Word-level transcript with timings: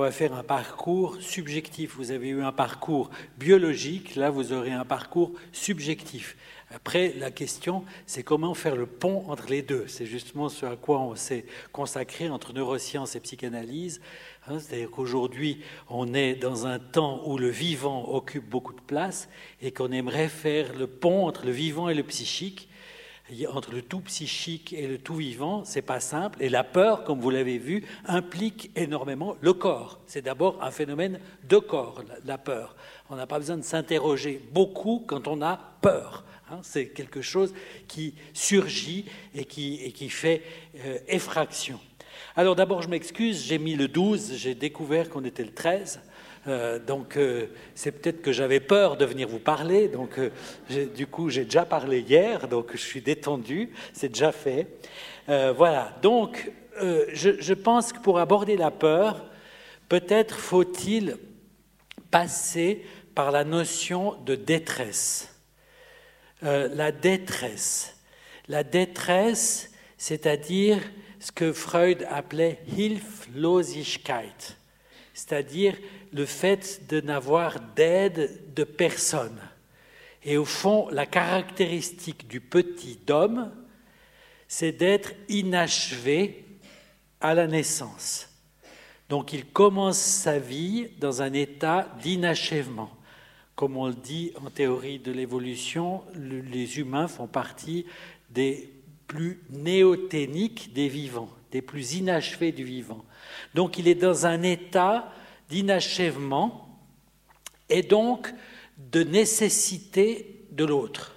On 0.00 0.04
va 0.04 0.12
faire 0.12 0.32
un 0.32 0.44
parcours 0.44 1.16
subjectif. 1.20 1.96
Vous 1.96 2.12
avez 2.12 2.28
eu 2.28 2.40
un 2.40 2.52
parcours 2.52 3.10
biologique, 3.36 4.14
là 4.14 4.30
vous 4.30 4.52
aurez 4.52 4.70
un 4.70 4.84
parcours 4.84 5.32
subjectif. 5.50 6.36
Après, 6.70 7.14
la 7.18 7.32
question, 7.32 7.84
c'est 8.06 8.22
comment 8.22 8.54
faire 8.54 8.76
le 8.76 8.86
pont 8.86 9.24
entre 9.26 9.48
les 9.48 9.60
deux. 9.60 9.88
C'est 9.88 10.06
justement 10.06 10.48
ce 10.48 10.66
à 10.66 10.76
quoi 10.76 11.00
on 11.00 11.16
s'est 11.16 11.46
consacré 11.72 12.30
entre 12.30 12.52
neurosciences 12.52 13.16
et 13.16 13.20
psychanalyse. 13.20 14.00
Hein, 14.46 14.60
c'est-à-dire 14.60 14.92
qu'aujourd'hui, 14.92 15.62
on 15.88 16.14
est 16.14 16.36
dans 16.36 16.64
un 16.68 16.78
temps 16.78 17.20
où 17.26 17.36
le 17.36 17.48
vivant 17.48 18.08
occupe 18.08 18.48
beaucoup 18.48 18.74
de 18.74 18.80
place 18.80 19.28
et 19.60 19.72
qu'on 19.72 19.90
aimerait 19.90 20.28
faire 20.28 20.78
le 20.78 20.86
pont 20.86 21.26
entre 21.26 21.44
le 21.44 21.50
vivant 21.50 21.88
et 21.88 21.94
le 21.94 22.04
psychique 22.04 22.68
entre 23.52 23.72
le 23.72 23.82
tout 23.82 24.00
psychique 24.00 24.72
et 24.72 24.86
le 24.86 24.98
tout 24.98 25.16
vivant, 25.16 25.64
c'est 25.64 25.82
pas 25.82 26.00
simple. 26.00 26.42
Et 26.42 26.48
la 26.48 26.64
peur, 26.64 27.04
comme 27.04 27.20
vous 27.20 27.30
l'avez 27.30 27.58
vu, 27.58 27.84
implique 28.06 28.70
énormément 28.76 29.36
le 29.40 29.52
corps. 29.52 30.00
C'est 30.06 30.22
d'abord 30.22 30.62
un 30.62 30.70
phénomène 30.70 31.20
de 31.48 31.58
corps, 31.58 32.02
la 32.24 32.38
peur. 32.38 32.76
On 33.10 33.16
n'a 33.16 33.26
pas 33.26 33.38
besoin 33.38 33.56
de 33.56 33.62
s'interroger 33.62 34.40
beaucoup 34.52 35.04
quand 35.06 35.28
on 35.28 35.42
a 35.42 35.58
peur. 35.80 36.24
Hein. 36.50 36.60
c'est 36.62 36.88
quelque 36.88 37.20
chose 37.20 37.52
qui 37.88 38.14
surgit 38.32 39.04
et 39.34 39.44
qui, 39.44 40.08
fait 40.08 40.42
euh, 40.78 40.98
effraction. 41.06 41.78
Alors 42.36 42.56
d'abord, 42.56 42.80
je 42.80 42.88
m'excuse, 42.88 43.44
j'ai 43.44 43.58
mis 43.58 43.74
le 43.74 43.86
12, 43.86 44.34
j'ai 44.36 44.54
découvert 44.54 45.10
qu'on 45.10 45.24
était 45.24 45.44
le 45.44 45.52
13. 45.52 46.00
Euh, 46.48 46.78
donc 46.78 47.16
euh, 47.16 47.46
c'est 47.74 47.92
peut-être 47.92 48.22
que 48.22 48.32
j'avais 48.32 48.60
peur 48.60 48.96
de 48.96 49.04
venir 49.04 49.28
vous 49.28 49.38
parler, 49.38 49.88
donc 49.88 50.18
euh, 50.18 50.30
du 50.94 51.06
coup 51.06 51.28
j'ai 51.28 51.44
déjà 51.44 51.66
parlé 51.66 52.00
hier, 52.00 52.48
donc 52.48 52.70
je 52.72 52.78
suis 52.78 53.02
détendu, 53.02 53.70
c'est 53.92 54.08
déjà 54.08 54.32
fait. 54.32 54.66
voilà, 55.26 55.94
donc 56.00 56.50
je, 56.80 57.38
je, 57.38 57.54
pense 57.54 57.92
que 57.92 57.98
pour 57.98 58.18
aborder 58.18 58.56
la 58.56 58.70
peur, 58.70 59.26
peut-être 59.88 60.36
faut-il 60.36 61.18
passer 62.10 62.82
par 63.14 63.30
la 63.30 63.44
notion 63.44 64.16
de 64.24 64.34
détresse. 64.36 65.34
la 66.40 66.92
détresse. 66.92 67.94
La 68.48 68.62
détresse, 68.62 69.70
c'est-à-dire 69.98 70.78
ce 71.20 71.32
que 71.32 71.52
Freud 71.52 72.06
appelait 72.08 72.60
Hilflosigkeit, 72.74 74.56
c'est-à-dire 75.12 75.76
le 76.12 76.26
fait 76.26 76.88
de 76.88 77.00
n'avoir 77.00 77.60
d'aide 77.76 78.54
de 78.54 78.64
personne. 78.64 79.38
Et 80.24 80.36
au 80.36 80.44
fond, 80.44 80.88
la 80.90 81.06
caractéristique 81.06 82.26
du 82.28 82.40
petit 82.40 82.98
homme, 83.08 83.50
c'est 84.48 84.72
d'être 84.72 85.12
inachevé 85.28 86.44
à 87.20 87.34
la 87.34 87.46
naissance. 87.46 88.28
Donc 89.08 89.32
il 89.32 89.46
commence 89.46 89.98
sa 89.98 90.38
vie 90.38 90.88
dans 90.98 91.22
un 91.22 91.32
état 91.32 91.88
d'inachèvement. 92.02 92.90
Comme 93.54 93.76
on 93.76 93.88
le 93.88 93.94
dit 93.94 94.32
en 94.44 94.50
théorie 94.50 94.98
de 94.98 95.12
l'évolution, 95.12 96.02
les 96.14 96.78
humains 96.78 97.08
font 97.08 97.26
partie 97.26 97.86
des 98.30 98.72
plus 99.06 99.42
néoténiques 99.50 100.72
des 100.74 100.88
vivants, 100.88 101.30
des 101.50 101.62
plus 101.62 101.94
inachevés 101.94 102.52
du 102.52 102.64
vivant. 102.64 103.04
Donc 103.54 103.78
il 103.78 103.88
est 103.88 103.94
dans 103.94 104.26
un 104.26 104.42
état 104.42 105.10
d'inachèvement 105.48 106.78
et 107.68 107.82
donc 107.82 108.32
de 108.78 109.02
nécessité 109.02 110.46
de 110.50 110.64
l'autre. 110.64 111.14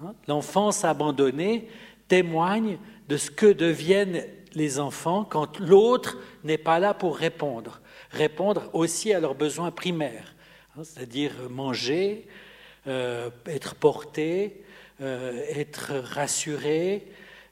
Hein, 0.00 0.14
l'enfance 0.28 0.84
abandonnée 0.84 1.68
témoigne 2.08 2.78
de 3.08 3.16
ce 3.16 3.30
que 3.30 3.52
deviennent 3.52 4.24
les 4.54 4.78
enfants 4.78 5.24
quand 5.24 5.58
l'autre 5.58 6.18
n'est 6.44 6.58
pas 6.58 6.78
là 6.78 6.94
pour 6.94 7.16
répondre, 7.16 7.80
répondre 8.10 8.70
aussi 8.72 9.12
à 9.12 9.20
leurs 9.20 9.34
besoins 9.34 9.70
primaires, 9.70 10.34
hein, 10.76 10.84
c'est-à-dire 10.84 11.32
manger, 11.50 12.26
euh, 12.86 13.30
être 13.46 13.74
porté, 13.74 14.62
euh, 15.00 15.42
être 15.48 15.94
rassuré, 15.94 17.08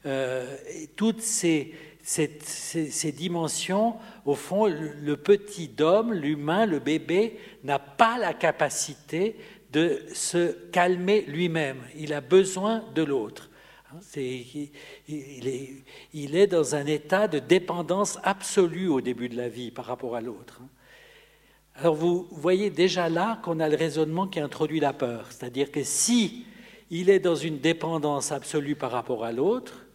euh, 0.06 0.56
toutes 0.96 1.20
ces, 1.20 1.74
ces, 2.02 3.12
dimensions, 3.12 3.96
au 4.24 4.34
fond, 4.34 4.66
le, 4.66 5.16
petit 5.16 5.70
homme, 5.80 6.12
l'humain, 6.12 6.66
le 6.66 6.78
bébé, 6.78 7.38
n'a 7.64 7.78
pas 7.78 8.18
la 8.18 8.34
capacité 8.34 9.36
de 9.72 10.02
se 10.12 10.52
calmer 10.70 11.22
lui-même. 11.22 11.82
Il 11.96 12.12
a 12.12 12.20
besoin 12.20 12.84
de 12.94 13.02
l'autre. 13.02 13.50
Hein, 13.92 13.98
il, 14.16 14.70
est, 15.48 15.84
il, 16.12 16.36
est, 16.36 16.46
dans 16.46 16.74
un 16.74 16.86
état 16.86 17.28
de 17.28 17.38
dépendance 17.38 18.18
absolue 18.22 18.88
au 18.88 19.00
début 19.00 19.28
de 19.28 19.36
la 19.36 19.48
vie 19.48 19.70
par 19.70 19.84
rapport 19.84 20.16
à 20.16 20.20
l'autre. 20.20 20.60
Hein. 20.62 20.68
Alors 21.76 21.94
vous 21.94 22.28
voyez 22.30 22.68
déjà 22.68 23.08
là 23.08 23.40
qu'on 23.42 23.58
a 23.58 23.68
le 23.68 23.76
raisonnement 23.76 24.26
qui 24.26 24.38
introduit 24.38 24.80
la 24.80 24.92
peur, 24.92 25.26
c'est-à-dire 25.30 25.70
que 25.72 25.82
si 25.82 26.44
il 26.90 27.08
est 27.08 27.20
dans 27.20 27.36
une 27.36 27.58
dépendance 27.58 28.32
absolue 28.32 28.76
par 28.76 28.90
rapport 28.90 29.24
à 29.24 29.32
l'autre, 29.32 29.86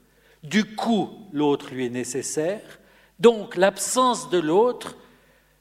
du 0.45 0.75
coup, 0.75 1.09
l'autre 1.31 1.73
lui 1.73 1.85
est 1.85 1.89
nécessaire. 1.89 2.79
Donc, 3.19 3.56
l'absence 3.56 4.29
de 4.29 4.39
l'autre 4.39 4.97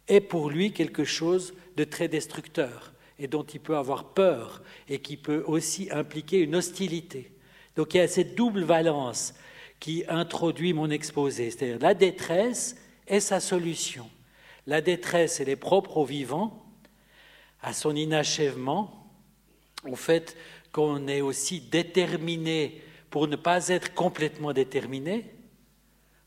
est 0.09 0.21
pour 0.21 0.51
lui 0.51 0.73
quelque 0.73 1.05
chose 1.05 1.55
de 1.77 1.85
très 1.85 2.09
destructeur 2.09 2.93
et 3.19 3.29
dont 3.29 3.45
il 3.45 3.61
peut 3.61 3.77
avoir 3.77 4.13
peur 4.13 4.63
et 4.89 4.99
qui 4.99 5.17
peut 5.17 5.45
aussi 5.47 5.89
impliquer 5.91 6.41
une 6.41 6.57
hostilité. 6.57 7.33
Donc, 7.77 7.95
il 7.95 7.99
y 7.99 8.01
a 8.01 8.09
cette 8.09 8.35
double 8.35 8.63
valence 8.63 9.35
qui 9.81 10.05
introduit 10.09 10.73
mon 10.73 10.91
exposé, 10.91 11.51
c'est-à-dire 11.51 11.79
la 11.81 11.95
détresse 11.95 12.77
est 13.07 13.21
sa 13.21 13.41
solution. 13.41 14.09
La 14.67 14.81
détresse, 14.81 15.41
elle 15.41 15.49
est 15.49 15.57
propre 15.57 15.99
au 15.99 16.05
vivant, 16.05 16.65
à 17.63 17.73
son 17.73 17.95
inachèvement, 17.95 19.11
au 19.87 19.97
fait 19.97 20.37
qu'on 20.73 21.07
est 21.07 21.21
aussi 21.21 21.61
déterminé 21.61 22.83
pour 23.15 23.29
ne 23.29 23.37
pas 23.37 23.69
être 23.69 23.95
complètement 23.95 24.53
déterminé. 24.53 25.25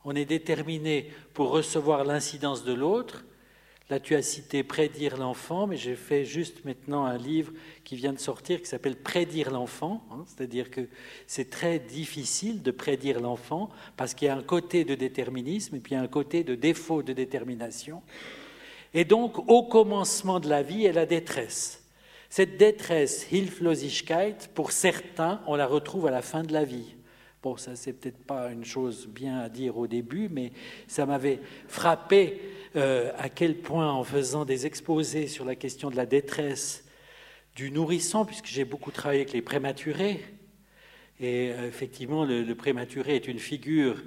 On 0.06 0.16
est 0.16 0.24
déterminé 0.24 1.12
pour 1.34 1.50
recevoir 1.50 2.06
l'incidence 2.06 2.64
de 2.64 2.72
l'autre. 2.72 3.26
Là, 3.90 4.00
tu 4.00 4.16
as 4.16 4.22
cité 4.22 4.64
Prédire 4.64 5.18
l'enfant, 5.18 5.68
mais 5.68 5.76
j'ai 5.76 5.98
fait 5.98 6.24
juste 6.24 6.64
maintenant 6.64 7.04
un 7.04 7.18
livre 7.18 7.52
qui 7.84 7.98
vient 7.98 8.14
de 8.14 8.20
sortir 8.20 8.62
qui 8.62 8.68
s'appelle 8.68 8.96
Prédire 8.96 9.52
l'enfant. 9.52 10.02
Hein. 10.12 10.24
C'est-à-dire 10.28 10.72
que 10.72 10.88
c'est 11.28 11.50
très 11.50 11.78
difficile 11.78 12.64
de 12.64 12.72
prédire 12.72 13.20
l'enfant 13.20 13.68
parce 13.98 14.14
qu'il 14.14 14.30
y 14.30 14.32
a 14.32 14.38
un 14.38 14.42
côté 14.42 14.86
de 14.86 14.96
déterminisme 14.96 15.76
et 15.76 15.80
puis 15.82 15.92
il 15.92 15.96
y 15.96 16.00
a 16.00 16.04
un 16.04 16.08
côté 16.08 16.46
de 16.46 16.56
défaut 16.56 17.04
de 17.04 17.12
détermination. 17.12 18.02
Et 18.94 19.04
donc, 19.04 19.40
au 19.50 19.64
commencement 19.64 20.40
de 20.40 20.48
la 20.48 20.64
vie 20.64 20.86
est 20.86 20.94
la 20.94 21.06
détresse. 21.06 21.84
Cette 22.30 22.58
détresse, 22.58 23.32
Hilflosigkeit, 23.32 24.50
pour 24.54 24.72
certains, 24.72 25.42
on 25.48 25.56
la 25.56 25.66
retrouve 25.66 26.08
à 26.08 26.12
la 26.12 26.22
fin 26.22 26.44
de 26.44 26.52
la 26.54 26.66
vie. 26.66 26.96
Bon, 27.42 27.56
ça, 27.56 27.76
c'est 27.76 27.94
peut-être 27.94 28.24
pas 28.26 28.52
une 28.52 28.66
chose 28.66 29.08
bien 29.08 29.40
à 29.40 29.50
dire 29.50 29.78
au 29.78 29.88
début, 29.88 30.28
mais 30.30 30.52
ça 30.88 31.06
m'avait 31.06 31.40
frappé 31.68 32.42
euh, 32.76 33.12
à 33.18 33.30
quel 33.30 33.56
point, 33.56 33.92
en 33.92 34.04
faisant 34.04 34.44
des 34.44 34.66
exposés 34.66 35.28
sur 35.28 35.46
la 35.46 35.56
question 35.56 35.90
de 35.90 35.96
la 35.96 36.06
détresse 36.06 36.84
du 37.56 37.72
nourrisson, 37.72 38.26
puisque 38.26 38.48
j'ai 38.48 38.66
beaucoup 38.66 38.92
travaillé 38.92 39.22
avec 39.22 39.34
les 39.34 39.42
prématurés, 39.42 40.26
et 41.20 41.52
euh, 41.52 41.68
effectivement, 41.68 42.26
le 42.26 42.54
prématuré 42.54 43.16
est 43.16 43.28
une 43.28 43.40
figure 43.40 44.04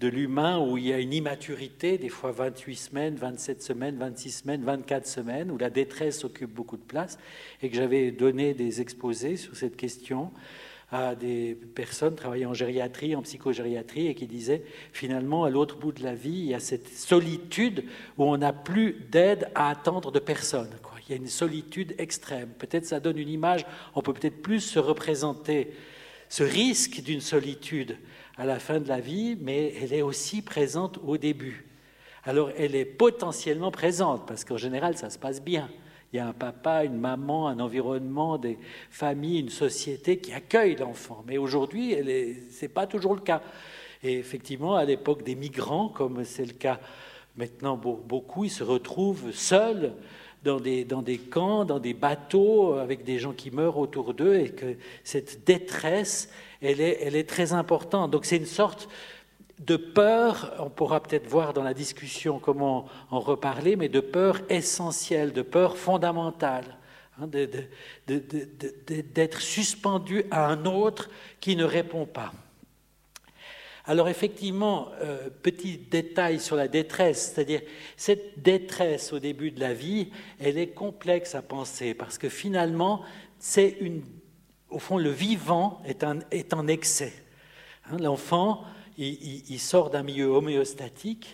de 0.00 0.08
l'humain 0.08 0.58
où 0.58 0.76
il 0.76 0.86
y 0.86 0.92
a 0.92 0.98
une 0.98 1.12
immaturité, 1.12 1.98
des 1.98 2.08
fois 2.08 2.32
28 2.32 2.76
semaines, 2.76 3.14
27 3.16 3.62
semaines, 3.62 3.96
26 3.96 4.30
semaines, 4.30 4.64
24 4.64 5.06
semaines, 5.06 5.50
où 5.50 5.58
la 5.58 5.70
détresse 5.70 6.24
occupe 6.24 6.52
beaucoup 6.52 6.76
de 6.76 6.82
place, 6.82 7.18
et 7.62 7.70
que 7.70 7.76
j'avais 7.76 8.10
donné 8.10 8.54
des 8.54 8.80
exposés 8.80 9.36
sur 9.36 9.56
cette 9.56 9.76
question 9.76 10.30
à 10.90 11.14
des 11.14 11.56
personnes 11.74 12.14
travaillant 12.14 12.50
en 12.50 12.54
gériatrie, 12.54 13.16
en 13.16 13.22
psychogériatrie, 13.22 14.08
et 14.08 14.14
qui 14.14 14.26
disaient 14.26 14.62
finalement, 14.92 15.44
à 15.44 15.50
l'autre 15.50 15.76
bout 15.76 15.92
de 15.92 16.02
la 16.02 16.14
vie, 16.14 16.30
il 16.30 16.46
y 16.46 16.54
a 16.54 16.60
cette 16.60 16.88
solitude 16.88 17.84
où 18.18 18.24
on 18.24 18.36
n'a 18.36 18.52
plus 18.52 18.96
d'aide 19.10 19.48
à 19.54 19.70
attendre 19.70 20.12
de 20.12 20.18
personne. 20.18 20.70
Il 21.08 21.12
y 21.12 21.14
a 21.14 21.16
une 21.16 21.26
solitude 21.26 21.94
extrême. 21.98 22.48
Peut-être 22.58 22.86
ça 22.86 23.00
donne 23.00 23.18
une 23.18 23.28
image, 23.28 23.66
on 23.94 24.00
peut 24.00 24.14
peut-être 24.14 24.40
plus 24.40 24.60
se 24.60 24.78
représenter 24.78 25.72
ce 26.30 26.42
risque 26.42 27.02
d'une 27.02 27.20
solitude 27.20 27.98
à 28.36 28.46
la 28.46 28.58
fin 28.58 28.80
de 28.80 28.88
la 28.88 29.00
vie, 29.00 29.36
mais 29.40 29.74
elle 29.80 29.92
est 29.92 30.02
aussi 30.02 30.42
présente 30.42 30.98
au 31.04 31.16
début. 31.16 31.66
Alors 32.24 32.50
elle 32.56 32.74
est 32.74 32.84
potentiellement 32.84 33.70
présente, 33.70 34.26
parce 34.26 34.44
qu'en 34.44 34.56
général, 34.56 34.96
ça 34.96 35.10
se 35.10 35.18
passe 35.18 35.42
bien. 35.42 35.68
Il 36.12 36.16
y 36.18 36.20
a 36.20 36.28
un 36.28 36.32
papa, 36.32 36.84
une 36.84 36.98
maman, 36.98 37.48
un 37.48 37.58
environnement, 37.58 38.38
des 38.38 38.56
familles, 38.88 39.40
une 39.40 39.48
société 39.48 40.18
qui 40.18 40.32
accueille 40.32 40.76
l'enfant. 40.76 41.24
Mais 41.26 41.38
aujourd'hui, 41.38 41.92
ce 41.92 42.62
n'est 42.62 42.68
pas 42.68 42.86
toujours 42.86 43.14
le 43.14 43.20
cas. 43.20 43.42
Et 44.02 44.18
effectivement, 44.18 44.76
à 44.76 44.84
l'époque 44.84 45.24
des 45.24 45.34
migrants, 45.34 45.88
comme 45.88 46.24
c'est 46.24 46.44
le 46.44 46.52
cas 46.52 46.78
maintenant 47.36 47.76
beaucoup, 47.76 48.44
ils 48.44 48.50
se 48.50 48.62
retrouvent 48.62 49.32
seuls 49.32 49.92
dans 50.44 50.60
des, 50.60 50.84
dans 50.84 51.02
des 51.02 51.18
camps, 51.18 51.64
dans 51.64 51.80
des 51.80 51.94
bateaux, 51.94 52.74
avec 52.74 53.02
des 53.02 53.18
gens 53.18 53.32
qui 53.32 53.50
meurent 53.50 53.78
autour 53.78 54.14
d'eux, 54.14 54.36
et 54.36 54.50
que 54.50 54.76
cette 55.02 55.44
détresse 55.44 56.30
elle 56.64 57.16
est, 57.16 57.28
très 57.28 57.52
importante. 57.52 58.10
Donc 58.10 58.24
c'est 58.24 58.36
une 58.36 58.46
sorte, 58.46 58.88
de 59.60 59.76
peur, 59.76 60.52
on 60.58 60.68
pourra 60.68 61.00
peut-être 61.00 61.28
voir 61.28 61.52
dans 61.52 61.62
la 61.62 61.74
discussion 61.74 62.40
comment 62.40 62.86
en 63.10 63.20
reparler, 63.20 63.76
mais 63.76 63.88
de 63.88 64.00
peur 64.00 64.40
essentielle, 64.48 65.32
de 65.32 65.42
peur 65.42 65.76
fondamentale, 65.76 66.76
hein, 67.20 67.28
d'être 68.08 69.40
suspendu 69.40 70.24
à 70.32 70.46
un 70.48 70.64
autre 70.64 71.08
qui 71.40 71.54
ne 71.54 71.64
répond 71.64 72.04
pas. 72.04 72.32
Alors 73.86 74.08
effectivement, 74.08 74.88
euh, 75.02 75.28
petit 75.42 75.76
détail 75.76 76.40
sur 76.40 76.56
la 76.56 76.68
détresse, 76.68 77.32
c'est-à-dire 77.34 77.60
cette 77.96 78.42
détresse 78.42 79.12
au 79.12 79.18
début 79.18 79.50
de 79.50 79.60
la 79.60 79.74
vie, 79.74 80.10
elle 80.40 80.56
est 80.56 80.70
complexe 80.70 81.34
à 81.34 81.42
penser 81.42 81.92
parce 81.92 82.16
que 82.16 82.30
finalement, 82.30 83.02
c'est 83.38 83.76
une, 83.80 84.02
au 84.74 84.78
fond, 84.80 84.98
le 84.98 85.10
vivant 85.10 85.80
est, 85.84 86.04
en 86.52 86.66
excès. 86.66 87.12
Hein, 87.86 87.96
l'enfant, 87.98 88.64
il, 88.98 89.58
sort 89.60 89.90
d'un 89.90 90.02
milieu 90.02 90.26
homéostatique, 90.26 91.28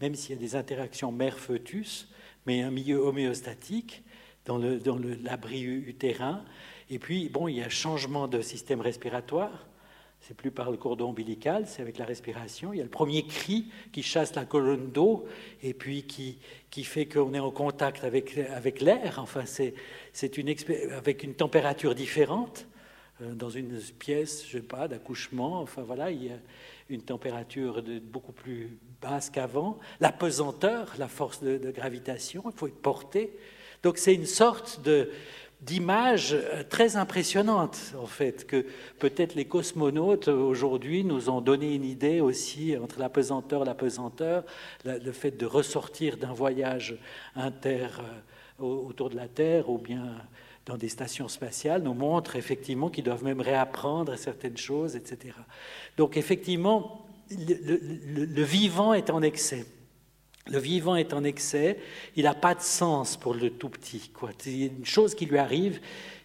même 0.00 0.14
s'il 0.14 0.36
y 0.36 0.38
a 0.38 0.40
des 0.40 0.54
interactions 0.54 1.10
mère-fœtus, 1.10 2.08
mais 2.46 2.62
un 2.62 2.70
milieu 2.70 2.98
homéostatique 2.98 4.04
dans 4.44 4.58
l'abri 4.58 5.62
utérin. 5.62 6.44
Et 6.88 6.98
puis, 6.98 7.28
bon, 7.28 7.48
il 7.48 7.56
y 7.56 7.62
a 7.62 7.68
changement 7.68 8.28
de 8.28 8.40
système 8.40 8.80
respiratoire. 8.80 9.66
C'est 10.20 10.36
plus 10.36 10.50
par 10.50 10.70
le 10.70 10.76
cordon 10.76 11.10
ombilical, 11.10 11.66
c'est 11.66 11.82
avec 11.82 11.98
la 11.98 12.04
respiration. 12.04 12.72
Il 12.72 12.78
y 12.78 12.80
a 12.80 12.84
le 12.84 12.90
premier 12.90 13.24
cri 13.24 13.66
qui 13.92 14.02
chasse 14.02 14.34
la 14.34 14.44
colonne 14.44 14.90
d'eau 14.90 15.26
et 15.62 15.74
puis 15.74 16.04
qui, 16.04 16.84
fait 16.84 17.06
qu'on 17.06 17.34
est 17.34 17.38
en 17.38 17.50
contact 17.50 18.04
avec, 18.04 18.34
l'air. 18.80 19.18
Enfin, 19.18 19.44
c'est 19.46 19.74
avec 20.92 21.22
une 21.22 21.34
température 21.34 21.94
différente. 21.94 22.67
Euh, 23.22 23.34
dans 23.34 23.50
une 23.50 23.78
pièce, 23.98 24.44
je 24.46 24.58
sais 24.58 24.62
pas, 24.62 24.88
d'accouchement. 24.88 25.60
Enfin 25.60 25.82
voilà, 25.82 26.10
il 26.10 26.24
y 26.24 26.30
a 26.30 26.38
une 26.88 27.02
température 27.02 27.82
beaucoup 28.02 28.32
plus 28.32 28.78
basse 29.00 29.30
qu'avant. 29.30 29.78
La 30.00 30.12
pesanteur, 30.12 30.94
la 30.98 31.08
force 31.08 31.42
de, 31.42 31.70
gravitation, 31.70 32.44
il 32.46 32.52
faut 32.52 32.68
être 32.68 32.80
porté. 32.80 33.36
Donc 33.82 33.98
c'est 33.98 34.14
une 34.14 34.26
sorte 34.26 34.80
d'image 35.60 36.32
euh, 36.32 36.62
très 36.68 36.96
impressionnante, 36.96 37.94
en 38.00 38.06
fait, 38.06 38.46
que 38.46 38.64
peut-être 39.00 39.34
les 39.34 39.46
cosmonautes 39.46 40.28
aujourd'hui 40.28 41.02
nous 41.02 41.28
ont 41.28 41.40
donné 41.40 41.74
une 41.74 41.84
idée 41.84 42.20
aussi 42.20 42.76
entre 42.76 43.00
la 43.00 43.08
pesanteur, 43.08 43.64
la 43.64 43.74
pesanteur, 43.74 44.44
le 44.84 45.12
fait 45.12 45.32
de 45.32 45.46
ressortir 45.46 46.16
d'un 46.16 46.32
voyage 46.32 46.96
inter 47.34 47.88
euh, 48.60 48.64
autour 48.64 49.10
de 49.10 49.16
la 49.16 49.26
Terre 49.26 49.68
ou 49.68 49.78
bien 49.78 50.14
dans 50.68 50.76
des 50.76 50.90
stations 50.90 51.28
spatiales 51.28 51.82
nous 51.82 51.94
montrent 51.94 52.36
effectivement 52.36 52.90
qu'ils 52.90 53.04
doivent 53.04 53.24
même 53.24 53.40
réapprendre 53.40 54.16
certaines 54.16 54.58
choses, 54.58 54.96
etc. 54.96 55.34
Donc 55.96 56.18
effectivement, 56.18 57.06
le, 57.30 58.42
vivant 58.42 58.92
est 58.92 59.08
en 59.08 59.22
excès. 59.22 59.64
Le 60.46 60.58
vivant 60.58 60.94
est 60.94 61.14
en 61.14 61.24
excès, 61.24 61.78
il 62.16 62.24
n'a 62.24 62.34
pas 62.34 62.54
de 62.54 62.60
sens 62.60 63.16
pour 63.16 63.34
le 63.34 63.50
tout 63.50 63.70
petit. 63.70 64.10
A 64.22 64.48
une 64.48 64.84
chose 64.84 65.14
qui 65.14 65.24
lui 65.24 65.38
arrive 65.38 65.80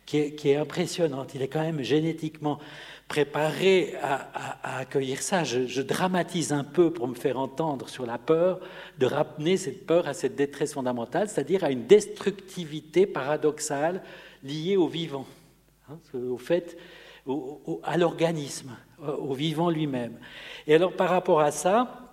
qui 0.05 0.17
est, 0.17 0.55
impressionnante. 0.57 1.33
Il 1.33 1.41
est 1.41 1.47
quand 1.47 1.61
même 1.61 1.81
génétiquement 1.81 2.59
préparé 3.07 3.95
à, 4.01 4.79
accueillir 4.79 5.21
ça. 5.21 5.45
Je, 5.45 5.67
je, 5.67 5.81
dramatise 5.81 6.51
un 6.51 6.65
peu 6.65 6.91
pour 6.91 7.07
me 7.07 7.15
faire 7.15 7.39
entendre 7.39 7.87
sur 7.87 8.05
la 8.05 8.17
peur, 8.17 8.59
de 8.99 9.05
ramener 9.05 9.55
cette 9.55 9.85
peur 9.85 10.07
à 10.07 10.13
cette 10.13 10.35
détresse 10.35 10.73
fondamentale, 10.73 11.29
c'est-à-dire 11.29 11.63
à 11.63 11.71
une 11.71 11.85
destructivité 11.85 13.05
paradoxale 13.05 14.01
lié 14.43 14.77
au 14.77 14.87
vivant, 14.87 15.25
hein, 15.89 15.97
au 16.13 16.37
fait, 16.37 16.77
à 17.83 17.97
l'organisme, 17.97 18.75
au 18.99 19.33
vivant 19.33 19.69
lui-même. 19.69 20.19
Et 20.67 20.75
alors 20.75 20.93
par 20.93 21.09
rapport 21.09 21.39
à 21.39 21.51
ça, 21.51 22.11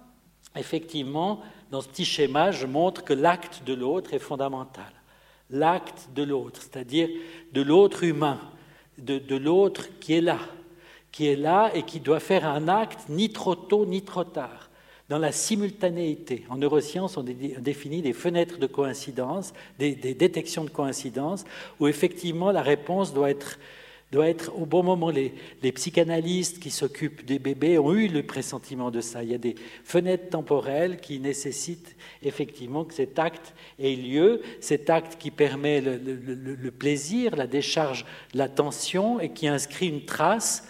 effectivement, 0.56 1.40
dans 1.70 1.80
ce 1.80 1.88
petit 1.88 2.04
schéma, 2.04 2.50
je 2.50 2.66
montre 2.66 3.04
que 3.04 3.12
l'acte 3.12 3.64
de 3.64 3.74
l'autre 3.74 4.14
est 4.14 4.18
fondamental. 4.18 4.92
L'acte 5.50 6.10
de 6.14 6.22
l'autre, 6.22 6.62
c'est-à-dire 6.62 7.08
de 7.52 7.62
l'autre 7.62 8.04
humain, 8.04 8.38
de, 8.98 9.18
de 9.18 9.36
l'autre 9.36 9.88
qui 9.98 10.14
est 10.14 10.20
là, 10.20 10.38
qui 11.10 11.26
est 11.26 11.36
là 11.36 11.70
et 11.74 11.82
qui 11.82 11.98
doit 11.98 12.20
faire 12.20 12.46
un 12.46 12.68
acte 12.68 13.08
ni 13.08 13.30
trop 13.30 13.56
tôt 13.56 13.84
ni 13.84 14.02
trop 14.02 14.24
tard 14.24 14.69
dans 15.10 15.18
la 15.18 15.32
simultanéité. 15.32 16.44
En 16.48 16.56
neurosciences, 16.56 17.16
on 17.16 17.24
définit 17.24 18.00
des 18.00 18.12
fenêtres 18.12 18.58
de 18.58 18.68
coïncidence, 18.68 19.52
des, 19.76 19.92
détections 19.94 20.62
de 20.62 20.70
coïncidence, 20.70 21.44
où 21.80 21.88
effectivement 21.88 22.52
la 22.52 22.62
réponse 22.62 23.12
doit 23.12 23.28
être, 23.28 23.58
au 24.56 24.66
bon 24.66 24.84
moment. 24.84 25.10
Les, 25.10 25.34
les 25.64 25.72
psychanalystes 25.72 26.60
qui 26.60 26.70
s'occupent 26.70 27.24
des 27.24 27.40
bébés 27.40 27.76
ont 27.76 27.92
eu 27.92 28.06
le 28.06 28.22
pressentiment 28.22 28.92
de 28.92 29.00
ça. 29.00 29.24
Il 29.24 29.32
y 29.32 29.34
a 29.34 29.38
des 29.38 29.56
fenêtres 29.82 30.30
temporelles 30.30 31.00
qui 31.00 31.18
nécessitent 31.18 31.96
effectivement 32.22 32.84
que 32.84 32.94
cet 32.94 33.18
acte 33.18 33.52
ait 33.80 33.96
lieu, 33.96 34.42
cet 34.60 34.90
acte 34.90 35.20
qui 35.20 35.32
permet 35.32 35.80
le, 35.80 35.96
le 35.96 36.70
plaisir, 36.70 37.34
la 37.34 37.48
décharge, 37.48 38.06
la 38.32 38.48
tension 38.48 39.18
et 39.18 39.30
qui 39.30 39.48
inscrit 39.48 39.88
une 39.88 40.04
trace 40.04 40.68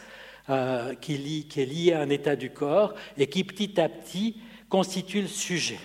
euh, 0.50 0.94
qui, 0.94 1.14
est 1.14 1.64
lié 1.64 1.93
à 1.93 2.00
un 2.00 2.11
état 2.11 2.35
du 2.35 2.50
corps 2.50 2.94
et 3.17 3.26
qui 3.29 3.44
petit 3.44 3.81
à 3.81 3.88
petit 3.88 4.37
constitue 4.69 5.23
le 5.23 5.29
sujet. 5.29 5.79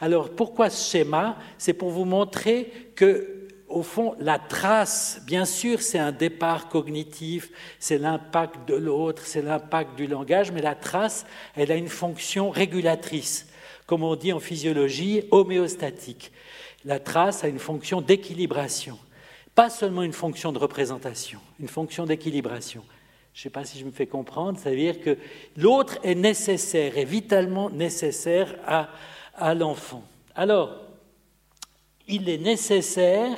Alors 0.00 0.30
pourquoi 0.30 0.68
ce 0.68 0.90
schéma? 0.90 1.36
C'est 1.56 1.72
pour 1.72 1.90
vous 1.90 2.04
montrer 2.04 2.90
que 2.94 3.48
au 3.68 3.82
fond, 3.82 4.14
la 4.20 4.38
trace, 4.38 5.22
bien 5.26 5.44
sûr, 5.44 5.80
c'est 5.82 5.98
un 5.98 6.12
départ 6.12 6.68
cognitif, 6.68 7.50
c'est 7.78 7.98
l'impact 7.98 8.68
de 8.68 8.74
l'autre, 8.74 9.22
c'est 9.24 9.42
l'impact 9.42 9.96
du 9.96 10.06
langage, 10.06 10.52
mais 10.52 10.62
la 10.62 10.74
trace, 10.74 11.26
elle 11.54 11.72
a 11.72 11.76
une 11.76 11.88
fonction 11.88 12.50
régulatrice, 12.50 13.48
comme 13.86 14.02
on 14.02 14.14
dit 14.14 14.32
en 14.32 14.40
physiologie, 14.40 15.24
homéostatique. 15.30 16.32
La 16.84 17.00
trace 17.00 17.44
a 17.44 17.48
une 17.48 17.58
fonction 17.58 18.00
d'équilibration, 18.00 18.98
pas 19.54 19.70
seulement 19.70 20.02
une 20.02 20.12
fonction 20.12 20.52
de 20.52 20.58
représentation, 20.58 21.40
une 21.58 21.68
fonction 21.68 22.06
d'équilibration. 22.06 22.84
Je 23.36 23.40
ne 23.40 23.42
sais 23.42 23.50
pas 23.50 23.66
si 23.66 23.78
je 23.78 23.84
me 23.84 23.90
fais 23.90 24.06
comprendre, 24.06 24.58
ça 24.58 24.70
veut 24.70 24.76
dire 24.76 24.98
que 24.98 25.18
l'autre 25.58 25.98
est 26.02 26.14
nécessaire, 26.14 26.96
est 26.96 27.04
vitalement 27.04 27.68
nécessaire 27.68 28.56
à, 28.64 29.54
l'enfant. 29.54 30.02
Alors, 30.34 30.74
il 32.08 32.30
est 32.30 32.38
nécessaire, 32.38 33.36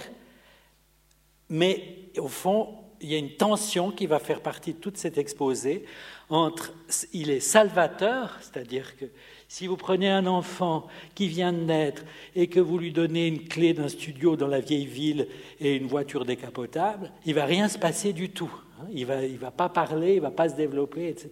mais 1.48 1.96
au 2.16 2.28
fond, 2.28 2.76
il 3.00 3.10
y 3.10 3.16
a 3.16 3.18
une 3.18 3.34
tension 3.34 3.90
qui 3.90 4.06
va 4.06 4.20
faire 4.20 4.40
partie 4.40 4.74
de 4.74 4.78
tout 4.78 4.92
cet 4.94 5.18
exposé 5.18 5.84
entre 6.30 6.72
il 7.12 7.30
est 7.30 7.40
salvateur, 7.40 8.38
c'est-à-dire 8.40 8.96
que 8.98 9.06
si 9.48 9.66
vous 9.66 9.76
prenez 9.76 10.08
un 10.08 10.26
enfant 10.26 10.86
qui 11.16 11.26
vient 11.26 11.52
de 11.52 11.64
naître 11.64 12.04
et 12.36 12.46
que 12.46 12.60
vous 12.60 12.78
lui 12.78 12.92
donnez 12.92 13.26
une 13.26 13.48
clé 13.48 13.74
d'un 13.74 13.88
studio 13.88 14.36
dans 14.36 14.46
la 14.46 14.60
vieille 14.60 14.86
ville 14.86 15.26
et 15.58 15.74
une 15.74 15.88
voiture 15.88 16.24
décapotable, 16.24 17.10
il 17.26 17.34
va 17.34 17.46
rien 17.46 17.68
se 17.68 17.78
passer 17.78 18.12
du 18.12 18.28
tout. 18.30 18.52
Hein, 18.80 18.86
il 18.92 19.02
ne 19.02 19.06
va, 19.06 19.24
il 19.24 19.38
va 19.38 19.50
pas 19.50 19.68
parler, 19.68 20.12
il 20.12 20.16
ne 20.16 20.22
va 20.22 20.30
pas 20.30 20.48
se 20.48 20.54
développer, 20.54 21.08
etc. 21.08 21.30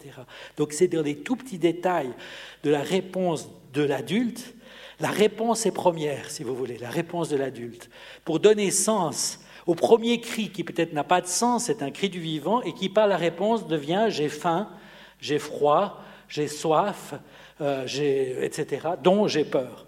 Donc 0.56 0.72
c'est 0.72 0.88
dans 0.88 1.02
les 1.02 1.16
tout 1.16 1.36
petits 1.36 1.58
détails 1.58 2.12
de 2.62 2.70
la 2.70 2.82
réponse 2.82 3.48
de 3.72 3.82
l'adulte. 3.82 4.54
La 4.98 5.10
réponse 5.10 5.66
est 5.66 5.72
première, 5.72 6.30
si 6.30 6.42
vous 6.42 6.56
voulez, 6.56 6.78
la 6.78 6.90
réponse 6.90 7.28
de 7.28 7.36
l'adulte. 7.36 7.90
Pour 8.24 8.40
donner 8.40 8.70
sens 8.70 9.40
au 9.66 9.74
premier 9.74 10.20
cri 10.20 10.50
qui 10.50 10.64
peut-être 10.64 10.92
n'a 10.92 11.04
pas 11.04 11.20
de 11.20 11.26
sens, 11.26 11.64
c'est 11.64 11.82
un 11.82 11.90
cri 11.90 12.08
du 12.08 12.20
vivant, 12.20 12.62
et 12.62 12.72
qui 12.72 12.88
par 12.88 13.06
la 13.06 13.16
réponse 13.16 13.66
devient 13.66 14.06
j'ai 14.08 14.28
faim, 14.28 14.68
j'ai 15.20 15.38
froid, 15.38 16.02
j'ai 16.28 16.48
soif, 16.48 17.14
euh, 17.60 17.84
etc., 18.42 18.88
dont 19.02 19.26
j'ai 19.28 19.44
peur. 19.44 19.86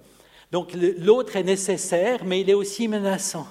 Donc 0.53 0.73
l'autre 0.75 1.37
est 1.37 1.43
nécessaire, 1.43 2.25
mais 2.25 2.41
il 2.41 2.51
est 2.51 2.55
aussi 2.55 2.89
menaçant. 2.89 3.47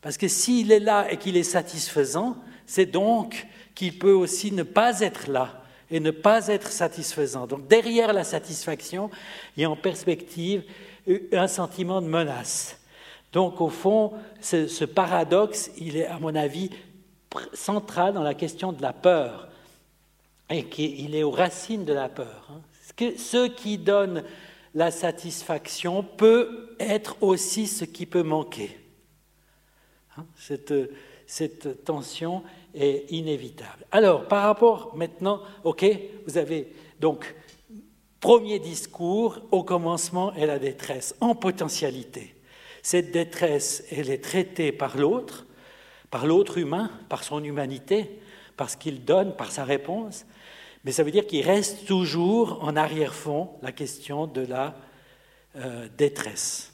Parce 0.00 0.16
que 0.16 0.28
s'il 0.28 0.70
est 0.72 0.80
là 0.80 1.10
et 1.10 1.16
qu'il 1.16 1.36
est 1.36 1.42
satisfaisant, 1.42 2.36
c'est 2.68 2.86
donc 2.86 3.46
qu'il 3.74 3.98
peut 3.98 4.12
aussi 4.12 4.52
ne 4.52 4.62
pas 4.62 5.00
être 5.00 5.28
là 5.28 5.64
et 5.90 6.00
ne 6.00 6.10
pas 6.10 6.48
être 6.48 6.70
satisfaisant. 6.70 7.46
Donc 7.46 7.66
derrière 7.66 8.12
la 8.12 8.24
satisfaction, 8.24 9.10
il 9.56 9.62
y 9.62 9.64
a 9.64 9.70
en 9.70 9.74
perspective 9.74 10.62
un 11.32 11.48
sentiment 11.48 12.02
de 12.02 12.06
menace. 12.06 12.78
Donc 13.32 13.62
au 13.62 13.70
fond, 13.70 14.12
ce, 14.42 14.84
paradoxe, 14.84 15.70
il 15.78 15.96
est 15.96 16.06
à 16.06 16.18
mon 16.18 16.34
avis 16.34 16.70
central 17.54 18.12
dans 18.12 18.22
la 18.22 18.34
question 18.34 18.72
de 18.72 18.82
la 18.82 18.92
peur 18.92 19.48
et 20.50 20.64
qu'il 20.64 21.14
est 21.14 21.22
aux 21.22 21.30
racines 21.30 21.86
de 21.86 21.94
la 21.94 22.10
peur. 22.10 22.50
Hein. 22.50 22.60
Ce 23.16 23.46
qui 23.46 23.78
donne 23.78 24.24
la 24.74 24.90
satisfaction 24.90 26.02
peut 26.02 26.76
être 26.78 27.16
aussi 27.22 27.66
ce 27.66 27.86
qui 27.86 28.04
peut 28.04 28.22
manquer. 28.22 28.78
Hein. 30.18 30.26
Cette, 30.36 30.74
cette 31.28 31.84
tension 31.84 32.42
est 32.74 33.04
inévitable. 33.12 33.84
Alors, 33.92 34.26
par 34.26 34.44
rapport 34.44 34.96
maintenant, 34.96 35.42
OK, 35.62 35.84
vous 36.26 36.38
avez 36.38 36.72
donc 37.00 37.34
premier 38.18 38.58
discours, 38.58 39.40
au 39.52 39.62
commencement 39.62 40.34
est 40.34 40.46
la 40.46 40.58
détresse, 40.58 41.14
en 41.20 41.34
potentialité. 41.34 42.34
Cette 42.82 43.12
détresse, 43.12 43.84
elle 43.92 44.10
est 44.10 44.24
traitée 44.24 44.72
par 44.72 44.96
l'autre, 44.96 45.46
par 46.10 46.26
l'autre 46.26 46.56
humain, 46.56 46.90
par 47.10 47.22
son 47.22 47.44
humanité, 47.44 48.18
par 48.56 48.70
ce 48.70 48.78
qu'il 48.78 49.04
donne, 49.04 49.36
par 49.36 49.52
sa 49.52 49.64
réponse, 49.64 50.24
Mais 50.84 50.92
ça 50.92 51.02
veut 51.02 51.10
dire 51.10 51.26
qu'il 51.26 51.44
reste 51.44 51.84
toujours 51.86 52.60
en 52.62 52.74
arrière-fond 52.74 53.50
la 53.60 53.72
question 53.72 54.26
de 54.26 54.40
la 54.40 54.74
euh, 55.56 55.88
détresse. 55.98 56.72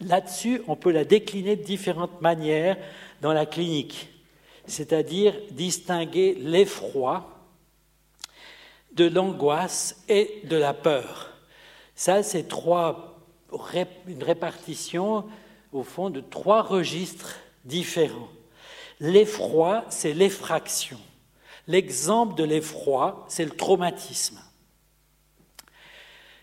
Là-dessus, 0.00 0.60
on 0.66 0.76
peut 0.76 0.90
la 0.90 1.04
décliner 1.04 1.56
de 1.56 1.62
différentes 1.62 2.20
manières 2.20 2.76
dans 3.24 3.32
la 3.32 3.46
clinique, 3.46 4.10
c'est-à-dire 4.66 5.34
distinguer 5.50 6.34
l'effroi 6.34 7.26
de 8.92 9.06
l'angoisse 9.06 10.04
et 10.10 10.42
de 10.44 10.58
la 10.58 10.74
peur. 10.74 11.30
Ça, 11.94 12.22
c'est 12.22 12.48
trois, 12.48 13.18
une 14.06 14.22
répartition, 14.22 15.24
au 15.72 15.82
fond, 15.82 16.10
de 16.10 16.20
trois 16.20 16.60
registres 16.60 17.36
différents. 17.64 18.28
L'effroi, 19.00 19.86
c'est 19.88 20.12
l'effraction. 20.12 21.00
L'exemple 21.66 22.34
de 22.34 22.44
l'effroi, 22.44 23.24
c'est 23.30 23.46
le 23.46 23.56
traumatisme. 23.56 24.38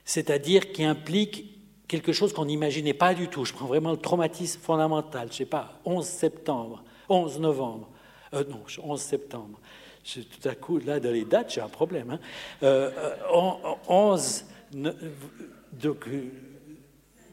C'est-à-dire 0.03 0.71
qui 0.71 0.83
implique 0.83 1.60
quelque 1.91 2.13
chose 2.13 2.31
qu'on 2.31 2.45
n'imaginait 2.45 2.93
pas 2.93 3.13
du 3.13 3.27
tout. 3.27 3.43
Je 3.43 3.51
prends 3.51 3.65
vraiment 3.65 3.91
le 3.91 3.97
traumatisme 3.97 4.61
fondamental. 4.61 5.27
Je 5.27 5.33
ne 5.33 5.37
sais 5.39 5.45
pas, 5.45 5.73
11 5.83 6.05
septembre, 6.05 6.83
11 7.09 7.41
novembre, 7.41 7.89
euh, 8.33 8.45
non, 8.49 8.63
11 8.81 9.01
septembre. 9.01 9.59
tout 10.05 10.47
à 10.47 10.55
coup, 10.55 10.79
là, 10.79 11.01
dans 11.01 11.11
les 11.11 11.25
dates, 11.25 11.53
j'ai 11.53 11.59
un 11.59 11.67
problème. 11.67 12.11
Hein. 12.11 12.19
Euh, 12.63 12.91
11, 13.89 14.45
euh, 14.77 14.93
donc, 15.73 16.07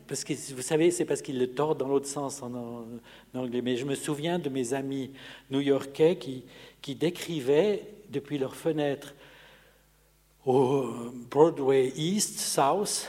parce 0.09 0.25
que 0.25 0.33
vous 0.53 0.63
savez, 0.63 0.91
c'est 0.91 1.05
parce 1.05 1.23
qu'il 1.23 1.39
le 1.39 1.47
tord 1.47 1.77
dans 1.77 1.87
l'autre 1.87 2.09
sens 2.09 2.43
en, 2.43 2.85
anglais. 3.35 3.63
Mais 3.63 3.77
je 3.77 3.85
me 3.85 3.95
souviens 3.95 4.41
de 4.41 4.49
mes 4.49 4.75
amis 4.75 5.13
new-yorkais 5.53 6.17
qui, 6.17 6.43
qui 6.83 6.97
décrivaient 6.97 7.85
depuis 8.11 8.39
leur 8.39 8.57
fenêtre 8.57 9.15
au 10.45 11.13
Broadway 11.31 11.93
East, 11.95 12.41
South, 12.41 13.09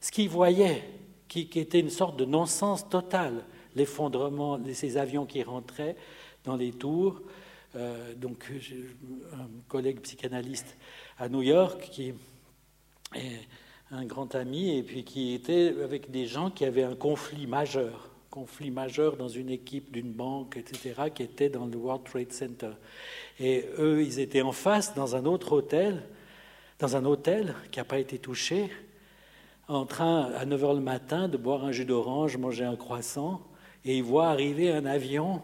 ce 0.00 0.10
qu'ils 0.10 0.28
voyaient, 0.28 0.82
qui, 1.28 1.48
était 1.54 1.80
une 1.80 1.90
sorte 1.90 2.16
de 2.16 2.24
non-sens 2.24 2.88
total, 2.88 3.44
l'effondrement 3.76 4.58
de 4.58 4.72
ces 4.72 4.96
avions 4.96 5.26
qui 5.26 5.42
rentraient 5.42 5.96
dans 6.44 6.56
les 6.56 6.72
tours. 6.72 7.22
Euh, 7.76 8.14
donc, 8.14 8.50
un 9.32 9.46
collègue 9.68 10.00
psychanalyste 10.00 10.76
à 11.18 11.28
New 11.28 11.42
York 11.42 11.88
qui 11.90 12.14
est 13.14 13.48
un 13.92 14.04
grand 14.04 14.34
ami 14.34 14.76
et 14.76 14.82
puis 14.82 15.04
qui 15.04 15.34
était 15.34 15.74
avec 15.82 16.10
des 16.10 16.26
gens 16.26 16.50
qui 16.50 16.64
avaient 16.64 16.82
un 16.82 16.96
conflit 16.96 17.46
majeur, 17.46 18.10
conflit 18.30 18.70
majeur 18.70 19.16
dans 19.16 19.28
une 19.28 19.50
équipe 19.50 19.92
d'une 19.92 20.12
banque, 20.12 20.56
etc., 20.56 20.94
qui 21.14 21.22
était 21.22 21.48
dans 21.48 21.66
le 21.66 21.76
World 21.76 22.04
Trade 22.04 22.32
Center. 22.32 22.70
Et 23.38 23.66
eux, 23.78 24.02
ils 24.02 24.18
étaient 24.20 24.42
en 24.42 24.52
face 24.52 24.94
dans 24.94 25.16
un 25.16 25.24
autre 25.26 25.52
hôtel, 25.52 26.02
dans 26.78 26.96
un 26.96 27.04
hôtel 27.04 27.54
qui 27.70 27.78
n'a 27.78 27.84
pas 27.84 27.98
été 27.98 28.18
touché, 28.18 28.70
en 29.70 29.86
train 29.86 30.32
à 30.36 30.44
9 30.44 30.62
h 30.62 30.74
le 30.74 30.80
matin 30.80 31.28
de 31.28 31.36
boire 31.36 31.64
un 31.64 31.70
jus 31.70 31.84
d'orange, 31.84 32.36
manger 32.36 32.64
un 32.64 32.74
croissant, 32.74 33.40
et 33.84 33.96
ils 33.96 34.02
voient 34.02 34.28
arriver 34.28 34.70
un 34.72 34.84
avion 34.84 35.42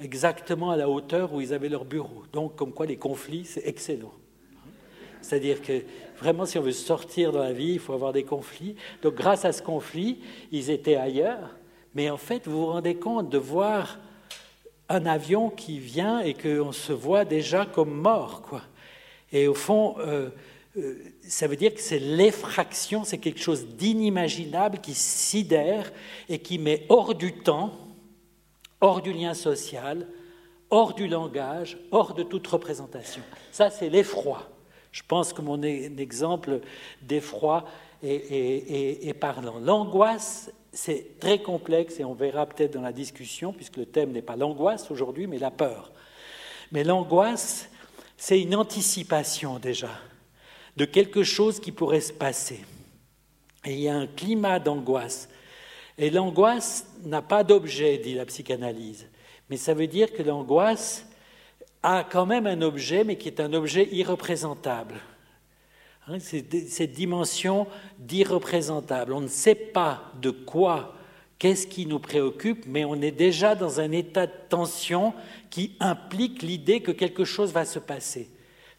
exactement 0.00 0.70
à 0.70 0.76
la 0.76 0.88
hauteur 0.88 1.34
où 1.34 1.40
ils 1.42 1.52
avaient 1.52 1.68
leur 1.68 1.84
bureau. 1.84 2.22
Donc, 2.32 2.56
comme 2.56 2.72
quoi 2.72 2.86
les 2.86 2.96
conflits, 2.96 3.44
c'est 3.44 3.66
excellent. 3.66 4.12
C'est-à-dire 5.20 5.60
que 5.60 5.82
vraiment, 6.18 6.46
si 6.46 6.58
on 6.58 6.62
veut 6.62 6.72
sortir 6.72 7.32
dans 7.32 7.42
la 7.42 7.52
vie, 7.52 7.74
il 7.74 7.78
faut 7.78 7.92
avoir 7.92 8.12
des 8.12 8.24
conflits. 8.24 8.76
Donc, 9.02 9.14
grâce 9.14 9.44
à 9.44 9.52
ce 9.52 9.62
conflit, 9.62 10.20
ils 10.52 10.70
étaient 10.70 10.96
ailleurs. 10.96 11.56
Mais 11.94 12.08
en 12.08 12.16
fait, 12.16 12.46
vous 12.46 12.60
vous 12.60 12.66
rendez 12.66 12.94
compte 12.94 13.28
de 13.28 13.38
voir 13.38 13.98
un 14.88 15.04
avion 15.04 15.50
qui 15.50 15.78
vient 15.78 16.20
et 16.20 16.32
qu'on 16.32 16.72
se 16.72 16.92
voit 16.92 17.24
déjà 17.24 17.66
comme 17.66 17.92
mort, 17.92 18.42
quoi. 18.42 18.62
Et 19.32 19.48
au 19.48 19.54
fond, 19.54 19.96
euh, 19.98 20.30
euh, 20.78 20.94
ça 21.28 21.46
veut 21.46 21.56
dire 21.56 21.74
que 21.74 21.80
c'est 21.80 21.98
l'effraction, 21.98 23.04
c'est 23.04 23.18
quelque 23.18 23.40
chose 23.40 23.66
d'inimaginable 23.66 24.78
qui 24.78 24.94
sidère 24.94 25.92
et 26.28 26.38
qui 26.38 26.58
met 26.58 26.86
hors 26.88 27.14
du 27.14 27.32
temps, 27.32 27.72
hors 28.80 29.02
du 29.02 29.12
lien 29.12 29.34
social, 29.34 30.06
hors 30.70 30.94
du 30.94 31.08
langage, 31.08 31.78
hors 31.90 32.14
de 32.14 32.22
toute 32.22 32.46
représentation. 32.46 33.22
Ça, 33.52 33.70
c'est 33.70 33.88
l'effroi. 33.88 34.50
Je 34.92 35.02
pense 35.06 35.32
que 35.32 35.42
mon 35.42 35.62
e-, 35.62 36.00
exemple 36.00 36.60
d'effroi 37.02 37.64
est, 38.02 39.08
est 39.08 39.14
parlant. 39.14 39.58
L'angoisse, 39.58 40.50
c'est 40.72 41.18
très 41.20 41.40
complexe 41.40 42.00
et 42.00 42.04
on 42.04 42.14
verra 42.14 42.46
peut-être 42.46 42.74
dans 42.74 42.82
la 42.82 42.92
discussion, 42.92 43.52
puisque 43.52 43.76
le 43.76 43.86
thème 43.86 44.12
n'est 44.12 44.22
pas 44.22 44.36
l'angoisse 44.36 44.90
aujourd'hui, 44.90 45.26
mais 45.26 45.38
la 45.38 45.50
peur. 45.50 45.92
Mais 46.72 46.84
l'angoisse, 46.84 47.68
c'est 48.16 48.40
une 48.40 48.54
anticipation 48.54 49.58
déjà 49.58 49.90
de 50.76 50.84
quelque 50.84 51.22
chose 51.22 51.60
qui 51.60 51.72
pourrait 51.72 52.00
se 52.00 52.12
passer. 52.12 52.60
Et 53.64 53.72
il 53.72 53.80
y 53.80 53.88
a 53.88 53.96
un 53.96 54.06
climat 54.06 54.58
d'angoisse. 54.58 55.28
Et 55.98 56.10
l'angoisse 56.10 56.86
n'a 57.04 57.22
pas 57.22 57.42
d'objet, 57.42 57.98
dit 57.98 58.14
la 58.14 58.26
psychanalyse. 58.26 59.06
Mais 59.48 59.56
ça 59.56 59.74
veut 59.74 59.86
dire 59.86 60.12
que 60.12 60.22
l'angoisse 60.22 61.06
a 61.82 62.04
quand 62.04 62.26
même 62.26 62.46
un 62.46 62.62
objet, 62.62 63.04
mais 63.04 63.16
qui 63.16 63.28
est 63.28 63.40
un 63.40 63.52
objet 63.52 63.88
irreprésentable. 63.92 65.00
Hein, 66.08 66.18
cette 66.20 66.92
dimension 66.92 67.66
d'irreprésentable. 67.98 69.12
On 69.12 69.20
ne 69.20 69.28
sait 69.28 69.56
pas 69.56 70.12
de 70.20 70.30
quoi, 70.30 70.94
qu'est-ce 71.38 71.66
qui 71.66 71.86
nous 71.86 71.98
préoccupe, 71.98 72.64
mais 72.66 72.84
on 72.84 73.00
est 73.00 73.10
déjà 73.10 73.54
dans 73.54 73.80
un 73.80 73.90
état 73.90 74.26
de 74.26 74.32
tension 74.48 75.14
qui 75.50 75.76
implique 75.80 76.42
l'idée 76.42 76.80
que 76.80 76.92
quelque 76.92 77.24
chose 77.24 77.52
va 77.52 77.64
se 77.64 77.80
passer. 77.80 78.28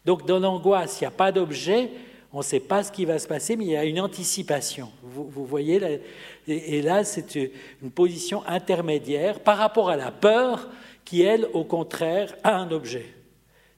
Donc 0.08 0.24
dans 0.24 0.38
l'angoisse, 0.38 0.98
il 0.98 1.02
n'y 1.02 1.08
a 1.08 1.10
pas 1.10 1.32
d'objet, 1.32 1.90
on 2.32 2.38
ne 2.38 2.42
sait 2.42 2.60
pas 2.60 2.82
ce 2.82 2.90
qui 2.90 3.04
va 3.04 3.18
se 3.18 3.28
passer, 3.28 3.56
mais 3.56 3.66
il 3.66 3.70
y 3.72 3.76
a 3.76 3.84
une 3.84 4.00
anticipation. 4.00 4.90
Vous, 5.02 5.44
voyez, 5.44 6.00
et 6.46 6.80
là, 6.80 7.04
c'est 7.04 7.52
une 7.82 7.90
position 7.90 8.42
intermédiaire 8.46 9.38
par 9.40 9.58
rapport 9.58 9.90
à 9.90 9.96
la 9.96 10.10
peur 10.10 10.70
qui, 11.04 11.20
elle, 11.20 11.46
au 11.52 11.62
contraire, 11.62 12.34
a 12.42 12.56
un 12.56 12.70
objet. 12.70 13.04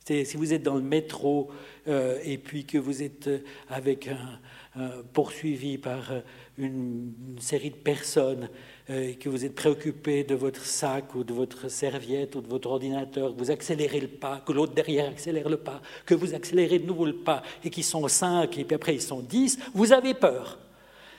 Si 0.04 0.36
vous 0.36 0.52
êtes 0.52 0.62
dans 0.62 0.76
le 0.76 0.82
métro 0.82 1.50
euh, 1.88 2.20
et 2.22 2.38
puis 2.38 2.64
que 2.64 2.78
vous 2.78 3.02
êtes 3.02 3.26
euh, 3.26 3.38
avec 3.68 4.08
un, 4.08 4.88
poursuivi 5.12 5.78
par 5.78 6.12
euh, 6.12 6.20
une, 6.58 7.12
série 7.40 7.70
de 7.70 7.76
personnes 7.76 8.48
et 8.92 9.14
que 9.14 9.28
vous 9.28 9.44
êtes 9.44 9.54
préoccupé 9.54 10.24
de 10.24 10.34
votre 10.34 10.64
sac 10.64 11.14
ou 11.14 11.22
de 11.22 11.32
votre 11.32 11.68
serviette 11.68 12.34
ou 12.34 12.40
de 12.40 12.48
votre 12.48 12.68
ordinateur, 12.68 13.32
que 13.32 13.38
vous 13.38 13.50
accélérez 13.50 14.00
le 14.00 14.08
pas, 14.08 14.42
que 14.44 14.52
l'autre 14.52 14.74
derrière 14.74 15.08
accélère 15.08 15.48
le 15.48 15.58
pas, 15.58 15.80
que 16.04 16.14
vous 16.14 16.34
accélérez 16.34 16.80
de 16.80 16.86
nouveau 16.86 17.06
le 17.06 17.16
pas 17.16 17.42
et 17.62 17.70
qu'ils 17.70 17.84
sont 17.84 18.08
cinq 18.08 18.58
et 18.58 18.64
puis 18.64 18.74
après 18.74 18.94
ils 18.94 19.02
sont 19.02 19.20
dix, 19.20 19.58
vous 19.74 19.92
avez 19.92 20.14
peur. 20.14 20.58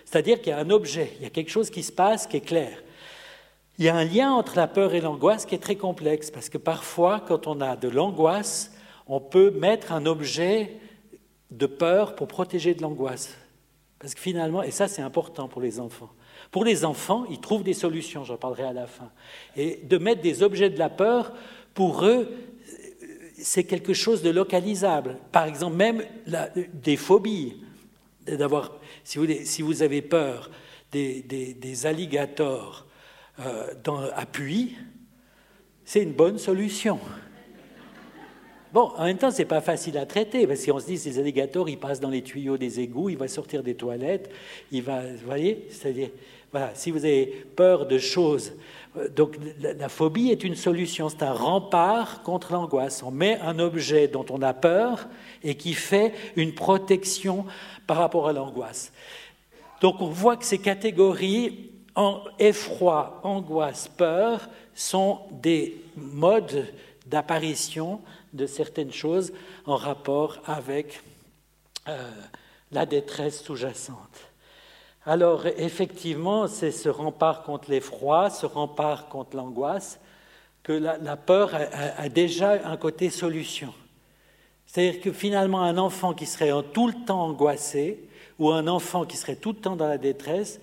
C'est-à-dire 0.03 0.41
qu'il 0.41 0.49
y 0.49 0.53
a 0.53 0.59
un 0.59 0.69
objet, 0.69 1.13
il 1.19 1.23
y 1.23 1.25
a 1.25 1.29
quelque 1.29 1.51
chose 1.51 1.69
qui 1.69 1.83
se 1.83 1.91
passe 1.91 2.27
qui 2.27 2.37
est 2.37 2.41
clair. 2.41 2.83
Il 3.77 3.85
y 3.85 3.89
a 3.89 3.95
un 3.95 4.03
lien 4.03 4.33
entre 4.33 4.57
la 4.57 4.67
peur 4.67 4.93
et 4.93 4.99
l'angoisse 4.99 5.45
qui 5.45 5.55
est 5.55 5.59
très 5.59 5.77
complexe, 5.77 6.29
parce 6.29 6.49
que 6.49 6.57
parfois, 6.57 7.23
quand 7.25 7.47
on 7.47 7.61
a 7.61 7.77
de 7.77 7.87
l'angoisse, 7.87 8.73
on 9.07 9.21
peut 9.21 9.51
mettre 9.51 9.93
un 9.93 10.05
objet 10.05 10.75
de 11.51 11.65
peur 11.65 12.15
pour 12.15 12.27
protéger 12.27 12.73
de 12.73 12.81
l'angoisse. 12.81 13.35
Parce 13.99 14.13
que 14.13 14.19
finalement, 14.19 14.61
et 14.61 14.71
ça 14.71 14.87
c'est 14.87 15.01
important 15.01 15.47
pour 15.47 15.61
les 15.61 15.79
enfants, 15.79 16.09
pour 16.51 16.65
les 16.65 16.83
enfants, 16.83 17.25
ils 17.29 17.39
trouvent 17.39 17.63
des 17.63 17.73
solutions, 17.73 18.25
j'en 18.25 18.37
parlerai 18.37 18.63
à 18.63 18.73
la 18.73 18.85
fin. 18.85 19.09
Et 19.55 19.79
de 19.83 19.97
mettre 19.97 20.21
des 20.21 20.43
objets 20.43 20.69
de 20.69 20.77
la 20.77 20.89
peur, 20.89 21.33
pour 21.73 22.05
eux, 22.05 22.29
c'est 23.37 23.63
quelque 23.63 23.93
chose 23.93 24.21
de 24.21 24.29
localisable. 24.29 25.17
Par 25.31 25.45
exemple, 25.45 25.77
même 25.77 26.03
des 26.73 26.97
phobies, 26.97 27.55
d'avoir, 28.27 28.73
si 29.03 29.17
vous, 29.17 29.25
si 29.43 29.61
vous 29.61 29.81
avez 29.81 30.01
peur 30.01 30.51
des, 30.91 31.21
des, 31.21 31.85
alligators 31.85 32.85
euh, 33.39 33.73
dans, 33.83 34.01
à 34.13 34.25
puits, 34.25 34.75
c'est 35.85 36.03
une 36.03 36.11
bonne 36.11 36.37
solution. 36.37 36.99
Bon, 38.73 38.91
en 38.97 39.05
même 39.05 39.17
temps, 39.17 39.31
c'est 39.31 39.45
pas 39.45 39.61
facile 39.61 39.97
à 39.97 40.05
traiter, 40.05 40.47
parce 40.47 40.65
qu'on 40.65 40.79
se 40.79 40.85
dit, 40.85 40.97
ces 40.97 41.19
alligators, 41.19 41.67
ils 41.67 41.79
passent 41.79 41.99
dans 41.99 42.09
les 42.09 42.21
tuyaux 42.21 42.57
des 42.57 42.79
égouts, 42.79 43.09
il 43.09 43.17
va 43.17 43.27
sortir 43.27 43.63
des 43.63 43.75
toilettes, 43.75 44.29
il 44.71 44.81
va, 44.83 45.01
vous 45.01 45.25
voyez, 45.25 45.67
c'est-à-dire, 45.69 46.09
voilà, 46.51 46.71
si 46.75 46.91
vous 46.91 47.05
avez 47.05 47.25
peur 47.55 47.85
de 47.85 47.97
choses, 47.97 48.53
euh, 48.97 49.07
donc 49.09 49.37
la, 49.59 49.89
phobie 49.89 50.31
est 50.31 50.43
une 50.43 50.55
solution, 50.55 51.09
c'est 51.09 51.23
un 51.23 51.33
rempart 51.33 52.23
contre 52.23 52.53
l'angoisse. 52.53 53.03
On 53.03 53.11
met 53.11 53.39
un 53.39 53.59
objet 53.59 54.07
dont 54.07 54.25
on 54.29 54.41
a 54.41 54.53
peur 54.53 55.07
et 55.43 55.55
qui 55.55 55.73
fait 55.73 56.13
une 56.35 56.53
protection 56.53 57.45
par 57.87 57.97
rapport 57.97 58.27
à 58.27 58.33
l'angoisse. 58.33 58.91
Donc 59.81 60.01
on 60.01 60.09
voit 60.09 60.37
que 60.37 60.45
ces 60.45 60.59
catégories, 60.59 61.71
effroi, 62.39 63.19
angoisse, 63.23 63.87
peur, 63.87 64.49
sont 64.75 65.21
des 65.31 65.81
modes 65.95 66.67
d'apparition 67.07 68.01
de 68.33 68.45
certaines 68.45 68.93
choses 68.93 69.33
en 69.65 69.75
rapport 69.75 70.39
avec 70.45 71.01
euh, 71.87 72.11
la 72.71 72.85
détresse 72.85 73.43
sous-jacente. 73.43 74.30
Alors 75.05 75.47
effectivement, 75.47 76.47
c'est 76.47 76.71
ce 76.71 76.89
rempart 76.89 77.43
contre 77.43 77.71
l'effroi, 77.71 78.29
ce 78.29 78.45
rempart 78.45 79.07
contre 79.09 79.35
l'angoisse, 79.35 79.99
que 80.63 80.73
la, 80.73 81.17
peur 81.17 81.55
a, 81.55 82.07
déjà 82.09 82.67
un 82.67 82.77
côté 82.77 83.09
solution. 83.09 83.73
C'est-à-dire 84.67 85.01
que 85.01 85.11
finalement, 85.11 85.61
un 85.61 85.79
enfant 85.79 86.13
qui 86.13 86.27
serait 86.27 86.51
tout 86.71 86.87
le 86.87 86.93
temps 87.05 87.23
angoissé, 87.23 88.07
ou 88.37 88.51
un 88.51 88.67
enfant 88.67 89.05
qui 89.05 89.17
serait 89.17 89.35
tout 89.35 89.53
le 89.53 89.57
temps 89.57 89.75
dans 89.75 89.87
la 89.87 89.97
détresse, 89.97 90.61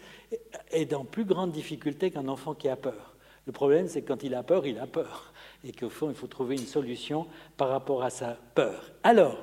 est 0.70 0.84
dans 0.84 1.04
plus 1.04 1.24
grande 1.24 1.50
difficulté 1.50 2.10
qu'un 2.10 2.28
enfant 2.28 2.54
qui 2.54 2.68
a 2.68 2.76
peur. 2.76 3.14
Le 3.46 3.52
problème, 3.52 3.88
c'est 3.88 4.02
que 4.02 4.08
quand 4.08 4.22
il 4.22 4.34
a 4.34 4.42
peur, 4.42 4.66
il 4.66 4.78
a 4.78 4.86
peur. 4.86 5.32
Et 5.64 5.72
qu'au 5.72 5.88
fond, 5.88 6.10
il 6.10 6.14
faut 6.14 6.26
trouver 6.26 6.56
une 6.56 6.66
solution 6.66 7.26
par 7.56 7.70
rapport 7.70 8.04
à 8.04 8.10
sa 8.10 8.36
peur. 8.54 8.92
Alors, 9.02 9.38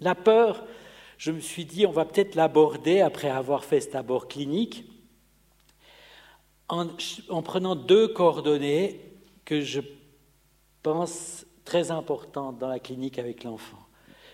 la 0.00 0.14
peur, 0.14 0.64
je 1.22 1.30
me 1.30 1.38
suis 1.38 1.64
dit, 1.64 1.86
on 1.86 1.92
va 1.92 2.04
peut-être 2.04 2.34
l'aborder 2.34 3.00
après 3.00 3.30
avoir 3.30 3.64
fait 3.64 3.80
cet 3.80 3.94
abord 3.94 4.26
clinique, 4.26 4.90
en, 6.68 6.88
en 7.28 7.42
prenant 7.42 7.76
deux 7.76 8.08
coordonnées 8.08 8.98
que 9.44 9.60
je 9.60 9.82
pense 10.82 11.46
très 11.64 11.92
importantes 11.92 12.58
dans 12.58 12.66
la 12.66 12.80
clinique 12.80 13.20
avec 13.20 13.44
l'enfant. 13.44 13.78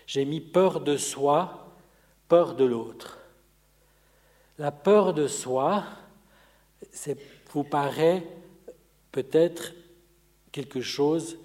J'ai 0.07 0.25
mis 0.25 0.41
peur 0.41 0.81
de 0.81 0.97
soi, 0.97 1.75
peur 2.27 2.55
de 2.55 2.65
l'autre. 2.65 3.19
La 4.57 4.71
peur 4.71 5.13
de 5.13 5.27
soi, 5.27 5.83
vous 7.51 7.63
paraît 7.63 8.25
peut-être 9.11 9.73
quelque 10.51 10.81
chose 10.81 11.37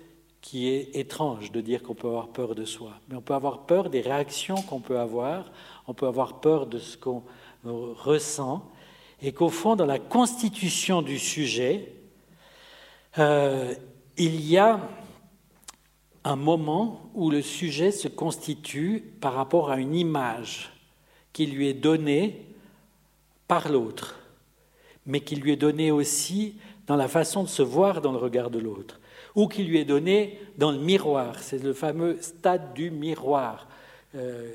qui 0.45 0.69
est 0.69 0.95
étrange 0.95 1.53
de 1.53 1.63
dire 1.63 1.83
qu'on 1.83 1.95
peut 1.95 2.07
avoir 2.07 2.29
peur 2.29 2.55
de 2.55 2.67
soi. 2.67 2.93
Mais 3.09 3.17
on 3.17 3.23
peut 3.23 3.33
avoir 3.33 3.61
peur 3.61 3.89
des 3.89 4.03
réactions 4.03 4.57
qu'on 4.57 4.79
peut 4.79 4.99
avoir, 4.99 5.51
on 5.87 5.95
peut 5.95 6.07
avoir 6.07 6.41
peur 6.41 6.67
de 6.67 6.79
ce 6.79 6.99
qu'on 6.99 7.23
ressent, 7.65 8.71
et 9.23 9.33
qu'au 9.33 9.49
fond, 9.49 9.75
dans 9.75 9.87
la 9.87 9.99
constitution 9.99 11.01
du 11.01 11.19
sujet, 11.19 11.95
euh, 13.19 13.75
il 14.19 14.45
y 14.45 14.59
a 14.59 14.87
un 16.25 16.37
moment 16.37 17.11
où 17.15 17.31
le 17.31 17.41
sujet 17.41 17.91
se 17.91 18.09
constitue 18.09 19.01
par 19.23 19.33
rapport 19.33 19.71
à 19.71 19.79
une 19.79 19.95
image 19.95 20.75
qui 21.33 21.47
lui 21.47 21.69
est 21.69 21.73
donnée 21.73 22.45
par 23.49 23.71
l'autre, 23.71 24.21
mais 25.07 25.21
qui 25.21 25.37
lui 25.37 25.53
est 25.53 25.57
donnée 25.57 25.91
aussi 25.91 26.59
dans 26.87 26.97
la 26.97 27.09
façon 27.09 27.45
de 27.45 27.49
se 27.49 27.63
voir 27.63 28.03
dans 28.03 28.13
le 28.13 28.19
regard 28.19 28.51
de 28.51 28.59
l'autre 28.59 29.01
ou 29.35 29.49
qui 29.49 29.65
lui 29.65 29.79
est 29.79 29.85
donné 29.85 30.39
dans 30.59 30.71
le 30.71 30.79
miroir. 30.79 31.39
C'est 31.41 31.63
le 31.63 31.73
fameux 31.73 32.19
stade 32.21 32.75
du 32.75 32.91
miroir. 32.91 33.69
Euh, 34.17 34.49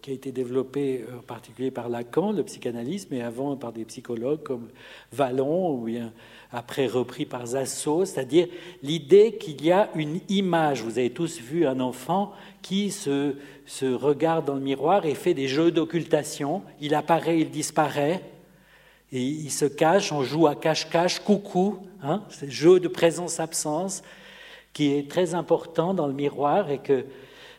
qui 0.00 0.12
a 0.12 0.14
été 0.14 0.30
développé 0.30 1.04
en 1.12 1.22
particulier 1.22 1.72
par 1.72 1.88
Lacan, 1.88 2.30
le 2.30 2.44
psychanalyse, 2.44 3.08
mais 3.10 3.20
avant 3.20 3.56
par 3.56 3.72
des 3.72 3.84
psychologues 3.84 4.44
comme 4.44 4.68
Vallon, 5.10 5.74
ou 5.74 5.86
bien 5.86 6.12
après 6.52 6.86
repris 6.86 7.26
par 7.26 7.46
Zasso, 7.46 8.04
c'est-à-dire 8.04 8.46
l'idée 8.80 9.38
qu'il 9.38 9.64
y 9.64 9.72
a 9.72 9.90
une 9.96 10.20
image. 10.28 10.84
Vous 10.84 11.00
avez 11.00 11.10
tous 11.10 11.40
vu 11.40 11.66
un 11.66 11.80
enfant 11.80 12.32
qui 12.62 12.92
se, 12.92 13.34
se 13.66 13.86
regarde 13.86 14.44
dans 14.44 14.54
le 14.54 14.60
miroir 14.60 15.04
et 15.04 15.16
fait 15.16 15.34
des 15.34 15.48
jeux 15.48 15.72
d'occultation. 15.72 16.62
Il 16.80 16.94
apparaît, 16.94 17.40
il 17.40 17.50
disparaît, 17.50 18.22
et 19.12 19.20
il 19.20 19.50
se 19.50 19.66
cache, 19.66 20.10
on 20.10 20.22
joue 20.22 20.46
à 20.46 20.54
cache-cache, 20.54 21.20
coucou, 21.20 21.78
hein, 22.02 22.22
le 22.40 22.48
jeu 22.48 22.80
de 22.80 22.88
présence-absence 22.88 24.02
qui 24.72 24.94
est 24.94 25.08
très 25.08 25.34
important 25.34 25.92
dans 25.92 26.06
le 26.06 26.14
miroir 26.14 26.70
et 26.70 26.78
que, 26.78 27.04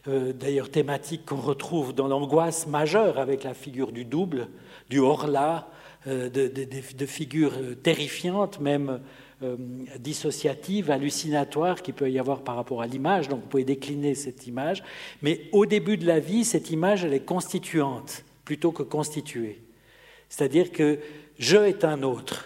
euh, 0.08 0.34
d'ailleurs, 0.34 0.70
thématique 0.70 1.26
qu'on 1.28 1.38
retrouve 1.38 1.94
dans 1.94 2.08
l'angoisse 2.08 2.66
majeure 2.66 3.20
avec 3.20 3.44
la 3.44 3.54
figure 3.54 3.92
du 3.92 4.04
double, 4.04 4.48
du 4.90 4.98
hors-là, 5.00 5.68
euh, 6.08 6.28
de, 6.28 7.06
figures 7.06 7.54
terrifiantes, 7.84 8.60
même 8.60 9.00
euh, 9.44 9.56
dissociatives, 10.00 10.90
hallucinatoires 10.90 11.84
qu'il 11.84 11.94
peut 11.94 12.10
y 12.10 12.18
avoir 12.18 12.42
par 12.42 12.56
rapport 12.56 12.82
à 12.82 12.88
l'image. 12.88 13.30
Donc 13.30 13.42
vous 13.42 13.48
pouvez 13.48 13.64
décliner 13.64 14.16
cette 14.16 14.48
image. 14.48 14.84
Mais 15.22 15.42
au 15.52 15.68
début 15.68 15.98
de 15.98 16.08
la 16.08 16.20
vie, 16.20 16.46
cette 16.46 16.72
image, 16.72 17.06
elle 17.06 17.14
est 17.14 17.26
constituante 17.26 18.24
plutôt 18.44 18.72
que 18.72 18.84
constituée. 18.84 19.62
C'est-à-dire 20.30 20.72
que 20.72 20.98
je 21.40 21.58
est 21.58 21.84
un 21.84 22.04
autre. 22.04 22.46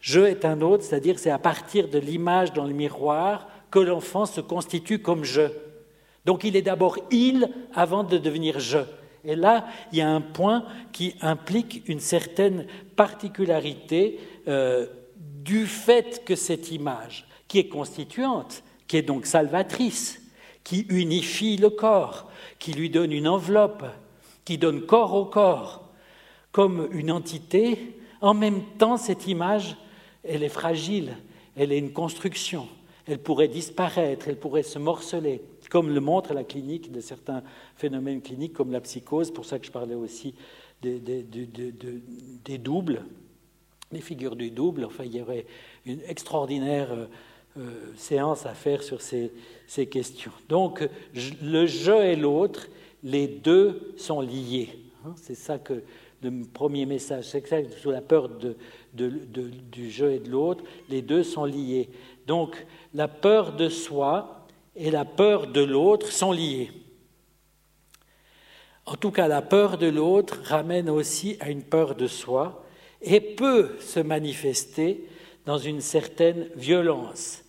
Je 0.00 0.20
est 0.20 0.44
un 0.44 0.60
autre, 0.60 0.84
c'est-à-dire 0.84 1.18
c'est 1.18 1.30
à 1.30 1.38
partir 1.38 1.88
de 1.88 1.98
l'image 1.98 2.52
dans 2.52 2.64
le 2.64 2.72
miroir 2.72 3.48
que 3.70 3.78
l'enfant 3.78 4.26
se 4.26 4.40
constitue 4.40 5.00
comme 5.00 5.24
je. 5.24 5.48
Donc 6.24 6.44
il 6.44 6.56
est 6.56 6.62
d'abord 6.62 6.98
il 7.10 7.50
avant 7.74 8.04
de 8.04 8.18
devenir 8.18 8.60
je. 8.60 8.78
Et 9.24 9.34
là, 9.34 9.66
il 9.92 9.98
y 9.98 10.02
a 10.02 10.08
un 10.08 10.20
point 10.20 10.64
qui 10.92 11.14
implique 11.20 11.82
une 11.88 12.00
certaine 12.00 12.66
particularité 12.96 14.20
euh, 14.46 14.86
du 15.16 15.66
fait 15.66 16.24
que 16.24 16.36
cette 16.36 16.70
image, 16.70 17.26
qui 17.48 17.58
est 17.58 17.68
constituante, 17.68 18.62
qui 18.86 18.96
est 18.96 19.02
donc 19.02 19.26
salvatrice, 19.26 20.22
qui 20.64 20.86
unifie 20.88 21.56
le 21.56 21.70
corps, 21.70 22.30
qui 22.58 22.72
lui 22.72 22.90
donne 22.90 23.12
une 23.12 23.28
enveloppe, 23.28 23.84
qui 24.44 24.58
donne 24.58 24.82
corps 24.82 25.14
au 25.14 25.24
corps, 25.24 25.87
comme 26.58 26.88
une 26.90 27.12
entité, 27.12 27.94
en 28.20 28.34
même 28.34 28.64
temps, 28.78 28.96
cette 28.96 29.28
image 29.28 29.76
elle 30.24 30.42
est 30.42 30.48
fragile, 30.48 31.16
elle 31.54 31.70
est 31.70 31.78
une 31.78 31.92
construction, 31.92 32.66
elle 33.06 33.20
pourrait 33.20 33.46
disparaître, 33.46 34.26
elle 34.26 34.40
pourrait 34.40 34.64
se 34.64 34.80
morceler, 34.80 35.40
comme 35.70 35.94
le 35.94 36.00
montre 36.00 36.34
la 36.34 36.42
clinique 36.42 36.90
de 36.90 37.00
certains 37.00 37.44
phénomènes 37.76 38.20
cliniques 38.20 38.54
comme 38.54 38.72
la 38.72 38.80
psychose, 38.80 39.30
pour 39.30 39.44
ça 39.44 39.60
que 39.60 39.66
je 39.66 39.70
parlais 39.70 39.94
aussi 39.94 40.34
des, 40.82 40.98
doubles, 42.58 43.04
des 43.92 44.00
figures 44.00 44.34
du 44.34 44.50
double. 44.50 44.84
Enfin, 44.84 45.04
il 45.04 45.14
y 45.14 45.22
aurait 45.22 45.46
une 45.86 46.00
extraordinaire 46.08 46.90
euh, 46.90 47.06
euh, 47.56 47.92
séance 47.96 48.46
à 48.46 48.54
faire 48.54 48.82
sur 48.82 49.00
ces, 49.00 49.30
questions. 49.88 50.32
Donc, 50.48 50.80
le 51.40 51.66
je 51.66 52.02
et 52.02 52.16
l'autre, 52.16 52.66
les 53.04 53.28
deux 53.28 53.94
sont 53.96 54.20
liés. 54.20 54.70
Hein. 55.06 55.14
C'est 55.22 55.36
ça 55.36 55.60
que 55.60 55.84
le 56.22 56.44
premier 56.44 56.86
message, 56.86 57.30
que 57.32 57.70
sous 57.80 57.90
la 57.90 58.00
peur 58.00 58.30
du 58.92 59.90
jeu 59.90 60.12
et 60.12 60.18
de 60.18 60.30
l'autre, 60.30 60.64
les 60.88 61.02
deux 61.02 61.22
sont 61.22 61.44
liés. 61.44 61.88
Donc 62.26 62.66
la 62.94 63.08
peur 63.08 63.54
de 63.54 63.68
soi 63.68 64.46
et 64.74 64.90
la 64.90 65.04
peur 65.04 65.46
de 65.46 65.62
l'autre 65.62 66.10
sont 66.10 66.32
liées. 66.32 66.70
En 68.86 68.96
tout 68.96 69.10
cas, 69.10 69.28
la 69.28 69.42
peur 69.42 69.76
de 69.76 69.86
l'autre 69.86 70.40
ramène 70.44 70.88
aussi 70.88 71.36
à 71.40 71.50
une 71.50 71.62
peur 71.62 71.94
de 71.94 72.06
soi 72.06 72.64
et 73.02 73.20
peut 73.20 73.76
se 73.80 74.00
manifester 74.00 75.06
dans 75.46 75.58
une 75.58 75.80
certaine 75.80 76.48
violence. 76.56 77.44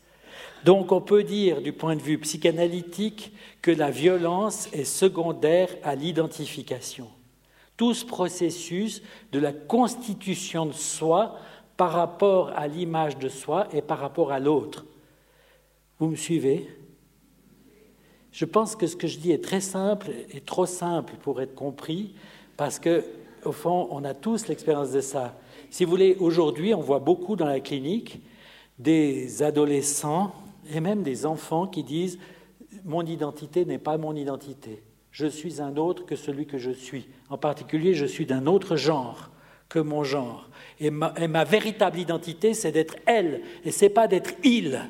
Donc 0.65 0.91
on 0.91 1.01
peut 1.01 1.23
dire 1.23 1.61
du 1.61 1.71
point 1.71 1.95
de 1.95 2.01
vue 2.01 2.17
psychanalytique 2.19 3.31
que 3.61 3.71
la 3.71 3.89
violence 3.89 4.67
est 4.73 4.83
secondaire 4.83 5.69
à 5.83 5.95
l'identification 5.95 7.07
tout 7.79 7.93
ce 7.93 8.03
processus 8.03 9.01
de 9.31 9.39
la 9.39 9.53
constitution 9.53 10.65
de 10.65 10.73
soi 10.73 11.37
par 11.77 11.93
rapport 11.93 12.49
à 12.49 12.67
l'image 12.67 13.17
de 13.17 13.29
soi 13.29 13.69
et 13.71 13.81
par 13.81 13.99
rapport 13.99 14.33
à 14.33 14.39
l'autre. 14.39 14.85
Vous 15.97 16.07
me 16.07 16.17
suivez? 16.17 16.69
Je 18.33 18.43
pense 18.43 18.75
que 18.75 18.85
ce 18.85 18.97
que 18.97 19.07
je 19.07 19.17
dis 19.17 19.31
est 19.31 19.41
très 19.41 19.61
simple 19.61 20.11
et 20.29 20.41
trop 20.41 20.65
simple 20.65 21.13
pour 21.21 21.39
être 21.39 21.55
compris 21.55 22.15
parce 22.57 22.79
que 22.79 23.05
au 23.45 23.53
fond, 23.53 23.87
on 23.91 24.03
a 24.03 24.13
tous 24.13 24.49
l'expérience 24.49 24.91
de 24.91 24.99
ça. 24.99 25.39
Si 25.69 25.85
vous 25.85 25.91
voulez, 25.91 26.17
aujourd'hui, 26.19 26.73
on 26.73 26.81
voit 26.81 26.99
beaucoup 26.99 27.37
dans 27.37 27.45
la 27.45 27.61
clinique 27.61 28.21
des 28.77 29.41
adolescents 29.41 30.33
et 30.69 30.81
même 30.81 31.01
des 31.01 31.25
enfants 31.25 31.65
qui 31.65 31.83
disent 31.83 32.19
mon 32.83 33.05
identité 33.05 33.63
n'est 33.63 33.77
pas 33.77 33.97
mon 33.97 34.17
identité. 34.17 34.83
Je 35.11 35.27
suis 35.27 35.61
un 35.61 35.75
autre 35.77 36.05
que 36.05 36.15
celui 36.15 36.45
que 36.45 36.57
je 36.57 36.71
suis. 36.71 37.07
En 37.29 37.37
particulier, 37.37 37.93
je 37.93 38.05
suis 38.05 38.25
d'un 38.25 38.45
autre 38.45 38.75
genre 38.75 39.29
que 39.67 39.79
mon 39.79 40.03
genre. 40.03 40.49
Et 40.79 40.89
ma, 40.89 41.43
véritable 41.43 41.99
identité, 41.99 42.53
c'est 42.53 42.71
d'être 42.71 42.95
elle, 43.05 43.41
et 43.65 43.71
c'est 43.71 43.89
pas 43.89 44.07
d'être 44.07 44.33
il. 44.43 44.81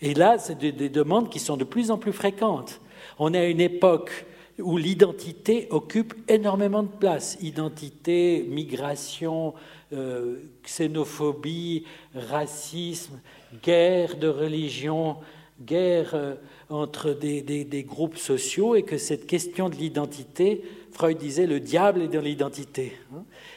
Et 0.00 0.14
là, 0.14 0.38
c'est 0.38 0.58
des, 0.58 0.72
des, 0.72 0.88
demandes 0.88 1.28
qui 1.28 1.38
sont 1.38 1.56
de 1.56 1.64
plus 1.64 1.90
en 1.90 1.98
plus 1.98 2.12
fréquentes. 2.12 2.80
On 3.18 3.34
est 3.34 3.38
à 3.38 3.46
une 3.46 3.60
époque 3.60 4.24
où 4.58 4.76
l'identité 4.76 5.66
occupe 5.70 6.14
énormément 6.28 6.82
de 6.82 6.88
place. 6.88 7.36
Identité, 7.40 8.46
migration, 8.48 9.54
euh, 9.92 10.38
xénophobie, 10.64 11.84
racisme, 12.14 13.20
guerre 13.62 14.16
de 14.16 14.28
religion, 14.28 15.16
guerre 15.60 16.14
euh, 16.14 16.34
entre 16.70 17.10
des, 17.10 17.84
groupes 17.86 18.16
sociaux 18.16 18.76
et 18.76 18.82
que 18.82 18.96
cette 18.96 19.26
question 19.26 19.68
de 19.68 19.74
l'identité, 19.74 20.62
Freud 20.92 21.18
disait 21.18 21.46
le 21.46 21.60
diable 21.60 22.02
est 22.02 22.08
dans 22.08 22.20
l'identité. 22.20 22.92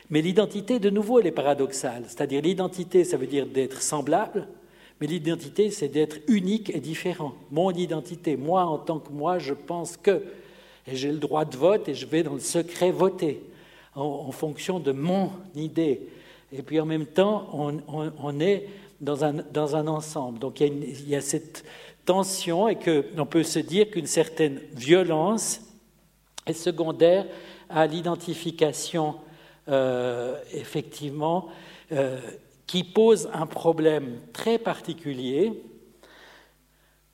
Mais 0.10 0.22
l'identité, 0.22 0.80
de 0.80 0.90
nouveau, 0.90 1.20
elle 1.20 1.28
est 1.28 1.32
paradoxale. 1.32 2.04
C'est-à-dire 2.08 2.42
l'identité, 2.42 3.04
ça 3.04 3.18
veut 3.18 3.28
dire 3.28 3.46
d'être 3.46 3.82
semblable, 3.82 4.48
mais 5.00 5.08
l'identité, 5.08 5.70
c'est 5.70 5.90
d'être 5.90 6.18
unique 6.28 6.72
et 6.72 6.80
différent. 6.80 7.34
Mon 7.52 7.72
identité, 7.72 8.36
moi 8.36 8.66
en 8.66 8.80
tant 8.80 9.00
que 9.00 9.12
moi, 9.12 9.38
je 9.38 9.54
pense 9.54 9.96
que, 9.96 10.24
et 10.88 10.96
j'ai 10.96 11.12
le 11.12 11.20
droit 11.20 11.46
de 11.46 11.56
vote 11.56 11.88
et 11.90 11.94
je 11.94 12.06
vais 12.06 12.24
dans 12.24 12.34
le 12.34 12.40
secret 12.40 12.92
voter 12.92 13.42
en, 13.96 14.32
fonction 14.32 14.80
de 14.80 14.92
mon 14.92 15.30
idée. 15.56 16.02
Et 16.52 16.62
puis 16.62 16.80
en 16.80 16.86
même 16.86 17.06
temps, 17.06 17.48
on, 17.88 18.40
est 18.40 18.68
dans 19.02 19.24
un, 19.26 19.88
ensemble. 19.88 20.40
Donc 20.40 20.60
il 20.60 21.10
y 21.10 21.16
a 21.16 21.22
cette 21.22 21.64
tension 22.06 22.68
et 22.68 22.76
qu'on 22.76 23.26
peut 23.26 23.44
se 23.44 23.60
dire 23.60 23.90
qu'une 23.90 24.08
certaine 24.08 24.60
violence 24.74 25.62
est 26.46 26.54
secondaire 26.54 27.26
à 27.70 27.88
l'identification, 27.88 29.16
euh, 29.70 30.38
effectivement, 30.52 31.48
euh, 31.92 32.20
qui 32.68 32.84
pose 32.84 33.30
un 33.34 33.46
problème 33.46 34.20
très 34.32 34.58
particulier 34.58 35.54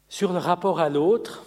sur 0.08 0.34
le 0.34 0.39
rapport 0.39 0.80
à 0.80 0.89
l'autre. 0.89 1.45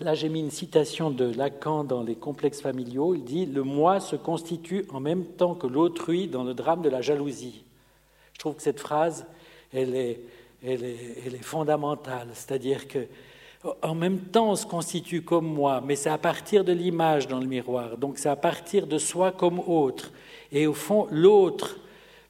Là, 0.00 0.14
j'ai 0.14 0.28
mis 0.28 0.40
une 0.40 0.50
citation 0.50 1.10
de 1.10 1.24
Lacan 1.24 1.82
dans 1.82 2.02
Les 2.02 2.14
complexes 2.14 2.60
familiaux. 2.60 3.14
Il 3.14 3.24
dit 3.24 3.46
Le 3.46 3.62
moi 3.62 3.98
se 4.00 4.16
constitue 4.16 4.84
en 4.90 5.00
même 5.00 5.24
temps 5.24 5.54
que 5.54 5.66
l'autrui 5.66 6.28
dans 6.28 6.44
le 6.44 6.54
drame 6.54 6.82
de 6.82 6.88
la 6.88 7.00
jalousie. 7.00 7.64
Je 8.32 8.38
trouve 8.38 8.54
que 8.54 8.62
cette 8.62 8.78
phrase, 8.78 9.26
elle 9.72 9.96
est, 9.96 10.20
elle 10.62 10.84
est, 10.84 11.42
fondamentale. 11.42 12.28
C'est-à-dire 12.34 12.88
que 12.88 13.06
en 13.82 13.94
même 13.94 14.20
temps, 14.20 14.50
on 14.50 14.56
se 14.56 14.66
constitue 14.66 15.22
comme 15.22 15.46
moi, 15.46 15.82
mais 15.84 15.96
c'est 15.96 16.10
à 16.10 16.18
partir 16.18 16.62
de 16.62 16.72
l'image 16.72 17.26
dans 17.26 17.40
le 17.40 17.46
miroir. 17.46 17.96
Donc 17.96 18.18
c'est 18.18 18.28
à 18.28 18.36
partir 18.36 18.86
de 18.86 18.98
soi 18.98 19.32
comme 19.32 19.58
autre. 19.58 20.12
Et 20.52 20.66
au 20.68 20.74
fond, 20.74 21.08
l'autre 21.10 21.76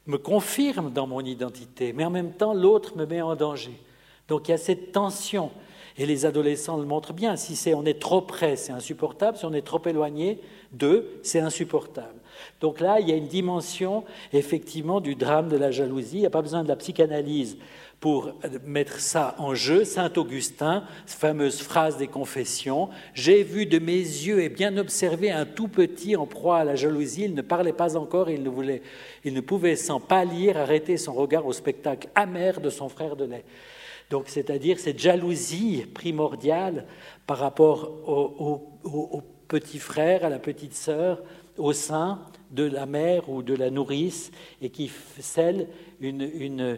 me 0.07 0.17
confirme 0.17 0.91
dans 0.91 1.05
mon 1.05 1.21
identité, 1.21 1.93
mais 1.93 2.03
en 2.03 2.09
même 2.09 2.33
temps, 2.33 2.53
l'autre 2.53 2.97
me 2.97 3.05
met 3.05 3.21
en 3.21 3.35
danger. 3.35 3.79
Donc 4.27 4.47
il 4.47 4.51
y 4.51 4.53
a 4.55 4.57
cette 4.57 4.91
tension. 4.91 5.51
Et 5.99 6.05
les 6.05 6.25
adolescents 6.25 6.77
le 6.77 6.85
montrent 6.85 7.11
bien. 7.11 7.35
Si 7.35 7.57
c'est 7.57 7.73
on 7.73 7.83
est 7.83 7.99
trop 7.99 8.21
près, 8.21 8.55
c'est 8.55 8.71
insupportable. 8.71 9.37
Si 9.37 9.43
on 9.43 9.53
est 9.53 9.65
trop 9.65 9.81
éloigné 9.85 10.39
d'eux, 10.71 11.19
c'est 11.23 11.41
insupportable. 11.41 12.15
Donc 12.61 12.79
là, 12.79 13.01
il 13.01 13.09
y 13.09 13.11
a 13.11 13.15
une 13.15 13.27
dimension 13.27 14.05
effectivement 14.31 15.01
du 15.01 15.15
drame 15.15 15.49
de 15.49 15.57
la 15.57 15.71
jalousie. 15.71 16.15
Il 16.15 16.19
n'y 16.21 16.25
a 16.25 16.29
pas 16.29 16.41
besoin 16.41 16.63
de 16.63 16.69
la 16.69 16.77
psychanalyse 16.77 17.57
pour 17.99 18.31
mettre 18.65 19.01
ça 19.01 19.35
en 19.39 19.55
jeu. 19.55 19.83
Saint 19.83 20.11
Augustin, 20.15 20.85
fameuse 21.05 21.61
phrase 21.61 21.97
des 21.97 22.07
confessions, 22.07 22.87
J'ai 23.13 23.43
vu 23.43 23.65
de 23.65 23.79
mes 23.79 23.91
yeux 23.91 24.41
et 24.41 24.47
bien 24.47 24.77
observé 24.77 25.31
un 25.31 25.45
tout 25.45 25.67
petit 25.67 26.15
en 26.15 26.25
proie 26.25 26.59
à 26.59 26.63
la 26.63 26.75
jalousie, 26.75 27.23
il 27.25 27.35
ne 27.35 27.41
parlait 27.41 27.73
pas 27.73 27.97
encore, 27.97 28.29
il 28.29 28.41
ne, 28.41 28.49
voulait, 28.49 28.81
il 29.25 29.33
ne 29.33 29.41
pouvait 29.41 29.75
sans 29.75 29.99
pâlir 29.99 30.55
arrêter 30.55 30.95
son 30.95 31.11
regard 31.11 31.45
au 31.45 31.51
spectacle 31.51 32.07
amer 32.15 32.61
de 32.61 32.69
son 32.69 32.87
frère 32.87 33.17
de 33.17 33.25
lait. 33.25 33.43
C'est-à-dire 34.25 34.79
cette 34.79 34.99
jalousie 34.99 35.85
primordiale 35.93 36.85
par 37.27 37.37
rapport 37.37 37.91
au, 38.07 39.23
petit 39.47 39.79
frère, 39.79 40.25
à 40.25 40.29
la 40.29 40.39
petite 40.39 40.73
sœur, 40.75 41.21
au 41.57 41.73
sein 41.73 42.19
de 42.51 42.63
la 42.63 42.85
mère 42.85 43.29
ou 43.29 43.43
de 43.43 43.53
la 43.53 43.69
nourrice 43.69 44.31
et 44.61 44.69
qui 44.69 44.91
scelle 45.19 45.67
une, 45.99 46.77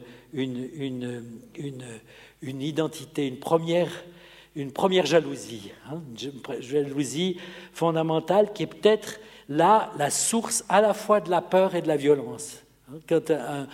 identité, 2.44 3.28
une 3.28 3.38
première, 3.38 5.06
jalousie, 5.06 5.72
hein, 5.90 6.02
une 6.22 6.62
jalousie 6.62 7.38
fondamentale 7.74 8.52
qui 8.54 8.64
est 8.64 8.68
peut-être 8.68 9.20
là 9.48 9.92
la 9.98 10.10
source 10.10 10.66
à 10.70 10.82
la 10.82 10.94
fois 10.94 11.22
de 11.22 11.30
la 11.30 11.42
peur 11.42 11.76
et 11.76 11.82
de 11.82 11.88
la 11.88 11.98
violence. 11.98 12.61
Hein, 12.92 13.00
quand 13.08 13.28
ben, 13.28 13.68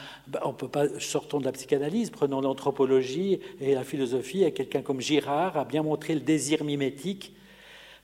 on 0.44 0.54
peut 0.54 0.68
pas, 0.68 1.00
sortons 1.00 1.40
de 1.40 1.46
la 1.46 1.52
psychanalyse, 1.52 2.10
prenons 2.10 2.42
l'anthropologie 2.42 3.40
et 3.60 3.74
la 3.74 3.84
philosophie, 3.84 4.44
et 4.44 4.52
quelqu'un 4.52 4.82
comme 4.82 5.02
Girard 5.02 5.58
a 5.58 5.66
bien 5.66 5.84
montré 5.84 6.14
le 6.14 6.22
désir 6.22 6.64
mimétique 6.64 7.34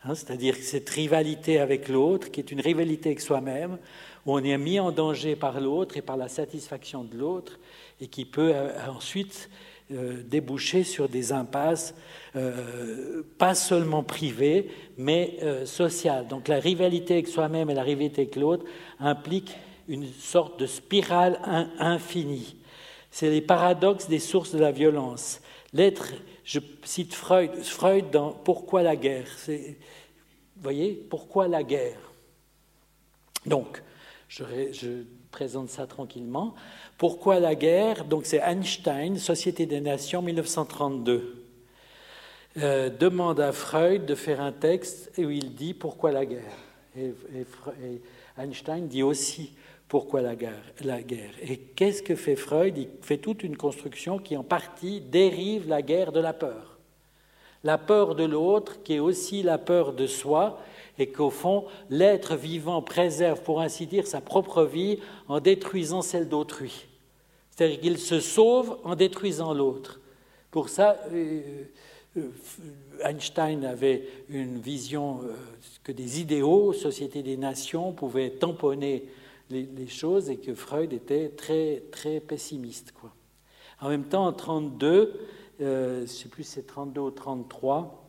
Hein, 0.05 0.15
c'est-à-dire 0.15 0.55
cette 0.55 0.89
rivalité 0.89 1.59
avec 1.59 1.87
l'autre, 1.87 2.29
qui 2.29 2.41
est 2.41 2.51
une 2.51 2.59
rivalité 2.59 3.09
avec 3.09 3.21
soi-même, 3.21 3.77
où 4.25 4.33
on 4.33 4.43
est 4.43 4.57
mis 4.57 4.79
en 4.79 4.91
danger 4.91 5.37
par 5.37 5.61
l'autre 5.61 5.95
et 5.95 6.01
par 6.01 6.17
la 6.17 6.27
satisfaction 6.27 7.05
de 7.05 7.17
l'autre, 7.17 7.57
et 8.01 8.07
qui 8.07 8.25
peut 8.25 8.51
euh, 8.53 8.69
ensuite 8.89 9.49
euh, 9.93 10.21
déboucher 10.23 10.83
sur 10.83 11.07
des 11.07 11.31
impasses, 11.31 11.95
euh, 12.35 13.23
pas 13.37 13.55
seulement 13.55 14.03
privées, 14.03 14.69
mais 14.97 15.39
sociales. 15.65 16.27
Donc 16.27 16.49
la 16.49 16.59
rivalité 16.59 17.13
avec 17.13 17.29
soi-même 17.29 17.69
et 17.69 17.73
la 17.73 17.83
rivalité 17.83 18.23
avec 18.23 18.35
l'autre 18.35 18.65
impliquent 18.99 19.55
une 19.87 20.11
sorte 20.11 20.59
de 20.59 20.65
spirale 20.65 21.39
infinie. 21.79 22.55
C'est 23.11 23.29
les 23.29 23.41
paradoxes 23.41 24.07
des 24.07 24.19
sources 24.19 24.53
de 24.53 24.59
la 24.59 24.71
violence. 24.71 25.41
L'être, 25.73 26.13
je 26.43 26.59
cite 26.83 27.13
Freud, 27.13 27.51
Freud 27.63 28.09
dans 28.11 28.31
Pourquoi 28.31 28.83
la 28.83 28.95
guerre? 28.95 29.27
Vous 29.47 29.55
voyez, 30.61 30.93
pourquoi 31.09 31.47
la 31.47 31.63
guerre? 31.63 31.99
Donc, 33.45 33.81
je, 34.27 34.43
présente 35.31 35.69
ça 35.69 35.87
tranquillement. 35.87 36.53
Pourquoi 36.97 37.39
la 37.39 37.55
guerre? 37.55 38.05
Donc, 38.05 38.25
c'est 38.25 38.37
Einstein, 38.37 39.17
Société 39.17 39.65
des 39.65 39.81
Nations, 39.81 40.21
1932. 40.21 41.43
Euh, 42.57 42.89
demande 42.89 43.39
à 43.39 43.51
Freud 43.51 44.05
de 44.05 44.13
faire 44.13 44.39
un 44.39 44.51
texte 44.51 45.11
où 45.17 45.31
il 45.31 45.55
dit 45.55 45.73
pourquoi 45.73 46.11
la 46.11 46.25
guerre. 46.25 46.55
Et, 46.95 47.13
Einstein 48.37 48.87
dit 48.87 49.03
aussi 49.03 49.51
pourquoi 49.93 50.23
la 50.23 50.33
guerre. 50.33 51.35
Et 51.47 51.57
qu'est-ce 51.57 52.01
que 52.01 52.15
fait 52.15 52.35
Freud? 52.35 52.75
Il 52.79 52.87
fait 53.03 53.19
toute 53.19 53.43
une 53.43 53.55
construction 53.55 54.17
qui 54.17 54.35
en 54.35 54.43
partie 54.43 55.01
dérive 55.01 55.69
la 55.69 55.83
guerre 55.83 56.11
de 56.11 56.19
la 56.19 56.33
peur 56.33 56.73
la 57.63 57.77
peur 57.77 58.15
de 58.15 58.23
l'autre 58.23 58.81
qui 58.83 58.95
est 58.95 58.99
aussi 58.99 59.43
la 59.43 59.57
peur 59.57 59.93
de 59.93 60.07
soi, 60.07 60.59
et 60.99 61.07
qu'au 61.07 61.29
fond, 61.29 61.65
l'être 61.89 62.35
vivant 62.35 62.81
préserve, 62.81 63.41
pour 63.41 63.61
ainsi 63.61 63.87
dire, 63.87 64.05
sa 64.05 64.21
propre 64.21 64.63
vie 64.63 64.99
en 65.27 65.39
détruisant 65.39 66.01
celle 66.01 66.27
d'autrui. 66.27 66.87
C'est-à-dire 67.51 67.79
qu'il 67.79 67.97
se 67.97 68.19
sauve 68.19 68.77
en 68.83 68.95
détruisant 68.95 69.53
l'autre. 69.53 69.99
Pour 70.51 70.69
ça, 70.69 70.99
euh, 71.11 71.41
euh, 72.17 72.29
Einstein 73.03 73.63
avait 73.63 74.07
une 74.29 74.59
vision 74.59 75.21
euh, 75.23 75.33
que 75.83 75.91
des 75.91 76.19
idéaux, 76.19 76.73
société 76.73 77.23
des 77.23 77.37
nations, 77.37 77.91
pouvaient 77.91 78.31
tamponner 78.31 79.05
les, 79.53 79.87
choses 79.87 80.29
et 80.29 80.37
que 80.37 80.53
Freud 80.53 80.93
était 80.93 81.29
très, 81.29 81.83
très 81.91 82.19
pessimiste. 82.19 82.91
Quoi. 82.91 83.13
En 83.81 83.89
même 83.89 84.05
temps, 84.05 84.25
en 84.25 84.31
1932, 84.31 85.19
euh, 85.61 85.97
je 85.97 86.01
ne 86.01 86.05
sais 86.07 86.29
plus 86.29 86.43
si 86.43 86.51
c'est 86.51 86.67
32 86.67 87.01
ou 87.01 87.11
33, 87.11 88.03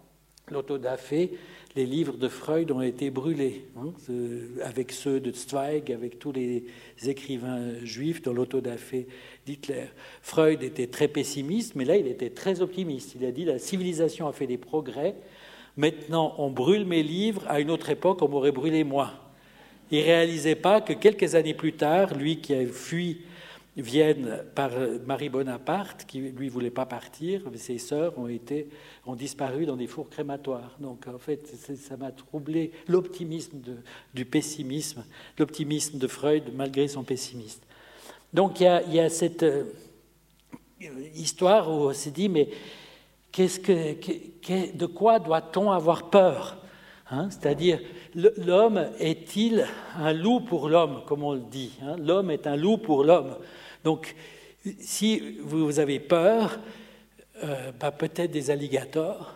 l'autodafé, 0.51 1.33
les 1.77 1.87
livres 1.87 2.17
de 2.17 2.29
Freud 2.29 2.71
ont 2.71 2.81
été 2.81 3.11
brûlés, 3.11 3.67
hein, 3.77 3.93
avec 4.63 4.93
ceux 4.93 5.19
de 5.19 5.33
Zweig, 5.33 5.91
avec 5.93 6.19
tous 6.19 6.33
les 6.33 6.67
écrivains 7.05 7.85
juifs 7.85 8.23
dans 8.23 8.33
l'autodafé 8.33 9.09
d'Hitler. 9.47 9.87
Freud 10.23 10.63
était 10.63 10.87
très 10.87 11.09
pessimiste, 11.09 11.75
mais 11.75 11.85
là, 11.85 11.97
il 11.97 12.07
était 12.07 12.31
très 12.31 12.61
optimiste. 12.61 13.17
Il 13.19 13.25
a 13.25 13.33
dit 13.33 13.45
la 13.45 13.59
civilisation 13.59 14.29
a 14.29 14.33
fait 14.33 14.47
des 14.47 14.59
progrès, 14.59 15.17
maintenant 15.77 16.35
on 16.39 16.51
brûle 16.51 16.85
mes 16.85 17.03
livres, 17.03 17.45
à 17.49 17.61
une 17.61 17.71
autre 17.71 17.91
époque, 17.91 18.23
on 18.23 18.29
m'aurait 18.29 18.53
brûlé 18.53 18.85
moi. 18.85 19.24
Il 19.91 19.99
ne 19.99 20.05
réalisait 20.05 20.55
pas 20.55 20.81
que 20.81 20.93
quelques 20.93 21.35
années 21.35 21.55
plus 21.55 21.75
tard, 21.75 22.15
lui 22.15 22.41
qui 22.41 22.55
a 22.55 22.67
fui 22.67 23.21
viennent 23.77 24.43
par 24.55 24.71
Marie 25.07 25.29
Bonaparte, 25.29 26.05
qui 26.07 26.21
lui 26.21 26.49
voulait 26.49 26.71
pas 26.71 26.87
partir, 26.87 27.43
ses 27.57 27.79
sœurs 27.79 28.17
ont, 28.19 28.29
été, 28.29 28.69
ont 29.05 29.17
disparu 29.17 29.67
dans 29.67 29.77
des 29.77 29.89
fours 29.89 30.09
crématoires. 30.09 30.77
Donc 30.79 31.07
en 31.09 31.19
fait, 31.19 31.47
ça 31.77 31.97
m'a 31.97 32.13
troublé 32.13 32.71
l'optimisme 32.87 33.59
du 34.15 34.25
pessimisme, 34.25 35.05
l'optimisme 35.39 35.99
de 35.99 36.07
Freud 36.07 36.45
malgré 36.55 36.87
son 36.87 37.03
pessimisme. 37.03 37.61
Donc 38.33 38.61
il 38.61 38.95
y 38.95 39.01
a, 39.01 39.09
cette 39.09 39.43
euh, 39.43 39.65
histoire 41.15 41.69
où 41.69 41.89
on 41.89 41.93
s'est 41.93 42.11
dit, 42.11 42.29
mais 42.29 42.49
qu'est-ce 43.33 43.59
que, 43.61 44.77
de 44.77 44.87
quoi 44.87 45.19
doit-on 45.19 45.71
avoir 45.73 46.11
peur? 46.11 46.64
Hein 47.11 47.29
C'est-à-dire, 47.31 47.81
l'homme 48.15 48.87
est-il 48.99 49.67
un 49.97 50.13
loup 50.13 50.41
pour 50.41 50.69
l'homme, 50.69 51.03
comme 51.07 51.23
on 51.23 51.33
le 51.33 51.41
dit 51.41 51.79
hein? 51.83 51.97
L'homme 51.99 52.31
est 52.31 52.47
un 52.47 52.57
loup 52.57 52.79
pour 52.79 53.05
l'homme. 53.05 53.37
Donc, 53.85 54.15
si 54.81 55.39
vous 55.41 55.79
avez 55.79 56.01
peur, 56.01 56.59
euh, 57.43 57.73
bah, 57.79 57.91
peut-être 57.91 58.31
des 58.31 58.51
alligators, 58.51 59.35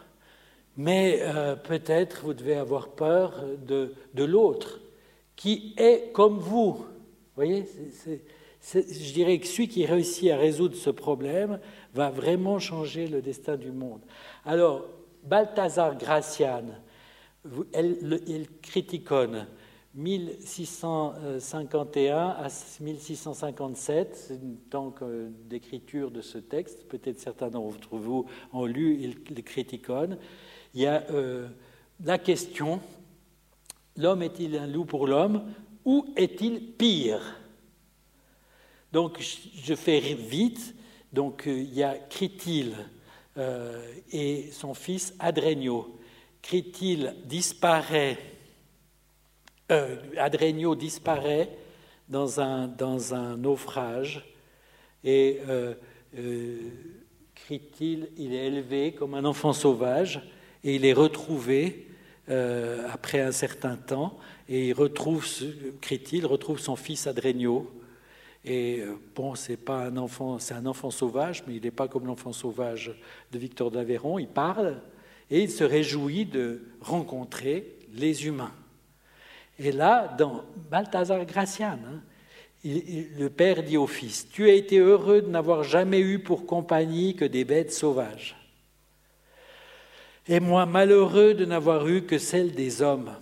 mais 0.77 1.19
euh, 1.23 1.57
peut-être 1.57 2.23
vous 2.23 2.35
devez 2.35 2.55
avoir 2.55 2.91
peur 2.91 3.45
de, 3.67 3.93
l'autre, 4.15 4.81
qui 5.35 5.75
est 5.77 6.13
comme 6.13 6.39
vous. 6.39 6.75
Vous 6.75 6.87
voyez, 7.35 7.67
je 8.73 9.13
dirais 9.13 9.39
que 9.39 9.47
celui 9.47 9.69
qui 9.69 9.85
réussit 9.85 10.31
à 10.31 10.37
résoudre 10.37 10.77
ce 10.77 10.91
problème 10.91 11.59
va 11.95 12.11
vraiment 12.11 12.61
changer 12.61 13.09
le 13.09 13.21
destin 13.21 13.57
du 13.57 13.73
monde. 13.73 14.01
Alors, 14.45 14.85
Balthazar 15.25 15.99
Gracian, 15.99 16.65
il 17.75 18.47
criticone 18.63 19.49
1651 19.95 22.17
à 22.17 22.49
1657, 22.81 24.15
c'est 24.15 24.35
le 24.35 24.57
temps 24.71 24.95
d'écriture 25.49 26.13
de 26.13 26.21
ce 26.21 26.37
texte. 26.39 26.87
Peut-être 26.89 27.19
certains 27.19 27.51
d'entre 27.51 27.97
vous 27.97 28.27
ont 28.53 28.65
lu 28.65 29.13
le 29.29 29.43
Criticon. 29.43 30.17
Il 30.75 30.83
y 30.83 30.87
a 30.87 31.05
euh, 31.11 31.49
la 32.05 32.19
question 32.19 32.81
l'homme 33.97 34.23
est-il 34.23 34.57
un 34.57 34.69
loup 34.69 34.85
pour 34.85 35.09
l'homme 35.09 35.53
ou 35.85 36.07
est-il 36.17 36.75
pire? 36.75 37.41
Donc, 38.93 39.21
je 39.21 39.75
fais 39.75 39.99
vite. 39.99 40.77
Donc, 41.13 41.49
euh, 41.49 41.59
il 41.59 41.75
y 41.75 41.83
a 41.83 41.99
Critil 41.99 42.77
et 44.13 44.51
son 44.51 44.75
fils 44.75 45.15
Adrenio. 45.21 45.98
Critil 46.49 47.15
disparaît, 47.27 48.17
Adrenio 50.17 50.75
disparaît 50.75 51.51
dans 52.09 52.41
un, 52.41 53.37
naufrage 53.37 54.25
et 55.05 55.41
Critil, 57.35 58.09
il 58.17 58.33
est 58.33 58.47
élevé 58.47 58.93
comme 58.93 59.13
un 59.13 59.27
enfant 59.27 59.53
sauvage 59.53 60.23
et 60.65 60.77
il 60.77 60.87
est 60.87 60.95
retrouvé 60.95 61.87
euh, 62.31 62.89
après 62.95 63.21
un 63.21 63.33
certain 63.33 63.77
temps 63.77 64.17
et 64.49 64.69
il 64.69 64.73
retrouve, 64.73 65.27
son 65.27 66.77
fils 66.77 67.07
Adrenio. 67.07 67.71
Et 68.43 68.81
euh, 68.81 68.95
bon, 69.15 69.35
c'est 69.35 69.59
pas 69.59 69.81
un 69.81 69.99
enfant, 69.99 70.39
c'est 70.39 70.55
un 70.55 70.65
enfant 70.65 70.91
sauvage, 70.91 71.45
mais 71.47 71.57
il 71.57 71.63
n'est 71.63 71.71
pas 71.71 71.89
comme 71.89 72.07
l'enfant 72.07 72.33
sauvage 72.33 72.99
de 73.33 73.39
Victor 73.39 73.71
d'Aveyron. 73.71 74.19
Il 74.19 74.29
parle 74.29 74.81
et 75.31 75.43
il 75.43 75.51
se 75.51 75.65
réjouit 75.65 76.25
de 76.25 76.63
rencontrer 76.81 77.77
les 77.95 78.27
humains. 78.27 78.53
Et 79.59 79.73
là, 79.73 80.15
dans 80.19 80.45
Balthazar 80.71 81.25
Gracian, 81.25 81.79
hein, 81.87 82.03
le 82.65 83.29
père 83.29 83.63
dit 83.63 83.77
au 83.77 83.87
fils, 83.87 84.29
Tu 84.31 84.49
as 84.49 84.55
été 84.55 84.79
heureux 84.79 85.23
de 85.23 85.29
n'avoir 85.29 85.65
jamais 85.65 86.01
eu 86.01 86.19
pour 86.19 86.47
compagnie 86.47 87.15
que 87.15 87.25
des 87.25 87.45
bêtes 87.45 87.73
sauvages. 87.73 88.37
Et 90.27 90.41
moi 90.41 90.67
malheureux 90.67 91.35
de 91.35 91.45
n'avoir 91.45 91.89
eu 91.89 92.03
que 92.03 92.19
celle 92.19 92.53
des 92.53 92.83
hommes. 92.83 93.13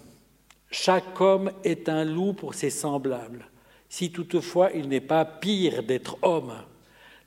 Chaque 0.70 1.20
homme 1.20 1.52
est 1.62 1.88
un 1.88 2.04
loup 2.04 2.32
pour 2.32 2.54
ses 2.54 2.70
semblables, 2.70 3.46
si 3.88 4.10
toutefois 4.10 4.70
il 4.74 4.88
n'est 4.88 5.00
pas 5.00 5.24
pire 5.24 5.82
d'être 5.84 6.18
homme. 6.22 6.54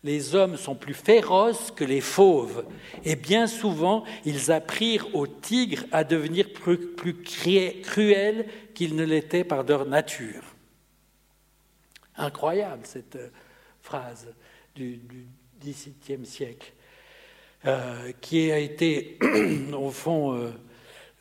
Les 0.03 0.33
hommes 0.33 0.55
sont 0.55 0.75
plus 0.75 0.93
féroces 0.93 1.71
que 1.71 1.83
les 1.83 1.99
fauves, 1.99 2.65
et 3.03 3.15
bien 3.17 3.47
souvent 3.47 4.05
ils 4.23 4.51
apprirent 4.51 5.13
aux 5.13 5.27
tigres 5.27 5.83
à 5.91 6.05
devenir 6.05 6.53
plus, 6.53 7.21
cruels 7.83 8.45
qu'ils 8.73 8.95
ne 8.95 9.03
l'étaient 9.03 9.43
par 9.43 9.63
leur 9.63 9.85
nature. 9.85 10.43
Incroyable 12.15 12.85
cette 12.85 13.17
euh, 13.17 13.29
phrase 13.81 14.27
du, 14.75 15.01
XVIIe 15.62 16.25
siècle, 16.25 16.71
euh, 17.65 18.13
qui 18.21 18.49
a 18.51 18.59
été, 18.59 19.19
au 19.73 19.89
fond, 19.89 20.33
euh, 20.33 20.51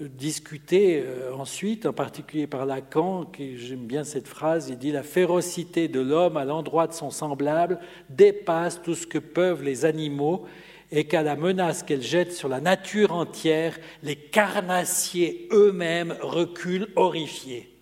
discutée 0.00 1.04
ensuite, 1.37 1.87
en 1.87 1.92
particulier 1.92 2.46
par 2.46 2.66
Lacan, 2.66 3.24
qui 3.24 3.58
j'aime 3.58 3.87
bien 3.87 4.04
cette 4.04 4.28
phrase, 4.28 4.68
il 4.68 4.78
dit 4.78 4.92
La 4.92 5.02
férocité 5.02 5.88
de 5.88 6.00
l'homme 6.00 6.37
à 6.37 6.44
l'endroit 6.44 6.87
de 6.87 6.92
son 6.92 7.11
semblable 7.11 7.80
dépasse 8.08 8.80
tout 8.80 8.94
ce 8.94 9.06
que 9.06 9.18
peuvent 9.18 9.62
les 9.62 9.84
animaux 9.84 10.46
et 10.90 11.06
qu'à 11.06 11.22
la 11.22 11.37
menace 11.37 11.82
qu'elle 11.82 12.02
jette 12.02 12.32
sur 12.32 12.48
la 12.48 12.61
nature 12.61 13.12
entière, 13.12 13.78
les 14.02 14.16
carnassiers 14.16 15.48
eux-mêmes 15.52 16.16
reculent 16.20 16.88
horrifiés. 16.96 17.74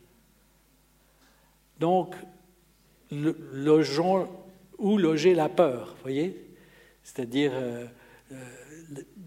Donc, 1.79 2.15
logeons 3.11 4.29
où 4.79 4.99
loger 4.99 5.35
la 5.35 5.49
peur, 5.49 5.97
voyez? 6.03 6.43
C'est-à-dire 7.05 7.53
euh, 7.55 7.87
euh, 8.33 8.37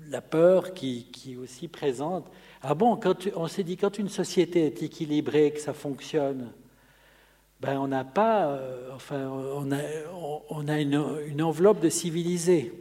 la 0.09 0.21
peur 0.21 0.73
qui, 0.73 1.05
qui, 1.11 1.33
est 1.33 1.37
aussi 1.37 1.67
présente. 1.67 2.29
Ah 2.61 2.75
bon, 2.75 2.99
on 3.35 3.47
s'est 3.47 3.63
dit 3.63 3.77
quand 3.77 3.97
une 3.97 4.09
société 4.09 4.65
est 4.65 4.83
équilibrée, 4.83 5.51
que 5.51 5.61
ça 5.61 5.73
fonctionne, 5.73 6.51
ben 7.61 7.79
on 7.79 7.87
n'a 7.87 8.03
pas, 8.03 8.47
euh, 8.47 8.89
enfin, 8.93 9.29
on 10.49 10.67
a, 10.67 10.79
une, 10.79 11.41
enveloppe 11.41 11.79
de 11.79 11.89
civilisé. 11.89 12.73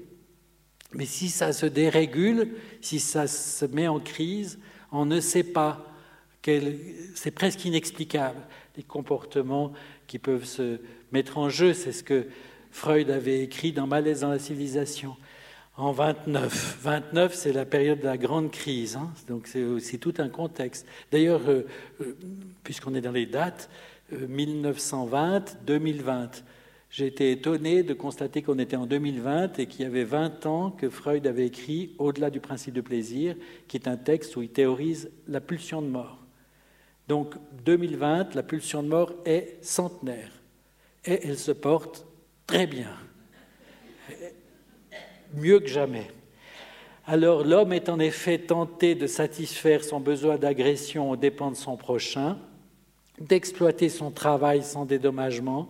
Mais 0.94 1.04
si 1.04 1.28
ça 1.28 1.52
se 1.52 1.66
dérégule, 1.66 2.56
si 2.80 2.98
ça 2.98 3.26
se 3.26 3.66
met 3.66 3.88
en 3.88 4.00
crise, 4.00 4.58
on 4.90 5.04
ne 5.04 5.20
sait 5.20 5.44
pas. 5.44 5.84
C'est 7.14 7.30
presque 7.30 7.64
inexplicable 7.64 8.40
les 8.76 8.82
comportements 8.82 9.72
qui 10.06 10.18
peuvent 10.18 10.46
se 10.46 10.80
mettre 11.12 11.36
en 11.38 11.50
jeu. 11.50 11.74
C'est 11.74 11.92
ce 11.92 12.02
que 12.02 12.26
Freud 12.70 13.10
avait 13.10 13.42
écrit 13.42 13.72
dans 13.72 13.86
Malaise 13.86 14.20
dans 14.20 14.30
la 14.30 14.38
civilisation 14.38 15.16
en 15.78 15.92
29. 15.92 16.78
29, 16.82 17.34
c'est 17.34 17.52
la 17.52 17.64
période 17.64 18.00
de 18.00 18.04
la 18.04 18.18
grande 18.18 18.50
crise, 18.50 18.96
hein. 18.96 19.10
donc 19.28 19.46
c'est 19.46 19.62
aussi 19.62 19.98
tout 20.00 20.14
un 20.18 20.28
contexte. 20.28 20.86
D'ailleurs, 21.12 21.40
euh, 21.48 21.66
euh, 22.00 22.16
puisqu'on 22.64 22.94
est 22.94 23.00
dans 23.00 23.12
les 23.12 23.26
dates, 23.26 23.70
1920, 24.10 25.34
euh, 25.34 25.40
2020. 25.66 26.44
J'ai 26.90 27.06
été 27.06 27.30
étonné 27.30 27.82
de 27.82 27.94
constater 27.94 28.42
qu'on 28.42 28.58
était 28.58 28.76
en 28.76 28.86
2020 28.86 29.58
et 29.58 29.66
qu'il 29.66 29.82
y 29.82 29.84
avait 29.84 30.04
20 30.04 30.46
ans 30.46 30.70
que 30.70 30.88
Freud 30.88 31.26
avait 31.26 31.46
écrit 31.46 31.94
Au-delà 31.98 32.30
du 32.30 32.40
principe 32.40 32.74
de 32.74 32.80
plaisir, 32.80 33.36
qui 33.68 33.76
est 33.76 33.86
un 33.86 33.98
texte 33.98 34.34
où 34.36 34.42
il 34.42 34.48
théorise 34.48 35.10
la 35.28 35.40
pulsion 35.40 35.80
de 35.82 35.88
mort. 35.88 36.18
Donc 37.06 37.34
2020, 37.64 38.34
la 38.34 38.42
pulsion 38.42 38.82
de 38.82 38.88
mort 38.88 39.12
est 39.24 39.58
centenaire 39.62 40.32
et 41.04 41.20
elle 41.28 41.38
se 41.38 41.52
porte 41.52 42.06
très 42.46 42.66
bien, 42.66 42.90
mieux 45.34 45.60
que 45.60 45.68
jamais. 45.68 46.08
Alors 47.06 47.44
l'homme 47.44 47.72
est 47.72 47.88
en 47.88 47.98
effet 47.98 48.38
tenté 48.38 48.94
de 48.94 49.06
satisfaire 49.06 49.82
son 49.82 49.98
besoin 50.00 50.36
d'agression 50.36 51.10
aux 51.10 51.16
dépens 51.16 51.50
de 51.50 51.56
son 51.56 51.76
prochain, 51.76 52.36
d'exploiter 53.18 53.88
son 53.88 54.10
travail 54.10 54.62
sans 54.62 54.84
dédommagement, 54.84 55.68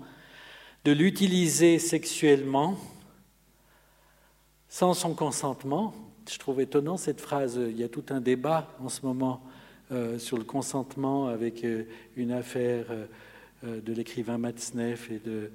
de 0.85 0.92
l'utiliser 0.92 1.79
sexuellement 1.79 2.77
sans 4.68 4.94
son 4.94 5.14
consentement. 5.14 5.94
Je 6.31 6.38
trouve 6.38 6.61
étonnant 6.61 6.97
cette 6.97 7.21
phrase, 7.21 7.59
il 7.59 7.79
y 7.79 7.85
a 7.85 7.88
tout 7.88 8.05
un 8.11 8.21
débat 8.21 8.75
en 8.81 8.88
ce 8.88 9.07
moment 9.07 9.40
euh, 9.90 10.18
sur 10.18 10.37
le 10.37 10.44
consentement 10.44 11.29
avec 11.29 11.64
euh, 11.64 11.85
une 12.16 12.33
affaire 12.33 12.87
euh, 12.90 13.81
de 13.81 13.92
l'écrivain 13.92 14.37
Matzneff 14.37 15.11
et 15.11 15.18
de 15.18 15.51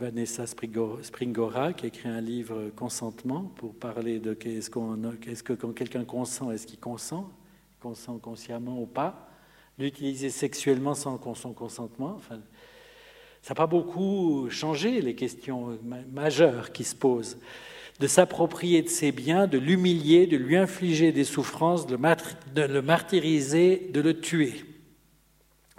Vanessa 0.00 0.44
Springora, 0.46 1.72
qui 1.72 1.84
a 1.84 1.88
écrit 1.88 2.08
un 2.08 2.20
livre 2.20 2.70
Consentement 2.76 3.50
pour 3.56 3.74
parler 3.74 4.20
de 4.20 4.32
qu'est-ce, 4.32 4.70
que 4.70 5.52
quand 5.54 5.72
quelqu'un 5.72 6.04
consent, 6.04 6.52
est-ce 6.52 6.68
qu'il 6.68 6.78
consent, 6.78 7.32
consent 7.80 8.18
consciemment 8.18 8.80
ou 8.80 8.86
pas, 8.86 9.28
l'utiliser 9.76 10.30
sexuellement 10.30 10.94
sans 10.94 11.20
son 11.34 11.52
consentement. 11.52 12.20
Ça 12.28 12.36
n'a 13.48 13.54
pas 13.56 13.66
beaucoup 13.66 14.48
changé 14.50 15.00
les 15.00 15.16
questions 15.16 15.78
majeures 16.12 16.70
qui 16.70 16.84
se 16.84 16.94
posent 16.94 17.38
de 17.98 18.06
s'approprier 18.06 18.82
de 18.82 18.88
ses 18.88 19.10
biens, 19.10 19.48
de 19.48 19.58
l'humilier, 19.58 20.28
de 20.28 20.36
lui 20.36 20.56
infliger 20.56 21.10
des 21.10 21.24
souffrances, 21.24 21.88
de 21.88 21.96
le 22.62 22.82
martyriser, 22.82 23.90
de 23.92 24.00
le 24.00 24.20
tuer. 24.20 24.64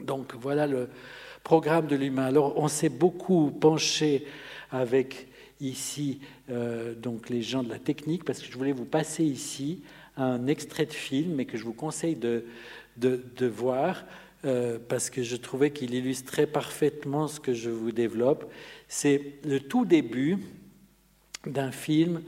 Donc 0.01 0.33
voilà 0.35 0.67
le 0.67 0.89
programme 1.43 1.87
de 1.87 1.95
l'humain. 1.95 2.25
Alors 2.25 2.57
on 2.57 2.67
s'est 2.67 2.89
beaucoup 2.89 3.51
penché 3.51 4.25
avec 4.71 5.27
ici 5.61 6.19
euh, 6.49 6.93
donc 6.95 7.29
les 7.29 7.41
gens 7.41 7.63
de 7.63 7.69
la 7.69 7.79
technique 7.79 8.23
parce 8.23 8.39
que 8.39 8.45
je 8.51 8.57
voulais 8.57 8.71
vous 8.71 8.85
passer 8.85 9.23
ici 9.23 9.83
un 10.17 10.47
extrait 10.47 10.85
de 10.85 10.93
film 10.93 11.39
et 11.39 11.45
que 11.45 11.57
je 11.57 11.63
vous 11.63 11.73
conseille 11.73 12.15
de, 12.15 12.45
de, 12.97 13.45
voir 13.47 14.03
euh, 14.45 14.77
parce 14.87 15.09
que 15.09 15.23
je 15.23 15.35
trouvais 15.35 15.71
qu'il 15.71 15.93
illustrait 15.93 16.47
parfaitement 16.47 17.27
ce 17.27 17.39
que 17.39 17.53
je 17.53 17.69
vous 17.69 17.91
développe. 17.91 18.51
C'est 18.87 19.35
le 19.45 19.59
tout 19.59 19.85
début 19.85 20.37
d'un 21.45 21.71
film 21.71 22.21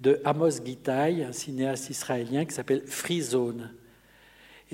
de 0.00 0.20
Amos 0.24 0.62
Gitaï, 0.64 1.24
un 1.24 1.32
cinéaste 1.32 1.90
israélien 1.90 2.44
qui 2.44 2.54
s'appelle 2.54 2.82
Free 2.86 3.20
Zone. 3.20 3.70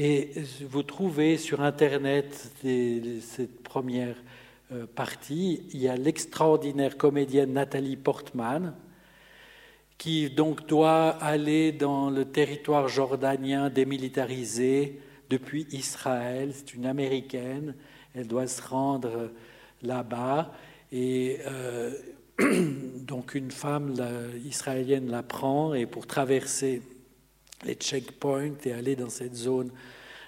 Et 0.01 0.31
vous 0.61 0.85
trouvez 0.85 1.37
sur 1.37 1.61
Internet 1.61 2.53
cette 2.63 3.65
première 3.65 4.15
euh, 4.71 4.87
partie, 4.87 5.65
il 5.73 5.81
y 5.81 5.89
a 5.89 5.97
l'extraordinaire 5.97 6.97
comédienne 6.97 7.55
Nathalie 7.55 7.97
Portman, 7.97 8.77
qui 9.97 10.31
donc 10.31 10.69
doit 10.69 11.09
aller 11.09 11.73
dans 11.73 12.11
le 12.11 12.27
territoire 12.27 12.87
jordanien 12.87 13.71
démilitarisé 13.71 15.01
depuis 15.31 15.67
Israël. 15.73 16.53
C'est 16.55 16.75
une 16.75 16.87
américaine, 16.87 17.75
elle 18.15 18.29
doit 18.29 18.47
se 18.47 18.63
rendre 18.63 19.33
là-bas. 19.83 20.53
Et 20.93 21.39
euh, 21.45 21.91
donc 23.01 23.35
une 23.35 23.51
femme 23.51 23.97
israélienne 24.47 25.11
la 25.11 25.25
prend 25.25 25.75
et 25.75 25.87
pour 25.87 26.07
traverser 26.07 26.83
les 27.65 27.75
checkpoints 27.75 28.57
et 28.65 28.73
aller 28.73 28.97
dans 28.97 29.11
cette 29.11 29.35
zone 29.35 29.71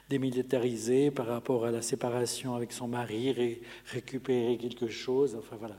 démilitarisée 0.09 1.11
par 1.11 1.27
rapport 1.27 1.65
à 1.65 1.71
la 1.71 1.83
séparation 1.83 2.55
avec 2.55 2.73
son 2.73 2.89
mari, 2.89 3.61
récupérer 3.87 4.59
quelque 4.59 4.89
chose, 4.89 5.37
enfin 5.39 5.57
voilà. 5.59 5.77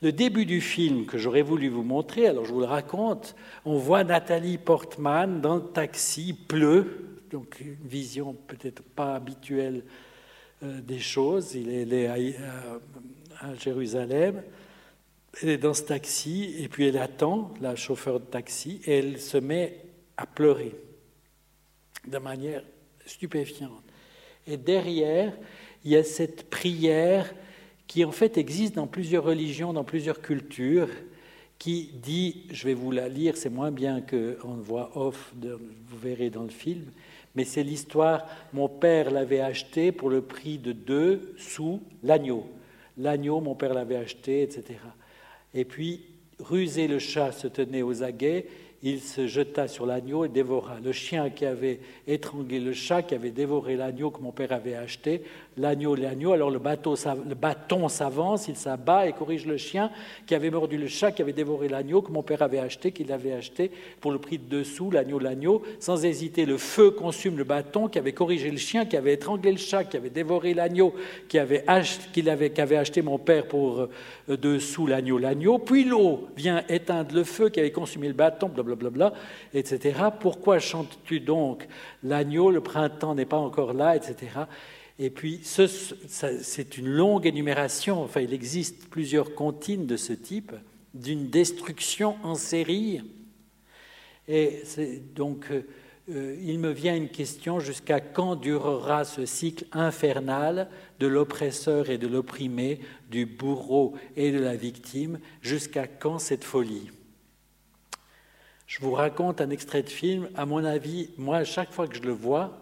Le 0.00 0.10
début 0.10 0.46
du 0.46 0.60
film 0.60 1.06
que 1.06 1.16
j'aurais 1.16 1.42
voulu 1.42 1.68
vous 1.68 1.84
montrer, 1.84 2.26
alors 2.26 2.44
je 2.44 2.52
vous 2.52 2.60
le 2.60 2.66
raconte, 2.66 3.36
on 3.64 3.76
voit 3.76 4.02
Nathalie 4.02 4.58
Portman 4.58 5.40
dans 5.40 5.56
le 5.56 5.62
taxi, 5.62 6.32
pleut, 6.32 7.20
donc 7.30 7.60
une 7.60 7.76
vision 7.88 8.34
peut-être 8.34 8.82
pas 8.82 9.14
habituelle 9.14 9.84
euh, 10.64 10.80
des 10.80 10.98
choses, 10.98 11.54
il 11.54 11.92
est, 11.92 12.06
à 12.08 13.54
Jérusalem, 13.54 14.42
Elle 15.40 15.50
est 15.50 15.58
dans 15.58 15.74
ce 15.74 15.82
taxi 15.82 16.56
et 16.58 16.68
puis 16.68 16.88
elle 16.88 16.98
attend, 16.98 17.54
la 17.60 17.76
chauffeur 17.76 18.18
de 18.18 18.24
taxi, 18.24 18.80
et 18.86 18.98
elle 18.98 19.20
se 19.20 19.38
met 19.38 19.81
à 20.16 20.26
pleurer 20.26 20.74
de 22.06 22.18
manière 22.18 22.62
stupéfiante. 23.06 23.82
Et 24.46 24.56
derrière, 24.56 25.32
il 25.84 25.92
y 25.92 25.96
a 25.96 26.04
cette 26.04 26.50
prière 26.50 27.32
qui 27.86 28.04
en 28.04 28.12
fait 28.12 28.38
existe 28.38 28.74
dans 28.74 28.86
plusieurs 28.86 29.24
religions, 29.24 29.72
dans 29.72 29.84
plusieurs 29.84 30.20
cultures, 30.20 30.88
qui 31.58 31.90
dit, 32.02 32.46
je 32.50 32.66
vais 32.66 32.74
vous 32.74 32.90
la 32.90 33.08
lire, 33.08 33.36
c'est 33.36 33.50
moins 33.50 33.70
bien 33.70 34.00
qu'en 34.00 34.54
voix 34.54 34.90
off, 34.96 35.32
vous 35.40 35.98
verrez 35.98 36.28
dans 36.28 36.42
le 36.42 36.48
film, 36.48 36.86
mais 37.34 37.44
c'est 37.44 37.62
l'histoire, 37.62 38.26
mon 38.52 38.68
père 38.68 39.10
l'avait 39.10 39.40
acheté 39.40 39.92
pour 39.92 40.10
le 40.10 40.22
prix 40.22 40.58
de 40.58 40.72
deux 40.72 41.34
sous 41.38 41.80
l'agneau. 42.02 42.46
L'agneau, 42.98 43.40
mon 43.40 43.54
père 43.54 43.74
l'avait 43.74 43.96
acheté, 43.96 44.42
etc. 44.42 44.80
Et 45.54 45.64
puis, 45.64 46.04
rusé 46.40 46.88
le 46.88 46.98
chat 46.98 47.30
se 47.32 47.46
tenait 47.46 47.82
aux 47.82 48.02
aguets, 48.02 48.46
il 48.82 49.00
se 49.00 49.26
jeta 49.26 49.68
sur 49.68 49.86
l'agneau 49.86 50.24
et 50.24 50.28
dévora. 50.28 50.78
Le 50.82 50.92
chien 50.92 51.30
qui 51.30 51.46
avait 51.46 51.80
étranglé 52.06 52.58
le 52.58 52.72
chat, 52.72 53.02
qui 53.02 53.14
avait 53.14 53.30
dévoré 53.30 53.76
l'agneau 53.76 54.10
que 54.10 54.20
mon 54.20 54.32
père 54.32 54.52
avait 54.52 54.74
acheté, 54.74 55.22
l'agneau, 55.56 55.94
l'agneau, 55.94 56.32
alors 56.32 56.50
le, 56.50 56.58
bâton 56.58 57.88
s'avance, 57.88 58.48
il 58.48 58.56
s'abat 58.56 59.06
et 59.06 59.12
corrige 59.12 59.46
le 59.46 59.56
chien 59.56 59.90
qui 60.26 60.34
avait 60.34 60.50
mordu 60.50 60.78
le 60.78 60.86
chat, 60.86 61.12
qui 61.12 61.22
avait 61.22 61.32
dévoré 61.32 61.68
l'agneau 61.68 62.02
que 62.02 62.10
mon 62.10 62.22
père 62.22 62.42
avait 62.42 62.58
acheté, 62.58 62.92
qu'il 62.92 63.12
avait 63.12 63.32
acheté 63.32 63.70
pour 64.00 64.12
le 64.12 64.18
prix 64.18 64.38
de 64.38 64.44
deux 64.44 64.64
sous, 64.64 64.90
l'agneau, 64.90 65.18
l'agneau. 65.18 65.62
Sans 65.78 66.04
hésiter, 66.04 66.46
le 66.46 66.56
feu 66.56 66.90
consume 66.90 67.36
le 67.36 67.44
bâton 67.44 67.88
qui 67.88 67.98
avait 67.98 68.12
corrigé 68.12 68.50
le 68.50 68.56
chien, 68.56 68.86
qui 68.86 68.96
avait 68.96 69.14
étranglé 69.14 69.52
le 69.52 69.58
chat, 69.58 69.84
qui 69.84 69.96
avait 69.96 70.10
dévoré 70.10 70.54
l'agneau, 70.54 70.94
qui 71.28 71.38
avait, 71.38 71.64
acheté, 71.66 72.28
avait, 72.30 72.50
qu'avait 72.50 72.76
acheté 72.76 73.02
mon 73.02 73.18
père 73.18 73.46
pour 73.46 73.88
euh, 74.28 74.36
deux 74.36 74.58
sous, 74.58 74.86
l'agneau, 74.86 75.18
l'agneau. 75.18 75.58
Puis 75.58 75.84
l'eau 75.84 76.28
vient 76.36 76.64
éteindre 76.68 77.14
le 77.14 77.24
feu 77.24 77.50
qui 77.50 77.60
avait 77.60 77.72
consumé 77.72 78.08
le 78.08 78.14
bâton, 78.14 78.48
blablabla, 78.48 79.12
etc. 79.52 80.00
Pourquoi 80.18 80.58
chantes-tu 80.58 81.20
donc 81.20 81.66
l'agneau, 82.02 82.50
le 82.50 82.60
printemps 82.60 83.14
n'est 83.14 83.26
pas 83.26 83.36
encore 83.36 83.72
là, 83.72 83.96
etc. 83.96 84.16
Et 84.98 85.10
puis, 85.10 85.40
c'est 85.42 86.78
une 86.78 86.88
longue 86.88 87.26
énumération, 87.26 88.02
enfin, 88.02 88.20
il 88.20 88.32
existe 88.32 88.88
plusieurs 88.88 89.34
comptines 89.34 89.86
de 89.86 89.96
ce 89.96 90.12
type, 90.12 90.52
d'une 90.94 91.28
destruction 91.28 92.16
en 92.22 92.34
série. 92.34 93.02
Et 94.28 94.62
donc, 95.14 95.46
euh, 96.10 96.36
il 96.42 96.58
me 96.58 96.70
vient 96.70 96.94
une 96.94 97.08
question 97.08 97.58
jusqu'à 97.58 98.00
quand 98.00 98.36
durera 98.36 99.04
ce 99.04 99.24
cycle 99.24 99.64
infernal 99.72 100.68
de 101.00 101.06
l'oppresseur 101.06 101.90
et 101.90 101.98
de 101.98 102.06
l'opprimé, 102.06 102.80
du 103.10 103.24
bourreau 103.24 103.94
et 104.16 104.30
de 104.30 104.38
la 104.38 104.56
victime? 104.56 105.18
Jusqu'à 105.40 105.86
quand 105.86 106.18
cette 106.18 106.44
folie? 106.44 106.90
Je 108.66 108.80
vous 108.80 108.92
raconte 108.92 109.40
un 109.40 109.50
extrait 109.50 109.82
de 109.82 109.90
film. 109.90 110.28
À 110.34 110.46
mon 110.46 110.64
avis, 110.64 111.10
moi, 111.18 111.44
chaque 111.44 111.72
fois 111.72 111.88
que 111.88 111.96
je 111.96 112.02
le 112.02 112.12
vois, 112.12 112.58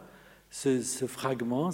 ce, 0.51 1.07
fragment, 1.07 1.71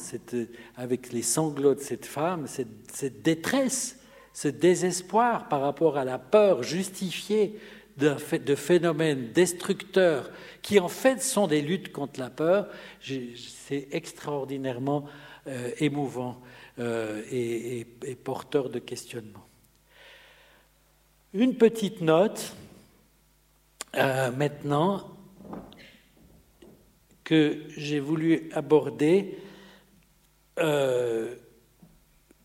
avec 0.76 1.12
les 1.12 1.22
sanglots 1.22 1.74
de 1.74 1.80
cette 1.80 2.06
femme, 2.06 2.46
cette, 2.46 3.22
détresse, 3.22 3.98
ce 4.32 4.48
désespoir 4.48 5.48
par 5.48 5.62
rapport 5.62 5.96
à 5.96 6.04
la 6.04 6.18
peur 6.18 6.62
justifiée 6.62 7.58
de 7.96 8.54
phénomènes 8.54 9.32
destructeurs 9.32 10.30
qui 10.60 10.78
en 10.78 10.88
fait 10.88 11.22
sont 11.22 11.46
des 11.46 11.62
luttes 11.62 11.92
contre 11.92 12.20
la 12.20 12.28
peur, 12.28 12.68
c'est 13.00 13.88
extraordinairement 13.92 15.06
euh, 15.46 15.70
émouvant 15.78 16.42
euh, 16.78 17.22
et 17.30 17.86
porteur 18.22 18.68
de 18.68 18.78
questionnement. 18.78 19.46
Une 21.32 21.56
petite 21.56 22.00
note 22.00 22.54
euh, 23.96 24.30
maintenant 24.30 25.15
que 27.26 27.58
j'ai 27.76 27.98
voulu 27.98 28.48
aborder 28.52 29.36
euh, 30.60 31.34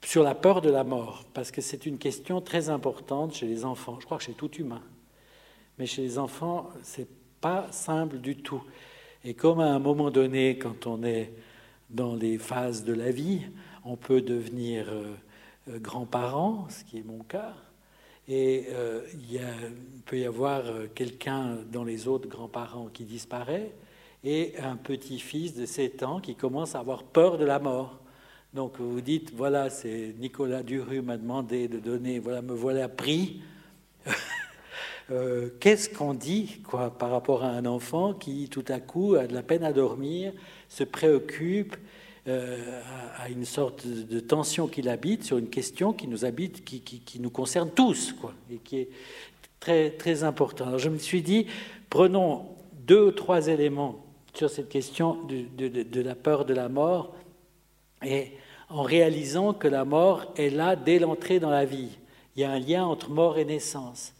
sur 0.04 0.24
la 0.24 0.34
peur 0.34 0.62
de 0.62 0.72
la 0.72 0.84
mort, 0.84 1.24
parce 1.36 1.52
que 1.52 1.62
c'est 1.62 1.86
une 1.86 2.00
question 2.00 2.41
très 2.41 2.70
importante 2.70 3.36
chez 3.36 3.46
les 3.46 3.63
enfants, 3.63 3.98
je 4.00 4.06
crois 4.06 4.17
que 4.17 4.24
chez 4.24 4.34
tout 4.34 4.52
humain, 4.56 4.82
mais 5.78 5.86
chez 5.86 6.02
les 6.02 6.17
enfants, 6.17 6.72
c'est 6.82 7.08
pas 7.39 7.72
simple 7.72 8.17
du 8.17 8.38
tout. 8.38 8.63
Et 9.24 9.36
comme 9.36 9.60
à 9.60 9.67
un 9.67 9.78
moment 9.78 10.10
donné, 10.10 10.58
quand 10.58 10.88
on 10.88 11.04
est 11.04 11.32
dans 11.91 12.15
les 12.15 12.39
phases 12.39 12.84
de 12.84 12.94
la 12.94 13.12
vie, 13.12 13.41
on 13.86 13.96
peut 13.96 14.22
devenir 14.22 14.88
euh, 14.89 15.15
grand-parent, 15.78 16.65
ce 16.72 16.84
qui 16.86 16.98
est 16.98 17.06
mon 17.06 17.20
cas, 17.20 17.54
et 18.28 18.65
euh, 18.70 19.02
il, 19.13 19.39
peut 20.06 20.17
y 20.17 20.26
avoir 20.26 20.65
euh, 20.65 20.88
quelqu'un 20.96 21.58
dans 21.72 21.84
les 21.84 22.08
autres 22.08 22.28
grands-parents 22.28 22.89
qui 22.91 23.04
disparaît 23.04 23.72
et 24.23 24.53
un 24.60 24.75
petit-fils 24.75 25.55
de 25.55 25.65
7 25.65 26.03
ans 26.03 26.19
qui 26.19 26.36
commence 26.36 26.75
à 26.75 26.79
avoir 26.79 27.03
peur 27.03 27.38
de 27.38 27.45
la 27.45 27.60
mort. 27.60 27.99
Donc 28.53 28.79
vous 28.79 29.01
dites, 29.01 29.34
voilà, 29.34 29.69
c'est 29.69 30.13
Nicolas 30.19 30.63
Duru 30.63 31.01
m'a 31.01 31.17
demandé 31.17 31.67
de 31.67 31.79
donner, 31.79 32.19
voilà, 32.19 32.41
me 32.41 32.53
voilà 32.53 32.89
pris. 32.89 33.41
Euh, 35.10 35.49
qu'est-ce 35.60 35.89
qu'on 35.89 36.13
dit 36.13 36.62
quoi, 36.63 36.97
par 36.97 37.12
rapport 37.12 37.43
à 37.43 37.49
un 37.49 37.65
enfant 37.65 38.13
qui 38.13 38.47
tout 38.47 38.63
à 38.69 38.79
coup 38.79 39.15
a 39.15 39.27
de 39.27 39.34
la 39.34 39.43
peine 39.43 39.63
à 39.63 39.73
dormir, 39.73 40.31
se 40.69 40.86
préoccupe 40.86 41.75
euh, 42.27 42.81
à, 43.17 43.27
une 43.29 43.43
sorte 43.43 43.86
de 43.86 44.19
tension 44.21 44.67
qui 44.67 44.81
l'habite 44.81 45.25
sur 45.25 45.38
une 45.38 45.49
question 45.49 45.91
qui 45.91 46.07
nous 46.07 46.23
habite, 46.23 46.63
qui, 46.63 47.19
nous 47.19 47.31
concerne 47.31 47.71
tous, 47.71 48.13
quoi, 48.13 48.34
et 48.49 48.57
qui 48.57 48.77
est 48.77 48.89
très, 49.60 49.89
très 49.89 50.23
important. 50.23 50.67
Alors 50.67 50.79
je 50.79 50.89
me 50.89 50.99
suis 50.99 51.21
dit, 51.21 51.47
prenons 51.89 52.45
deux 52.86 53.07
ou 53.07 53.12
trois 53.12 53.47
éléments 53.47 54.05
sur 54.34 54.50
cette 54.50 54.70
question 54.70 55.17
de, 55.26 55.67
de, 55.67 56.02
la 56.02 56.15
peur 56.15 56.46
de 56.46 56.54
la 56.54 56.70
mort, 56.70 57.13
et 58.04 58.32
en 58.70 58.84
réalisant 58.84 59.54
que 59.54 59.67
la 59.67 59.86
mort 59.86 60.34
est 60.38 60.50
là 60.50 60.76
dès 60.76 61.00
l'entrée 61.00 61.39
dans 61.39 61.50
la 61.50 61.65
vie. 61.65 61.98
Il 62.36 62.41
y 62.41 62.46
a 62.46 62.52
un 62.52 62.60
lien 62.60 62.86
entre 62.86 63.10
mort 63.10 63.38
et 63.38 63.46
naissance. 63.46 64.13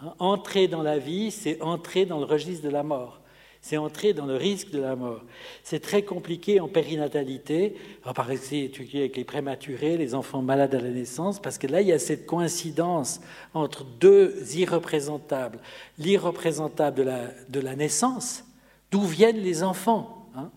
Hein, 0.00 0.14
entrer 0.18 0.68
dans 0.68 0.82
la 0.82 0.98
vie, 0.98 1.30
c'est 1.30 1.60
entrer 1.60 2.06
dans 2.06 2.18
le 2.18 2.24
registre 2.24 2.64
de 2.64 2.70
la 2.70 2.82
mort 2.82 3.20
c'est 3.60 3.76
entrer 3.76 4.12
dans 4.12 4.26
le 4.26 4.36
risque 4.36 4.70
de 4.70 4.80
la 4.80 4.96
mort. 4.96 5.22
C'est 5.62 5.80
très 5.80 6.02
compliqué 6.02 6.60
en 6.60 6.68
périnatalité, 6.68 7.74
par 8.14 8.30
exemple 8.30 8.82
avec 8.94 9.16
les 9.16 9.24
prématurés, 9.24 9.96
les 9.96 10.14
enfants 10.14 10.42
malades 10.42 10.74
à 10.74 10.80
la 10.80 10.90
naissance, 10.90 11.40
parce 11.40 11.58
que 11.58 11.66
là, 11.66 11.80
il 11.80 11.88
y 11.88 11.92
a 11.92 11.98
cette 11.98 12.26
coïncidence 12.26 13.20
entre 13.54 13.84
deux 13.84 14.56
irreprésentables. 14.56 15.58
L'irreprésentable 15.98 16.96
de 16.96 17.02
la, 17.02 17.20
de 17.48 17.60
la 17.60 17.76
naissance, 17.76 18.44
d'où 18.90 19.02
viennent 19.02 19.38
les 19.38 19.62
enfants 19.62 20.28
hein? 20.34 20.50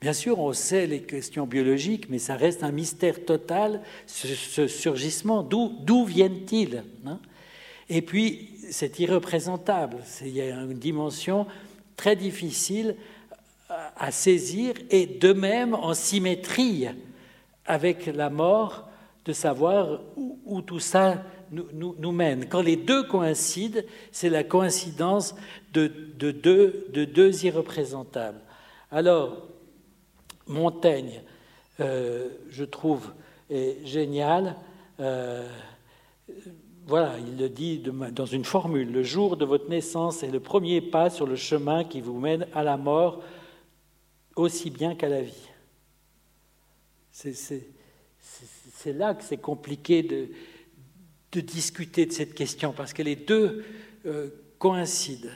Bien 0.00 0.12
sûr, 0.14 0.38
on 0.38 0.54
sait 0.54 0.86
les 0.86 1.02
questions 1.02 1.46
biologiques, 1.46 2.08
mais 2.08 2.18
ça 2.18 2.34
reste 2.34 2.62
un 2.62 2.72
mystère 2.72 3.24
total, 3.26 3.82
ce, 4.06 4.66
surgissement. 4.66 5.42
D'où 5.42 6.04
viennent-ils 6.06 6.84
hein? 7.04 7.18
Et 7.90 8.02
puis, 8.02 8.50
c'est 8.70 8.98
irreprésentable. 9.00 9.98
Il 10.22 10.28
y 10.28 10.40
a 10.40 10.54
une 10.54 10.74
dimension 10.74 11.46
très 11.96 12.16
difficile 12.16 12.96
à 13.96 14.10
saisir 14.10 14.74
et 14.90 15.06
de 15.06 15.32
même 15.32 15.74
en 15.74 15.92
symétrie 15.92 16.86
avec 17.66 18.06
la 18.06 18.30
mort 18.30 18.88
de 19.24 19.32
savoir 19.32 20.00
où, 20.16 20.62
tout 20.62 20.80
ça 20.80 21.22
nous, 21.50 22.12
mène. 22.12 22.48
Quand 22.48 22.62
les 22.62 22.76
deux 22.76 23.02
coïncident, 23.04 23.80
c'est 24.12 24.30
la 24.30 24.44
coïncidence 24.44 25.34
de, 25.72 25.88
deux, 26.18 26.86
de 26.92 27.44
irreprésentables. 27.44 28.40
Alors, 28.90 29.46
Montaigne, 30.46 31.22
euh, 31.80 32.28
je 32.50 32.64
trouve, 32.64 33.12
est 33.48 33.84
génial. 33.84 34.56
Euh, 35.00 35.46
voilà, 36.86 37.14
il 37.18 37.36
le 37.36 37.48
dit 37.48 37.82
dans 38.12 38.26
une 38.26 38.44
formule, 38.44 38.90
le 38.90 39.02
jour 39.02 39.36
de 39.36 39.44
votre 39.44 39.68
naissance 39.68 40.22
est 40.22 40.30
le 40.30 40.40
premier 40.40 40.80
pas 40.80 41.08
sur 41.10 41.26
le 41.26 41.36
chemin 41.36 41.84
qui 41.84 42.00
vous 42.00 42.18
mène 42.18 42.46
à 42.54 42.64
la 42.64 42.76
mort 42.76 43.22
aussi 44.36 44.70
bien 44.70 44.94
qu'à 44.94 45.08
la 45.08 45.22
vie. 45.22 45.48
C'est 47.12 48.92
là 48.92 49.14
que 49.14 49.22
c'est 49.22 49.36
compliqué 49.36 50.02
de, 50.02 50.28
discuter 51.38 52.06
de 52.06 52.12
cette 52.12 52.34
question, 52.34 52.72
parce 52.72 52.92
que 52.92 53.02
les 53.02 53.14
deux 53.14 53.64
euh, 54.06 54.30
coïncident. 54.58 55.28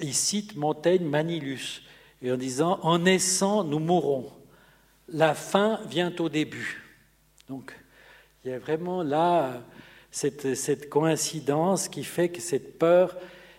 Il 0.00 0.14
cite 0.14 0.56
Montaigne 0.56 1.04
Manilus, 1.04 1.82
et 2.22 2.32
en 2.32 2.36
disant 2.36 2.80
En 2.82 2.98
naissant, 2.98 3.62
nous 3.62 3.78
mourrons. 3.78 4.32
La 5.08 5.34
fin 5.34 5.80
vient 5.88 6.12
au 6.18 6.28
début. 6.28 6.82
Donc, 7.48 7.72
il 8.44 8.50
y 8.50 8.54
a 8.54 8.58
vraiment 8.58 9.02
là 9.02 9.62
cette, 10.10 10.88
coïncidence 10.88 11.88
qui 11.88 12.04
fait 12.04 12.30
que 12.30 12.40
cette 12.40 12.78
peur 12.78 13.16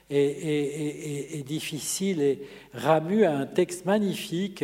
est, 0.10 1.46
difficile 1.46 2.22
et 2.22 2.48
Ramu 2.74 3.24
a 3.24 3.38
un 3.38 3.46
texte 3.46 3.86
magnifique 3.86 4.64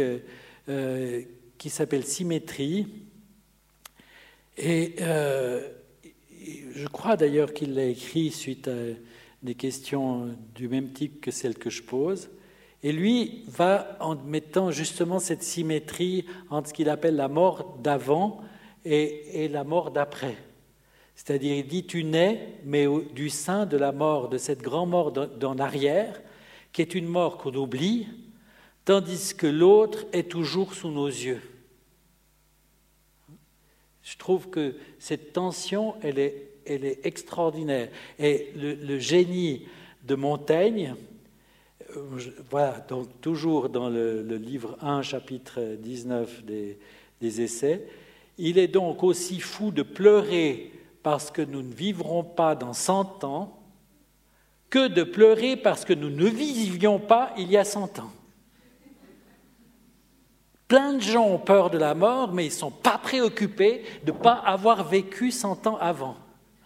euh, 0.70 1.22
qui 1.58 1.70
s'appelle 1.70 2.06
Symétrie 2.06 2.88
et 4.58 4.96
euh, 5.02 5.70
je 6.74 6.88
crois 6.88 7.18
d'ailleurs 7.18 7.54
qu'il 7.54 7.74
l'a 7.74 7.86
écrit 7.86 8.32
suite 8.32 8.68
à 8.68 8.76
des 9.44 9.56
questions 9.56 10.36
du 10.56 10.68
même 10.68 10.92
type 10.92 11.22
que 11.22 11.32
celles 11.32 11.58
que 11.58 11.70
je 11.70 11.84
pose. 11.84 12.30
Et 12.84 12.92
lui 12.92 13.44
va 13.48 13.98
en 14.00 14.16
mettant 14.16 14.72
justement 14.72 15.20
cette 15.20 15.44
symétrie 15.44 16.26
entre 16.50 16.70
ce 16.70 16.74
qu'il 16.74 16.90
appelle 16.90 17.16
la 17.16 17.28
mort 17.28 17.78
d'avant 17.82 18.42
et, 18.86 19.48
la 19.52 19.64
mort 19.64 19.92
d'après. 19.92 20.38
C'est-à-dire, 21.16 21.56
il 21.56 21.68
dit 21.68 21.86
Tu 21.86 22.04
nais, 22.04 22.60
mais 22.64 22.86
du 23.14 23.30
sein 23.30 23.66
de 23.66 23.78
la 23.78 23.92
mort, 23.92 24.30
de 24.30 24.38
cette 24.38 24.62
grande 24.62 24.92
mort 24.92 25.12
d'en 25.12 25.58
arrière, 25.58 26.22
qui 26.72 26.82
est 26.82 26.94
une 26.94 27.08
mort 27.08 27.38
qu'on 27.38 27.54
oublie, 27.56 28.08
tandis 28.86 29.34
que 29.36 29.48
l'autre 29.48 30.06
est 30.14 30.30
toujours 30.30 30.74
sous 30.74 30.92
nos 30.92 31.08
yeux. 31.08 31.42
Je 34.08 34.16
trouve 34.16 34.50
que 34.50 34.74
cette 35.00 35.34
tension, 35.34 35.96
elle 36.02 36.18
est, 36.18 36.44
extraordinaire. 37.04 37.90
Et 38.18 38.54
le, 38.56 39.00
génie 39.00 39.68
de 40.04 40.16
Montaigne, 40.16 40.96
euh, 41.96 42.18
voilà, 42.50 42.86
donc 42.88 43.10
toujours 43.20 43.68
dans 43.68 43.90
le, 43.90 44.22
livre 44.38 44.78
1, 44.82 45.02
chapitre 45.02 45.76
19 45.80 46.46
des, 46.46 46.78
des 47.20 47.42
Essais, 47.42 47.86
il 48.38 48.58
est 48.58 48.70
donc 48.70 49.04
aussi 49.04 49.42
fou 49.42 49.72
de 49.72 49.84
pleurer 49.84 50.72
parce 51.04 51.30
que 51.30 51.42
nous 51.42 51.62
ne 51.62 51.74
vivrons 51.74 52.24
pas 52.24 52.56
dans 52.56 52.74
cent 52.74 53.26
ans 53.26 53.60
que 54.70 54.88
de 54.88 55.04
pleurer 55.04 55.58
parce 55.58 55.84
que 55.84 55.94
nous 55.94 56.10
ne 56.10 56.28
vivions 56.28 57.00
pas 57.00 57.34
il 57.38 57.52
y 57.52 57.58
a 57.58 57.66
cent 57.66 58.00
ans. 58.00 58.12
Plein 60.68 60.94
de 60.94 61.02
gens 61.02 61.26
ont 61.26 61.40
peur 61.40 61.70
de 61.70 61.78
la 61.78 61.94
mort, 61.96 62.34
mais 62.34 62.46
ils 62.46 62.50
ne 62.50 62.54
sont 62.54 62.72
pas 62.72 62.98
préoccupés 62.98 63.84
de 64.06 64.12
ne 64.12 64.18
pas 64.18 64.34
avoir 64.34 64.88
vécu 64.88 65.32
cent 65.32 65.66
ans 65.66 65.78
avant. 65.78 66.18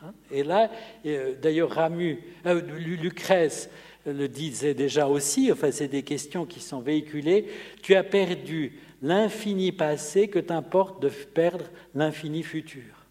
Hein? 0.04 0.14
Et 0.32 0.44
là, 0.44 0.72
euh, 1.06 1.36
d'ailleurs, 1.40 1.72
Ramu, 1.72 2.20
euh, 2.48 2.62
Lucrèce 2.78 3.70
le 4.06 4.28
disait 4.28 4.74
déjà 4.74 5.08
aussi, 5.08 5.52
enfin, 5.52 5.72
c'est 5.72 5.88
des 5.88 6.02
questions 6.02 6.46
qui 6.46 6.60
sont 6.60 6.80
véhiculées. 6.80 7.48
Tu 7.84 7.94
as 7.94 8.04
perdu 8.04 8.80
l'infini 9.04 9.72
passé, 9.72 10.28
que 10.28 10.40
t'importe 10.40 11.02
de 11.02 11.10
perdre 11.10 11.66
l'infini 11.94 12.42
futur. 12.42 13.06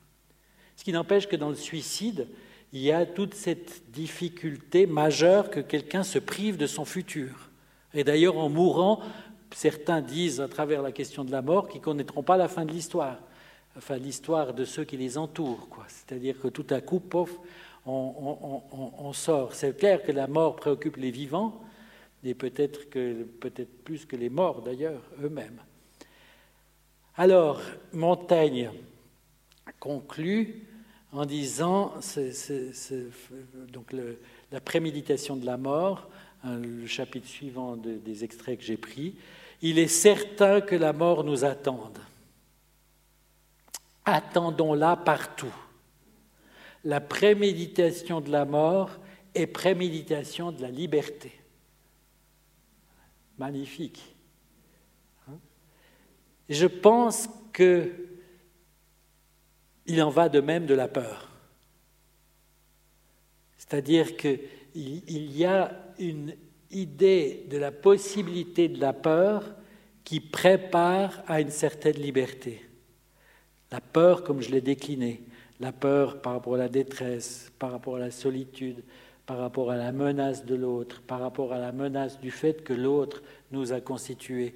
Ce 0.77 0.83
qui 0.83 0.93
n'empêche 0.93 1.29
que 1.29 1.37
dans 1.37 1.51
le 1.51 1.55
suicide, 1.55 2.27
il 2.73 2.81
y 2.81 2.93
a 2.93 3.07
toute 3.07 3.35
cette 3.35 3.91
difficulté 3.91 4.87
majeure 4.87 5.51
que 5.51 5.61
quelqu'un 5.61 6.03
se 6.03 6.19
prive 6.19 6.57
de 6.57 6.67
son 6.67 6.85
futur. 6.85 7.51
Et 7.93 8.05
d'ailleurs, 8.05 8.39
en 8.39 8.49
mourant, 8.49 9.01
certains 9.55 10.01
disent 10.01 10.41
à 10.41 10.49
travers 10.49 10.83
la 10.83 10.93
question 10.93 11.25
de 11.25 11.31
la 11.31 11.43
mort 11.43 11.69
qu'ils 11.69 11.81
connaîtront 11.81 12.23
pas 12.23 12.37
la 12.37 12.49
fin 12.49 12.65
de 12.65 12.73
l'histoire, 12.73 13.19
enfin 13.77 13.97
l'histoire 13.97 14.55
de 14.55 14.65
ceux 14.65 14.85
qui 14.85 14.97
les 14.97 15.19
entourent. 15.19 15.69
C'est-à-dire 15.89 16.41
que 16.41 16.49
tout 16.49 16.67
à 16.71 16.81
coup, 16.81 17.01
pof, 17.01 17.31
on, 17.87 19.13
sort. 19.13 19.55
C'est 19.55 19.77
clair 19.77 20.03
que 20.03 20.13
la 20.13 20.27
mort 20.27 20.57
préoccupe 20.57 20.97
les 20.97 21.11
vivants, 21.11 21.61
et 22.23 22.35
peut-être 22.35 22.89
peut 22.91 23.53
plus 23.85 24.05
que 24.05 24.17
les 24.17 24.29
morts 24.29 24.63
d'ailleurs 24.63 25.01
eux-mêmes. 25.23 25.61
Alors, 27.17 27.61
Montaigne 27.93 28.71
conclut 29.79 30.67
en 31.13 31.25
disant, 31.25 31.95
donc 33.73 33.95
la 34.53 34.61
préméditation 34.61 35.37
de 35.37 35.45
la 35.45 35.57
mort, 35.57 36.09
hein, 36.45 36.59
le 36.59 36.87
chapitre 36.87 37.27
suivant 37.27 37.77
des 37.77 38.25
extraits 38.25 38.59
que 38.59 38.65
j'ai 38.65 38.77
pris, 38.77 39.17
il 39.63 39.79
est 39.79 39.89
certain 39.89 40.61
que 40.61 40.75
la 40.75 40.93
mort 40.93 41.25
nous 41.25 41.45
attende. 41.45 41.99
Attendons-la 44.05 44.97
partout. 44.97 45.55
La 46.85 47.01
préméditation 47.01 48.21
de 48.21 48.31
la 48.31 48.45
mort 48.45 48.91
est 49.35 49.47
préméditation 49.47 50.51
de 50.51 50.63
la 50.63 50.71
liberté. 50.71 51.33
Magnifique. 53.39 54.17
Hein? 55.29 55.39
Je 56.49 56.67
pense 56.67 57.29
que 57.53 57.93
il 59.87 60.03
en 60.03 60.11
va 60.11 60.29
de 60.29 60.41
même 60.41 60.67
de 60.67 60.75
la 60.75 60.89
peur. 60.89 61.29
C'est-à-dire 63.57 64.17
qu'il 64.17 64.41
y 64.75 65.45
a 65.45 65.73
une 65.99 66.35
idée 66.71 67.47
de 67.51 67.59
la 67.59 67.73
possibilité 67.73 68.69
de 68.69 68.81
la 68.81 68.93
peur 68.93 69.45
qui 70.05 70.21
prépare 70.21 71.23
à 71.27 71.41
une 71.41 71.51
certaine 71.51 71.97
liberté. 71.97 72.65
La 73.71 73.81
peur, 73.81 74.25
comme 74.25 74.41
je 74.41 74.51
l'ai 74.51 74.61
décliné, 74.61 75.23
la 75.61 75.73
peur 75.73 76.21
par 76.23 76.33
rapport 76.33 76.55
à 76.55 76.59
la 76.59 76.69
détresse, 76.69 77.53
par 77.59 77.71
rapport 77.71 77.97
à 77.97 78.01
la 78.01 78.11
solitude, 78.11 78.83
par 79.27 79.39
rapport 79.39 79.71
à 79.71 79.77
la 79.77 79.93
menace 79.93 80.45
de 80.45 80.57
l'autre, 80.57 81.03
par 81.03 81.21
rapport 81.21 81.53
à 81.53 81.59
la 81.59 81.71
menace 81.71 82.19
du 82.21 82.31
fait 82.31 82.65
que 82.65 82.73
l'autre 82.73 83.23
nous 83.53 83.73
a 83.73 83.81
constitués. 83.81 84.55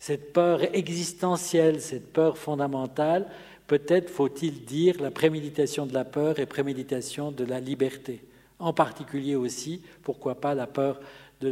Cette 0.00 0.32
peur 0.32 0.74
existentielle, 0.74 1.80
cette 1.80 2.12
peur 2.12 2.38
fondamentale, 2.38 3.28
peut-être 3.66 4.10
faut-il 4.10 4.64
dire 4.64 5.00
la 5.00 5.10
préméditation 5.10 5.86
de 5.86 5.94
la 5.94 6.04
peur 6.04 6.38
et 6.38 6.46
préméditation 6.46 7.30
de 7.30 7.44
la 7.44 7.60
liberté. 7.60 8.24
En 8.58 8.72
particulier 8.72 9.36
aussi, 9.36 9.82
pourquoi 10.02 10.34
pas 10.34 10.54
la 10.54 10.66
peur 10.66 10.98
de 11.40 11.48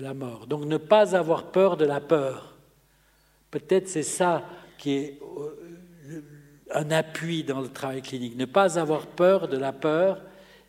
la, 0.00 0.14
mort. 0.14 0.46
Donc 0.46 0.64
ne 0.64 0.76
pas 0.76 1.16
avoir 1.16 1.50
peur 1.50 1.76
de 1.76 1.84
la 1.84 2.00
peur. 2.00 2.56
Peut-être 3.50 3.88
c'est 3.88 4.02
ça 4.02 4.44
qui 4.76 4.92
est 4.92 5.20
euh, 5.38 6.20
un 6.72 6.90
appui 6.90 7.44
dans 7.44 7.60
le 7.60 7.68
travail 7.68 8.02
clinique. 8.02 8.36
Ne 8.36 8.44
pas 8.44 8.78
avoir 8.78 9.06
peur 9.06 9.48
de 9.48 9.56
la 9.56 9.72
peur, 9.72 10.22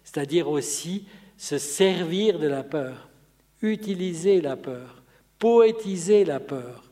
c'est-à-dire 0.03 0.49
aussi 0.49 1.07
se 1.37 1.57
servir 1.57 2.39
de 2.39 2.47
la 2.47 2.63
peur, 2.63 3.09
utiliser 3.61 4.41
la 4.41 4.55
peur, 4.55 5.03
poétiser 5.37 6.25
la 6.25 6.39
peur, 6.39 6.83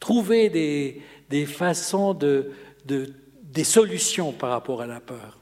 trouver 0.00 0.48
des, 0.48 1.46
façons 1.46 2.14
de, 2.14 2.52
de, 2.84 3.12
des 3.42 3.64
solutions 3.64 4.32
par 4.32 4.50
rapport 4.50 4.82
à 4.82 4.86
la 4.86 5.00
peur. 5.00 5.38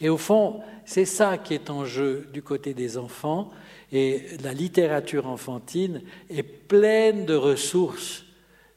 Et 0.00 0.08
au 0.08 0.16
fond, 0.16 0.62
c'est 0.84 1.04
ça 1.04 1.38
qui 1.38 1.54
est 1.54 1.70
en 1.70 1.84
jeu 1.84 2.28
du 2.32 2.42
côté 2.42 2.74
des 2.74 2.96
enfants. 2.96 3.50
Et 3.92 4.24
la 4.42 4.52
littérature 4.52 5.26
enfantine 5.26 6.02
est 6.28 6.42
pleine 6.42 7.26
de 7.26 7.34
ressources 7.34 8.24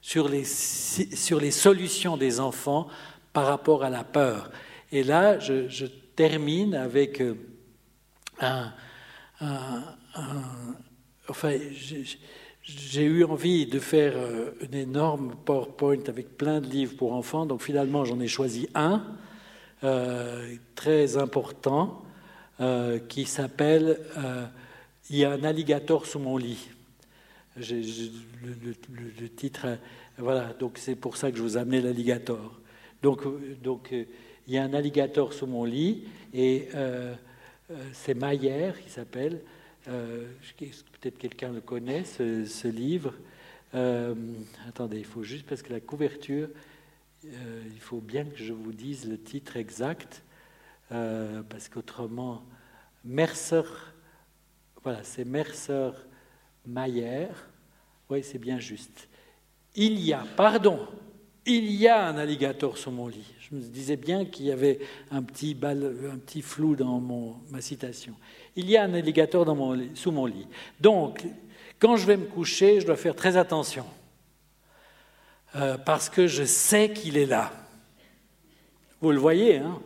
sur 0.00 0.28
les, 0.28 0.44
sur 0.44 1.40
les 1.40 1.50
solutions 1.50 2.16
des 2.16 2.40
enfants 2.40 2.88
par 3.32 3.46
rapport 3.46 3.84
à 3.84 3.90
la 3.90 4.04
peur. 4.04 4.50
Et 4.92 5.02
là, 5.02 5.38
je, 5.38 5.86
termine 6.14 6.76
avec 6.76 7.20
euh, 7.20 7.34
un, 8.40 8.72
enfin, 11.28 11.56
j'ai 12.62 13.02
eu 13.02 13.24
envie 13.24 13.66
de 13.66 13.80
faire 13.80 14.12
euh, 14.16 14.52
une 14.60 14.74
énorme 14.74 15.34
PowerPoint 15.44 16.04
avec 16.06 16.36
plein 16.36 16.60
de 16.60 16.66
livres 16.66 16.96
pour 16.96 17.14
enfants, 17.14 17.46
donc 17.46 17.62
finalement 17.62 18.04
j'en 18.04 18.20
ai 18.20 18.28
choisi 18.28 18.68
un 18.76 19.04
euh, 19.84 20.54
très 20.74 21.18
important 21.18 22.02
euh, 22.58 22.98
qui 22.98 23.26
s'appelle 23.26 24.00
euh, 24.16 24.46
Il 25.10 25.16
y 25.16 25.26
a 25.26 25.32
un 25.32 25.44
alligator 25.44 26.06
sous 26.06 26.18
mon 26.18 26.38
lit. 26.38 26.70
le, 27.56 29.28
titre, 29.28 29.78
voilà, 30.16 30.54
donc 30.58 30.78
c'est 30.78 30.94
pour 30.94 31.18
ça 31.18 31.30
que 31.30 31.36
je 31.36 31.42
vous 31.42 31.58
amenais 31.58 31.82
l'alligator. 31.82 32.58
Donc, 33.02 33.24
donc 33.62 33.90
il 33.92 34.54
y 34.54 34.56
a 34.56 34.64
un 34.64 34.72
alligator 34.72 35.34
sous 35.34 35.46
mon 35.46 35.64
lit 35.64 36.04
et 36.32 36.68
c'est 37.92 38.14
Maillère 38.14 38.82
qui 38.82 38.88
s'appelle. 38.88 39.42
Peut-être 39.84 41.18
quelqu'un 41.18 41.52
le 41.52 41.60
connaît, 41.60 42.04
ce, 42.04 42.46
ce 42.46 42.68
livre. 42.68 43.12
attendez, 44.66 44.98
il 44.98 45.04
faut 45.04 45.22
juste 45.22 45.44
parce 45.46 45.62
que 45.62 45.74
la 45.74 45.80
couverture 45.80 46.48
euh, 47.32 47.62
il 47.66 47.80
faut 47.80 48.00
bien 48.00 48.24
que 48.24 48.36
je 48.36 48.52
vous 48.52 48.72
dise 48.72 49.08
le 49.08 49.18
titre 49.18 49.56
exact, 49.56 50.22
euh, 50.92 51.42
parce 51.48 51.68
qu'autrement, 51.68 52.44
Mercer, 53.04 53.62
voilà, 54.82 55.02
c'est 55.02 55.24
Mercer 55.24 55.90
Mayer, 56.66 57.28
oui, 58.10 58.22
c'est 58.22 58.38
bien 58.38 58.58
juste. 58.58 59.08
Il 59.74 59.98
y 60.00 60.12
a, 60.12 60.24
pardon, 60.36 60.86
il 61.46 61.70
y 61.72 61.88
a 61.88 62.06
un 62.06 62.16
alligator 62.16 62.78
sur 62.78 62.92
mon 62.92 63.08
lit. 63.08 63.34
Je 63.38 63.54
me 63.54 63.60
disais 63.60 63.96
bien 63.96 64.24
qu'il 64.24 64.46
y 64.46 64.52
avait 64.52 64.78
un 65.10 65.22
petit, 65.22 65.56
un 65.62 66.18
petit 66.18 66.42
flou 66.42 66.76
dans 66.76 67.00
mon, 67.00 67.36
ma 67.50 67.60
citation. 67.60 68.14
Il 68.56 68.68
y 68.70 68.76
a 68.76 68.84
un 68.84 68.94
alligator 68.94 69.44
sous 69.94 70.12
mon 70.12 70.26
lit. 70.26 70.46
Donc, 70.80 71.24
quand 71.78 71.96
je 71.96 72.06
vais 72.06 72.16
me 72.16 72.26
coucher, 72.26 72.80
je 72.80 72.86
dois 72.86 72.96
faire 72.96 73.16
très 73.16 73.36
attention. 73.36 73.84
Euh, 75.56 75.78
parce 75.78 76.08
que 76.08 76.26
je 76.26 76.44
sais 76.44 76.92
qu'il 76.92 77.16
est 77.16 77.26
là. 77.26 77.52
Vous 79.00 79.12
le 79.12 79.18
voyez, 79.18 79.58
hein? 79.58 79.80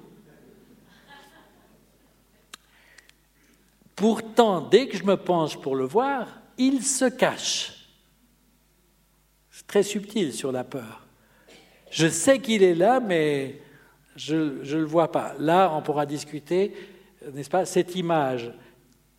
Pourtant, 3.95 4.61
dès 4.61 4.87
que 4.87 4.97
je 4.97 5.03
me 5.03 5.17
penche 5.17 5.61
pour 5.61 5.75
le 5.75 5.85
voir, 5.85 6.29
il 6.57 6.85
se 6.85 7.07
cache. 7.07 7.89
C'est 9.51 9.67
très 9.67 9.83
subtil 9.83 10.33
sur 10.33 10.53
la 10.53 10.63
peur. 10.63 11.05
Je 11.91 12.07
sais 12.07 12.39
qu'il 12.39 12.63
est 12.63 12.77
là, 12.77 13.01
mais 13.01 13.61
je 14.15 14.37
ne 14.37 14.79
le 14.79 14.85
vois 14.85 15.11
pas. 15.11 15.35
Là, 15.41 15.73
on 15.75 15.83
pourra 15.83 16.07
discuter, 16.07 16.75
n'est-ce 17.33 17.51
pas? 17.51 17.65
Cette 17.65 17.97
image, 17.97 18.53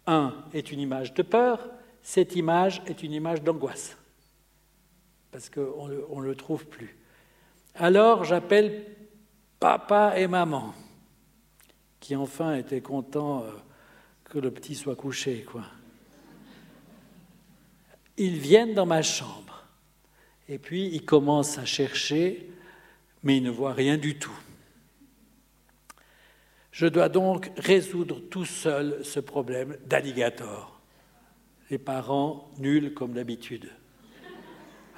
un, 0.08 0.34
est 0.54 0.72
une 0.72 0.80
image 0.80 1.14
de 1.14 1.24
peur, 1.24 1.68
cette 2.02 2.36
image 2.38 2.82
est 2.88 3.04
une 3.04 3.12
image 3.12 3.41
d'angoisse, 3.41 3.97
parce 5.32 5.50
qu'on 5.50 5.88
ne 5.88 6.26
le 6.26 6.36
trouve 6.36 6.66
plus. 6.66 6.96
Alors 7.76 8.24
j'appelle 8.24 8.86
papa 9.60 10.14
et 10.18 10.28
maman, 10.28 10.74
qui 12.00 12.16
enfin 12.16 12.56
étaient 12.56 12.82
contents 12.82 13.44
euh, 13.44 13.52
que 14.26 14.40
le 14.40 14.52
petit 14.52 14.76
soit 14.76 14.96
couché, 14.96 15.44
quoi. 15.44 15.64
Ils 18.18 18.38
viennent 18.38 18.74
dans 18.74 18.86
ma 18.86 19.02
chambre, 19.02 19.66
et 20.48 20.58
puis 20.58 20.88
ils 20.88 21.06
commencent 21.06 21.58
à 21.58 21.66
chercher, 21.66 22.50
mais 23.24 23.38
ils 23.38 23.44
ne 23.44 23.50
voient 23.50 23.74
rien 23.74 23.98
du 23.98 24.18
tout. 24.18 24.38
Je 26.72 26.88
dois 26.88 27.10
donc 27.10 27.52
résoudre 27.58 28.20
tout 28.30 28.46
seul 28.46 29.04
ce 29.04 29.20
problème 29.20 29.78
d'alligator. 29.86 30.80
Les 31.70 31.78
parents 31.78 32.50
nuls 32.58 32.94
comme 32.94 33.14
d'habitude. 33.14 33.70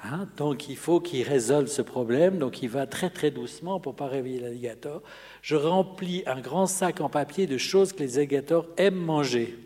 Hein, 0.04 0.26
donc 0.36 0.68
il 0.68 0.76
faut 0.76 1.00
qu'il 1.00 1.22
résolve 1.22 1.68
ce 1.68 1.82
problème. 1.82 2.38
Donc 2.38 2.62
il 2.62 2.68
va 2.68 2.86
très 2.86 3.10
très 3.10 3.30
doucement 3.30 3.78
pour 3.80 3.94
pas 3.94 4.08
réveiller 4.08 4.40
l'alligator. 4.40 5.02
Je 5.42 5.56
remplis 5.56 6.22
un 6.26 6.40
grand 6.40 6.66
sac 6.66 7.00
en 7.00 7.08
papier 7.08 7.46
de 7.46 7.58
choses 7.58 7.92
que 7.92 8.00
les 8.00 8.18
alligators 8.18 8.66
aiment 8.76 8.96
manger. 8.96 9.56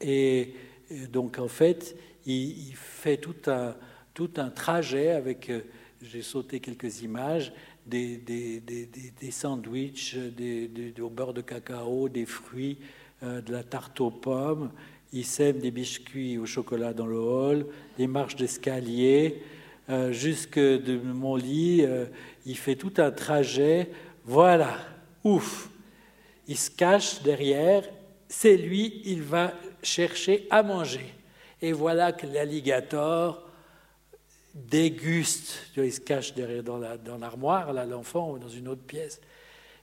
Et, 0.00 0.54
donc 1.10 1.38
en 1.38 1.48
fait, 1.48 1.96
il, 2.26 2.74
fait 2.74 3.16
tout 3.16 3.34
un, 3.46 3.74
tout 4.14 4.30
un 4.36 4.50
trajet 4.50 5.10
avec, 5.10 5.50
euh, 5.50 5.60
j'ai 6.02 6.22
sauté 6.22 6.60
quelques 6.60 7.02
images, 7.02 7.52
des, 7.86 8.18
des, 8.18 8.60
des, 8.60 8.86
des 8.86 9.30
sandwichs, 9.30 10.16
au 11.00 11.08
beurre 11.08 11.32
de 11.32 11.40
cacao, 11.40 12.08
des 12.08 12.26
fruits, 12.26 12.78
euh, 13.22 13.40
de 13.40 13.52
la 13.52 13.64
tarte 13.64 14.00
aux 14.00 14.10
pommes. 14.10 14.70
Il 15.12 15.24
sème 15.24 15.58
des 15.58 15.70
biscuits 15.70 16.36
au 16.38 16.44
chocolat 16.44 16.92
dans 16.92 17.06
le 17.06 17.18
hall, 17.18 17.66
des 17.96 18.06
marches 18.06 18.36
d'escalier, 18.36 19.42
euh, 19.88 20.12
jusque 20.12 20.58
de 20.58 20.98
mon 20.98 21.36
lit. 21.36 21.82
Euh, 21.82 22.06
il 22.44 22.56
fait 22.56 22.76
tout 22.76 22.92
un 22.98 23.10
trajet. 23.10 23.90
Voilà, 24.24 24.76
ouf. 25.24 25.70
Il 26.46 26.58
se 26.58 26.70
cache 26.70 27.22
derrière. 27.22 27.84
C'est 28.28 28.56
lui, 28.56 29.00
il 29.06 29.22
va 29.22 29.54
chercher 29.82 30.46
à 30.50 30.62
manger. 30.62 31.14
Et 31.62 31.72
voilà 31.72 32.12
que 32.12 32.26
l'alligator 32.26 33.48
déguste. 34.54 35.70
Il 35.76 35.92
se 35.92 36.00
cache 36.00 36.34
derrière 36.34 36.62
dans 36.62 37.18
l'armoire, 37.18 37.72
là, 37.72 37.86
l'enfant, 37.86 38.32
ou 38.32 38.38
dans 38.38 38.48
une 38.48 38.68
autre 38.68 38.82
pièce. 38.82 39.20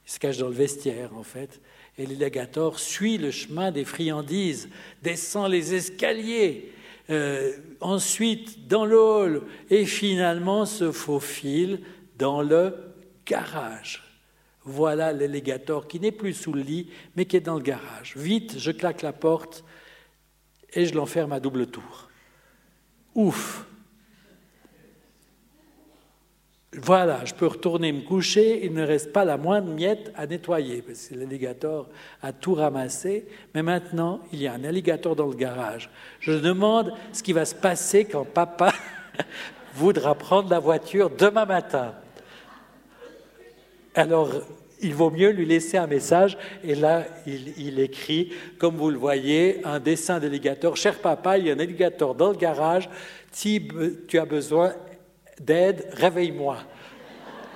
Il 0.05 0.11
se 0.11 0.19
cache 0.19 0.37
dans 0.37 0.47
le 0.47 0.53
vestiaire, 0.53 1.15
en 1.15 1.23
fait. 1.23 1.61
Et 1.97 2.05
l'alligator 2.05 2.79
suit 2.79 3.17
le 3.17 3.31
chemin 3.31 3.71
des 3.71 3.85
friandises, 3.85 4.69
descend 5.01 5.49
les 5.49 5.73
escaliers, 5.73 6.71
euh, 7.09 7.53
ensuite 7.79 8.67
dans 8.67 8.85
le 8.85 8.99
hall, 8.99 9.41
et 9.69 9.85
finalement 9.85 10.65
se 10.65 10.91
faufile 10.91 11.81
dans 12.17 12.41
le 12.41 12.75
garage. 13.25 14.03
Voilà 14.63 15.13
l'alligator 15.13 15.87
qui 15.87 15.99
n'est 15.99 16.11
plus 16.11 16.33
sous 16.33 16.51
le 16.51 16.61
lit, 16.61 16.89
mais 17.15 17.25
qui 17.25 17.37
est 17.37 17.41
dans 17.41 17.55
le 17.55 17.61
garage. 17.61 18.13
Vite, 18.17 18.57
je 18.57 18.71
claque 18.71 19.03
la 19.03 19.13
porte 19.13 19.63
et 20.73 20.85
je 20.85 20.95
l'enferme 20.95 21.31
à 21.31 21.39
double 21.39 21.67
tour. 21.67 22.09
Ouf 23.13 23.65
Voilà, 26.81 27.23
je 27.23 27.33
peux 27.33 27.47
retourner 27.47 27.93
me 27.93 28.01
coucher, 28.01 28.65
il 28.65 28.73
ne 28.73 28.85
reste 28.85 29.13
pas 29.13 29.23
la 29.23 29.37
moindre 29.37 29.71
miette 29.71 30.11
à 30.15 30.27
nettoyer, 30.27 30.81
parce 30.81 31.07
que 31.07 31.15
l'alligator 31.15 31.87
a 32.21 32.33
tout 32.33 32.53
ramassé, 32.53 33.27
mais 33.53 33.63
maintenant, 33.63 34.19
il 34.33 34.41
y 34.41 34.47
a 34.47 34.53
un 34.53 34.63
alligator 34.63 35.15
dans 35.15 35.27
le 35.27 35.35
garage. 35.35 35.89
Je 36.19 36.33
demande 36.33 36.93
ce 37.13 37.23
qui 37.23 37.31
va 37.31 37.45
se 37.45 37.55
passer 37.55 38.03
quand 38.03 38.25
papa 38.25 38.73
voudra 39.75 40.15
prendre 40.15 40.49
la 40.49 40.59
voiture 40.59 41.09
demain 41.09 41.45
matin. 41.45 41.93
Alors, 43.93 44.29
il 44.81 44.93
vaut 44.93 45.11
mieux 45.11 45.29
lui 45.29 45.45
laisser 45.45 45.77
un 45.77 45.87
message, 45.87 46.37
et 46.61 46.75
là, 46.75 47.05
il, 47.25 47.79
écrit, 47.79 48.33
comme 48.57 48.75
vous 48.75 48.89
le 48.89 48.97
voyez, 48.97 49.61
un 49.63 49.79
dessin 49.79 50.19
d'alligator. 50.19 50.75
Cher 50.75 50.99
papa, 50.99 51.37
il 51.37 51.47
y 51.47 51.51
a 51.51 51.53
un 51.53 51.59
alligator 51.59 52.15
dans 52.15 52.31
le 52.31 52.37
garage, 52.37 52.89
si 53.31 53.65
tu 54.09 54.19
as 54.19 54.25
besoin, 54.25 54.73
d'aide, 55.39 55.87
réveille-moi. 55.93 56.57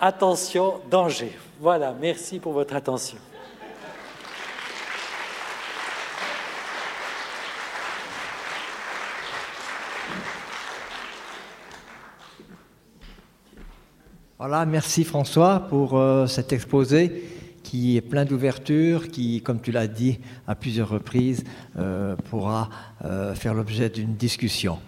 Attention, 0.01 0.80
danger. 0.89 1.32
Voilà, 1.59 1.93
merci 1.99 2.39
pour 2.39 2.53
votre 2.53 2.75
attention. 2.75 3.17
Voilà, 14.38 14.65
merci 14.65 15.03
François 15.03 15.67
pour 15.69 15.97
euh, 15.97 16.25
cet 16.25 16.53
exposé 16.53 17.23
qui 17.61 17.97
est 17.97 18.01
plein 18.01 18.23
d'ouverture, 18.23 19.09
qui, 19.09 19.41
comme 19.41 19.59
tu 19.61 19.71
l'as 19.71 19.88
dit 19.88 20.17
à 20.47 20.55
plusieurs 20.55 20.89
reprises, 20.89 21.43
euh, 21.77 22.15
pourra 22.15 22.69
euh, 23.03 23.36
faire 23.36 23.53
l'objet 23.53 23.89
d'une 23.89 24.15
discussion. 24.15 24.80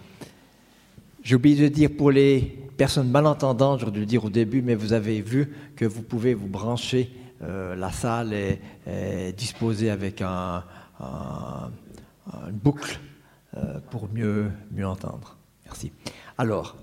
J'ai 1.22 1.36
oublié 1.36 1.62
de 1.62 1.72
dire 1.72 1.90
pour 1.96 2.10
les 2.10 2.58
personnes 2.82 3.10
malentendantes, 3.10 3.78
j'aurais 3.78 3.92
dû 3.92 4.00
le 4.00 4.06
dire 4.06 4.24
au 4.24 4.28
début, 4.28 4.60
mais 4.60 4.74
vous 4.74 4.92
avez 4.92 5.22
vu 5.22 5.54
que 5.76 5.84
vous 5.84 6.02
pouvez 6.02 6.34
vous 6.34 6.48
brancher. 6.48 7.12
Euh, 7.40 7.76
la 7.76 7.92
salle 7.92 8.32
est, 8.32 8.58
disposée 9.36 9.88
avec 9.88 10.20
un, 10.20 10.64
une 11.00 12.58
boucle 12.58 12.98
euh, 13.56 13.78
pour 13.88 14.08
mieux, 14.12 14.50
mieux 14.72 14.84
entendre. 14.84 15.36
Merci. 15.64 15.92
Alors, 16.36 16.74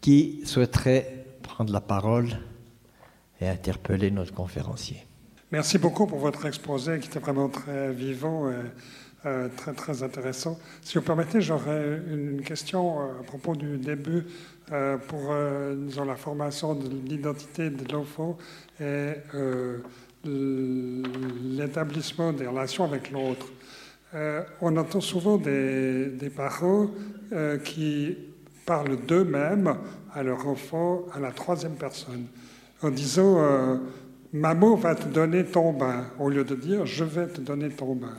qui 0.00 0.40
souhaiterait 0.46 1.26
prendre 1.42 1.70
la 1.70 1.82
parole 1.82 2.30
et 3.38 3.46
interpeller 3.46 4.10
notre 4.10 4.32
conférencier? 4.32 5.06
Merci 5.52 5.76
beaucoup 5.76 6.06
pour 6.06 6.18
votre 6.18 6.46
exposé 6.46 6.98
qui 6.98 7.08
était 7.08 7.18
vraiment 7.18 7.50
très 7.50 7.92
vivant. 7.92 8.50
Et 8.50 8.54
euh, 9.26 9.48
très, 9.56 9.72
très 9.72 10.04
intéressant. 10.04 10.56
Si 10.82 10.98
vous 10.98 11.02
permettez, 11.02 11.40
j'aurais 11.40 12.00
une 12.06 12.42
question 12.42 13.00
à 13.00 13.24
propos 13.24 13.56
du 13.56 13.76
début 13.76 14.24
pour 14.66 15.34
disons, 15.76 16.04
la 16.04 16.16
formation 16.16 16.74
de 16.74 16.88
l'identité 17.08 17.70
de 17.70 17.92
l'enfant 17.92 18.36
et 18.80 19.12
l'établissement 20.24 22.32
des 22.32 22.46
relations 22.46 22.84
avec 22.84 23.12
l'autre. 23.12 23.46
on 24.60 24.76
entend 24.76 25.00
souvent 25.00 25.36
des, 25.36 26.06
des 26.06 26.30
parents 26.30 26.90
qui 27.64 28.16
parlent 28.64 28.98
d'eux-mêmes 29.06 29.76
à 30.12 30.22
leur 30.22 30.46
enfant 30.48 31.04
à 31.14 31.20
la 31.20 31.30
troisième 31.30 31.76
personne, 31.76 32.26
en 32.82 32.90
disant 32.90 33.78
Maman 34.32 34.74
va 34.74 34.94
te 34.94 35.08
donner 35.08 35.44
ton 35.44 35.72
bain, 35.72 36.06
au 36.18 36.28
lieu 36.28 36.44
de 36.44 36.54
dire 36.54 36.84
Je 36.84 37.04
vais 37.04 37.26
te 37.26 37.40
donner 37.40 37.70
ton 37.70 37.94
bain. 37.94 38.16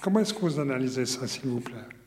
Comment 0.00 0.20
est-ce 0.20 0.34
que 0.34 0.40
vous 0.40 0.58
analysez 0.58 1.06
ça, 1.06 1.26
s'il 1.26 1.48
vous 1.48 1.60
plaît? 1.60 1.97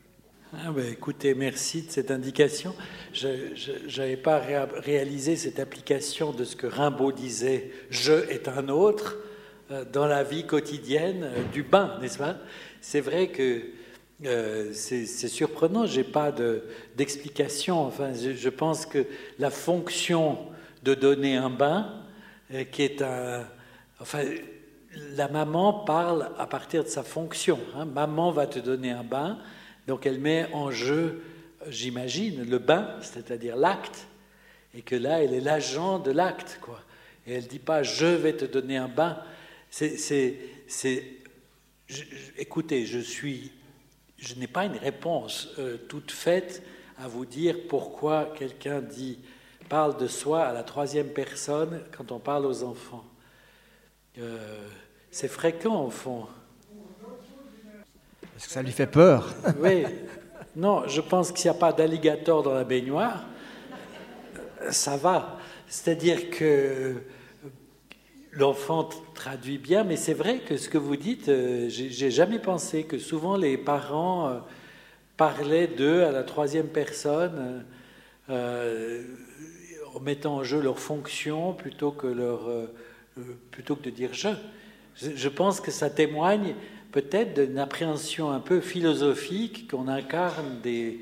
Ah 0.54 0.70
ben, 0.70 0.86
écoutez, 0.92 1.34
merci 1.34 1.80
de 1.82 1.90
cette 1.90 2.10
indication. 2.10 2.74
Je 3.14 3.96
n'avais 3.96 4.18
pas 4.18 4.38
réalisé 4.38 5.36
cette 5.36 5.58
application 5.58 6.32
de 6.32 6.44
ce 6.44 6.56
que 6.56 6.66
Rimbaud 6.66 7.10
disait 7.10 7.70
«je 7.90 8.28
est 8.28 8.48
un 8.48 8.68
autre 8.68 9.16
euh, 9.70 9.86
dans 9.90 10.06
la 10.06 10.22
vie 10.22 10.44
quotidienne 10.46 11.24
euh, 11.24 11.42
du 11.52 11.62
bain, 11.62 11.96
n'est-ce 12.02 12.18
pas? 12.18 12.36
C'est 12.82 13.00
vrai 13.00 13.28
que 13.28 13.62
euh, 14.26 14.70
c'est 14.74 15.06
surprenant, 15.06 15.86
je 15.86 16.00
n'ai 16.00 16.04
pas 16.04 16.34
d'explication. 16.96 17.80
enfin, 17.80 18.12
je, 18.12 18.48
pense 18.50 18.84
que 18.84 19.06
la 19.38 19.50
fonction 19.50 20.38
de 20.82 20.92
donner 20.92 21.34
un 21.34 21.50
bain, 21.50 21.94
qui 22.72 22.82
est 22.82 23.00
un... 23.00 23.46
Enfin, 24.00 24.22
la 25.16 25.28
maman 25.28 25.72
parle 25.72 26.28
à 26.38 26.46
partir 26.46 26.84
de 26.84 26.88
sa 26.88 27.02
fonction. 27.02 27.58
Hein. 27.74 27.86
Maman 27.86 28.30
va 28.32 28.46
te 28.46 28.58
donner 28.58 28.90
un 28.90 29.04
bain, 29.04 29.38
donc 29.86 30.06
elle 30.06 30.20
met 30.20 30.48
en 30.52 30.70
jeu, 30.70 31.22
j'imagine, 31.68 32.48
le 32.48 32.58
bain, 32.58 32.96
c'est-à-dire 33.00 33.56
l'acte, 33.56 34.06
et 34.74 34.82
que 34.82 34.96
là, 34.96 35.22
elle 35.22 35.34
est 35.34 35.40
l'agent 35.40 35.98
de 35.98 36.10
l'acte, 36.10 36.58
quoi. 36.60 36.80
Et 37.26 37.34
elle 37.34 37.46
dit 37.46 37.58
pas 37.58 37.82
je 37.82 38.06
vais 38.06 38.32
te 38.34 38.44
donner 38.44 38.76
un 38.76 38.88
bain. 38.88 39.22
C'est, 39.70 40.36
écoutez, 42.36 42.86
je 42.86 42.98
suis, 42.98 43.52
je 44.18 44.34
n'ai 44.34 44.46
pas 44.46 44.64
une 44.64 44.76
réponse 44.76 45.48
euh, 45.58 45.76
toute 45.88 46.10
faite 46.10 46.62
à 46.98 47.08
vous 47.08 47.24
dire 47.24 47.56
pourquoi 47.68 48.32
quelqu'un 48.36 48.80
dit 48.80 49.18
parle 49.68 49.96
de 49.96 50.06
soi 50.06 50.44
à 50.44 50.52
la 50.52 50.62
troisième 50.62 51.08
personne 51.08 51.80
quand 51.96 52.12
on 52.12 52.18
parle 52.18 52.44
aux 52.44 52.62
enfants. 52.62 53.04
Euh, 54.18 54.68
c'est 55.10 55.28
fréquent 55.28 55.84
au 55.86 55.90
fond. 55.90 56.26
Ça 58.48 58.62
lui 58.62 58.72
fait 58.72 58.86
peur 58.86 59.34
Oui. 59.60 59.84
Non, 60.54 60.86
je 60.86 61.00
pense 61.00 61.32
qu'il 61.32 61.50
n'y 61.50 61.56
a 61.56 61.58
pas 61.58 61.72
d'alligator 61.72 62.42
dans 62.42 62.52
la 62.52 62.64
baignoire. 62.64 63.24
Ça 64.70 64.96
va. 64.96 65.38
C'est-à-dire 65.66 66.28
que 66.28 66.96
l'enfant 68.32 68.88
traduit 69.14 69.56
bien, 69.58 69.84
mais 69.84 69.96
c'est 69.96 70.12
vrai 70.14 70.40
que 70.40 70.56
ce 70.58 70.68
que 70.68 70.78
vous 70.78 70.96
dites, 70.96 71.28
euh, 71.28 71.68
j'ai 71.68 72.10
jamais 72.10 72.38
pensé 72.38 72.84
que 72.84 72.98
souvent 72.98 73.36
les 73.36 73.56
parents 73.56 74.28
euh, 74.28 74.38
parlaient 75.16 75.68
d'eux 75.68 76.04
à 76.04 76.12
la 76.12 76.22
troisième 76.22 76.68
personne 76.68 77.64
euh, 78.28 79.02
en 79.94 80.00
mettant 80.00 80.36
en 80.36 80.44
jeu 80.44 80.60
leur 80.60 80.78
fonction 80.78 81.54
plutôt 81.54 81.90
que 81.90 82.08
de 82.08 83.90
dire 83.90 84.10
je. 84.12 84.28
Je 84.94 85.28
pense 85.30 85.60
que 85.60 85.70
ça 85.70 85.88
témoigne 85.88 86.54
peut-être 86.92 87.34
d'une 87.34 87.58
appréhension 87.58 88.30
un 88.30 88.40
peu 88.40 88.60
philosophique 88.60 89.70
qu'on 89.70 89.88
incarne 89.88 90.60
des, 90.62 91.00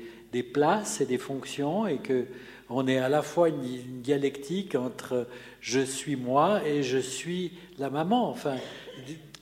places 0.53 1.01
et 1.01 1.05
des 1.05 1.17
fonctions 1.17 1.85
et 1.85 1.97
que 1.97 2.25
on 2.69 2.87
est 2.87 2.97
à 2.97 3.09
la 3.09 3.21
fois 3.21 3.49
une, 3.49 4.01
dialectique 4.01 4.75
entre 4.75 5.27
je 5.59 5.81
suis 5.81 6.15
moi 6.15 6.65
et 6.65 6.83
je 6.83 6.97
suis 6.97 7.51
la 7.77 7.89
maman. 7.89 8.29
Enfin, 8.29 8.55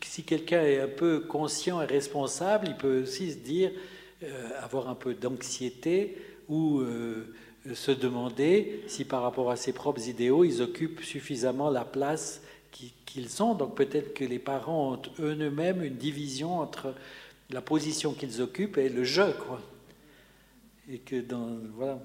si 0.02 0.24
quelqu'un 0.24 0.64
est 0.64 0.80
un 0.80 0.88
peu 0.88 1.20
conscient 1.20 1.80
et 1.82 1.86
responsable, 1.86 2.68
il 2.70 2.76
peut 2.76 3.04
aussi 3.04 3.32
se 3.32 3.38
dire, 3.38 3.72
euh, 4.24 4.50
avoir 4.60 4.90
un 4.90 4.96
peu 4.96 5.14
d'anxiété 5.14 6.18
ou 6.50 6.80
euh, 6.80 7.32
se 7.74 7.92
demander 7.92 8.82
si 8.88 9.06
par 9.06 9.22
rapport 9.22 9.52
à 9.52 9.56
ses 9.56 9.74
propres 9.74 10.08
idéaux, 10.08 10.44
ils 10.44 10.64
occupent 10.64 11.04
suffisamment 11.04 11.70
la 11.70 11.86
place 11.86 12.42
qu'ils 12.72 13.44
ont. 13.44 13.54
Donc 13.54 13.76
peut-être 13.76 14.14
que 14.14 14.24
les 14.24 14.40
parents 14.40 14.94
ont 14.94 15.02
eux-mêmes 15.20 15.84
une 15.84 15.96
division 15.96 16.60
entre 16.60 16.94
la 17.50 17.62
position 17.62 18.14
qu'ils 18.14 18.42
occupent 18.42 18.78
et 18.78 18.90
le 18.90 19.04
je, 19.04 19.32
quoi. 19.32 19.62
Et 20.90 21.00
que 21.00 21.20
dans 21.22 21.58
voilà. 21.76 22.00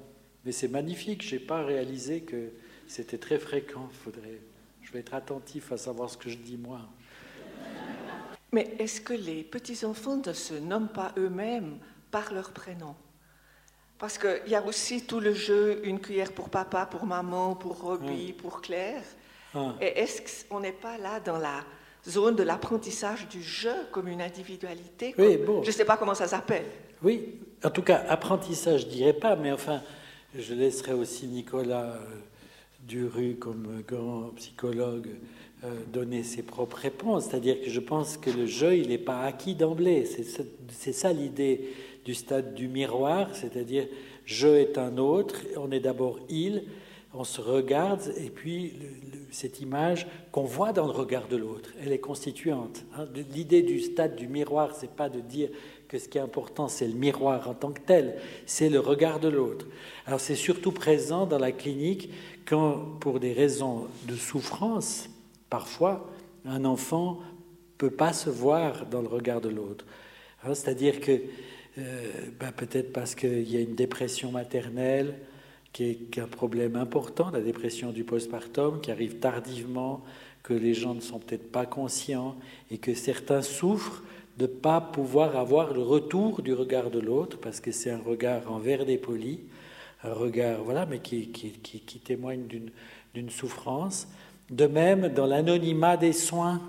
Mais 0.45 0.53
c'est 0.53 0.69
magnifique, 0.69 1.23
je 1.23 1.37
n'ai 1.37 1.41
pas 1.41 1.65
réalisé 1.65 2.21
que 2.21 2.51
c'était 2.87 3.19
très 3.19 3.39
fréquent. 3.39 3.89
Faudrait, 4.05 4.41
je 4.83 4.93
vais 4.93 5.01
être 5.01 5.15
attentif 5.15 5.73
à 5.73 5.79
savoir 5.79 6.11
ce 6.11 6.17
que 6.19 6.29
je 6.29 6.37
dis 6.37 6.57
moi. 6.57 6.81
Mais 8.53 8.77
est-ce 8.79 9.01
que 9.01 9.15
les 9.15 9.43
petits-enfants 9.43 10.23
ne 10.25 10.33
se 10.33 10.55
nomment 10.55 10.89
pas 10.89 11.13
eux-mêmes 11.17 11.79
par 12.11 12.33
leur 12.33 12.53
prénom? 12.53 12.95
Parce 13.99 14.19
qu'il 14.19 14.49
y 14.49 14.55
a 14.55 14.63
aussi 14.63 15.07
tout 15.07 15.19
le 15.19 15.35
jeu, 15.35 15.81
une 15.85 15.99
cuillère 15.99 16.33
pour 16.33 16.51
papa, 16.51 16.87
pour 16.87 17.07
maman, 17.07 17.55
pour 17.55 17.81
Robbie, 17.81 18.35
ah. 18.37 18.43
pour 18.43 18.61
Claire. 18.61 19.03
Ah. 19.55 19.75
Et 19.81 20.01
est-ce 20.01 20.45
qu'on 20.45 20.61
n'est 20.61 20.73
pas 20.73 20.99
là 20.99 21.21
dans 21.21 21.39
la 21.39 21.65
zone 22.07 22.37
de 22.37 22.43
l'apprentissage 22.43 23.29
du 23.29 23.43
jeu 23.43 23.75
comme 23.93 24.09
une 24.09 24.21
individualité 24.21 25.15
oui, 25.19 25.37
bon. 25.39 25.63
Je 25.63 25.69
ne 25.69 25.73
sais 25.73 25.85
pas 25.85 25.97
comment 25.97 26.15
ça 26.15 26.29
s'appelle. 26.29 26.65
Oui, 27.03 27.41
en 27.63 27.71
tout 27.71 27.83
cas, 27.83 28.05
apprentissage, 28.09 28.83
je 28.83 28.87
dirais 28.87 29.13
pas, 29.13 29.37
mais 29.37 29.53
enfin, 29.53 29.83
je 30.37 30.55
laisserai 30.55 30.93
aussi 30.93 31.27
Nicolas 31.27 31.95
euh, 31.95 31.99
Duru, 32.87 33.37
comme 33.37 33.83
grand 33.87 34.33
psychologue, 34.37 35.09
euh, 35.65 35.69
donner 35.93 36.23
ses 36.23 36.43
propres 36.43 36.77
réponses. 36.77 37.25
C'est-à-dire 37.25 37.61
que 37.61 37.71
je 37.71 37.81
pense 37.81 38.17
que 38.17 38.31
le 38.31 38.47
jeu, 38.47 38.77
il 38.77 38.89
n'est 38.89 38.99
pas 38.99 39.23
acquis 39.23 39.55
d'emblée. 39.55 40.05
C'est 40.71 40.93
ça 40.93 41.13
l'idée 41.13 41.71
du 42.05 42.15
stade 42.15 42.55
du 42.55 42.69
miroir, 42.69 43.35
c'est-à-dire 43.35 43.87
je 44.27 44.49
est 44.49 44.79
un 44.79 44.99
autre, 44.99 45.37
on 45.57 45.71
est 45.71 45.81
d'abord 45.81 46.19
il, 46.29 46.65
on 47.15 47.25
se 47.25 47.41
regarde, 47.41 48.13
et 48.17 48.29
puis 48.29 48.75
cette 49.31 49.61
image 49.61 50.07
qu'on 50.33 50.45
voit 50.45 50.73
dans 50.73 50.87
le 50.87 50.93
regard 50.93 51.29
de 51.29 51.37
l'autre, 51.37 51.71
elle 51.81 51.93
est 51.93 52.01
constituante. 52.01 52.85
Hein. 52.97 53.07
L'idée 53.33 53.63
du 53.63 53.81
stade 53.81 54.17
du 54.17 54.27
miroir, 54.27 54.75
c'est 54.75 54.91
pas 54.91 55.09
de 55.09 55.21
dire 55.21 55.49
que 55.87 55.99
ce 55.99 56.09
qui 56.09 56.19
est 56.19 56.21
important, 56.23 56.67
c'est 56.67 56.89
le 56.89 56.95
miroir 56.95 57.49
en 57.49 57.55
tant 57.55 57.71
que 57.71 57.81
tel, 57.81 58.17
c'est 58.47 58.69
le 58.69 58.81
regard 58.81 59.21
de 59.21 59.29
l'autre. 59.29 59.67
Alors 60.07 60.21
c'est 60.21 60.35
surtout 60.35 60.73
présent 60.73 61.25
dans 61.27 61.39
la 61.39 61.53
clinique 61.53 62.11
quand, 62.47 62.79
pour 63.01 63.21
des 63.21 63.33
raisons 63.33 63.87
de 64.09 64.17
souffrance, 64.17 65.09
parfois, 65.49 66.11
un 66.45 66.65
enfant 66.65 67.21
peut 67.79 67.91
pas 67.91 68.13
se 68.13 68.31
voir 68.31 68.87
dans 68.87 69.03
le 69.03 69.09
regard 69.09 69.41
de 69.41 69.49
l'autre. 69.49 69.87
Hein, 70.43 70.55
c'est-à-dire 70.55 71.01
que 71.01 71.21
euh, 71.79 72.11
ben, 72.39 72.53
peut-être 72.53 72.93
parce 72.93 73.15
qu'il 73.15 73.51
y 73.51 73.57
a 73.57 73.61
une 73.61 73.75
dépression 73.75 74.31
maternelle, 74.31 75.15
qui 75.75 75.85
est, 75.85 76.19
un 76.19 76.29
problème 76.29 76.77
important, 76.77 77.31
la 77.31 77.41
dépression 77.41 77.91
du 77.91 78.05
postpartum, 78.05 78.81
qui 78.81 78.93
arrive 78.93 79.17
tardivement, 79.17 80.03
que 80.45 80.55
les 80.55 80.73
gens 80.73 80.95
ne 80.95 81.01
sont 81.01 81.19
peut-être 81.19 81.51
pas 81.51 81.67
conscients 81.67 82.37
et 82.71 82.79
que 82.79 82.95
certains 82.95 83.43
souffrent 83.43 84.03
de 84.39 84.45
ne 84.45 84.49
pas 84.49 84.81
pouvoir 84.81 85.37
avoir 85.37 85.75
le 85.75 85.83
retour 85.83 86.43
du 86.43 86.55
regard 86.55 86.91
de 86.91 87.01
l'autre, 87.01 87.39
parce 87.39 87.61
que 87.61 87.73
c'est 87.73 87.91
un 87.91 87.99
regard 87.99 88.51
en 88.51 88.59
verre 88.59 88.87
dépoli, 88.87 89.41
un 90.05 90.13
regard, 90.13 90.63
voilà, 90.63 90.87
mais 90.87 91.01
qui, 91.01 91.29
qui, 91.29 91.51
qui, 91.51 91.99
témoigne 91.99 92.47
d'une 93.15 93.31
souffrance. 93.31 94.07
De 94.51 94.67
même, 94.67 95.09
dans 95.09 95.27
l'anonymat 95.27 95.97
des 95.97 96.13
soins, 96.13 96.63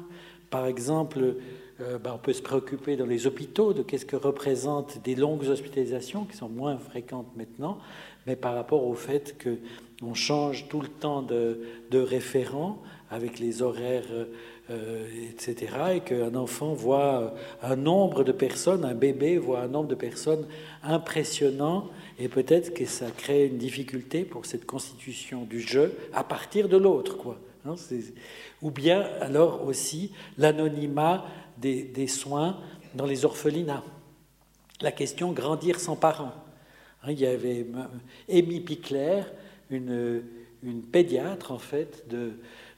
par 0.50 0.66
exemple, 0.66 1.36
euh, 1.82 2.00
ben, 2.00 2.14
on 2.16 2.18
peut 2.18 2.34
se 2.34 2.42
préoccuper 2.42 2.96
dans 2.96 3.06
les 3.06 3.28
hôpitaux 3.28 3.74
de 3.74 3.84
qu'est-ce 3.84 4.06
que 4.06 4.16
représentent 4.16 5.04
des 5.04 5.16
longues 5.16 5.44
hospitalisations, 5.44 6.24
qui 6.26 6.38
sont 6.38 6.50
moins 6.50 6.78
fréquentes 6.78 7.36
maintenant, 7.36 7.80
mais 8.28 8.36
par 8.36 8.56
rapport 8.56 8.86
au 8.86 8.96
fait 8.96 9.36
qu'on 9.42 10.14
change 10.14 10.68
tout 10.68 10.82
le 10.82 10.88
temps 10.88 11.22
de, 11.22 11.62
de 11.92 12.00
référent 12.00 12.82
avec 13.10 13.40
les 13.40 13.62
horaires 13.62 14.04
euh, 14.72 15.06
etc. 15.30 15.68
Et 15.94 16.00
qu'un 16.00 16.34
enfant 16.34 16.74
voit 16.74 17.36
un 17.62 17.76
nombre 17.76 18.24
de 18.24 18.32
personnes, 18.32 18.84
un 18.84 18.96
bébé 18.96 19.38
voit 19.38 19.60
un 19.60 19.68
nombre 19.68 19.88
de 19.88 19.94
personnes 19.94 20.48
impressionnant, 20.82 21.92
et 22.18 22.30
peut-être 22.30 22.74
que 22.74 22.86
ça 22.86 23.12
crée 23.12 23.46
une 23.46 23.60
difficulté 23.60 24.26
pour 24.26 24.48
cette 24.48 24.66
constitution 24.66 25.44
du 25.44 25.60
jeu 25.60 25.96
à 26.14 26.24
partir 26.24 26.68
de 26.68 26.78
l'autre, 26.78 27.16
quoi. 27.16 27.38
Hein, 27.68 27.76
ou 28.64 28.72
bien 28.72 29.08
alors 29.22 29.68
aussi 29.68 30.14
l'anonymat 30.40 31.28
des, 31.60 32.08
soins 32.08 32.58
dans 32.96 33.06
les 33.06 33.24
orphelinats. 33.24 33.84
La 34.82 34.92
question 34.92 35.32
grandir 35.32 35.80
sans 35.80 35.96
parents. 35.96 36.34
Hein, 37.06 37.12
il 37.12 37.20
y 37.20 37.26
avait 37.26 37.66
Amy 38.30 38.62
Pickler, 38.62 39.22
une, 39.70 40.24
une 40.64 40.82
pédiatre 40.82 41.52
en 41.52 41.60
fait 41.60 42.08
de, 42.10 42.34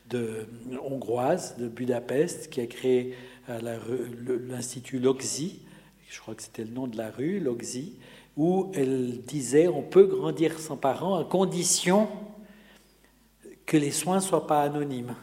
de, 0.10 0.46
hongroise 0.84 1.56
de 1.58 1.68
Budapest 1.68 2.50
qui 2.50 2.60
a 2.60 2.68
créé 2.68 3.16
l'Institut 3.48 5.00
Loxi, 5.00 5.62
je 6.10 6.20
crois 6.20 6.36
que 6.36 6.44
c'était 6.44 6.64
le 6.64 6.72
nom 6.72 6.88
de 6.88 6.98
la 6.98 7.10
rue, 7.10 7.40
Loxi, 7.40 7.96
où 8.36 8.72
elle 8.76 9.22
disait 9.22 9.68
on 9.68 9.82
peut 9.82 10.06
grandir 10.06 10.60
sans 10.60 10.78
parents 10.78 11.16
à 11.16 11.24
condition 11.24 12.10
que 13.66 13.78
les 13.78 13.92
soins 13.92 14.18
ne 14.18 14.22
soient 14.22 14.48
pas 14.48 14.62
anonymes, 14.62 15.16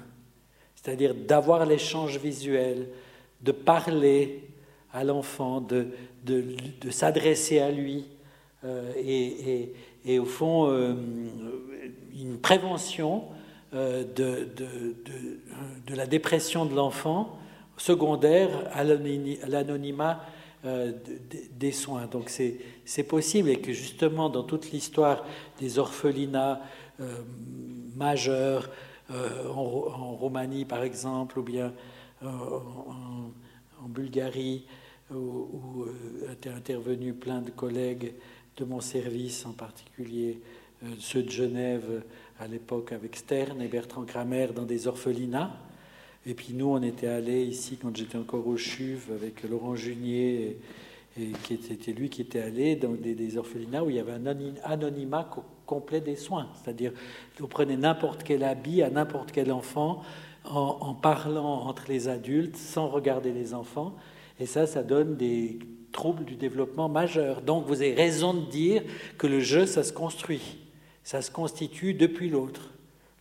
c'est-à-dire 0.75 1.15
d'avoir 1.15 1.67
l'échange 1.67 2.19
visuel, 2.19 2.89
de 3.43 3.53
parler 3.53 4.45
à 4.93 5.05
l'enfant, 5.05 5.61
de, 5.61 5.89
de, 6.25 6.91
s'adresser 6.91 7.59
à 7.59 7.71
lui, 7.71 8.07
euh, 8.65 8.93
et, 10.05 10.19
au 10.19 10.25
fond, 10.25 10.71
euh, 10.71 10.95
une 12.19 12.39
prévention 12.39 13.25
euh, 13.75 14.05
de, 14.05 15.95
la 15.95 16.07
dépression 16.07 16.65
de 16.65 16.75
l'enfant 16.75 17.39
secondaire 17.77 18.49
à 18.73 18.85
l'anonymat 18.85 20.25
des 21.59 21.73
soins. 21.73 22.07
Donc 22.07 22.31
c'est 22.31 23.03
possible 23.03 23.51
et 23.51 23.61
que 23.61 23.73
justement 23.73 24.31
dans 24.31 24.45
toute 24.45 24.71
l'histoire 24.71 25.25
des 25.61 25.79
orphelinats 25.79 26.61
majeurs, 27.97 28.71
en, 29.11 30.15
Roumanie 30.15 30.65
par 30.65 30.83
exemple, 30.83 31.39
ou 31.39 31.43
bien 31.43 31.75
en, 32.23 33.89
Bulgarie, 33.89 34.65
où, 35.13 35.17
où 35.17 35.87
étaient 36.33 36.49
intervenus 36.49 37.15
plein 37.21 37.43
de 37.43 37.51
collègues 37.51 38.15
de 38.57 38.65
mon 38.65 38.81
service, 38.81 39.47
en 39.47 39.53
particulier 39.53 40.41
ceux 40.99 41.23
de 41.23 41.31
Genève, 41.31 42.03
à 42.39 42.47
l'époque 42.47 42.93
avec 42.93 43.17
Stern 43.17 43.61
et 43.63 43.69
Bertrand 43.69 44.05
Kramer 44.05 44.49
dans 44.55 44.65
des 44.65 44.87
orphelinats. 44.87 45.57
Et 46.27 46.35
puis 46.35 46.55
nous, 46.55 46.67
on 46.67 46.83
était 46.83 47.07
allés 47.07 47.45
ici 47.45 47.77
quand 47.81 47.95
j'étais 47.95 48.19
encore 48.19 48.47
au 48.47 48.57
CHUV 48.57 49.13
avec 49.15 49.43
Laurent 49.45 49.77
Junier, 49.77 50.59
et, 51.19 51.27
qui 51.45 51.55
était 51.55 51.93
lui 51.93 52.09
qui 52.09 52.23
était 52.23 52.41
allé 52.41 52.77
dans 52.77 52.93
des, 52.93 53.37
orphelinats 53.37 53.85
où 53.85 53.91
il 53.91 53.97
y 53.97 54.01
avait 54.01 54.13
un 54.13 54.27
anonymat 54.65 55.31
complet 55.67 56.01
des 56.01 56.17
soins. 56.17 56.49
C'est-à-dire, 56.55 56.93
vous 57.39 57.47
prenez 57.47 57.77
n'importe 57.77 58.25
quel 58.25 58.43
habit 58.43 58.83
à 58.83 58.91
n'importe 58.91 59.31
quel 59.31 59.53
enfant 59.53 60.03
en, 60.45 60.79
en, 60.81 60.95
parlant 60.95 61.67
entre 61.67 61.85
les 61.89 62.09
adultes 62.09 62.57
sans 62.57 62.89
regarder 62.89 63.33
les 63.33 63.55
enfants. 63.55 63.95
Et 64.41 64.47
ça, 64.47 64.67
ça 64.67 64.83
donne 64.83 65.17
des 65.17 65.59
troubles 65.95 66.27
du 66.27 66.35
développement 66.35 66.91
majeurs. 66.91 67.41
Donc 67.41 67.65
vous 67.67 67.81
avez 67.81 67.95
raison 67.95 68.35
de 68.35 68.45
dire 68.51 68.83
que 69.17 69.27
le 69.27 69.41
jeu, 69.41 69.65
ça 69.65 69.83
se 69.83 69.95
construit 69.95 70.59
ça 71.05 71.21
se 71.21 71.31
constitue 71.31 71.95
depuis 71.95 72.29
l'autre. 72.29 72.71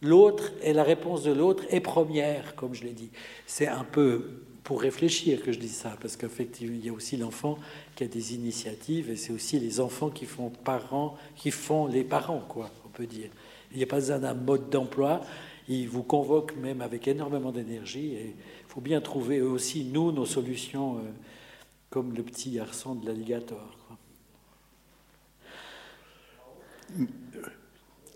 L'autre 0.02 0.52
et 0.64 0.74
la 0.74 0.84
réponse 0.84 1.24
de 1.24 1.32
l'autre 1.32 1.64
est 1.70 1.82
première, 1.82 2.56
comme 2.56 2.74
je 2.74 2.84
l'ai 2.84 2.92
dit. 2.94 3.10
C'est 3.46 3.68
un 3.68 3.84
peu 3.84 4.40
pour 4.64 4.82
réfléchir 4.82 5.44
que 5.44 5.52
je 5.52 5.60
dis 5.60 5.70
ça, 5.70 5.98
parce 6.02 6.16
qu'effectivement, 6.16 6.76
il 6.78 6.86
y 6.86 6.90
a 6.90 6.94
aussi 6.94 7.18
l'enfant 7.18 7.58
qui 7.96 8.06
a 8.06 8.08
des 8.08 8.34
initiatives, 8.34 9.10
et 9.10 9.18
c'est 9.18 9.34
aussi 9.34 9.60
les 9.60 9.82
enfants 9.82 10.10
qui 10.10 10.26
font 10.26 10.50
parents, 10.50 11.18
qui 11.36 11.52
font 11.52 11.88
les 11.88 12.06
parents, 12.06 12.44
quoi, 12.48 12.70
on 12.86 12.90
peut 12.90 13.06
dire. 13.06 13.30
Il 13.72 13.78
n'y 13.78 13.84
a 13.84 13.88
pas 13.88 14.02
d'un 14.02 14.34
mode 14.34 14.70
d'emploi. 14.70 15.22
Ils 15.68 15.88
vous 15.88 16.04
convoquent 16.04 16.56
même 16.58 16.82
avec 16.82 17.08
énormément 17.08 17.52
d'énergie. 17.52 18.14
Et 18.14 18.28
il 18.28 18.68
faut 18.68 18.82
bien 18.82 19.02
trouver 19.02 19.42
aussi, 19.42 19.84
nous, 19.86 20.12
nos 20.12 20.26
solutions, 20.26 20.98
euh, 20.98 21.02
comme 21.94 22.16
le 22.16 22.24
petit 22.24 22.50
garçon 22.50 22.96
de 22.96 23.06
l'alligator. 23.06 23.78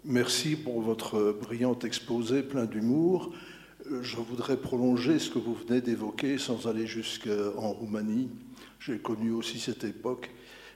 Merci 0.03 0.55
pour 0.55 0.82
votre 0.82 1.32
brillant 1.39 1.78
exposé 1.78 2.41
plein 2.41 2.65
d'humour. 2.65 3.32
Je 4.01 4.15
voudrais 4.15 4.57
prolonger 4.57 5.19
ce 5.19 5.30
que 5.30 5.38
vous 5.38 5.53
venez 5.53 5.82
d'évoquer 5.82 6.39
sans 6.39 6.65
aller 6.65 6.88
jusqu'en 6.88 7.71
Roumanie. 7.71 8.32
J'ai 8.80 8.97
connu 8.97 9.30
aussi 9.30 9.59
cette 9.59 9.84
époque. 9.84 10.32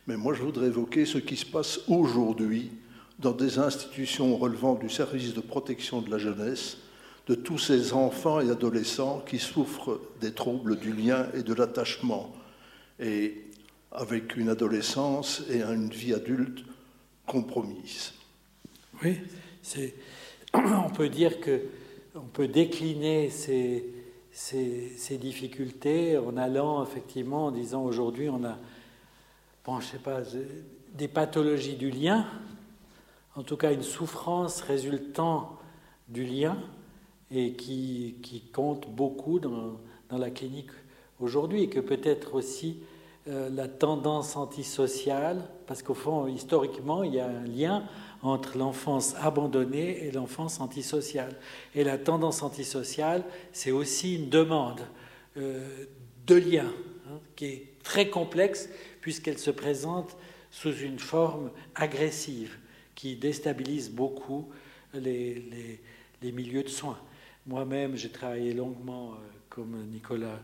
Mais 0.05 0.15
moi, 0.15 0.35
je 0.35 0.43
voudrais 0.43 0.67
évoquer 0.67 1.07
ce 1.07 1.17
qui 1.17 1.37
se 1.37 1.45
passe 1.47 1.79
aujourd'hui 1.87 2.69
dans 3.17 3.33
des 3.33 3.57
institutions 3.57 4.37
relevant 4.37 4.75
du 4.75 4.89
service 4.89 5.33
de 5.33 5.41
protection 5.41 6.03
de 6.03 6.11
la 6.11 6.19
jeunesse, 6.19 6.77
de 7.25 7.33
tous 7.33 7.57
ces 7.57 7.93
enfants 7.93 8.41
et 8.41 8.51
adolescents 8.51 9.23
qui 9.27 9.39
souffrent 9.39 9.99
des 10.19 10.33
troubles 10.33 10.75
du 10.77 10.93
lien 10.93 11.25
et 11.33 11.41
de 11.41 11.55
l'attachement, 11.55 12.31
et 13.01 13.45
avec 13.91 14.37
une 14.37 14.49
adolescence 14.49 15.43
et 15.49 15.61
une 15.61 15.89
vie 15.89 16.13
adulte 16.13 16.63
compromise. 17.25 18.13
Oui, 19.03 19.19
on 20.53 20.89
peut 20.89 21.09
dire 21.09 21.41
que 21.41 21.61
on 22.15 22.27
peut 22.27 22.47
décliner 22.47 23.29
ces, 23.29 23.85
ces, 24.31 25.17
difficultés 25.17 26.17
en 26.17 26.35
allant 26.35 26.83
effectivement 26.83 27.47
en 27.47 27.51
disant 27.51 27.83
aujourd'hui 27.83 28.29
on 28.29 28.43
a, 28.43 28.57
bon, 29.65 29.79
je 29.79 29.87
sais 29.87 29.97
pas, 29.97 30.21
des 30.93 31.07
pathologies 31.07 31.75
du 31.75 31.89
lien, 31.89 32.25
en 33.35 33.43
tout 33.43 33.55
cas 33.55 33.71
une 33.71 33.83
souffrance 33.83 34.61
résultant 34.61 35.57
du 36.09 36.25
lien 36.25 36.57
et 37.31 37.53
qui, 37.53 38.15
qui 38.21 38.41
compte 38.41 38.89
beaucoup 38.89 39.39
dans, 39.39 39.79
dans 40.09 40.17
la 40.17 40.31
clinique 40.31 40.71
aujourd'hui 41.21 41.63
et 41.63 41.69
que 41.69 41.79
peut-être 41.79 42.35
aussi 42.35 42.77
euh, 43.27 43.49
la 43.51 43.67
tendance 43.67 44.35
antisociale, 44.35 45.43
parce 45.67 45.83
qu'au 45.83 45.93
fond, 45.93 46.25
historiquement, 46.25 47.03
il 47.03 47.13
y 47.13 47.19
a 47.19 47.27
un 47.27 47.45
lien 47.45 47.87
entre 48.23 48.57
l'enfance 48.57 49.13
abandonnée 49.19 50.05
et 50.05 50.11
l'enfance 50.11 50.59
antisociale. 50.59 51.35
Et 51.75 51.83
la 51.83 51.99
tendance 51.99 52.41
antisociale, 52.41 53.23
c'est 53.51 53.69
aussi 53.69 54.15
une 54.15 54.29
demande 54.29 54.81
euh, 55.37 55.85
de 56.25 56.35
lien, 56.35 56.71
hein, 57.07 57.19
qui 57.35 57.45
est 57.45 57.67
très 57.83 58.09
complexe, 58.09 58.69
puisqu'elle 59.01 59.37
se 59.37 59.51
présente 59.51 60.17
sous 60.49 60.75
une 60.77 60.97
forme 60.97 61.51
agressive, 61.75 62.57
qui 62.95 63.15
déstabilise 63.15 63.91
beaucoup 63.91 64.49
les, 64.95 65.79
milieux 66.23 66.63
de 66.63 66.69
soins. 66.69 66.99
Moi-même, 67.45 67.95
j'ai 67.95 68.09
travaillé 68.09 68.53
longuement, 68.53 69.11
euh, 69.11 69.17
comme 69.49 69.85
Nicolas 69.91 70.39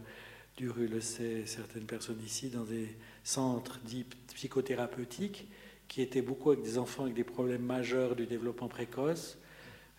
Duru 0.57 0.87
le 0.87 1.01
sait, 1.01 1.45
certaines 1.45 1.85
personnes 1.85 2.19
ici, 2.25 2.49
dans 2.49 2.63
des 2.63 2.87
centres 3.23 3.79
dits 3.85 4.07
psychothérapeutiques 4.33 5.47
qui 5.87 6.01
étaient 6.01 6.23
beaucoup 6.23 6.49
avec 6.49 6.63
des 6.63 6.79
enfants 6.79 7.03
avec 7.03 7.13
des 7.13 7.23
problèmes 7.23 7.61
majeurs 7.61 8.15
du 8.15 8.25
développement 8.25 8.67
précoce, 8.67 9.37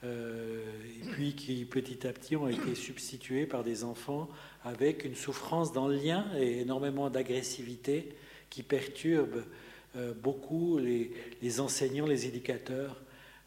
euh, 0.05 0.65
et 1.01 1.11
puis 1.11 1.35
qui 1.35 1.65
petit 1.65 2.07
à 2.07 2.13
petit 2.13 2.35
ont 2.35 2.49
été 2.49 2.75
substitués 2.75 3.47
par 3.47 3.63
des 3.63 3.85
enfants 3.85 4.29
avec 4.65 5.05
une 5.05 5.15
souffrance 5.15 5.73
dans 5.73 5.87
le 5.87 5.97
lien 5.97 6.27
et 6.37 6.61
énormément 6.61 7.09
d'agressivité 7.09 8.15
qui 8.51 8.63
perturbe 8.65 9.45
euh, 9.97 10.13
beaucoup 10.13 10.79
les, 10.79 11.61
enseignants, 11.61 12.07
les 12.07 12.27
éducateurs 12.27 13.01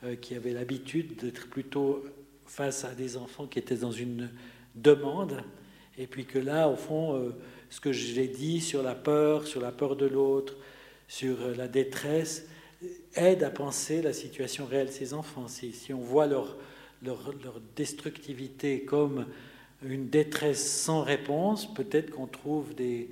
euh, 0.03 0.15
qui 0.15 0.33
avaient 0.33 0.53
l'habitude 0.53 1.17
d'être 1.17 1.49
plutôt 1.49 2.05
face 2.45 2.85
à 2.85 2.95
des 2.95 3.17
enfants 3.17 3.47
qui 3.47 3.59
étaient 3.59 3.75
dans 3.75 3.91
une 3.91 4.29
demande, 4.75 5.43
et 6.01 6.07
puis 6.07 6.25
que 6.25 6.39
là, 6.39 6.67
au 6.67 6.75
fond, 6.75 7.31
ce 7.69 7.79
que 7.79 7.91
j'ai 7.91 8.27
dit 8.27 8.59
sur 8.59 8.81
la 8.83 8.95
peur, 8.95 9.47
sur 9.47 9.61
la 9.61 9.71
peur 9.71 9.95
de 9.95 10.05
l'autre, 10.05 10.55
sur 11.07 11.37
la 11.55 11.67
détresse 11.67 12.45
aide 13.15 13.43
à 13.43 13.49
penser 13.49 14.01
la 14.01 14.13
situation 14.13 14.65
réelle 14.65 14.87
de 14.87 14.91
ces 14.91 15.13
enfants. 15.13 15.47
Si, 15.47 15.93
on 15.93 15.99
voit 15.99 16.27
leur, 16.27 16.57
destructivité 17.75 18.81
comme 18.81 19.25
une 19.83 20.09
détresse 20.09 20.83
sans 20.83 21.01
réponse, 21.01 21.73
peut-être 21.73 22.11
qu'on 22.11 22.27
trouve 22.27 22.75
des, 22.75 23.09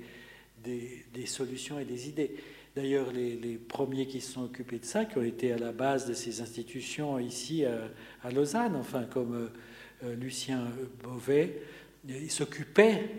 des, 0.64 1.26
solutions 1.26 1.78
et 1.78 1.84
des 1.84 2.08
idées. 2.08 2.36
D'ailleurs, 2.76 3.10
les, 3.12 3.58
premiers 3.68 4.06
qui 4.06 4.20
se 4.20 4.32
sont 4.32 4.44
occupés 4.44 4.78
de 4.78 4.84
ça, 4.84 5.04
qui 5.04 5.18
ont 5.18 5.22
été 5.22 5.52
à 5.52 5.58
la 5.58 5.72
base 5.72 6.06
de 6.06 6.14
ces 6.14 6.40
institutions 6.40 7.18
ici 7.18 7.64
à, 7.64 8.30
Lausanne, 8.30 8.76
enfin 8.76 9.04
comme 9.04 9.50
euh, 10.04 10.14
Lucien 10.14 10.68
Beauvais, 11.02 11.60
ils 12.08 12.30
s'occupaient 12.30 13.10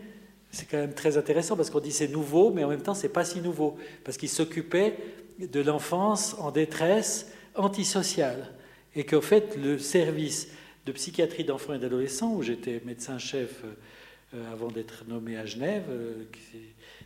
c'est 0.51 0.69
quand 0.69 0.77
même 0.77 0.93
très 0.93 1.17
intéressant 1.17 1.55
parce 1.55 1.69
qu'on 1.69 1.79
dit 1.79 1.91
c'est 1.91 2.09
nouveau, 2.09 2.51
mais 2.51 2.63
en 2.63 2.69
même 2.69 2.82
temps 2.82 2.93
c'est 2.93 3.09
pas 3.09 3.23
si 3.23 3.39
nouveau. 3.39 3.77
Parce 4.03 4.17
qu'il 4.17 4.29
s'occupait 4.29 4.97
de 5.39 5.61
l'enfance 5.61 6.36
en 6.39 6.51
détresse 6.51 7.32
antisociale. 7.55 8.53
Et 8.95 9.05
qu'au 9.05 9.21
fait 9.21 9.55
le 9.55 9.79
service 9.79 10.49
de 10.86 10.91
psychiatrie 10.91 11.45
d'enfants 11.45 11.73
et 11.73 11.79
d'adolescents 11.79 12.34
où 12.34 12.41
j'étais 12.41 12.82
médecin-chef 12.86 13.63
euh, 14.34 14.51
avant 14.51 14.67
d'être 14.67 15.05
nommé 15.07 15.38
à 15.38 15.45
Genève, 15.45 15.86
euh, 15.89 16.25
qui 16.32 16.57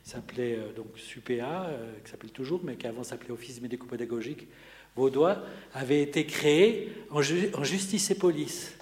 s'appelait 0.03 0.55
euh, 0.55 0.73
donc 0.75 0.87
SUPEA, 0.97 1.69
qui 2.03 2.11
s'appelle 2.11 2.31
toujours, 2.31 2.61
mais 2.63 2.75
qui 2.75 2.87
avant 2.87 3.03
s'appelait 3.03 3.31
Office 3.31 3.61
médico-pédagogique 3.61 4.47
vaudois, 4.95 5.43
avait 5.73 6.01
été 6.01 6.25
créé 6.25 6.93
en 7.11 7.21
justice 7.21 8.09
et 8.09 8.15
police 8.15 8.75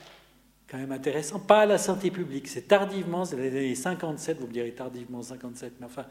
quand 0.68 0.78
même 0.78 0.92
intéressant, 0.92 1.40
pas 1.40 1.62
à 1.62 1.66
la 1.66 1.78
santé 1.78 2.12
publique, 2.12 2.48
c'est 2.48 2.68
tardivement, 2.68 3.26
c'est 3.26 3.36
les 3.36 3.50
années 3.50 3.76
57, 3.76 4.40
vous 4.40 4.48
me 4.48 4.54
direz 4.54 4.72
tardivement 4.72 5.22
57, 5.22 5.74
mais 5.80 5.86
enfin, 5.86 6.06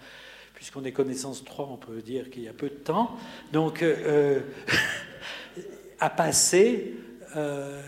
puisqu'on 0.55 0.84
est 0.84 0.92
connaissance 0.92 1.44
3, 1.44 1.68
on 1.68 1.76
peut 1.76 2.00
dire 2.00 2.30
qu'il 2.30 2.42
y 2.42 2.48
a 2.48 2.53
peu 2.53 2.68
de 2.68 2.74
temps, 2.74 3.16
donc 3.53 3.82
euh, 3.82 4.40
à 6.00 6.11
passer 6.11 6.94
euh, 7.36 7.82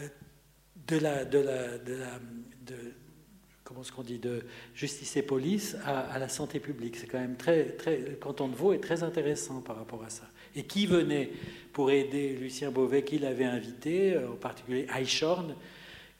de 0.86 0.98
la, 0.98 1.24
de 1.24 1.38
la, 1.38 1.78
de 1.78 1.94
comment 3.64 3.82
ce 3.82 3.90
qu'on 3.90 4.02
dit, 4.02 4.18
de 4.18 4.42
justice 4.74 5.16
et 5.16 5.22
police 5.22 5.76
à, 5.84 6.18
la 6.18 6.28
santé 6.28 6.60
publique. 6.60 6.96
C'est 6.96 7.06
quand 7.06 7.18
même 7.18 7.36
très, 7.36 7.64
très, 7.64 7.96
le 7.96 8.14
canton 8.14 8.48
de 8.48 8.54
Vaud 8.54 8.72
est 8.72 8.78
très 8.78 9.02
intéressant 9.02 9.62
par 9.62 9.76
rapport 9.76 10.04
à 10.04 10.10
ça. 10.10 10.28
Et 10.54 10.64
qui 10.64 10.86
venait 10.86 11.30
pour 11.72 11.90
aider 11.90 12.36
Lucien 12.36 12.70
Beauvais, 12.70 13.02
qui 13.02 13.18
l'avait 13.18 13.44
invité, 13.44 14.14
euh, 14.14 14.30
en 14.30 14.36
particulier 14.36 14.86
Eichhorn, 14.94 15.56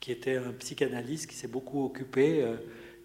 qui 0.05 0.11
était 0.11 0.37
un 0.37 0.51
psychanalyste 0.51 1.25
qui 1.25 1.35
s'est 1.35 1.47
beaucoup 1.47 1.83
occupé 1.83 2.43
euh, 2.43 2.57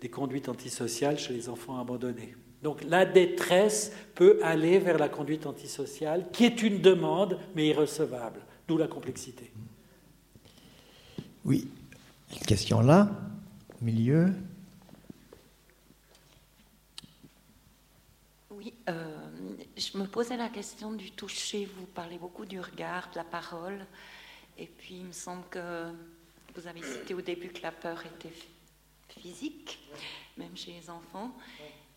des 0.03 0.11
conduites 0.11 0.51
antisociales 0.51 1.19
chez 1.19 1.33
les 1.33 1.49
enfants 1.49 1.81
abandonnés. 1.81 2.37
Donc 2.63 2.85
la 2.85 3.07
détresse 3.07 3.91
peut 4.15 4.39
aller 4.43 4.79
vers 4.79 4.99
la 4.99 5.09
conduite 5.09 5.47
antisociale, 5.47 6.27
qui 6.31 6.45
est 6.45 6.63
une 6.63 6.83
demande, 6.83 7.39
mais 7.55 7.69
irrecevable, 7.69 8.43
d'où 8.69 8.77
la 8.77 8.87
complexité. 8.87 9.51
Oui, 11.43 11.69
une 12.33 12.47
question 12.47 12.83
là, 12.83 13.09
au 13.81 13.83
milieu. 13.83 14.35
Oui, 18.51 18.75
euh, 18.91 19.17
je 19.75 19.97
me 19.97 20.05
posais 20.05 20.37
la 20.37 20.51
question 20.51 20.93
du 20.93 21.13
toucher. 21.13 21.67
Vous 21.79 21.87
parlez 21.87 22.19
beaucoup 22.19 22.45
du 22.45 22.61
regard, 22.61 23.09
de 23.11 23.17
la 23.17 23.25
parole, 23.25 23.87
et 24.59 24.67
puis 24.67 24.97
il 24.97 25.07
me 25.07 25.13
semble 25.13 25.45
que 25.49 25.91
vous 26.61 26.69
avez 26.69 26.83
cité 26.83 27.15
au 27.15 27.21
début 27.21 27.49
que 27.49 27.63
la 27.63 27.73
peur 27.73 28.03
était 28.05 28.35
physique, 29.09 29.79
même 30.37 30.55
chez 30.57 30.73
les 30.73 30.91
enfants. 30.91 31.33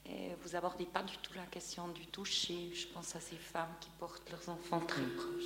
Et 0.06 0.30
vous 0.42 0.56
abordez 0.56 0.86
pas 0.86 1.04
du 1.04 1.18
tout 1.18 1.34
la 1.36 1.46
question 1.46 1.88
du 1.90 2.06
toucher. 2.08 2.72
Je 2.74 2.88
pense 2.88 3.16
à 3.16 3.20
ces 3.20 3.36
femmes 3.36 3.74
qui 3.82 3.90
portent 4.00 4.30
leurs 4.30 4.50
enfants 4.50 4.80
très 4.82 5.02
mm. 5.02 5.16
proches. 5.16 5.44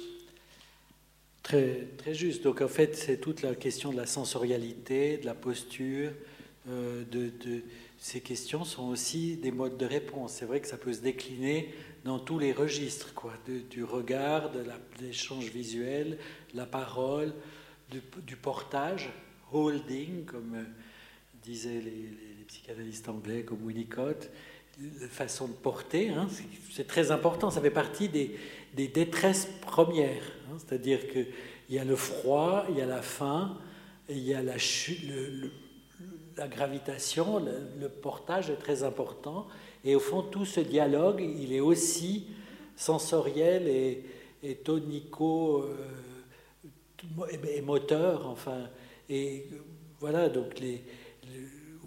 Très, 1.44 1.88
très 1.98 2.14
juste. 2.14 2.44
Donc 2.44 2.62
en 2.62 2.68
fait, 2.68 2.96
c'est 2.96 3.20
toute 3.20 3.42
la 3.42 3.56
question 3.56 3.92
de 3.92 3.98
la 3.98 4.06
sensorialité, 4.06 5.18
de 5.18 5.26
la 5.26 5.36
posture. 5.36 6.12
Euh, 6.70 7.04
de, 7.06 7.32
ces 7.98 8.22
questions 8.22 8.66
sont 8.66 8.90
aussi 8.90 9.38
des 9.38 9.52
modes 9.52 9.78
de 9.78 9.86
réponse. 9.86 10.34
C'est 10.34 10.46
vrai 10.46 10.60
que 10.60 10.68
ça 10.68 10.78
peut 10.78 10.94
se 10.94 11.02
décliner 11.02 11.74
dans 12.04 12.20
tous 12.20 12.38
les 12.38 12.52
registres, 12.52 13.14
quoi, 13.16 13.34
du 13.70 13.84
regard, 13.84 14.52
de 14.52 14.64
l'échange 15.02 15.46
visuel, 15.46 16.20
la 16.54 16.66
parole, 16.66 17.34
du, 17.90 18.36
portage, 18.36 19.10
holding, 19.52 20.26
comme 20.26 20.56
euh, 20.56 20.64
disaient 21.44 21.82
les, 21.82 22.10
psychanalystes 22.48 23.10
anglais 23.10 23.44
comme 23.44 23.66
Winnicott, 23.66 24.30
la 25.02 25.08
façon 25.08 25.48
de 25.48 25.54
porter, 25.54 26.10
hein, 26.10 26.28
c'est 26.72 26.88
très 26.88 27.12
important, 27.12 27.50
ça 27.50 27.60
fait 27.60 27.72
partie 27.72 28.08
des, 28.08 28.38
détresses 28.74 29.50
premières. 29.62 30.24
Hein, 30.50 30.58
C'est-à-dire 30.60 31.08
qu'il 31.10 31.28
y 31.70 31.80
a 31.80 31.84
le 31.84 31.96
froid, 31.96 32.66
il 32.70 32.78
y 32.78 32.82
a 32.82 32.86
la 32.86 33.02
faim, 33.02 33.58
il 34.08 34.20
y 34.20 34.34
a 34.34 34.42
la, 34.42 34.56
la 36.38 36.48
gravitation, 36.48 37.40
le, 37.40 37.90
portage 37.90 38.50
est 38.50 38.56
très 38.56 38.84
important. 38.84 39.48
Et 39.84 39.96
au 39.96 40.00
fond, 40.00 40.22
tout 40.22 40.46
ce 40.46 40.60
dialogue, 40.60 41.22
il 41.22 41.52
est 41.54 41.60
aussi 41.60 42.28
sensoriel 42.76 43.68
et, 43.68 44.56
tonico. 44.64 45.64
Euh, 45.64 45.76
et 47.50 47.62
moteur, 47.62 48.28
enfin, 48.28 48.70
et 49.10 49.48
voilà, 50.00 50.30
donc 50.30 50.60
les, 50.60 50.84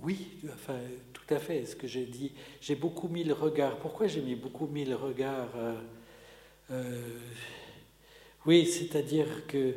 oui, 0.03 0.27
enfin, 0.53 0.79
tout 1.13 1.35
à 1.35 1.39
fait, 1.39 1.67
ce 1.67 1.77
que 1.77 1.87
j'ai 1.87 2.07
dit. 2.07 2.33
J'ai 2.61 2.75
beaucoup 2.75 3.09
mis 3.09 3.25
le 3.25 3.35
regard. 3.35 3.77
Pourquoi 3.77 4.07
j'ai 4.07 4.23
mis 4.23 4.35
beaucoup 4.35 4.67
mis 4.67 4.85
le 4.85 4.97
regard 4.97 5.49
euh, 5.57 5.75
euh, 6.71 7.19
Oui, 8.47 8.67
c'est-à-dire 8.67 9.47
que 9.47 9.75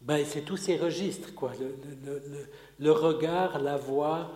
ben, 0.00 0.24
c'est 0.26 0.42
tous 0.42 0.56
ces 0.56 0.76
registres, 0.76 1.34
quoi. 1.34 1.52
Le, 2.78 2.90
regard, 2.92 3.60
la 3.60 3.76
voix 3.76 4.30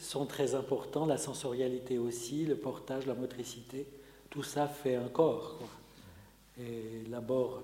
sont 0.00 0.26
très 0.26 0.54
importants, 0.54 1.06
la 1.06 1.18
sensorialité 1.18 1.98
aussi, 1.98 2.46
le 2.46 2.56
portage, 2.56 3.06
la 3.06 3.14
motricité. 3.14 3.86
Tout 4.30 4.42
ça 4.42 4.66
fait 4.66 4.96
un 4.96 5.08
corps. 5.08 5.58
Et 6.58 7.08
l'abord 7.10 7.62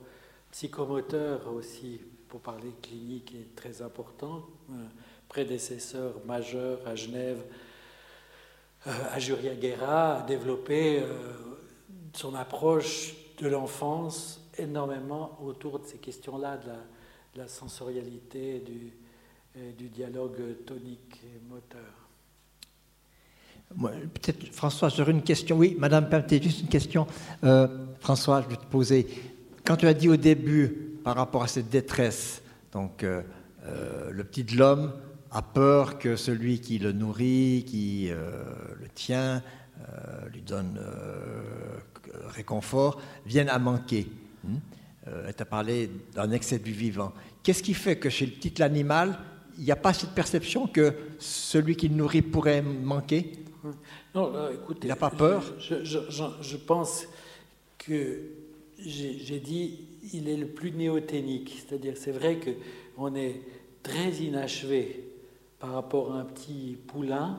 psychomoteur 0.51 1.53
aussi, 1.53 2.01
pour 2.29 2.41
parler 2.41 2.73
clinique, 2.83 3.35
est 3.35 3.55
très 3.55 3.83
important. 3.83 4.47
Un 4.71 4.89
prédécesseur 5.29 6.15
majeur 6.27 6.81
à 6.87 6.95
Genève, 6.95 7.43
euh, 8.87 8.91
Ajuria 9.13 9.55
Guerra, 9.55 10.21
a 10.21 10.23
développé 10.23 11.01
euh, 11.01 11.33
son 12.13 12.35
approche 12.35 13.15
de 13.39 13.49
l'enfance 13.49 14.41
énormément 14.59 15.39
autour 15.43 15.79
de 15.79 15.87
ces 15.87 15.99
questions-là, 15.99 16.59
de 16.59 17.39
la, 17.39 17.49
sensorialité, 17.49 18.61
du, 18.61 18.93
du 19.75 19.89
dialogue 19.89 20.65
tonique 20.67 21.21
et 21.25 21.41
moteur. 21.49 22.01
Peut-être, 23.79 24.53
François, 24.53 24.89
j'aurais 24.89 25.13
une 25.13 25.23
question. 25.23 25.57
Oui, 25.57 25.77
Madame 25.79 26.09
Pinté, 26.09 26.43
juste 26.43 26.63
une 26.63 26.69
question. 26.69 27.07
Euh, 27.45 27.69
François, 28.01 28.43
je 28.43 28.49
vais 28.49 28.57
te 28.57 28.67
poser. 28.67 29.07
Quand 29.65 29.77
tu 29.77 29.87
as 29.87 29.95
dit 29.95 30.09
au 30.09 30.17
début, 30.17 30.69
par 31.05 31.17
rapport 31.17 31.43
à 31.43 31.47
cette 31.47 31.69
détresse, 31.69 32.43
donc 32.73 33.05
euh, 33.05 33.23
euh, 33.65 34.11
le 34.11 34.25
petit 34.25 34.45
de 34.45 34.57
l'homme 34.57 34.93
a 35.31 35.43
peur 35.43 35.99
que 35.99 36.17
celui 36.17 36.61
qui 36.61 36.79
le 36.79 36.93
nourrit, 36.93 37.65
qui 37.67 38.11
le 38.11 38.89
tient, 38.95 39.45
lui 40.33 40.43
donne 40.43 40.81
réconfort, 42.27 43.01
vienne 43.27 43.49
à 43.49 43.61
manquer. 43.61 44.09
Hmm? 44.43 44.57
tu 45.05 45.43
as 45.43 45.45
parlé 45.45 45.89
d'un 46.15 46.33
excès 46.33 46.59
du 46.59 46.73
vivant. 46.73 47.13
Qu'est-ce 47.45 47.63
qui 47.63 47.75
fait 47.75 47.97
que 47.97 48.11
chez 48.11 48.27
le 48.27 48.33
petit 48.33 48.61
animal, 48.61 49.21
il 49.57 49.65
n'y 49.65 49.71
a 49.71 49.77
pas 49.77 49.93
cette 49.93 50.11
perception 50.11 50.67
que 50.67 50.95
celui 51.21 51.77
qui 51.77 51.89
le 51.89 51.95
nourrit 51.95 52.23
pourrait 52.23 52.63
manquer? 52.63 53.33
Non, 54.15 54.33
écoutez, 54.51 54.87
il 54.87 54.89
n'a 54.89 54.97
pas 54.97 55.11
peur? 55.11 55.45
je, 55.59 55.85
je, 55.85 55.99
je, 56.41 56.57
pense 56.57 57.07
que 57.79 58.21
j'ai 58.85 59.41
dit 59.41 59.81
il 60.13 60.29
est 60.29 60.37
le 60.37 60.47
plus 60.47 60.73
néothénique. 60.73 61.63
C'est-à-dire, 61.67 61.95
c'est 61.97 62.13
vrai 62.13 62.39
qu'on 62.39 63.15
est 63.15 63.41
très 63.83 64.11
inachevé 64.11 65.05
par 65.59 65.73
rapport 65.73 66.13
à 66.13 66.21
un 66.21 66.25
petit 66.25 66.79
poulain 66.87 67.39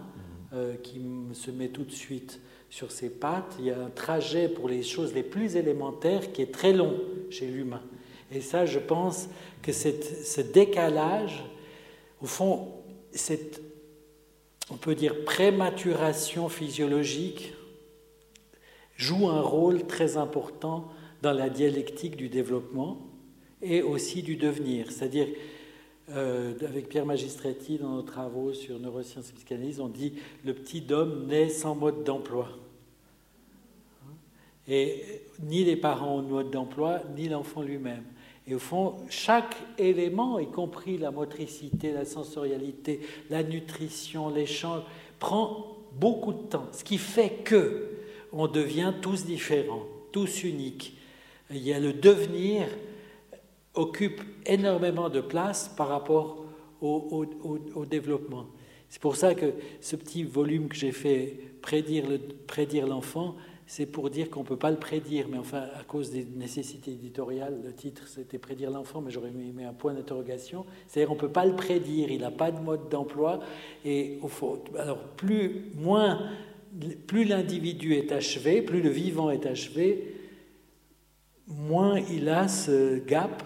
mhm. 0.53 0.57
euh, 0.57 0.75
qui 0.75 1.01
se 1.33 1.51
met 1.51 1.69
tout 1.69 1.83
de 1.83 1.91
suite 1.91 2.39
sur 2.69 2.91
ses 2.91 3.09
pattes. 3.09 3.55
Il 3.59 3.65
y 3.65 3.71
a 3.71 3.79
un 3.79 3.89
trajet 3.89 4.47
pour 4.47 4.69
les 4.69 4.83
choses 4.83 5.13
les 5.13 5.23
plus 5.23 5.55
élémentaires 5.55 6.31
qui 6.31 6.41
est 6.41 6.53
très 6.53 6.73
long 6.73 6.99
chez 7.29 7.47
l'humain. 7.47 7.81
Et 8.31 8.41
ça, 8.41 8.65
je 8.65 8.79
pense 8.79 9.27
que 9.61 9.73
ce 9.73 10.41
décalage, 10.41 11.43
au 12.21 12.25
fond, 12.25 12.69
cette 13.11 13.61
on 14.71 14.77
peut 14.77 14.95
dire 14.95 15.25
prématuration 15.25 16.47
physiologique, 16.47 17.53
joue 18.95 19.27
un 19.27 19.41
rôle 19.41 19.85
très 19.85 20.15
important 20.15 20.89
dans 21.21 21.33
la 21.33 21.49
dialectique 21.49 22.15
du 22.15 22.29
développement 22.29 22.97
et 23.61 23.81
aussi 23.81 24.23
du 24.23 24.35
devenir. 24.35 24.91
C'est-à-dire, 24.91 25.27
euh, 26.09 26.53
avec 26.67 26.89
Pierre 26.89 27.05
Magistretti, 27.05 27.77
dans 27.77 27.95
nos 27.95 28.01
travaux 28.01 28.53
sur 28.53 28.79
neurosciences 28.79 29.29
et 29.29 29.33
psychanalyse, 29.33 29.79
on 29.79 29.87
dit 29.87 30.13
le 30.43 30.53
petit 30.53 30.83
homme 30.91 31.27
naît 31.27 31.49
sans 31.49 31.75
mode 31.75 32.03
d'emploi. 32.03 32.49
Et 34.67 35.03
ni 35.41 35.63
les 35.63 35.75
parents 35.75 36.17
ont 36.17 36.21
de 36.21 36.27
mode 36.27 36.51
d'emploi, 36.51 37.01
ni 37.15 37.27
l'enfant 37.27 37.61
lui-même. 37.61 38.03
Et 38.47 38.55
au 38.55 38.59
fond, 38.59 38.97
chaque 39.09 39.55
élément, 39.77 40.39
y 40.39 40.47
compris 40.47 40.97
la 40.97 41.11
motricité, 41.11 41.91
la 41.91 42.05
sensorialité, 42.05 43.01
la 43.29 43.43
nutrition, 43.43 44.29
l'échange, 44.29 44.81
prend 45.19 45.77
beaucoup 45.93 46.33
de 46.33 46.43
temps. 46.49 46.67
Ce 46.71 46.83
qui 46.83 46.97
fait 46.97 47.43
que 47.43 47.87
on 48.33 48.47
devient 48.47 48.93
tous 49.01 49.25
différents, 49.25 49.85
tous 50.11 50.43
uniques. 50.43 50.97
Il 51.53 51.63
y 51.63 51.73
a 51.73 51.79
le 51.79 51.93
devenir 51.93 52.67
occupe 53.73 54.21
énormément 54.45 55.09
de 55.09 55.21
place 55.21 55.69
par 55.75 55.87
rapport 55.87 56.45
au, 56.81 57.85
développement. 57.85 58.47
C'est 58.89 59.01
pour 59.01 59.15
ça 59.15 59.35
que 59.35 59.53
ce 59.79 59.95
petit 59.95 60.23
volume 60.23 60.67
que 60.67 60.75
j'ai 60.75 60.91
fait, 60.91 61.37
prédire 61.61 62.87
l'enfant, 62.87 63.35
c'est 63.67 63.85
pour 63.85 64.09
dire 64.09 64.29
qu'on 64.29 64.41
ne 64.41 64.45
peut 64.45 64.57
pas 64.57 64.71
le 64.71 64.77
prédire, 64.77 65.27
mais 65.31 65.37
enfin, 65.37 65.63
à 65.79 65.83
cause 65.85 66.11
des 66.11 66.25
nécessités 66.25 66.91
éditoriales, 66.91 67.61
le 67.63 67.71
titre 67.71 68.05
c'était 68.07 68.37
Prédire 68.37 68.69
l'enfant, 68.69 68.99
mais 68.99 69.11
j'aurais 69.11 69.31
mis 69.31 69.63
un 69.63 69.71
point 69.71 69.93
d'interrogation. 69.93 70.65
C'est-à-dire 70.87 71.07
qu'on 71.07 71.15
ne 71.15 71.19
peut 71.21 71.29
pas 71.29 71.45
le 71.45 71.55
prédire, 71.55 72.11
il 72.11 72.19
n'a 72.19 72.31
pas 72.31 72.51
de 72.51 72.59
mode 72.59 72.89
d'emploi, 72.89 73.39
et 73.85 74.19
alors 74.77 74.97
plus, 75.15 75.71
moins, 75.75 76.19
plus 77.07 77.23
l'individu 77.23 77.93
est 77.93 78.11
achevé, 78.11 78.61
plus 78.61 78.81
le 78.81 78.89
vivant 78.89 79.29
est 79.29 79.45
achevé, 79.45 80.20
moins 81.51 81.99
il 81.99 82.29
a 82.29 82.47
ce 82.47 82.99
gap 82.99 83.43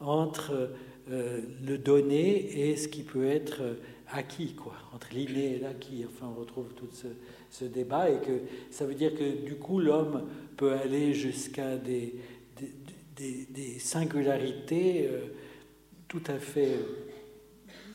entre 0.00 0.70
euh, 1.10 1.40
le 1.64 1.78
donné 1.78 2.68
et 2.68 2.76
ce 2.76 2.88
qui 2.88 3.02
peut 3.02 3.26
être 3.26 3.62
acquis, 4.08 4.54
quoi, 4.54 4.74
entre 4.94 5.08
l'inné 5.12 5.56
et 5.56 5.58
l'acquis. 5.58 6.04
Enfin, 6.06 6.32
on 6.34 6.40
retrouve 6.40 6.72
tout 6.74 6.88
ce 7.50 7.64
débat 7.64 8.10
et 8.10 8.18
que 8.20 8.40
ça 8.70 8.84
veut 8.84 8.94
dire 8.94 9.14
que 9.14 9.44
du 9.44 9.56
coup 9.56 9.78
l'homme 9.78 10.28
peut 10.56 10.72
aller 10.72 11.14
jusqu'à 11.14 11.76
des, 11.76 12.14
des, 13.16 13.78
singularités 13.78 15.06
euh, 15.06 15.20
tout 16.08 16.22
à 16.26 16.38
fait 16.38 16.78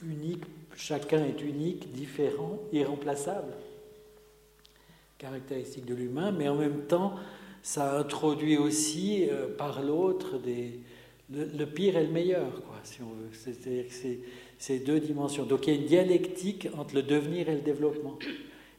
uniques, 0.05 0.43
chacun 0.75 1.25
est 1.25 1.41
unique, 1.41 1.91
différent, 1.91 2.59
irremplaçable, 2.71 3.53
caractéristique 5.17 5.85
de 5.85 5.95
l'humain, 5.95 6.31
mais 6.31 6.47
en 6.47 6.55
même 6.55 6.85
temps 6.85 7.15
ça 7.63 7.97
introduit 7.97 8.57
aussi 8.57 9.27
euh, 9.29 9.47
par 9.55 9.81
l'autre 9.81 10.39
le, 11.31 11.65
pire 11.65 11.97
et 11.97 12.03
le 12.03 12.11
meilleur, 12.11 12.51
quoi, 12.63 12.79
si 12.83 13.01
on 13.01 13.09
veut. 13.09 13.29
C'est-à-dire 13.33 13.87
que 13.87 13.93
c'est 13.93 14.19
ces 14.57 14.79
deux 14.79 14.99
dimensions. 14.99 15.45
Donc 15.45 15.67
il 15.67 15.73
y 15.73 15.77
a 15.77 15.79
une 15.79 15.87
dialectique 15.87 16.67
entre 16.77 16.95
le 16.95 17.03
devenir 17.03 17.49
et 17.49 17.55
le 17.55 17.61
développement. 17.61 18.19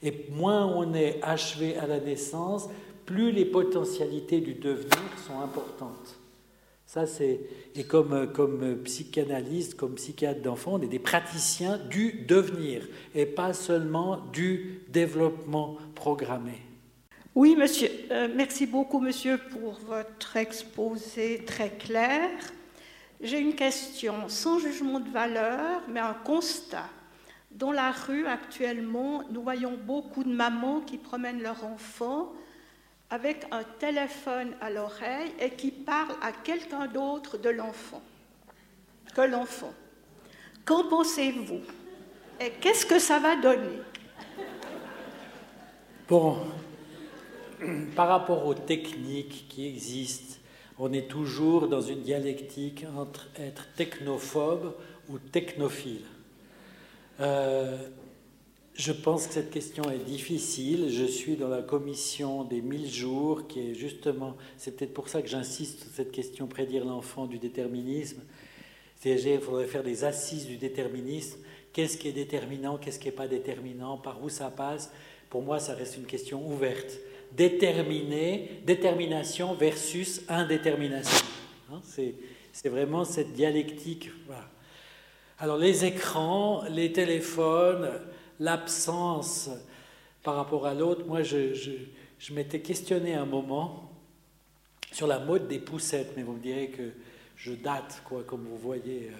Et 0.03 0.27
moins 0.31 0.67
on 0.67 0.95
est 0.95 1.19
achevé 1.23 1.77
à 1.77 1.87
la 1.87 2.01
naissance, 2.01 2.69
plus 3.07 3.33
les 3.33 3.45
potentialités 3.45 4.41
du 4.41 4.55
devenir 4.55 4.99
sont 5.27 5.41
importantes. 5.41 6.17
Ça, 6.87 7.07
c'est 7.07 7.41
et 7.77 7.85
comme 7.85 8.33
comme 8.33 8.79
psychanalyste, 8.83 9.77
comme 9.77 9.95
psychiatre 9.95 10.43
d'enfant, 10.43 10.75
on 10.75 10.83
est 10.83 10.89
des 10.89 10.99
praticiens 10.99 11.79
du 11.79 12.25
devenir 12.27 12.87
et 13.15 13.27
pas 13.27 13.53
seulement 13.53 14.19
du 14.33 14.81
développement 14.89 15.77
programmé. 15.95 16.70
Oui, 17.35 17.55
monsieur. 17.57 17.91
Euh, 18.11 18.29
merci 18.35 18.67
beaucoup, 18.67 18.99
monsieur, 18.99 19.39
pour 19.39 19.75
votre 19.87 20.37
exposé 20.37 21.45
très 21.45 21.71
clair. 21.71 22.29
J'ai 23.21 23.39
une 23.39 23.55
question 23.55 24.29
sans 24.29 24.59
jugement 24.59 24.99
de 24.99 25.09
valeur, 25.11 25.83
mais 25.89 26.01
un 26.01 26.15
constat. 26.15 26.89
Dans 27.51 27.73
la 27.73 27.93
rue 27.93 28.27
actuellement, 28.27 29.23
nous 29.31 29.43
voyons 29.43 29.77
beaucoup 29.77 30.25
de 30.25 30.33
mamans 30.33 30.81
qui 30.81 30.99
promènent 30.99 31.43
leur 31.43 31.65
enfant 31.65 32.33
avec 33.11 33.47
un 33.51 33.63
téléphone 33.79 34.55
à 34.61 34.71
l'oreille 34.71 35.33
et 35.41 35.51
qui 35.51 35.71
parlent 35.71 36.17
à 36.23 36.33
quelqu'un 36.33 36.87
d'autre 36.87 37.39
de 37.39 37.51
l'enfant 37.51 38.03
que 39.15 39.23
l'enfant. 39.23 39.73
Qu'en 40.65 40.89
pensez-vous? 40.89 41.61
Et 42.41 42.51
qu'est-ce 42.61 42.87
que 42.87 42.99
ça 42.99 43.19
va 43.19 43.37
donner? 43.37 43.81
Bon, 46.09 46.39
par 47.97 48.09
rapport 48.09 48.47
aux 48.47 48.55
techniques 48.55 49.47
qui 49.49 49.67
existent, 49.67 50.37
on 50.79 50.93
est 50.93 51.09
toujours 51.09 51.69
dans 51.69 51.83
une 51.83 52.01
dialectique 52.01 52.85
entre 52.97 53.29
être 53.39 53.67
technophobe 53.77 54.75
ou 55.09 55.19
technophile. 55.19 56.05
Euh, 57.21 57.77
je 58.75 58.93
pense 58.93 59.27
que 59.27 59.35
cette 59.35 59.51
question 59.51 59.91
est 59.91 59.99
difficile. 59.99 60.89
Je 60.91 61.05
suis 61.05 61.37
dans 61.37 61.49
la 61.49 61.61
commission 61.61 62.45
des 62.45 62.63
1000 62.63 62.91
jours, 62.91 63.47
qui 63.47 63.61
est 63.61 63.75
justement, 63.75 64.37
c'est 64.57 64.75
peut-être 64.77 64.95
pour 64.95 65.11
ça 65.11 65.21
que 65.21 65.29
j'insiste 65.29 65.81
sur 65.81 65.91
cette 65.93 66.13
question 66.13 66.47
prédire 66.47 66.87
l'enfant 66.87 67.27
du 67.27 67.39
déterminisme. 67.39 68.23
C'est-à-dire 68.97 69.35
il 69.35 69.41
faudrait 69.41 69.67
faire 69.67 69.83
des 69.83 70.05
assises 70.05 70.47
du 70.47 70.57
déterminisme. 70.57 71.41
Qu'est-ce 71.75 71.99
qui 71.99 72.09
est 72.09 72.13
déterminant, 72.13 72.79
qu'est-ce 72.79 72.99
qui 72.99 73.09
n'est 73.09 73.15
pas 73.15 73.29
déterminant, 73.29 73.99
par 73.99 74.23
où 74.23 74.31
ça 74.31 74.51
passe? 74.51 74.91
Pour 75.29 75.43
moi, 75.43 75.59
ça 75.59 75.75
reste 75.75 75.97
une 75.99 76.07
question 76.07 76.47
ouverte. 76.51 76.99
Déterminer, 77.33 78.63
détermination 78.65 79.55
versus 79.55 80.23
indétermination. 80.29 81.27
Hein, 81.73 81.81
c'est 82.53 82.69
vraiment 82.69 83.05
cette 83.05 83.33
dialectique. 83.33 84.11
Alors 85.39 85.57
les 85.57 85.85
écrans, 85.85 86.65
les 86.69 86.93
téléphones, 86.93 87.91
l'absence 88.39 89.51
par 90.23 90.37
rapport 90.37 90.67
à 90.67 90.75
l'autre, 90.75 91.07
moi 91.07 91.23
je, 91.23 91.55
je 91.55 92.35
m'étais 92.35 92.61
questionné 92.61 93.15
un 93.15 93.25
moment 93.25 93.91
sur 94.93 95.07
la 95.07 95.19
mode 95.19 95.49
des 95.49 95.59
poussettes, 95.59 96.13
mais 96.17 96.23
vous 96.23 96.35
me 96.35 96.43
direz 96.43 96.69
que 96.69 96.91
je 97.37 97.53
date, 97.53 98.03
quoi, 98.05 98.23
comme 98.25 98.45
vous 98.45 98.59
voyez. 98.59 99.11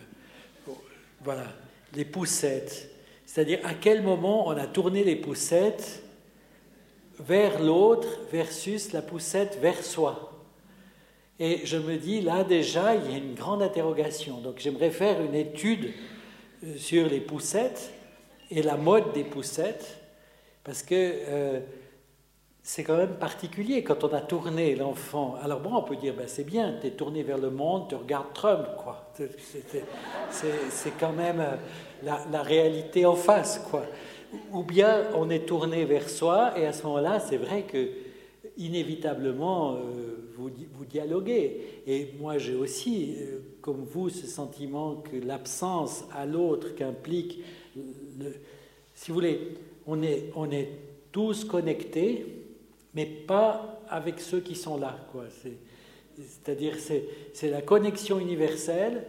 Euh, 0.69 0.73
voilà, 1.23 1.47
les 1.95 2.05
poussettes. 2.05 2.91
C'est-à-dire 3.25 3.61
à 3.65 3.75
quel 3.75 4.03
moment 4.03 4.49
on 4.49 4.51
a 4.51 4.67
tourné 4.67 5.05
les 5.05 5.17
poussettes 5.17 6.03
vers 7.27 7.63
l'autre 7.63 8.09
versus 8.33 8.93
la 8.93 9.03
poussette 9.03 9.59
vers 9.61 9.83
soi. 9.85 10.31
Et 11.39 11.65
je 11.65 11.79
me 11.79 11.97
dis, 11.97 12.21
là 12.21 12.45
déjà, 12.45 12.95
il 12.95 13.11
y 13.11 13.15
a 13.15 13.19
une 13.19 13.35
grande 13.35 13.63
interrogation. 13.63 14.39
Donc 14.39 14.59
j'aimerais 14.59 14.91
faire 14.91 15.23
une 15.23 15.35
étude 15.35 15.93
euh, 16.65 16.77
sur 16.77 17.09
les 17.09 17.21
poussettes 17.21 17.93
et 18.51 18.63
la 18.63 18.77
mode 18.77 19.13
des 19.13 19.25
poussettes, 19.25 19.99
parce 20.65 20.83
que 20.83 20.95
euh, 20.95 21.61
c'est 22.63 22.85
quand 22.85 22.97
même 22.97 23.15
particulier 23.15 23.83
quand 23.83 24.05
on 24.05 24.13
a 24.13 24.21
tourné 24.21 24.75
l'enfant. 24.75 25.37
Alors 25.43 25.61
bon, 25.61 25.75
on 25.75 25.83
peut 25.83 25.97
dire, 25.97 26.15
ben, 26.15 26.29
c'est 26.29 26.45
bien, 26.45 26.77
tu 26.81 26.89
es 26.89 26.91
tourné 26.91 27.23
vers 27.23 27.39
le 27.39 27.51
monde, 27.51 27.89
tu 27.89 27.95
regardes 27.95 28.35
Trump, 28.35 28.67
quoi. 28.77 29.11
C'est 30.31 30.99
quand 30.99 31.13
même 31.13 31.41
euh, 31.41 31.57
la, 32.03 32.21
la, 32.31 32.43
réalité 32.43 33.07
en 33.07 33.17
face, 33.17 33.61
quoi. 33.71 33.85
Ou 34.53 34.63
bien 34.63 35.09
on 35.15 35.31
est 35.31 35.47
tourné 35.47 35.85
vers 35.85 36.09
soi, 36.09 36.59
et 36.59 36.67
à 36.67 36.73
ce 36.73 36.85
moment-là, 36.85 37.21
c'est 37.21 37.37
vrai 37.37 37.63
que 37.63 37.89
inévitablement, 38.57 39.75
euh, 39.75 40.33
vous, 40.37 40.51
vous, 40.75 40.85
dialoguez. 40.85 41.83
Et 41.87 42.09
moi, 42.19 42.39
j'ai 42.39 42.55
aussi, 42.55 43.17
euh, 43.19 43.39
comme 43.61 43.85
vous, 43.85 44.09
ce 44.11 44.27
sentiment 44.27 44.97
que 44.97 45.17
l'absence 45.17 46.05
à 46.15 46.27
l'autre 46.27 46.75
qu'implique, 46.75 47.41
si 48.95 49.11
vous 49.11 49.15
voulez, 49.15 49.55
on 49.87 50.03
est, 50.03 50.31
on 50.37 50.51
est 50.51 50.69
tous 51.13 51.45
connectés, 51.45 52.27
mais 52.95 53.07
pas 53.07 53.81
avec 53.89 54.21
ceux 54.21 54.41
qui 54.41 54.55
sont 54.55 54.77
là. 54.79 54.99
C'est-à-dire, 56.17 56.77
c'est, 56.79 57.05
c'est 57.33 57.51
la 57.51 57.63
connexion 57.63 58.21
universelle, 58.21 59.05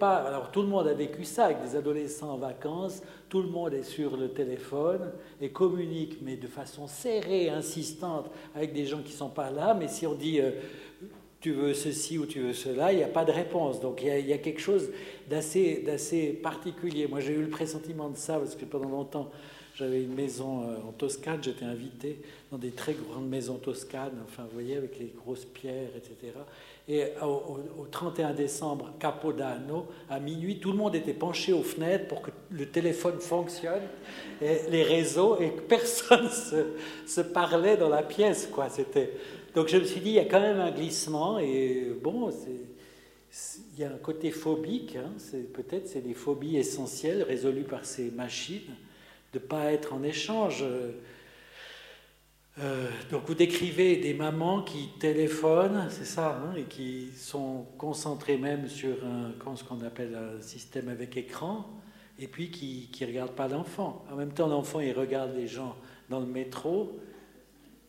Alors, 0.00 0.50
tout 0.50 0.62
le 0.62 0.68
monde 0.68 0.86
a 0.86 0.94
vécu 0.94 1.24
ça 1.24 1.46
avec 1.46 1.62
des 1.62 1.76
adolescents 1.76 2.32
en 2.32 2.36
vacances, 2.36 3.02
tout 3.28 3.42
le 3.42 3.48
monde 3.48 3.74
est 3.74 3.82
sur 3.82 4.16
le 4.16 4.28
téléphone 4.28 5.12
et 5.40 5.50
communique, 5.50 6.18
mais 6.22 6.36
de 6.36 6.46
façon 6.46 6.86
serrée, 6.86 7.48
insistante, 7.48 8.30
avec 8.54 8.72
des 8.72 8.86
gens 8.86 9.02
qui 9.02 9.12
ne 9.12 9.18
sont 9.18 9.30
pas 9.30 9.50
là. 9.50 9.74
Mais 9.74 9.88
si 9.88 10.06
on 10.06 10.14
dit 10.14 10.40
euh, 10.40 10.50
tu 11.40 11.52
veux 11.52 11.74
ceci 11.74 12.18
ou 12.18 12.26
tu 12.26 12.40
veux 12.40 12.54
cela, 12.54 12.92
il 12.92 12.98
n'y 12.98 13.04
a 13.04 13.08
pas 13.08 13.24
de 13.24 13.32
réponse. 13.32 13.80
Donc, 13.80 14.00
il 14.02 14.08
y 14.08 14.10
a, 14.10 14.18
y 14.18 14.32
a 14.32 14.38
quelque 14.38 14.60
chose 14.60 14.90
d'assez, 15.28 15.82
d'assez 15.84 16.28
particulier. 16.28 17.06
Moi, 17.06 17.20
j'ai 17.20 17.34
eu 17.34 17.42
le 17.42 17.50
pressentiment 17.50 18.08
de 18.08 18.16
ça 18.16 18.38
parce 18.38 18.54
que 18.54 18.64
pendant 18.64 18.88
longtemps, 18.88 19.30
j'avais 19.74 20.02
une 20.02 20.14
maison 20.14 20.62
euh, 20.62 20.76
en 20.88 20.92
Toscane, 20.92 21.42
j'étais 21.42 21.64
invité 21.64 22.20
dans 22.50 22.58
des 22.58 22.70
très 22.70 22.94
grandes 22.94 23.28
maisons 23.28 23.56
toscanes, 23.56 24.22
enfin, 24.24 24.44
vous 24.44 24.54
voyez, 24.54 24.76
avec 24.76 24.98
les 24.98 25.12
grosses 25.16 25.44
pierres, 25.44 25.90
etc. 25.96 26.32
Et 26.86 27.04
au, 27.22 27.86
31 27.90 28.34
décembre, 28.34 28.92
Capodanno, 29.00 29.86
à 30.10 30.20
minuit, 30.20 30.58
tout 30.58 30.70
le 30.70 30.76
monde 30.76 30.94
était 30.94 31.14
penché 31.14 31.54
aux 31.54 31.62
fenêtres 31.62 32.08
pour 32.08 32.20
que 32.20 32.30
le 32.50 32.66
téléphone 32.66 33.20
fonctionne, 33.20 33.82
les 34.42 34.82
réseaux, 34.82 35.40
et 35.40 35.50
que 35.50 35.60
personne 35.62 36.28
se, 36.30 36.74
se 37.06 37.22
parlait 37.22 37.78
dans 37.78 37.88
la 37.88 38.02
pièce, 38.02 38.48
quoi. 38.52 38.68
Donc 39.54 39.68
je 39.68 39.78
me 39.78 39.84
suis 39.84 40.00
dit, 40.00 40.10
il 40.10 40.16
y 40.16 40.18
a 40.18 40.26
quand 40.26 40.40
même 40.40 40.60
un 40.60 40.72
glissement, 40.72 41.38
et 41.38 41.90
bon, 42.02 42.30
il 43.72 43.80
y 43.80 43.84
a 43.84 43.88
un 43.88 43.98
côté 43.98 44.30
phobique, 44.30 44.96
hein, 44.96 45.10
peut-être 45.54 45.88
c'est 45.88 46.02
des 46.02 46.14
phobies 46.14 46.58
essentielles 46.58 47.22
résolues 47.22 47.64
par 47.64 47.86
ces 47.86 48.10
machines 48.10 48.74
de 49.32 49.38
ne 49.38 49.44
pas 49.44 49.72
être 49.72 49.94
en 49.94 50.02
échange. 50.02 50.62
Euh, 50.62 50.92
donc 53.10 53.22
vous 53.26 53.34
décrivez 53.34 53.96
des 53.96 54.14
mamans 54.14 54.62
qui 54.62 54.90
téléphonent, 55.00 55.88
c'est 55.90 56.04
ça, 56.04 56.38
hein, 56.38 56.54
et 56.56 56.64
qui 56.64 57.10
sont 57.16 57.66
concentrées 57.78 58.36
même 58.36 58.68
sur 58.68 58.96
un, 59.04 59.32
ce 59.56 59.64
qu'on 59.64 59.82
appelle 59.82 60.14
un 60.14 60.40
système 60.40 60.88
avec 60.88 61.16
écran, 61.16 61.66
et 62.18 62.28
puis 62.28 62.50
qui 62.50 62.90
ne 63.00 63.06
regardent 63.06 63.34
pas 63.34 63.48
l'enfant. 63.48 64.04
En 64.10 64.14
même 64.16 64.32
temps, 64.32 64.46
l'enfant, 64.46 64.80
il 64.80 64.92
regarde 64.92 65.34
les 65.34 65.48
gens 65.48 65.74
dans 66.08 66.20
le 66.20 66.26
métro, 66.26 67.00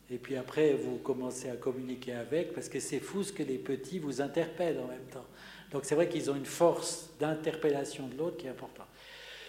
et 0.09 0.17
puis 0.17 0.35
après, 0.35 0.73
vous 0.73 0.97
commencez 0.97 1.49
à 1.49 1.55
communiquer 1.55 2.13
avec, 2.13 2.53
parce 2.53 2.69
que 2.69 2.79
c'est 2.79 2.99
fou 2.99 3.23
ce 3.23 3.33
que 3.33 3.43
les 3.43 3.57
petits 3.57 3.99
vous 3.99 4.21
interpellent 4.21 4.79
en 4.79 4.87
même 4.87 5.07
temps. 5.11 5.25
Donc 5.71 5.85
c'est 5.85 5.95
vrai 5.95 6.07
qu'ils 6.07 6.29
ont 6.29 6.35
une 6.35 6.45
force 6.45 7.09
d'interpellation 7.19 8.07
de 8.07 8.17
l'autre 8.17 8.37
qui 8.37 8.47
est 8.47 8.51
importante. 8.51 8.87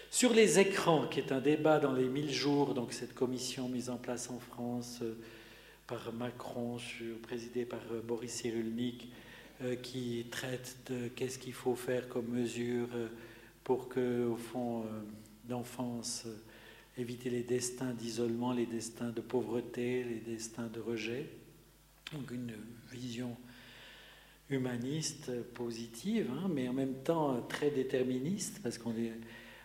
Sur 0.09 0.33
les 0.33 0.57
écrans, 0.57 1.05
qui 1.07 1.19
est 1.19 1.31
un 1.31 1.41
débat 1.41 1.79
dans 1.79 1.91
les 1.91 2.07
1000 2.07 2.31
jours, 2.31 2.73
donc 2.73 2.93
cette 2.93 3.13
commission 3.13 3.67
mise 3.67 3.89
en 3.89 3.97
place 3.97 4.29
en 4.29 4.39
France 4.39 4.99
euh, 5.01 5.15
par 5.85 6.13
Macron, 6.13 6.77
présidée 7.21 7.65
par 7.65 7.81
euh, 7.91 8.01
Boris 8.01 8.31
Cyrulnik, 8.31 9.11
euh, 9.61 9.75
qui 9.75 10.25
traite 10.31 10.77
de 10.89 11.09
qu'est-ce 11.09 11.37
qu'il 11.37 11.53
faut 11.53 11.75
faire 11.75 12.07
comme 12.07 12.27
mesure 12.29 12.87
pour 13.65 13.89
que, 13.89 14.25
au 14.25 14.37
fond, 14.37 14.85
d'enfance, 15.43 16.25
éviter 16.97 17.29
les 17.29 17.43
destins 17.43 17.93
d'isolement, 17.93 18.53
les 18.53 18.65
destins 18.65 19.09
de 19.09 19.19
pauvreté, 19.19 20.05
les 20.05 20.21
destins 20.21 20.67
de 20.67 20.79
rejet. 20.79 21.27
Donc 22.13 22.31
une 22.31 22.53
vision 22.93 23.35
humaniste, 24.49 25.31
positive, 25.53 26.31
hein, 26.31 26.49
mais 26.49 26.69
en 26.69 26.73
même 26.73 26.95
temps 27.03 27.41
très 27.49 27.71
déterministe, 27.71 28.61
parce 28.63 28.77
qu'on 28.77 28.95
est 28.95 29.11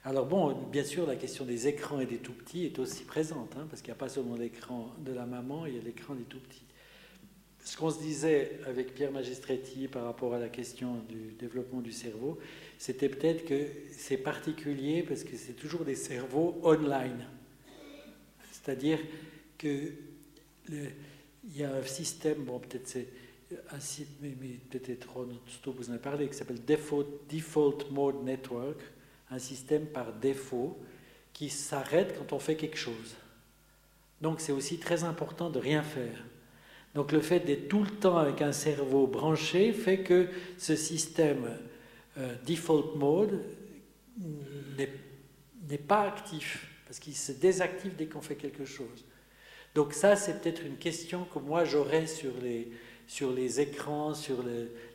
alors 0.04 0.26
bon, 0.26 0.52
bien 0.70 0.82
sûr, 0.82 1.06
la 1.06 1.14
question 1.14 1.44
des 1.44 1.68
écrans 1.68 2.00
et 2.00 2.06
des 2.06 2.16
tout-petits 2.16 2.64
est 2.64 2.78
aussi 2.80 3.04
présente, 3.04 3.54
hein, 3.56 3.66
parce 3.70 3.82
qu'il 3.82 3.90
n'y 3.90 3.96
a 3.96 4.00
pas 4.00 4.08
seulement 4.08 4.34
l'écran 4.34 4.92
de 4.98 5.12
la 5.12 5.26
maman, 5.26 5.66
il 5.66 5.76
y 5.76 5.78
a 5.78 5.82
l'écran 5.82 6.14
des 6.14 6.24
tout-petits. 6.24 6.64
Ce 7.64 7.76
qu'on 7.76 7.90
se 7.90 8.00
disait 8.00 8.58
avec 8.66 8.94
Pierre 8.94 9.12
Magistretti 9.12 9.86
par 9.86 10.04
rapport 10.04 10.34
à 10.34 10.40
la 10.40 10.48
question 10.48 10.96
du 11.08 11.32
développement 11.38 11.80
du 11.80 11.92
cerveau, 11.92 12.40
c'était 12.78 13.08
peut-être 13.08 13.44
que 13.44 13.66
c'est 13.92 14.16
particulier 14.16 15.04
parce 15.04 15.22
que 15.22 15.36
c'est 15.36 15.52
toujours 15.52 15.84
des 15.84 15.94
cerveaux 15.94 16.60
online. 16.64 17.24
C'est-à-dire 18.50 18.98
que 19.56 19.92
il 20.68 21.56
y 21.56 21.62
a 21.62 21.72
un 21.72 21.82
système, 21.82 22.42
bon 22.42 22.58
peut-être 22.58 22.88
c'est 22.88 23.08
mais, 24.20 24.34
mais 24.40 24.58
peut-être 24.70 25.08
vous 25.66 25.88
en 25.88 25.92
avez 25.92 26.02
parlé, 26.02 26.28
qui 26.28 26.34
s'appelle 26.34 26.64
Default, 26.64 27.06
Default 27.30 27.90
Mode 27.90 28.24
Network, 28.24 28.78
un 29.32 29.38
système 29.38 29.86
par 29.86 30.12
défaut 30.12 30.78
qui 31.32 31.48
s'arrête 31.48 32.14
quand 32.18 32.34
on 32.34 32.38
fait 32.38 32.56
quelque 32.56 32.76
chose. 32.76 33.16
Donc 34.20 34.40
c'est 34.40 34.52
aussi 34.52 34.78
très 34.78 35.04
important 35.04 35.50
de 35.50 35.58
rien 35.58 35.82
faire. 35.82 36.24
Donc 36.94 37.10
le 37.10 37.20
fait 37.20 37.40
d'être 37.40 37.68
tout 37.68 37.82
le 37.82 37.90
temps 37.90 38.18
avec 38.18 38.42
un 38.42 38.52
cerveau 38.52 39.06
branché 39.06 39.72
fait 39.72 40.02
que 40.02 40.28
ce 40.58 40.76
système 40.76 41.58
euh, 42.18 42.34
default 42.46 42.94
mode 42.96 43.42
n'est 45.68 45.78
pas 45.78 46.02
actif, 46.02 46.68
parce 46.86 46.98
qu'il 46.98 47.16
se 47.16 47.32
désactive 47.32 47.96
dès 47.96 48.06
qu'on 48.06 48.20
fait 48.20 48.36
quelque 48.36 48.66
chose. 48.66 49.06
Donc 49.74 49.94
ça, 49.94 50.16
c'est 50.16 50.42
peut-être 50.42 50.66
une 50.66 50.76
question 50.76 51.24
que 51.24 51.38
moi 51.38 51.64
j'aurais 51.64 52.06
sur 52.06 52.32
les, 52.42 52.70
sur 53.06 53.32
les 53.32 53.60
écrans, 53.60 54.12
sur 54.12 54.44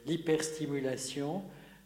l'hyperstimulation. 0.06 1.42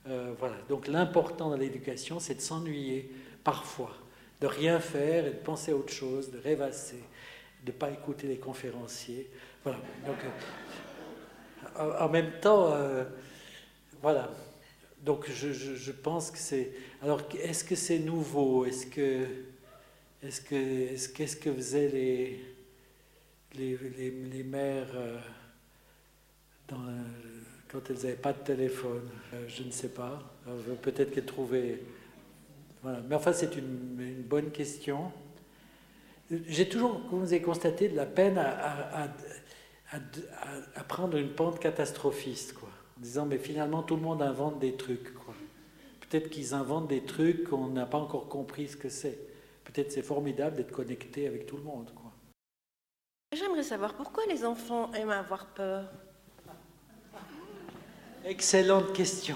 Euh, 0.08 0.34
voilà. 0.40 0.56
Donc 0.70 0.88
l'important 0.88 1.50
dans 1.50 1.58
l'éducation, 1.58 2.20
c'est 2.20 2.36
de 2.36 2.42
s'ennuyer 2.42 3.12
parfois, 3.44 3.96
de 4.40 4.48
rien 4.48 4.80
faire 4.80 5.28
et 5.28 5.32
de 5.32 5.36
penser 5.36 5.72
à 5.72 5.76
autre 5.76 5.94
chose, 5.94 6.32
de 6.32 6.40
rêvasser, 6.40 7.04
de 7.64 7.72
ne 7.72 7.78
pas 7.78 7.92
écouter 7.92 8.28
les 8.28 8.38
conférenciers. 8.38 9.30
Voilà. 9.64 9.80
Donc, 10.06 10.18
euh, 11.78 12.00
en, 12.00 12.10
même 12.10 12.32
temps, 12.42 12.74
euh, 12.74 13.04
voilà. 14.02 14.30
Donc 15.04 15.30
je, 15.32 15.52
je, 15.52 15.92
pense 15.92 16.30
que 16.30 16.38
c'est. 16.38 16.72
Alors 17.02 17.22
est-ce 17.40 17.64
que 17.64 17.76
c'est 17.76 18.00
nouveau? 18.00 18.66
Est-ce 18.66 18.86
que 18.86 19.26
est-ce 20.22 20.42
que 20.42 20.56
est-ce 20.56 21.10
qu'est-ce 21.10 21.36
que 21.36 21.52
faisaient 21.52 21.90
les 21.90 22.46
les, 23.56 23.78
les, 23.98 24.12
les 24.12 24.44
mères 24.44 24.94
dans 26.68 26.78
quand 27.72 27.90
elles 27.90 27.96
n'avaient 27.98 28.14
pas 28.14 28.34
de 28.34 28.40
téléphone. 28.40 29.10
Euh, 29.34 29.46
je 29.48 29.64
ne 29.64 29.72
sais 29.72 29.90
pas. 29.90 30.22
Euh, 30.48 30.76
peut-être 30.82 31.12
qu'elles 31.12 31.26
trouvaient. 31.26 31.82
Voilà. 32.84 33.00
Mais 33.08 33.16
enfin, 33.16 33.34
c'est 33.34 33.56
une, 33.56 34.24
bonne 34.24 34.52
question. 34.52 35.12
J'ai 36.48 36.68
toujours, 36.68 37.02
comme 37.10 37.20
vous 37.20 37.34
avez 37.34 37.42
constaté, 37.42 37.90
de 37.90 37.96
la 37.96 38.06
peine 38.06 38.38
à, 38.38 39.10
prendre 40.88 41.18
une 41.18 41.34
pente 41.34 41.60
catastrophiste, 41.60 42.54
quoi. 42.54 42.70
En 42.98 43.02
disant, 43.02 43.26
mais 43.26 43.38
finalement, 43.38 43.84
tout 43.84 43.96
le 43.96 44.02
monde 44.02 44.22
invente 44.22 44.60
des 44.60 44.76
trucs, 44.76 45.14
quoi. 45.14 45.34
Peut-être 46.02 46.30
qu'ils 46.30 46.54
inventent 46.54 46.88
des 46.88 47.04
trucs 47.04 47.50
qu'on 47.50 47.68
n'a 47.68 47.86
pas 47.86 47.98
encore 47.98 48.28
compris 48.28 48.68
ce 48.68 48.78
que 48.78 48.90
c'est. 48.90 49.18
Peut-être 49.64 49.92
c'est 49.92 50.02
formidable 50.02 50.58
d'être 50.58 50.72
connecté 50.72 51.28
avec 51.28 51.46
tout 51.46 51.58
le 51.58 51.64
monde, 51.64 51.92
quoi. 51.96 52.12
J'aimerais 53.34 53.64
savoir 53.64 53.94
pourquoi 53.94 54.26
les 54.26 54.44
enfants 54.44 54.92
aiment 54.94 55.12
avoir 55.12 55.54
peur. 55.54 55.90
Excellente 58.26 58.94
question. 58.94 59.36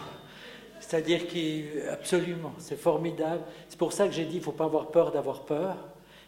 C'est-à-dire 0.79 1.27
qu'absolument, 1.27 2.53
c'est 2.59 2.79
formidable. 2.79 3.41
C'est 3.67 3.79
pour 3.79 3.93
ça 3.93 4.07
que 4.07 4.13
j'ai 4.13 4.25
dit, 4.25 4.35
il 4.35 4.39
ne 4.39 4.43
faut 4.43 4.51
pas 4.51 4.65
avoir 4.65 4.91
peur 4.91 5.11
d'avoir 5.11 5.45
peur. 5.45 5.75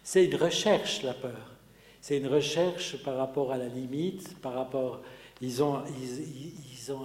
C'est 0.03 0.25
une 0.25 0.35
recherche, 0.35 1.03
la 1.03 1.13
peur. 1.13 1.55
C'est 2.01 2.17
une 2.17 2.27
recherche 2.27 3.03
par 3.03 3.17
rapport 3.17 3.51
à 3.51 3.57
la 3.57 3.67
limite, 3.67 4.39
par 4.39 4.53
rapport... 4.53 5.01
Ils 5.39 5.61
ont, 5.61 5.83
ils, 6.01 6.91
ont 6.91 7.01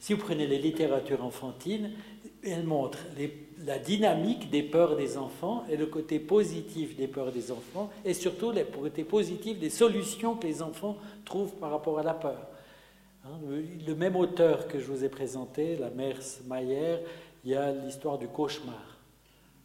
si 0.00 0.14
vous 0.14 0.20
prenez 0.20 0.46
les 0.46 0.58
littératures 0.58 1.22
enfantines, 1.22 1.90
elles 2.42 2.64
montrent 2.64 3.04
la 3.66 3.78
dynamique 3.78 4.48
des 4.50 4.62
peurs 4.62 4.96
des 4.96 5.18
enfants 5.18 5.64
et 5.68 5.76
le 5.76 5.86
côté 5.86 6.18
positif 6.18 6.96
des 6.96 7.08
peurs 7.08 7.30
des 7.30 7.52
enfants, 7.52 7.90
et 8.06 8.14
surtout 8.14 8.52
le 8.52 8.64
côté 8.64 9.04
positif 9.04 9.58
des 9.58 9.68
solutions 9.68 10.34
que 10.34 10.46
les 10.46 10.62
enfants 10.62 10.96
trouvent 11.26 11.54
par 11.56 11.70
rapport 11.70 11.98
à 11.98 12.02
la 12.02 12.14
peur. 12.14 12.46
Hein, 13.26 13.38
le 13.86 13.94
même 13.94 14.16
auteur 14.16 14.68
que 14.68 14.78
je 14.78 14.84
vous 14.84 15.02
ai 15.02 15.08
présenté, 15.08 15.76
la 15.76 15.88
mère 15.88 16.18
Mayer, 16.46 16.98
il 17.42 17.52
y 17.52 17.54
a 17.54 17.72
l'histoire 17.72 18.18
du 18.18 18.28
cauchemar. 18.28 18.98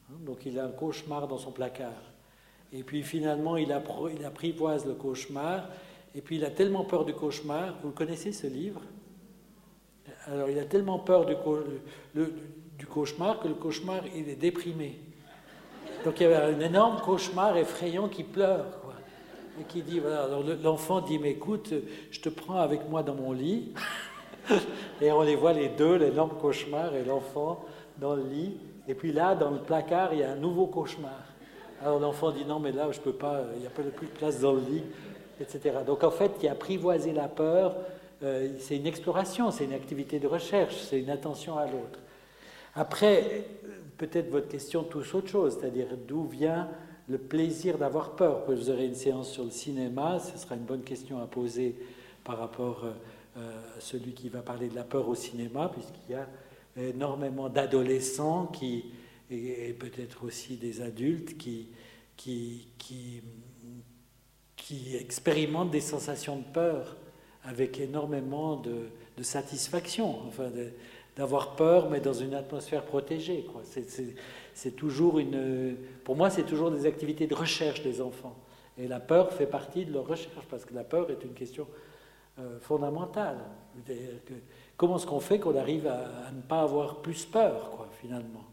Hein, 0.09 0.15
donc 0.21 0.45
il 0.45 0.57
a 0.57 0.63
un 0.63 0.69
cauchemar 0.69 1.27
dans 1.27 1.37
son 1.37 1.51
placard. 1.51 2.01
Et 2.71 2.83
puis 2.83 3.03
finalement, 3.03 3.57
il, 3.57 3.73
apprivoise 3.73 4.85
le 4.85 4.93
cauchemar. 4.93 5.67
Et 6.15 6.21
puis 6.21 6.37
il 6.37 6.45
a 6.45 6.51
tellement 6.51 6.85
peur 6.85 7.03
du 7.03 7.13
cauchemar. 7.13 7.75
Vous 7.83 7.91
connaissez 7.91 8.31
ce 8.31 8.47
livre? 8.47 8.81
Alors 10.27 10.49
il 10.49 10.57
a 10.57 10.65
tellement 10.65 10.99
peur 10.99 11.25
du, 11.25 11.35
du, 12.77 12.85
cauchemar 12.85 13.41
que 13.41 13.49
le 13.49 13.55
cauchemar, 13.55 14.03
il 14.15 14.29
est 14.29 14.35
déprimé. 14.35 14.99
Donc 16.05 16.21
il 16.21 16.23
y 16.23 16.25
avait 16.27 16.55
un 16.55 16.59
énorme 16.61 17.01
cauchemar 17.01 17.57
effrayant 17.57 18.07
qui 18.07 18.23
pleure 18.23 18.78
qui 19.67 19.81
dit, 19.81 19.99
voilà, 19.99 20.27
l'enfant 20.63 21.01
dit, 21.01 21.19
mais 21.19 21.31
écoute, 21.31 21.73
je 22.11 22.19
te 22.19 22.29
prends 22.29 22.59
avec 22.59 22.89
moi 22.89 23.03
dans 23.03 23.15
mon 23.15 23.31
lit. 23.31 23.73
et 25.01 25.11
on 25.11 25.21
les 25.21 25.35
voit 25.35 25.53
les 25.53 25.69
deux, 25.69 25.95
l'énorme 25.95 26.31
cauchemar 26.39 26.95
et 26.95 27.03
l'enfant 27.03 27.65
dans 27.97 28.15
le 28.15 28.23
lit. 28.23 28.57
Et 28.87 28.95
puis 28.95 29.11
là, 29.11 29.35
dans 29.35 29.51
le 29.51 29.59
placard, 29.59 30.13
il 30.13 30.19
y 30.19 30.23
a 30.23 30.31
un 30.31 30.35
nouveau 30.35 30.67
cauchemar. 30.67 31.23
Alors 31.81 31.99
l'enfant 31.99 32.31
dit, 32.31 32.45
non, 32.45 32.59
mais 32.59 32.71
là, 32.71 32.91
je 32.91 32.99
peux 32.99 33.13
pas, 33.13 33.43
il 33.55 33.61
n'y 33.61 33.67
a 33.67 33.69
plus 33.69 33.83
de 33.83 34.11
place 34.11 34.39
dans 34.39 34.53
le 34.53 34.61
lit, 34.61 34.83
etc. 35.39 35.77
Donc 35.85 36.03
en 36.03 36.11
fait, 36.11 36.31
il 36.41 36.47
a 36.47 36.51
apprivoiser 36.51 37.13
la 37.13 37.27
peur, 37.27 37.75
euh, 38.23 38.49
c'est 38.59 38.75
une 38.75 38.87
exploration, 38.87 39.51
c'est 39.51 39.63
une 39.63 39.73
activité 39.73 40.19
de 40.19 40.27
recherche, 40.27 40.75
c'est 40.75 40.99
une 40.99 41.09
attention 41.09 41.57
à 41.57 41.65
l'autre. 41.65 41.99
Après, 42.75 43.45
peut-être 43.97 44.29
votre 44.29 44.47
question 44.47 44.83
touche 44.83 45.15
autre 45.15 45.29
chose, 45.29 45.57
c'est-à-dire 45.59 45.87
d'où 46.07 46.23
vient 46.23 46.67
le 47.09 47.17
plaisir 47.17 47.77
d'avoir 47.77 48.15
peur. 48.15 48.43
Vous 48.47 48.69
aurez 48.69 48.85
une 48.85 48.95
séance 48.95 49.31
sur 49.31 49.43
le 49.43 49.51
cinéma, 49.51 50.19
ce 50.19 50.37
sera 50.37 50.55
une 50.55 50.63
bonne 50.63 50.83
question 50.83 51.21
à 51.21 51.25
poser 51.25 51.75
par 52.23 52.37
rapport 52.37 52.85
euh, 52.85 52.91
euh, 53.37 53.77
à 53.77 53.81
celui 53.81 54.13
qui 54.13 54.29
va 54.29 54.41
parler 54.41 54.69
de 54.69 54.75
la 54.75 54.83
peur 54.83 55.09
au 55.09 55.15
cinéma, 55.15 55.69
puisqu'il 55.73 56.13
y 56.13 56.15
a 56.15 56.27
énormément 56.77 57.49
d'adolescents 57.49 58.47
qui, 58.47 58.85
et, 59.31 59.73
peut-être 59.73 60.23
aussi 60.23 60.55
des 60.55 60.81
adultes 60.81 61.37
qui, 61.37 61.69
qui, 62.15 62.67
qui, 62.77 63.21
expérimentent 64.95 65.71
des 65.71 65.81
sensations 65.81 66.37
de 66.37 66.43
peur 66.53 66.95
avec 67.43 67.79
énormément 67.79 68.57
de, 68.57 68.89
satisfaction, 69.23 70.21
enfin 70.27 70.49
d'avoir 71.17 71.55
peur, 71.55 71.89
mais 71.89 71.99
dans 71.99 72.13
une 72.13 72.33
atmosphère 72.33 72.85
protégée. 72.85 73.45
C'est 74.53 74.75
toujours 74.75 75.19
une. 75.19 75.75
Pour 76.03 76.15
moi, 76.15 76.29
c'est 76.29 76.43
toujours 76.43 76.71
des 76.71 76.85
activités 76.85 77.27
de 77.27 77.35
recherche 77.35 77.81
des 77.81 78.01
enfants. 78.01 78.35
Et 78.79 78.87
la 78.87 79.01
peur 79.01 79.33
fait 79.33 79.45
partie 79.45 79.85
de 79.85 79.91
leur 79.91 80.07
recherche, 80.07 80.45
parce 80.49 80.63
que 80.63 80.73
la 80.73 80.85
peur 80.85 81.09
est 81.11 81.23
une 81.23 81.33
question 81.33 81.67
euh, 82.39 82.57
fondamentale. 82.59 83.37
comment 84.77 84.95
est-ce 84.95 85.05
qu'on 85.05 85.19
fait 85.19 85.39
qu'on 85.39 85.57
arrive 85.57 85.87
à, 85.87 86.31
ne 86.31 86.41
pas 86.41 86.61
avoir 86.61 87.01
plus 87.01 87.25
peur, 87.25 87.71
quoi, 87.71 87.89
finalement? 87.99 88.45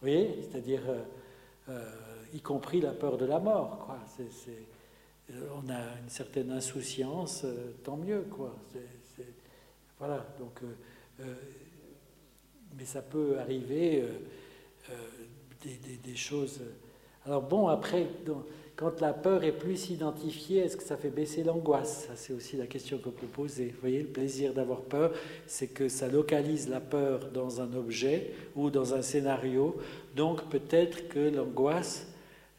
Vous 0.00 0.08
voyez? 0.08 0.38
C'est-à-dire, 0.42 0.82
euh, 0.88 1.02
euh, 1.70 1.90
y 2.32 2.40
compris 2.40 2.80
la 2.80 2.92
peur 2.92 3.18
de 3.18 3.24
la 3.24 3.40
mort, 3.40 3.80
quoi. 3.84 3.98
on 5.30 5.68
a 5.70 5.80
une 6.00 6.08
certaine 6.08 6.52
insouciance, 6.52 7.44
tant 7.82 7.96
mieux, 7.96 8.24
quoi. 8.30 8.54
voilà, 9.98 10.24
donc. 10.38 10.60
mais 12.78 12.84
ça 12.84 13.02
peut 13.02 13.38
arriver 13.40 14.04
euh, 14.90 14.94
des, 16.04 16.16
choses. 16.16 16.60
Alors 17.24 17.42
bon, 17.42 17.68
après, 17.68 18.08
quand 18.74 19.00
la 19.00 19.12
peur 19.12 19.44
est 19.44 19.52
plus 19.52 19.90
identifiée, 19.90 20.60
est-ce 20.60 20.76
que 20.76 20.82
ça 20.82 20.96
fait 20.96 21.10
baisser 21.10 21.44
l'angoisse? 21.44 22.08
C'est 22.16 22.32
aussi 22.32 22.56
la 22.56 22.66
question 22.66 22.98
qu'on 22.98 23.10
peut 23.10 23.26
poser. 23.26 23.66
Vous 23.66 23.80
voyez, 23.80 24.02
le 24.02 24.08
plaisir 24.08 24.52
d'avoir 24.54 24.80
peur, 24.80 25.12
c'est 25.46 25.68
que 25.68 25.88
ça 25.88 26.08
localise 26.08 26.68
la 26.68 26.80
peur 26.80 27.30
dans 27.32 27.60
un 27.60 27.74
objet 27.74 28.32
ou 28.56 28.70
dans 28.70 28.94
un 28.94 29.02
scénario. 29.02 29.76
Donc 30.16 30.48
peut-être 30.48 31.08
que 31.08 31.20
l'angoisse 31.20 32.08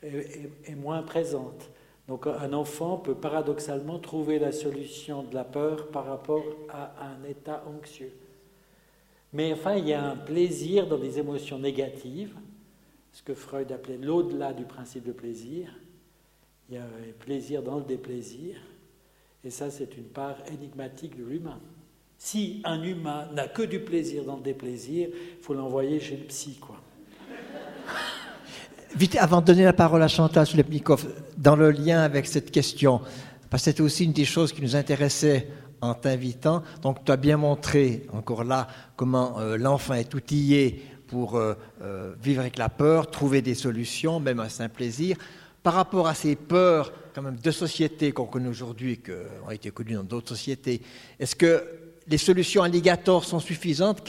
est, 0.01 0.75
moins 0.75 1.03
présente. 1.03 1.69
Donc 2.07 2.27
un 2.27 2.53
enfant 2.53 2.97
peut 2.97 3.15
paradoxalement 3.15 3.99
trouver 3.99 4.39
la 4.39 4.51
solution 4.51 5.23
de 5.23 5.33
la 5.33 5.43
peur 5.43 5.87
par 5.87 6.05
rapport 6.05 6.43
à 6.69 6.93
un 7.03 7.23
état 7.29 7.63
anxieux. 7.67 8.13
Mais 9.33 9.51
enfin, 9.51 9.75
il 9.75 9.87
y 9.87 9.93
a 9.93 10.11
un 10.11 10.15
plaisir 10.15 10.87
dans 10.87 10.97
les 10.97 11.17
émotions 11.17 11.57
négatives, 11.57 12.35
ce 13.11 13.23
que 13.23 13.33
Freud 13.33 13.71
appelait 13.71 13.97
l'au-delà 13.97 14.53
du 14.53 14.65
principe 14.65 15.05
de 15.05 15.11
plaisir. 15.11 15.69
Il 16.69 16.75
y 16.75 16.77
a 16.77 16.83
un 16.83 17.11
plaisir 17.19 17.63
dans 17.63 17.77
le 17.77 17.83
déplaisir. 17.83 18.55
Et 19.43 19.49
ça, 19.49 19.69
c'est 19.69 19.97
une 19.97 20.05
part 20.05 20.37
énigmatique 20.51 21.17
de 21.17 21.23
l'humain. 21.23 21.59
Si 22.17 22.61
un 22.63 22.81
humain 22.83 23.27
n'a 23.33 23.47
que 23.47 23.63
du 23.63 23.79
plaisir 23.79 24.23
dans 24.23 24.37
le 24.37 24.43
déplaisir, 24.43 25.09
il 25.11 25.43
faut 25.43 25.53
l'envoyer 25.53 25.99
chez 25.99 26.15
le 26.15 26.23
psy, 26.25 26.57
quoi. 26.61 26.79
Avant 29.19 29.41
de 29.41 29.47
donner 29.47 29.63
la 29.63 29.73
parole 29.73 30.03
à 30.03 30.07
Chantal 30.07 30.45
Sulepnikov, 30.45 31.07
dans 31.37 31.55
le 31.55 31.71
lien 31.71 32.01
avec 32.01 32.27
cette 32.27 32.51
question, 32.51 33.01
parce 33.49 33.63
que 33.63 33.71
c'était 33.71 33.81
aussi 33.81 34.05
une 34.05 34.13
des 34.13 34.25
choses 34.25 34.53
qui 34.53 34.61
nous 34.61 34.75
intéressait 34.75 35.47
en 35.83 35.93
t'invitant. 35.93 36.63
Donc 36.81 37.03
tu 37.03 37.11
as 37.11 37.17
bien 37.17 37.37
montré, 37.37 38.07
encore 38.13 38.43
là, 38.43 38.67
comment 38.95 39.39
euh, 39.39 39.57
l'enfant 39.57 39.95
est 39.95 40.13
outillé 40.13 40.83
pour 41.07 41.35
euh, 41.35 41.55
euh, 41.81 42.15
vivre 42.21 42.39
avec 42.39 42.57
la 42.57 42.69
peur, 42.69 43.11
trouver 43.11 43.41
des 43.41 43.53
solutions, 43.53 44.19
même 44.19 44.39
un 44.39 44.49
simple 44.49 44.75
plaisir. 44.75 45.17
Par 45.61 45.73
rapport 45.73 46.07
à 46.07 46.13
ces 46.13 46.35
peurs 46.35 46.93
quand 47.13 47.21
même 47.21 47.37
de 47.37 47.51
société 47.51 48.11
qu'on 48.11 48.25
connaît 48.25 48.49
aujourd'hui, 48.49 48.97
qui 48.97 49.11
ont 49.45 49.51
été 49.51 49.71
connues 49.71 49.95
dans 49.95 50.03
d'autres 50.03 50.29
sociétés, 50.29 50.81
est-ce 51.19 51.35
que 51.35 51.63
les 52.07 52.17
solutions 52.17 52.63
alligators 52.63 53.23
sont 53.23 53.39
suffisantes? 53.39 54.01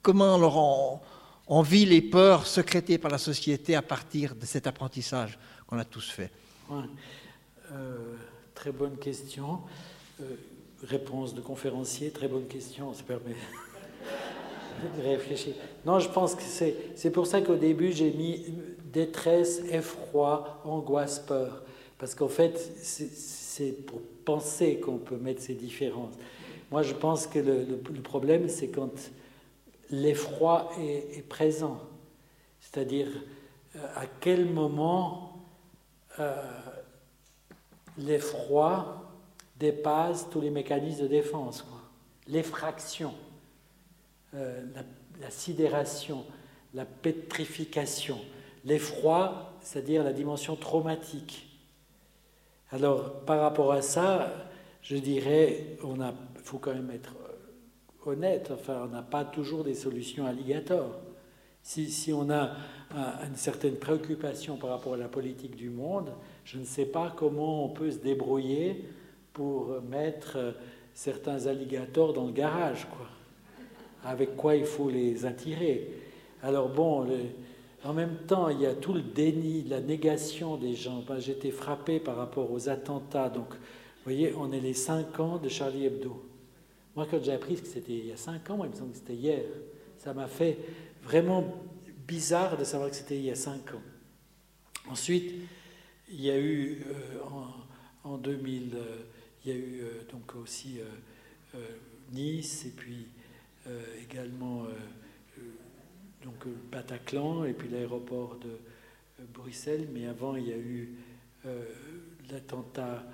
Comment 0.00 1.00
on, 1.48 1.62
vit 1.62 1.86
les 1.86 2.02
peurs 2.02 2.46
sécrétées 2.46 2.98
par 2.98 3.10
la 3.10 3.18
société 3.18 3.74
à 3.74 3.82
partir 3.82 4.34
de 4.34 4.46
cet 4.46 4.66
apprentissage 4.66 5.38
qu'on 5.66 5.78
a 5.78 5.84
tous 5.84 6.08
fait? 6.08 6.30
Très 8.54 8.72
bonne 8.72 8.96
question 8.96 9.60
réponse 10.82 11.34
de 11.34 11.40
conférencier, 11.40 12.10
très 12.10 12.28
bonne 12.28 12.46
question, 12.46 12.92
ça 12.94 13.02
permet 13.02 13.34
de 14.96 15.02
réfléchir. 15.02 15.54
Non, 15.86 15.98
je 15.98 16.08
pense 16.08 16.34
que 16.34 16.42
c'est 16.42 17.10
pour 17.10 17.26
ça 17.26 17.40
qu'au 17.40 17.56
début 17.56 17.92
j'ai 17.92 18.10
mis 18.10 18.44
détresse, 18.92 19.62
effroi, 19.70 20.60
angoisse, 20.64 21.18
peur. 21.18 21.62
Parce 21.98 22.14
qu'en 22.14 22.28
fait, 22.28 22.58
c'est 22.82 23.86
pour 23.86 24.00
penser 24.24 24.78
qu'on 24.80 24.98
peut 24.98 25.16
mettre 25.16 25.40
ces 25.40 25.54
différences. 25.54 26.14
Moi, 26.70 26.82
je 26.82 26.94
pense 26.94 27.26
que 27.26 27.38
le, 27.38 28.00
problème, 28.02 28.48
c'est 28.48 28.68
quand 28.68 28.90
l'effroi 29.90 30.70
est, 30.80 31.26
présent. 31.28 31.78
C'est-à-dire, 32.60 33.08
euh, 33.76 33.86
à 33.94 34.06
quel 34.20 34.46
moment 34.46 35.44
euh, 36.18 36.34
l'effroi 37.98 39.01
dépasse 39.62 40.28
tous 40.28 40.40
les 40.40 40.50
mécanismes 40.50 41.04
de 41.04 41.06
défense. 41.06 41.64
L'effraction, 42.26 43.14
euh, 44.34 44.60
la, 45.20 45.30
sidération, 45.30 46.24
la 46.74 46.84
pétrification, 46.84 48.18
l'effroi, 48.64 49.52
c'est-à-dire 49.60 50.02
la 50.02 50.12
dimension 50.12 50.56
traumatique. 50.56 51.48
Alors, 52.72 53.20
par 53.20 53.40
rapport 53.40 53.72
à 53.72 53.82
ça, 53.82 54.32
je 54.82 54.96
dirais, 54.96 55.76
on 55.84 55.96
faut 56.42 56.58
quand 56.58 56.74
même 56.74 56.90
être 56.90 57.14
honnête, 58.04 58.50
enfin, 58.52 58.82
on 58.84 58.88
n'a 58.88 59.02
pas 59.02 59.24
toujours 59.24 59.62
des 59.62 59.74
solutions 59.74 60.26
alligatoires. 60.26 60.98
Si, 61.62 61.88
si 61.90 62.12
on 62.12 62.28
a 62.30 62.50
une 63.24 63.36
certaine 63.36 63.76
préoccupation 63.76 64.56
par 64.56 64.70
rapport 64.70 64.94
à 64.94 64.96
la 64.96 65.08
politique 65.08 65.54
du 65.54 65.70
monde, 65.70 66.12
je 66.44 66.58
ne 66.58 66.64
sais 66.64 66.86
pas 66.86 67.14
comment 67.16 67.64
on 67.64 67.68
peut 67.68 67.92
se 67.92 67.98
débrouiller 67.98 68.84
pour 69.32 69.80
mettre 69.82 70.36
euh, 70.36 70.52
certains 70.94 71.46
alligators 71.46 72.12
dans 72.12 72.26
le 72.26 72.32
garage, 72.32 72.86
quoi. 72.88 73.06
Avec 74.04 74.36
quoi 74.36 74.56
il 74.56 74.64
faut 74.64 74.90
les 74.90 75.26
attirer. 75.26 75.88
Alors 76.42 76.68
bon, 76.68 77.06
en 77.84 77.92
même 77.92 78.16
temps, 78.26 78.48
il 78.48 78.60
y 78.60 78.66
a 78.66 78.74
tout 78.74 78.92
le 78.92 79.02
déni, 79.02 79.62
la 79.62 79.80
négation 79.80 80.56
des 80.56 80.74
gens. 80.74 81.04
Ben, 81.06 81.20
J'étais 81.20 81.52
frappé 81.52 82.00
par 82.00 82.16
rapport 82.16 82.50
aux 82.50 82.68
attentats. 82.68 83.28
Donc, 83.28 83.50
vous 83.50 84.04
voyez, 84.04 84.34
on 84.36 84.50
est 84.52 84.60
les 84.60 84.74
cinq 84.74 85.20
ans 85.20 85.38
de 85.38 85.48
Charlie 85.48 85.86
Hebdo. 85.86 86.20
Moi, 86.94 87.06
quand 87.10 87.22
j'ai 87.22 87.32
appris 87.32 87.54
que 87.54 87.66
c'était 87.66 87.92
il 87.92 88.06
y 88.06 88.12
a 88.12 88.16
cinq 88.16 88.50
ans, 88.50 88.56
moi, 88.56 88.66
il 88.66 88.72
me 88.72 88.76
semble 88.76 88.90
que 88.90 88.98
c'était 88.98 89.14
hier. 89.14 89.42
ça 89.98 90.12
m'a 90.12 90.26
fait 90.26 90.58
vraiment 91.02 91.44
bizarre 92.06 92.56
de 92.56 92.64
savoir 92.64 92.90
que 92.90 92.96
c'était 92.96 93.16
il 93.16 93.24
y 93.24 93.30
a 93.30 93.34
cinq 93.34 93.74
ans. 93.74 93.82
Ensuite, 94.90 95.32
il 96.10 96.20
y 96.20 96.30
a 96.30 96.38
eu 96.38 96.84
en, 98.04 98.18
2000, 98.18 98.76
il 99.44 99.52
y 99.52 99.54
a 99.54 99.58
eu 99.58 99.82
donc 100.10 100.34
aussi 100.36 100.80
Nice 102.12 102.66
et 102.66 102.70
puis 102.70 103.06
également 104.02 104.66
donc 106.24 106.46
Bataclan 106.70 107.44
et 107.44 107.52
puis 107.52 107.68
l'aéroport 107.68 108.36
de 108.36 109.24
Bruxelles, 109.32 109.88
mais 109.92 110.06
avant 110.06 110.36
il 110.36 110.48
y 110.48 110.52
a 110.52 110.56
eu 110.56 110.94
l'attentat 112.30 113.04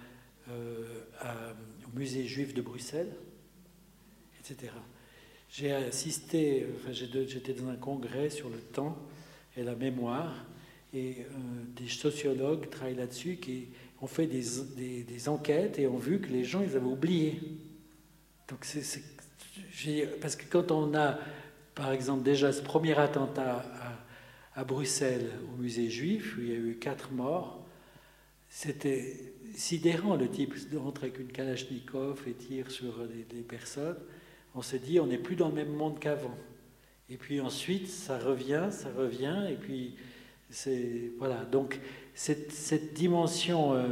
au 0.48 1.98
musée 1.98 2.26
juif 2.26 2.54
de 2.54 2.62
Bruxelles, 2.62 3.12
etc. 4.40 4.72
J'ai 5.50 5.72
assisté, 5.72 6.66
j'étais 6.90 7.54
dans 7.54 7.68
un 7.68 7.76
congrès 7.76 8.28
sur 8.28 8.50
le 8.50 8.58
temps 8.58 8.98
et 9.56 9.62
la 9.62 9.74
mémoire, 9.74 10.34
et 10.94 11.16
euh, 11.20 11.24
des 11.76 11.88
sociologues 11.88 12.70
travaillent 12.70 12.96
là-dessus 12.96 13.36
qui 13.36 13.68
ont 14.00 14.06
fait 14.06 14.26
des, 14.26 15.02
des, 15.02 15.28
enquêtes 15.28 15.78
et 15.78 15.86
ont 15.86 15.98
vu 15.98 16.20
que 16.20 16.28
les 16.28 16.44
gens, 16.44 16.62
ils 16.62 16.76
avaient 16.76 16.86
oublié. 16.86 17.40
Donc 18.48 18.64
parce 20.20 20.36
que 20.36 20.44
quand 20.48 20.70
on 20.70 20.94
a, 20.94 21.18
par 21.74 21.92
exemple, 21.92 22.22
déjà 22.22 22.52
ce 22.52 22.62
premier 22.62 22.98
attentat 22.98 23.64
à, 24.54 24.64
Bruxelles, 24.64 25.30
au 25.54 25.62
musée 25.62 25.88
juif, 25.88 26.36
où 26.36 26.40
il 26.40 26.48
y 26.48 26.52
a 26.52 26.56
eu 26.56 26.76
quatre 26.80 27.12
morts, 27.12 27.64
c'était 28.48 29.34
sidérant, 29.54 30.16
le 30.16 30.28
type 30.28 30.54
rentre 30.74 31.04
avec 31.04 31.20
une 31.20 31.28
Kalachnikov 31.28 32.22
et 32.26 32.32
tire 32.32 32.70
sur 32.70 33.06
des, 33.06 33.42
personnes. 33.42 33.98
On 34.54 34.62
se 34.62 34.76
dit, 34.76 34.98
on 34.98 35.06
n'est 35.06 35.18
plus 35.18 35.36
dans 35.36 35.48
le 35.48 35.54
même 35.54 35.72
monde 35.72 36.00
qu'avant. 36.00 36.36
Et 37.08 37.16
puis 37.16 37.40
ensuite, 37.40 37.86
ça 37.88 38.18
revient, 38.18 38.68
ça 38.70 38.90
revient, 38.96 39.46
et 39.50 39.54
puis 39.54 39.94
c'est. 40.50 41.12
Voilà. 41.18 41.44
Donc, 41.44 41.78
cette, 42.14 42.52
cette 42.52 42.94
dimension, 42.94 43.74
euh, 43.74 43.88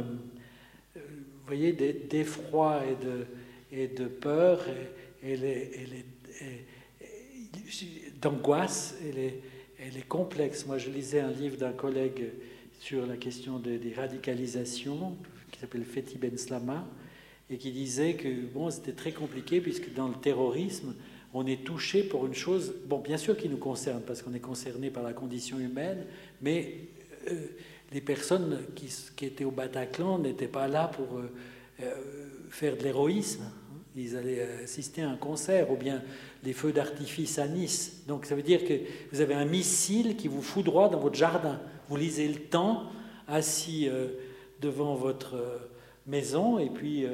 euh, 0.97 0.99
voyez, 1.45 1.73
d'effroi 1.73 2.81
et 2.85 3.05
de, 3.05 3.25
et 3.71 3.87
de 3.87 4.05
peur, 4.05 4.65
elle 5.23 5.43
est, 5.43 6.05
d'angoisse, 8.21 8.95
elle 9.07 9.19
est, 9.19 9.41
elle 9.79 9.97
est 9.97 10.07
complexe. 10.07 10.65
Moi, 10.65 10.77
je 10.77 10.89
lisais 10.89 11.19
un 11.19 11.31
livre 11.31 11.57
d'un 11.57 11.73
collègue 11.73 12.31
sur 12.79 13.05
la 13.05 13.17
question 13.17 13.59
des 13.59 13.93
radicalisations, 13.95 15.17
qui 15.51 15.59
s'appelle 15.59 15.83
Fethi 15.83 16.17
Ben 16.17 16.37
Slama, 16.37 16.87
et 17.49 17.57
qui 17.57 17.71
disait 17.71 18.13
que 18.13 18.27
bon, 18.53 18.69
c'était 18.69 18.91
très 18.91 19.11
compliqué 19.11 19.61
puisque 19.61 19.93
dans 19.93 20.07
le 20.07 20.15
terrorisme, 20.15 20.93
on 21.33 21.45
est 21.45 21.63
touché 21.63 22.03
pour 22.03 22.25
une 22.25 22.33
chose, 22.33 22.73
bon, 22.85 22.99
bien 22.99 23.17
sûr 23.17 23.37
qui 23.37 23.49
nous 23.49 23.57
concerne 23.57 24.01
parce 24.01 24.21
qu'on 24.21 24.33
est 24.33 24.39
concerné 24.39 24.89
par 24.89 25.03
la 25.03 25.13
condition 25.13 25.59
humaine, 25.59 26.05
mais 26.41 26.75
euh, 27.29 27.47
les 27.91 28.01
personnes 28.01 28.59
qui, 28.75 28.89
étaient 29.25 29.45
au 29.45 29.51
Bataclan 29.51 30.19
n'étaient 30.19 30.47
pas 30.47 30.67
là 30.67 30.87
pour 30.87 31.19
euh, 31.19 31.31
euh, 31.81 31.93
faire 32.49 32.75
de 32.77 32.83
l'héroïsme. 32.83 33.43
Ils 33.95 34.15
allaient 34.15 34.45
assister 34.63 35.01
à 35.01 35.09
un 35.09 35.15
concert 35.15 35.71
ou 35.71 35.75
bien 35.75 36.03
les 36.43 36.53
feux 36.53 36.71
d'artifice 36.71 37.39
à 37.39 37.47
Nice. 37.47 38.03
Donc 38.07 38.25
ça 38.25 38.35
veut 38.35 38.43
dire 38.43 38.63
que 38.63 38.73
vous 39.11 39.21
avez 39.21 39.33
un 39.33 39.45
missile 39.45 40.15
qui 40.15 40.27
vous 40.27 40.43
fout 40.43 40.63
dans 40.65 40.99
votre 40.99 41.15
jardin. 41.15 41.59
Vous 41.89 41.97
lisez 41.97 42.27
le 42.27 42.41
temps 42.41 42.83
assis 43.27 43.89
devant 44.61 44.93
votre 44.93 45.35
maison 46.05 46.59
et 46.59 46.69
puis 46.69 47.05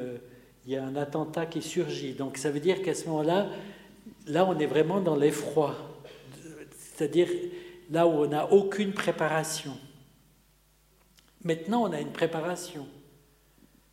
il 0.66 0.74
y 0.74 0.76
a 0.76 0.84
un 0.84 0.98
attentat 0.98 1.46
qui 1.46 1.62
surgit. 1.62 2.16
Donc 2.16 2.38
ça 2.38 2.52
veut 2.52 2.60
dire 2.60 2.82
qu'à 2.82 2.94
ce 2.94 3.06
moment-là, 3.06 3.48
là 4.28 4.46
on 4.46 4.60
est 4.60 4.66
vraiment 4.66 5.00
dans 5.00 5.16
l'effroi, 5.16 5.78
c'est-à-dire 6.98 7.30
là 7.94 8.08
où 8.08 8.24
on 8.24 8.28
n'a 8.28 8.52
aucune 8.52 8.92
préparation. 8.92 9.78
Maintenant 11.44 11.84
on 11.84 11.92
a 11.92 12.02
une 12.02 12.12
préparation. 12.12 12.88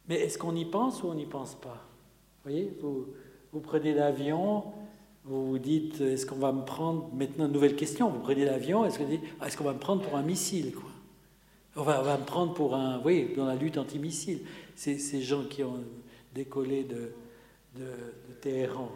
Mais 0.08 0.16
est-ce 0.16 0.38
qu'on 0.38 0.56
y 0.56 0.64
pense 0.64 1.02
ou 1.02 1.08
on 1.08 1.14
n'y 1.14 1.26
pense 1.26 1.54
pas? 1.54 1.86
Vous 2.42 2.50
voyez, 2.50 2.72
vous, 2.80 3.08
vous 3.52 3.60
prenez 3.60 3.92
l'avion, 3.92 4.64
vous 5.24 5.50
vous 5.50 5.58
dites, 5.58 6.00
est-ce 6.00 6.24
qu'on 6.24 6.38
va 6.38 6.50
me 6.50 6.64
prendre, 6.64 7.10
maintenant 7.12 7.46
nouvelle 7.46 7.76
question, 7.76 8.08
vous 8.08 8.20
prenez 8.20 8.46
l'avion, 8.46 8.86
est-ce 8.86 9.56
qu'on 9.56 9.64
va 9.64 9.74
me 9.74 9.78
prendre 9.78 10.02
pour 10.02 10.16
un 10.16 10.22
missile 10.22 10.72
on 11.76 11.82
va, 11.82 12.02
me 12.18 12.24
prendre 12.24 12.52
pour 12.52 12.74
un. 12.74 13.00
Oui, 13.04 13.32
dans 13.36 13.46
la 13.46 13.54
lutte 13.54 13.78
antimissile. 13.78 14.40
Ces, 14.74 14.98
ces 14.98 15.22
gens 15.22 15.44
qui 15.44 15.62
ont 15.62 15.78
décollé 16.34 16.82
de, 16.82 17.12
Téhéran, 18.40 18.90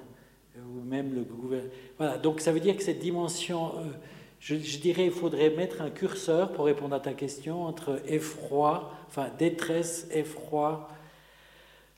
ou 0.59 0.83
même 0.83 1.15
le 1.15 1.23
gouvernement. 1.23 1.73
Voilà, 1.99 2.19
donc 2.19 2.41
ça 2.41 2.51
veut 2.51 2.59
dire 2.59 2.77
que 2.77 2.83
cette 2.83 2.99
dimension. 2.99 3.79
Euh, 3.79 3.83
je, 4.45 4.77
dirais, 4.77 5.07
il 5.07 5.11
faudrait 5.11 5.49
mettre 5.49 5.81
un 5.81 5.89
curseur 5.89 6.53
pour 6.53 6.67
répondre 6.67 6.95
à 6.95 7.01
ta 7.01 7.15
question 7.15 7.65
entre 7.65 8.03
effroi, 8.07 8.93
enfin 9.09 9.31
détresse, 9.39 10.07
effroi, 10.11 10.91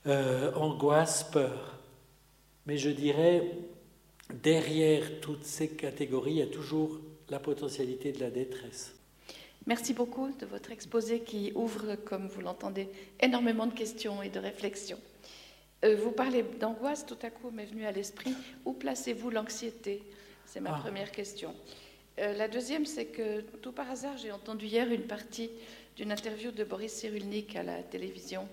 euh, 0.05 0.53
angoisse, 0.53 1.25
peur. 1.25 1.75
Mais 2.65 2.77
je 2.77 2.89
dirais, 2.89 3.51
derrière 4.33 5.19
toutes 5.19 5.43
ces 5.43 5.67
catégories, 5.67 6.31
il 6.31 6.37
y 6.37 6.41
a 6.41 6.47
toujours 6.47 7.01
la 7.27 7.39
potentialité 7.39 8.13
de 8.13 8.21
la 8.21 8.29
détresse. 8.29 8.95
Merci 9.65 9.93
beaucoup 9.93 10.29
de 10.39 10.45
votre 10.45 10.71
exposé 10.71 11.19
qui 11.19 11.51
ouvre, 11.53 11.95
comme 12.05 12.29
vous 12.29 12.39
l'entendez, 12.39 12.87
énormément 13.19 13.67
de 13.67 13.73
questions 13.73 14.23
et 14.23 14.29
de 14.29 14.39
réflexions. 14.39 14.99
Euh, 15.83 15.97
vous 15.97 16.11
parlez 16.11 16.43
d'angoisse, 16.43 17.05
tout 17.05 17.17
à 17.23 17.29
coup 17.29 17.51
m'est 17.51 17.65
venu 17.65 17.85
à 17.85 17.91
l'esprit. 17.91 18.33
Où 18.63 18.71
placez-vous 18.71 19.31
l'anxiété? 19.31 20.01
C'est 20.45 20.61
ma 20.61 20.73
ah. 20.73 20.79
première 20.79 21.11
question. 21.11 21.53
Euh, 22.19 22.33
la 22.33 22.47
deuxième, 22.47 22.85
c'est 22.85 23.05
que 23.05 23.41
tout 23.41 23.71
par 23.71 23.91
hasard, 23.91 24.17
j'ai 24.17 24.31
entendu 24.31 24.65
hier 24.65 24.91
une 24.91 25.03
partie 25.03 25.51
d'une 25.95 26.11
interview 26.11 26.51
de 26.51 26.63
Boris 26.63 26.91
Cyrulnik 26.91 27.55
à 27.55 27.63
la 27.63 27.83
télévision 27.83 28.47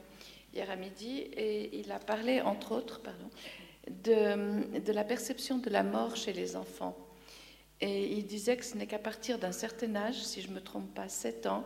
hier 0.52 0.70
à 0.70 0.76
midi, 0.76 1.18
et 1.18 1.80
il 1.80 1.90
a 1.90 1.98
parlé, 1.98 2.40
entre 2.40 2.72
autres, 2.72 3.00
pardon, 3.00 3.28
de, 3.88 4.78
de 4.78 4.92
la 4.92 5.02
perception 5.02 5.58
de 5.58 5.68
la 5.68 5.82
mort 5.82 6.14
chez 6.14 6.32
les 6.32 6.54
enfants. 6.54 6.96
Et 7.80 8.12
il 8.12 8.26
disait 8.26 8.56
que 8.56 8.64
ce 8.64 8.76
n'est 8.76 8.86
qu'à 8.86 9.00
partir 9.00 9.38
d'un 9.38 9.50
certain 9.50 9.96
âge, 9.96 10.22
si 10.22 10.42
je 10.42 10.48
ne 10.48 10.54
me 10.54 10.60
trompe 10.60 10.94
pas, 10.94 11.08
7 11.08 11.46
ans, 11.46 11.64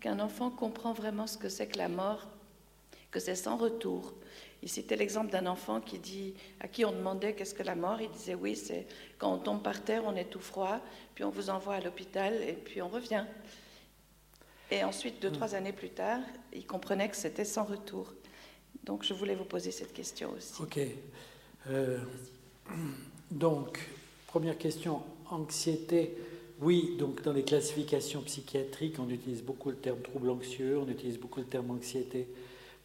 qu'un 0.00 0.18
enfant 0.20 0.50
comprend 0.50 0.92
vraiment 0.92 1.26
ce 1.26 1.36
que 1.36 1.48
c'est 1.48 1.66
que 1.66 1.78
la 1.78 1.88
mort, 1.88 2.26
que 3.10 3.20
c'est 3.20 3.34
sans 3.34 3.56
retour. 3.56 4.14
Il 4.66 4.68
citait 4.68 4.96
l'exemple 4.96 5.30
d'un 5.30 5.46
enfant 5.46 5.80
qui 5.80 6.00
dit, 6.00 6.34
à 6.58 6.66
qui 6.66 6.84
on 6.84 6.90
demandait 6.90 7.34
qu'est-ce 7.34 7.54
que 7.54 7.62
la 7.62 7.76
mort, 7.76 8.00
il 8.00 8.10
disait 8.10 8.34
oui, 8.34 8.56
c'est 8.56 8.88
quand 9.16 9.32
on 9.32 9.38
tombe 9.38 9.62
par 9.62 9.84
terre, 9.84 10.02
on 10.04 10.16
est 10.16 10.24
tout 10.24 10.40
froid, 10.40 10.80
puis 11.14 11.22
on 11.22 11.30
vous 11.30 11.50
envoie 11.50 11.74
à 11.76 11.80
l'hôpital 11.80 12.34
et 12.42 12.54
puis 12.54 12.82
on 12.82 12.88
revient. 12.88 13.24
Et 14.72 14.82
ensuite, 14.82 15.22
deux, 15.22 15.30
trois 15.30 15.54
années 15.54 15.72
plus 15.72 15.90
tard, 15.90 16.18
il 16.52 16.66
comprenait 16.66 17.08
que 17.08 17.14
c'était 17.14 17.44
sans 17.44 17.62
retour. 17.62 18.12
Donc 18.82 19.04
je 19.04 19.14
voulais 19.14 19.36
vous 19.36 19.44
poser 19.44 19.70
cette 19.70 19.92
question 19.92 20.32
aussi. 20.36 20.60
Ok. 20.60 20.80
Euh, 21.70 22.00
donc, 23.30 23.78
première 24.26 24.58
question, 24.58 25.00
anxiété, 25.30 26.16
oui, 26.60 26.96
donc 26.98 27.22
dans 27.22 27.32
les 27.32 27.44
classifications 27.44 28.22
psychiatriques, 28.22 28.98
on 28.98 29.08
utilise 29.10 29.44
beaucoup 29.44 29.70
le 29.70 29.76
terme 29.76 30.00
trouble 30.00 30.28
anxieux, 30.28 30.76
on 30.76 30.88
utilise 30.88 31.20
beaucoup 31.20 31.38
le 31.38 31.46
terme 31.46 31.70
anxiété. 31.70 32.26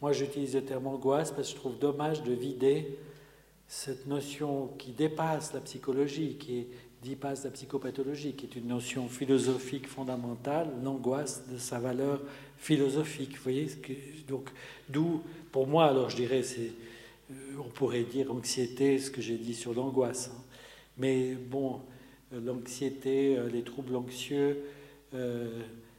Moi, 0.02 0.14
j'utilise 0.14 0.56
le 0.56 0.64
terme 0.64 0.88
angoisse 0.88 1.32
parce 1.32 1.50
que 1.50 1.54
je 1.54 1.60
trouve 1.60 1.78
dommage 1.78 2.24
de 2.24 2.34
vider 2.34 2.98
cette 3.68 4.08
notion 4.08 4.70
qui 4.80 4.94
dépasse 4.94 5.54
la 5.54 5.60
psychologie, 5.60 6.38
qui 6.40 6.66
dépasse 7.04 7.44
la 7.44 7.52
psychopathologie, 7.52 8.34
qui 8.34 8.48
est 8.48 8.56
une 8.56 8.68
notion 8.68 9.08
philosophique 9.08 9.88
fondamentale, 9.88 10.72
l'angoisse 10.84 11.48
de 11.52 11.58
sa 11.60 11.78
valeur 11.80 12.20
philosophique. 12.58 13.36
Vous 13.36 13.44
voyez 13.44 13.68
Donc, 14.28 14.50
d'où, 14.90 15.22
pour 15.52 15.68
moi, 15.68 15.86
alors 15.86 16.10
je 16.10 16.16
dirais, 16.16 16.42
euh, 16.42 17.34
on 17.60 17.70
pourrait 17.70 18.04
dire 18.04 18.32
anxiété, 18.32 18.98
ce 18.98 19.12
que 19.12 19.22
j'ai 19.22 19.38
dit 19.38 19.54
sur 19.54 19.76
l'angoisse. 19.76 20.32
Hein. 20.34 20.42
Mais 20.98 21.36
bon, 21.36 21.80
euh, 22.34 22.42
l'anxiété, 22.44 23.38
euh, 23.38 23.50
les 23.50 23.62
troubles 23.62 23.96
anxieux. 23.96 24.64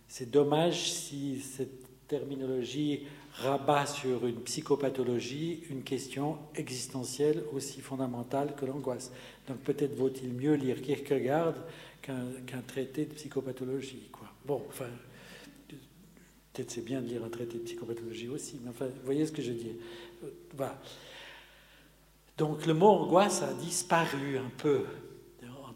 C'est 0.09 0.31
dommage 0.31 0.91
si 0.91 1.41
cette 1.41 1.87
terminologie 2.09 3.03
rabat 3.35 3.87
sur 3.87 4.27
une 4.27 4.41
psychopathologie 4.41 5.65
une 5.71 5.83
question 5.83 6.39
existentielle 6.55 7.43
aussi 7.53 7.81
fondamentale 7.81 8.55
que 8.55 8.67
l'angoisse. 8.67 9.13
Donc 9.49 9.59
peut-être 9.59 9.95
vaut-il 9.95 10.33
mieux 10.33 10.55
lire 10.55 10.81
Kierkegaard 10.83 11.55
qu'un 12.03 12.63
traité 12.67 13.07
de 13.07 13.15
psychopathologie. 13.15 14.09
Quoi. 14.13 14.29
Bon, 14.45 14.63
enfin, 14.69 14.89
peut-être 16.53 16.71
c'est 16.71 16.85
bien 16.85 17.01
de 17.01 17.07
lire 17.09 17.25
un 17.25 17.31
traité 17.31 17.59
de 17.59 17.63
psychopathologie 17.65 18.29
aussi, 18.29 18.61
mais 18.63 18.71
enfin, 18.71 18.87
vous 18.87 19.05
voyez 19.05 19.25
ce 19.27 19.33
que 19.33 19.43
je 19.43 19.53
dis. 19.53 19.73
Voilà. 20.55 20.79
Donc 22.37 22.67
le 22.67 22.75
mot 22.75 22.89
angoisse 22.89 23.43
a 23.43 23.53
disparu 23.55 24.37
un 24.39 24.51
peu 24.59 24.85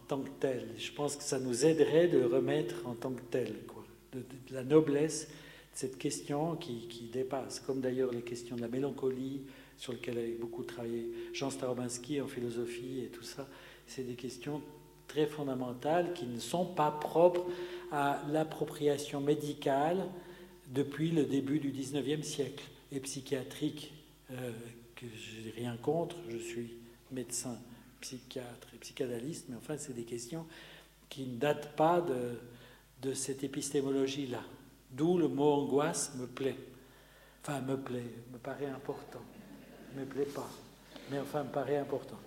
tant 0.07 0.21
que 0.21 0.31
tel. 0.41 0.69
Je 0.77 0.93
pense 0.93 1.17
que 1.17 1.23
ça 1.23 1.39
nous 1.39 1.65
aiderait 1.65 2.09
de 2.09 2.19
le 2.19 2.27
remettre 2.27 2.75
en 2.87 2.95
tant 2.95 3.11
que 3.11 3.23
tel, 3.31 3.55
quoi. 3.67 3.85
De, 4.13 4.25
la 4.51 4.63
noblesse 4.63 5.29
cette 5.77 5.99
question 5.99 6.57
qui, 6.57 7.11
dépasse, 7.13 7.61
comme 7.61 7.83
d'ailleurs 7.83 8.11
les 8.11 8.23
questions 8.23 8.57
de 8.57 8.63
la 8.63 8.69
mélancolie, 8.69 9.43
sur 9.77 9.93
lesquelles 9.93 10.19
a 10.19 10.41
beaucoup 10.41 10.63
travaillé 10.65 11.07
Jean 11.35 11.51
Starobinski 11.51 12.19
en 12.23 12.27
philosophie 12.27 13.01
et 13.05 13.09
tout 13.09 13.23
ça. 13.23 13.47
C'est 13.87 14.05
des 14.05 14.15
questions 14.15 14.63
très 15.07 15.27
fondamentales 15.27 16.15
qui 16.15 16.25
ne 16.25 16.39
sont 16.39 16.65
pas 16.65 16.91
propres 16.91 17.45
à 17.93 18.23
l'appropriation 18.31 19.21
médicale 19.21 20.09
depuis 20.69 21.11
le 21.11 21.25
début 21.25 21.59
du 21.59 21.71
19e 21.71 22.23
siècle 22.23 22.65
et 22.91 23.01
psychiatrique, 23.01 23.93
euh, 24.31 24.53
que 24.95 25.05
je 25.05 25.47
n'ai 25.47 25.51
rien 25.57 25.77
contre, 25.77 26.17
je 26.31 26.39
suis 26.39 26.73
médecin, 27.13 27.59
psychiatre 28.01 28.69
et 28.75 28.79
psychanalyste, 28.79 29.45
mais 29.51 29.57
enfin, 29.57 29.77
c'est 29.77 29.95
des 29.95 30.05
questions 30.05 30.47
qui 31.11 31.27
ne 31.27 31.37
datent 31.37 31.77
pas 31.77 32.03
de 33.03 33.13
cette 33.13 33.45
épistémologie-là. 33.45 34.43
D'où 34.91 35.19
le 35.19 35.29
mot 35.29 35.53
angoisse 35.53 36.15
me 36.17 36.27
plaît. 36.27 36.57
Enfin, 37.43 37.61
me 37.61 37.77
plaît, 37.77 38.03
me 38.33 38.39
paraît 38.39 38.67
important. 38.67 39.21
Me 39.97 40.05
plaît 40.05 40.27
pas, 40.27 40.49
mais 41.11 41.19
enfin, 41.19 41.45
me 41.45 41.51
paraît 41.51 41.77
important. 41.77 42.19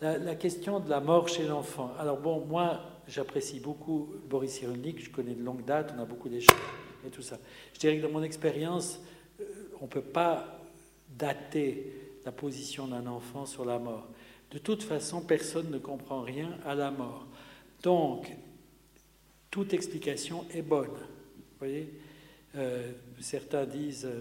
La, 0.00 0.34
question 0.34 0.80
de 0.80 0.90
la 0.90 1.00
mort 1.00 1.28
chez 1.28 1.46
l'enfant. 1.46 1.92
Alors 1.98 2.18
bon, 2.18 2.44
moi, 2.44 2.80
j'apprécie 3.08 3.60
beaucoup 3.60 4.12
Boris 4.28 4.52
Cyrulnik, 4.52 5.02
je 5.02 5.10
connais 5.10 5.34
de 5.34 5.42
longue 5.42 5.64
date, 5.64 5.94
on 5.96 6.02
a 6.02 6.04
beaucoup 6.04 6.28
d'échanges 6.28 6.58
et 7.06 7.10
tout 7.10 7.22
ça. 7.22 7.38
Je 7.72 7.78
dirais 7.78 7.96
que 7.96 8.02
dans 8.02 8.10
mon 8.10 8.22
expérience, 8.22 9.00
euh, 9.40 9.44
on 9.80 9.84
ne 9.84 9.90
peut 9.90 10.02
pas 10.02 10.58
dater 11.08 11.92
la 12.24 12.32
position 12.32 12.86
d'un 12.88 13.06
enfant 13.06 13.46
sur 13.46 13.64
la 13.64 13.78
mort. 13.78 14.08
De 14.50 14.58
toute 14.58 14.82
façon, 14.82 15.20
personne 15.20 15.70
ne 15.70 15.78
comprend 15.78 16.22
rien 16.22 16.58
à 16.66 16.74
la 16.74 16.90
mort. 16.90 17.26
Donc, 17.82 18.30
toute 19.50 19.72
explication 19.72 20.44
est 20.52 20.62
bonne. 20.62 20.96
Voyez 21.64 21.88
euh, 22.56 22.92
Certains 23.20 23.64
disent, 23.64 24.04
euh, 24.04 24.20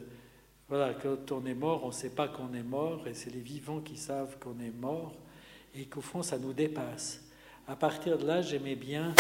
voilà, 0.70 0.94
quand 0.94 1.34
on 1.34 1.46
est 1.46 1.54
mort, 1.54 1.84
on 1.84 1.88
ne 1.88 1.92
sait 1.92 2.12
pas 2.12 2.30
qu'on 2.30 2.54
est 2.54 2.64
mort, 2.64 3.06
et 3.06 3.14
c'est 3.14 3.32
les 3.32 3.42
vivants 3.42 3.82
qui 3.82 3.98
savent 3.98 4.38
qu'on 4.40 4.58
est 4.62 4.72
mort 4.72 5.14
et 5.76 5.84
qu'au 5.84 6.00
fond, 6.00 6.24
ça 6.24 6.38
nous 6.38 6.54
dépasse. 6.54 7.22
À 7.68 7.76
partir 7.76 8.18
de 8.18 8.26
là, 8.26 8.42
j'aimais 8.42 8.78
bien 8.78 9.14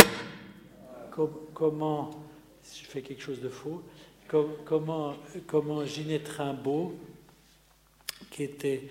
comment, 1.53 2.11
je 2.63 2.85
fais 2.85 3.01
quelque 3.01 3.21
chose 3.21 3.41
de 3.41 3.49
faux, 3.49 3.83
comment, 4.29 5.15
comment 5.45 5.83
Ginette 5.83 6.29
Rimbaud, 6.29 6.97
qui 8.31 8.43
était 8.43 8.83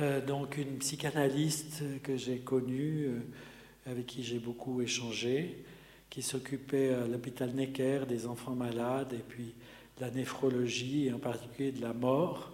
euh, 0.00 0.20
donc 0.20 0.56
une 0.56 0.78
psychanalyste 0.78 1.84
que 2.02 2.16
j'ai 2.16 2.38
connue, 2.38 3.22
avec 3.86 4.06
qui 4.06 4.24
j'ai 4.24 4.40
beaucoup 4.40 4.82
échangé, 4.82 5.64
qui 6.10 6.22
s'occupait 6.22 6.94
à 6.94 7.06
l'hôpital 7.06 7.50
Necker 7.50 8.00
des 8.08 8.26
enfants 8.26 8.54
malades 8.54 9.12
et 9.12 9.22
puis 9.26 9.54
de 9.96 10.02
la 10.02 10.10
néphrologie 10.10 11.06
et 11.06 11.12
en 11.12 11.18
particulier 11.18 11.72
de 11.72 11.82
la 11.82 11.92
mort. 11.92 12.52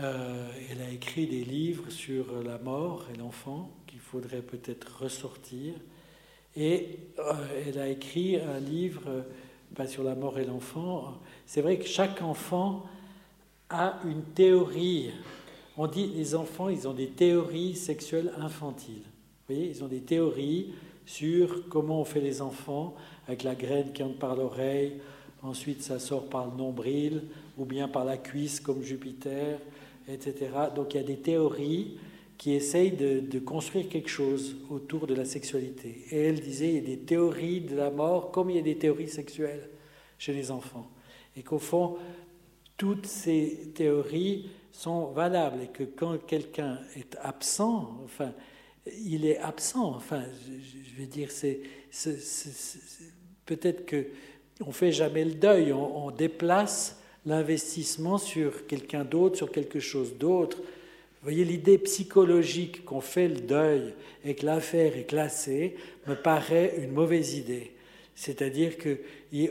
Euh, 0.00 0.50
elle 0.70 0.82
a 0.82 0.90
écrit 0.90 1.26
des 1.26 1.44
livres 1.44 1.90
sur 1.90 2.42
la 2.42 2.58
mort 2.58 3.06
et 3.14 3.16
l'enfant 3.16 3.70
qu'il 3.86 4.00
faudrait 4.00 4.42
peut-être 4.42 5.02
ressortir. 5.02 5.74
Et 6.56 6.98
euh, 7.18 7.64
elle 7.66 7.78
a 7.78 7.88
écrit 7.88 8.36
un 8.36 8.58
livre 8.58 9.24
pas 9.74 9.86
sur 9.86 10.04
la 10.04 10.14
mort 10.14 10.38
et 10.38 10.44
l'enfant. 10.44 11.14
C'est 11.46 11.60
vrai 11.60 11.78
que 11.78 11.86
chaque 11.86 12.22
enfant 12.22 12.86
a 13.68 14.00
une 14.04 14.22
théorie. 14.22 15.10
On 15.76 15.86
dit 15.86 16.06
les 16.06 16.34
enfants, 16.34 16.68
ils 16.68 16.86
ont 16.86 16.94
des 16.94 17.08
théories 17.08 17.74
sexuelles 17.74 18.32
infantiles. 18.38 19.02
Vous 19.02 19.54
voyez, 19.54 19.68
ils 19.68 19.84
ont 19.84 19.88
des 19.88 20.00
théories 20.00 20.72
sur 21.06 21.68
comment 21.68 22.00
on 22.00 22.04
fait 22.04 22.20
les 22.20 22.40
enfants, 22.40 22.94
avec 23.26 23.42
la 23.42 23.54
graine 23.54 23.92
qui 23.92 24.02
entre 24.02 24.18
par 24.18 24.36
l'oreille, 24.36 24.94
ensuite 25.42 25.82
ça 25.82 25.98
sort 25.98 26.28
par 26.28 26.50
le 26.50 26.56
nombril, 26.56 27.22
ou 27.58 27.64
bien 27.64 27.88
par 27.88 28.04
la 28.04 28.16
cuisse 28.16 28.60
comme 28.60 28.82
Jupiter, 28.82 29.58
etc. 30.08 30.50
Donc 30.74 30.94
il 30.94 30.96
y 30.98 31.00
a 31.00 31.06
des 31.06 31.18
théories 31.18 31.98
qui 32.36 32.52
essayent 32.52 32.92
de, 32.92 33.38
construire 33.38 33.88
quelque 33.88 34.08
chose 34.08 34.56
autour 34.70 35.06
de 35.06 35.14
la 35.14 35.24
sexualité. 35.24 36.04
Et 36.10 36.22
elle 36.22 36.40
disait, 36.40 36.68
il 36.68 36.74
y 36.74 36.78
a 36.78 36.96
des 36.96 36.98
théories 36.98 37.60
de 37.60 37.76
la 37.76 37.90
mort 37.90 38.30
comme 38.32 38.50
il 38.50 38.56
y 38.56 38.58
a 38.58 38.62
des 38.62 38.76
théories 38.76 39.08
sexuelles 39.08 39.70
chez 40.18 40.32
les 40.32 40.50
enfants. 40.50 40.90
Et 41.36 41.42
qu'au 41.42 41.58
fond, 41.58 41.96
toutes 42.76 43.06
ces 43.06 43.72
théories 43.74 44.50
sont 44.72 45.06
valables 45.06 45.62
et 45.62 45.68
que 45.68 45.84
quand 45.84 46.18
quelqu'un 46.26 46.80
est 46.96 47.16
absent, 47.22 48.00
enfin, 48.04 48.32
il 48.86 49.26
est 49.26 49.38
absent. 49.38 49.94
Enfin, 49.94 50.24
je, 50.46 51.00
veux 51.00 51.06
dire, 51.06 51.30
c'est, 51.30 51.60
peut-être 53.46 53.86
que 53.86 54.06
on 54.64 54.72
fait 54.72 54.92
jamais 54.92 55.24
le 55.24 55.34
deuil, 55.34 55.72
on 55.72 56.10
déplace 56.12 56.96
l'investissement 57.26 58.18
sur 58.18 58.66
quelqu'un 58.66 59.04
d'autre, 59.04 59.36
sur 59.36 59.50
quelque 59.50 59.80
chose 59.80 60.16
d'autre. 60.16 60.58
Vous 60.58 61.30
voyez, 61.30 61.44
l'idée 61.44 61.78
psychologique 61.78 62.84
qu'on 62.84 63.00
fait 63.00 63.28
le 63.28 63.40
deuil 63.40 63.94
et 64.24 64.34
que 64.34 64.44
l'affaire 64.44 64.96
est 64.96 65.04
classée 65.04 65.74
me 66.06 66.14
paraît 66.14 66.74
une 66.78 66.92
mauvaise 66.92 67.34
idée. 67.34 67.72
C'est-à-dire 68.14 68.76
qu'il 68.76 69.50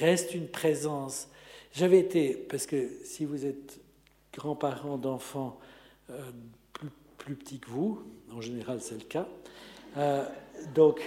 reste 0.00 0.34
une 0.34 0.48
présence. 0.48 1.28
J'avais 1.74 2.00
été, 2.00 2.34
parce 2.34 2.66
que 2.66 2.88
si 3.04 3.24
vous 3.24 3.44
êtes 3.44 3.78
grands-parents 4.32 4.96
d'enfants 4.96 5.58
euh, 6.10 6.30
plus, 7.24 7.34
petits 7.34 7.58
que 7.58 7.70
vous, 7.70 8.02
en 8.32 8.40
général 8.40 8.80
c'est 8.80 8.96
le 8.96 9.04
cas, 9.04 9.26
euh, 9.96 10.24
donc 10.74 11.00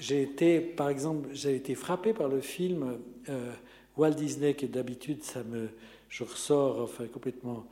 j'ai 0.00 0.22
été, 0.22 0.60
par 0.60 0.88
exemple, 0.88 1.28
j'ai 1.32 1.54
été 1.54 1.74
frappé 1.74 2.12
par 2.12 2.28
le 2.28 2.40
film 2.40 2.98
euh, 3.28 3.52
Walt 3.96 4.10
Disney, 4.10 4.54
qui 4.54 4.66
d'habitude, 4.66 5.22
ça 5.22 5.42
me, 5.44 5.68
je 6.08 6.24
ressors 6.24 6.80
enfin, 6.82 7.06
complètement, 7.06 7.64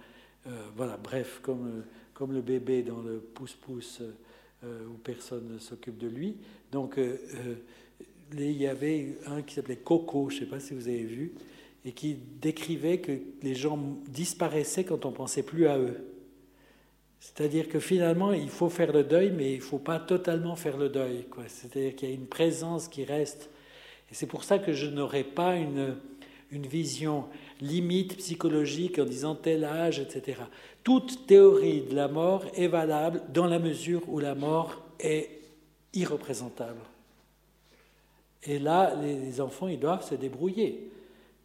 euh, 0.47 0.51
voilà, 0.77 0.97
bref, 0.97 1.41
comme, 1.43 1.85
comme 2.15 2.33
le 2.33 2.41
bébé 2.41 2.83
dans 2.83 3.01
le 3.01 3.19
pouce-pouce 3.19 4.03
où 4.65 4.97
personne 5.03 5.55
ne 5.55 5.59
s'occupe 5.59 5.99
de 5.99 6.07
lui. 6.07 6.37
Donc, 6.71 6.97
il 8.33 8.53
y 8.53 8.69
avait 8.69 9.17
un 9.27 9.43
qui 9.43 9.57
s'appelait 9.57 9.75
Coco, 9.75 10.31
je 10.31 10.37
ne 10.37 10.41
sais 10.41 10.47
pas 10.47 10.61
si 10.61 10.73
vous 10.73 10.87
avez 10.87 11.03
vu, 11.03 11.33
et 11.85 11.91
qui 11.91 12.17
décrivait 12.41 12.99
que 12.99 13.13
les 13.43 13.57
gens 13.57 13.77
disparaissaient 14.09 14.85
quand 14.85 15.05
on 15.05 15.11
pensait 15.11 15.43
plus 15.43 15.67
à 15.67 15.79
eux. 15.79 16.12
C'est-à-dire 17.23 17.69
que 17.69 17.79
finalement, 17.79 18.33
il 18.33 18.49
faut 18.49 18.69
faire 18.69 18.93
le 18.93 19.05
deuil, 19.05 19.31
mais 19.31 19.53
il 19.53 19.59
ne 19.59 19.63
faut 19.63 19.79
pas 19.79 20.01
totalement 20.01 20.57
faire 20.57 20.77
le 20.77 20.89
deuil. 20.89 21.25
C'est-à-dire 21.47 21.95
qu'il 21.95 22.09
y 22.09 22.13
a 22.13 22.15
une 22.17 22.27
présence 22.27 22.89
qui 22.89 23.05
reste. 23.05 23.49
Et 24.11 24.15
c'est 24.15 24.27
pour 24.27 24.43
ça 24.43 24.59
que 24.59 24.73
je 24.73 24.89
n'aurais 24.89 25.23
pas 25.23 25.55
une, 25.55 25.95
une 26.51 26.67
vision 26.67 27.27
limite 27.61 28.17
psychologique 28.17 28.99
en 28.99 29.05
disant 29.05 29.37
tel 29.37 29.63
âge, 29.63 30.01
etc. 30.01 30.41
Toute 30.83 31.29
théorie 31.29 31.83
de 31.83 31.95
la 31.95 32.09
mort 32.09 32.45
est 32.57 32.67
valable 32.67 33.23
dans 33.33 33.47
la 33.47 33.61
mesure 33.61 34.03
où 34.09 34.19
la 34.19 34.35
mort 34.35 34.83
est 34.99 35.31
irreprésentable. 35.95 36.81
Et 38.43 38.59
là, 38.59 38.97
les 39.01 39.41
enfants, 39.41 39.69
ils 39.69 39.79
doivent 39.79 40.05
se 40.05 40.17
débrouiller 40.17 40.91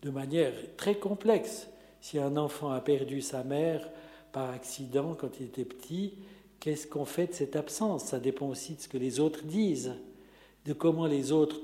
de 0.01 0.09
manière 0.09 0.53
très 0.75 0.95
complexe. 0.95 1.67
Si 2.01 2.17
un 2.17 2.35
enfant 2.35 2.71
a 2.71 2.81
perdu 2.81 3.21
sa 3.21 3.43
mère 3.43 3.87
par 4.37 4.51
accident 4.51 5.15
quand 5.19 5.39
il 5.39 5.47
était 5.47 5.65
petit, 5.65 6.13
qu'est-ce 6.59 6.85
qu'on 6.85 7.05
fait 7.05 7.25
de 7.25 7.33
cette 7.33 7.55
absence? 7.55 8.05
Ça 8.05 8.19
dépend 8.19 8.47
aussi 8.47 8.75
de 8.75 8.81
ce 8.81 8.87
que 8.87 8.99
les 8.99 9.19
autres 9.19 9.43
disent, 9.45 9.95
de 10.67 10.73
comment 10.73 11.07
les 11.07 11.31
autres 11.31 11.59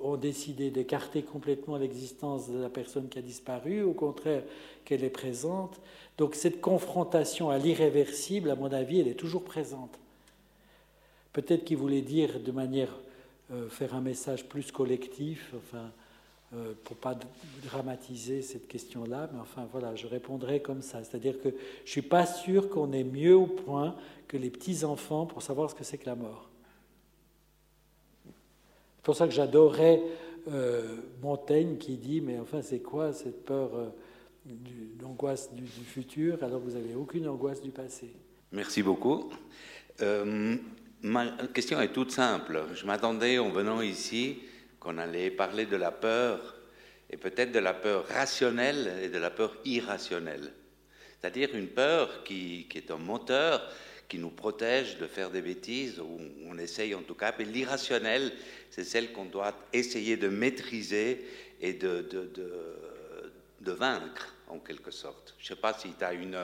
ont 0.00 0.16
décidé 0.16 0.70
d'écarter 0.70 1.22
complètement 1.22 1.76
l'existence 1.76 2.48
de 2.48 2.58
la 2.58 2.68
personne 2.68 3.08
qui 3.08 3.18
a 3.18 3.22
disparu, 3.22 3.82
au 3.82 3.94
contraire 3.94 4.44
qu'elle 4.84 5.02
est 5.02 5.10
présente. 5.10 5.80
Donc 6.16 6.36
cette 6.36 6.60
confrontation 6.60 7.50
à 7.50 7.58
l'irréversible, 7.58 8.48
à 8.48 8.54
mon 8.54 8.72
avis, 8.72 9.00
elle 9.00 9.08
est 9.08 9.14
toujours 9.14 9.42
présente. 9.42 9.98
Peut-être 11.32 11.64
qu'il 11.64 11.78
voulait 11.78 12.02
dire 12.02 12.38
de 12.38 12.52
manière, 12.52 12.96
euh, 13.50 13.68
faire 13.68 13.92
un 13.92 14.00
message 14.00 14.44
plus 14.44 14.70
collectif, 14.70 15.52
enfin, 15.56 15.90
euh, 16.54 16.74
pour 16.84 16.96
pas 16.96 17.18
dramatiser 17.64 18.42
cette 18.42 18.68
question-là, 18.68 19.30
mais 19.32 19.40
enfin 19.40 19.66
voilà, 19.72 19.94
je 19.94 20.06
répondrai 20.06 20.60
comme 20.60 20.82
ça. 20.82 21.02
C'est-à-dire 21.02 21.40
que 21.40 21.48
je 21.84 21.90
suis 21.90 22.02
pas 22.02 22.26
sûr 22.26 22.68
qu'on 22.68 22.92
est 22.92 23.04
mieux 23.04 23.36
au 23.36 23.46
point 23.46 23.96
que 24.28 24.36
les 24.36 24.50
petits-enfants 24.50 25.26
pour 25.26 25.42
savoir 25.42 25.70
ce 25.70 25.74
que 25.74 25.84
c'est 25.84 25.98
que 25.98 26.06
la 26.06 26.14
mort. 26.14 26.48
C'est 28.96 29.04
pour 29.04 29.16
ça 29.16 29.26
que 29.26 29.34
j'adorais 29.34 30.02
euh, 30.48 30.96
Montaigne 31.22 31.76
qui 31.78 31.96
dit 31.96 32.20
Mais 32.20 32.38
enfin, 32.38 32.62
c'est 32.62 32.80
quoi 32.80 33.12
cette 33.12 33.44
peur 33.44 33.70
euh, 33.74 33.88
d'angoisse 34.98 35.54
du, 35.54 35.66
futur 35.66 36.42
alors 36.42 36.60
que 36.60 36.70
vous 36.70 36.76
n'avez 36.78 36.94
aucune 36.94 37.28
angoisse 37.28 37.62
du 37.62 37.70
passé? 37.70 38.10
Merci 38.52 38.82
beaucoup. 38.82 39.30
Euh, 40.02 40.56
ma 41.02 41.26
question 41.52 41.80
est 41.80 41.92
toute 41.92 42.10
simple. 42.10 42.64
Je 42.74 42.86
m'attendais 42.86 43.38
en 43.38 43.50
venant 43.50 43.80
ici 43.80 44.38
qu'on 44.84 44.98
allait 44.98 45.30
parler 45.30 45.64
de 45.64 45.76
la 45.76 45.90
peur 45.90 46.54
et 47.10 47.16
peut-être 47.16 47.52
de 47.52 47.58
la 47.58 47.72
peur 47.72 48.06
rationnelle 48.08 48.92
et 49.02 49.08
de 49.08 49.18
la 49.18 49.30
peur 49.30 49.56
irrationnelle. 49.64 50.52
C'est-à-dire 51.20 51.54
une 51.54 51.68
peur 51.68 52.22
qui, 52.24 52.68
est 52.74 52.90
un 52.90 52.98
moteur 52.98 53.66
qui 54.08 54.18
nous 54.18 54.30
protège 54.30 54.98
de 54.98 55.06
faire 55.06 55.30
des 55.30 55.40
bêtises, 55.40 55.98
ou 56.00 56.20
on 56.46 56.58
essaye 56.58 56.94
en 56.94 57.00
tout 57.00 57.14
cas, 57.14 57.32
mais 57.38 57.46
l'irrationnel, 57.46 58.30
c'est 58.70 58.84
celle 58.84 59.10
qu'on 59.12 59.24
doit 59.24 59.54
essayer 59.72 60.18
de 60.18 60.28
maîtriser 60.28 61.24
et 61.62 61.72
de, 61.72 62.02
de, 62.02 62.30
de, 63.62 63.72
vaincre, 63.72 64.34
en 64.48 64.58
quelque 64.58 64.90
sorte. 64.90 65.34
Je 65.38 65.44
ne 65.44 65.56
sais 65.56 65.60
pas 65.60 65.72
si 65.72 65.94
tu 65.98 66.04
as 66.04 66.12
une, 66.12 66.38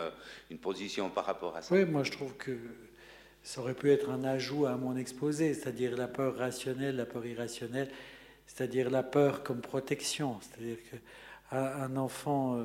une, 0.50 0.58
position 0.58 1.10
par 1.10 1.26
rapport 1.26 1.54
à 1.56 1.62
ça. 1.62 1.74
Oui, 1.74 1.84
moi 1.84 2.04
je 2.04 2.12
trouve 2.12 2.34
que 2.36 2.56
ça 3.42 3.60
aurait 3.60 3.74
pu 3.74 3.90
être 3.90 4.08
un 4.08 4.24
ajout 4.24 4.64
à 4.64 4.76
mon 4.76 4.96
exposé, 4.96 5.52
c'est-à-dire 5.52 5.94
la 5.96 6.08
peur 6.08 6.36
rationnelle, 6.36 6.96
la 6.96 7.06
peur 7.06 7.26
irrationnelle, 7.26 7.90
c'est-à-dire 8.52 8.90
la 8.90 9.02
peur 9.02 9.43
comme 9.43 9.60
protection, 9.60 10.39
c'est-à-dire 10.40 10.77
qu'un 10.90 11.97
enfant 11.97 12.56
euh, 12.56 12.64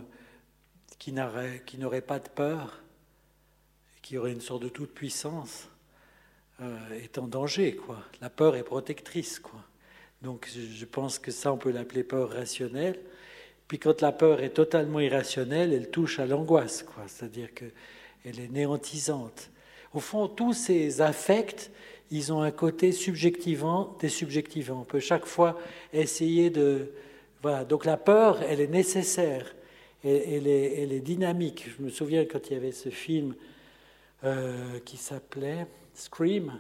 qui 0.98 1.78
n'aurait 1.78 2.02
pas 2.02 2.20
de 2.20 2.28
peur, 2.28 2.82
qui 4.02 4.18
aurait 4.18 4.32
une 4.32 4.42
sorte 4.42 4.64
de 4.64 4.70
toute 4.70 4.94
puissance, 4.94 5.70
euh, 6.62 6.78
est 7.02 7.18
en 7.18 7.28
danger. 7.28 7.76
Quoi. 7.76 8.00
La 8.20 8.30
peur 8.30 8.56
est 8.56 8.64
protectrice. 8.64 9.40
Quoi. 9.40 9.60
Donc 10.22 10.50
je 10.52 10.86
pense 10.86 11.20
que 11.20 11.32
ça, 11.32 11.54
on 11.54 11.58
peut 11.58 11.72
l'appeler 11.72 12.04
peur 12.04 12.32
rationnelle. 12.32 13.00
Puis 13.68 13.78
quand 13.78 14.02
la 14.02 14.12
peur 14.12 14.42
est 14.42 14.50
totalement 14.50 15.00
irrationnelle, 15.00 15.72
elle 15.72 15.92
touche 15.92 16.20
à 16.20 16.26
l'angoisse, 16.26 16.84
quoi. 16.84 17.04
C'est-à-dire 17.08 17.50
qu'elle 17.54 18.40
est 18.40 18.52
néantisante. 18.52 19.50
Au 19.94 20.00
fond, 20.00 20.28
tous 20.28 20.54
ces 20.54 21.02
affects, 21.02 21.72
ils 22.12 22.32
ont 22.32 22.42
un 22.42 22.52
côté 22.52 22.92
subjectivant, 22.92 23.96
désubjectivant. 24.00 24.82
On 24.82 24.86
peut 24.86 25.00
chaque 25.00 25.26
fois 25.26 25.58
essayer 25.94 26.50
de... 26.50 26.92
Voilà. 27.42 27.66
Donc 27.66 27.86
la 27.86 27.98
peur, 27.98 28.42
elle 28.42 28.62
est 28.62 28.68
nécessaire, 28.68 29.56
elle, 30.04 30.48
est, 30.48 30.82
elle 30.82 30.92
est, 30.92 31.00
dynamique. 31.00 31.68
Je 31.78 31.84
me 31.84 31.90
souviens 31.90 32.26
quand 32.26 32.50
il 32.50 32.54
y 32.54 32.56
avait 32.56 32.72
ce 32.72 32.90
film 32.90 33.36
euh, 34.24 34.80
qui 34.86 34.98
s'appelait 34.98 35.68
Scream, 35.94 36.54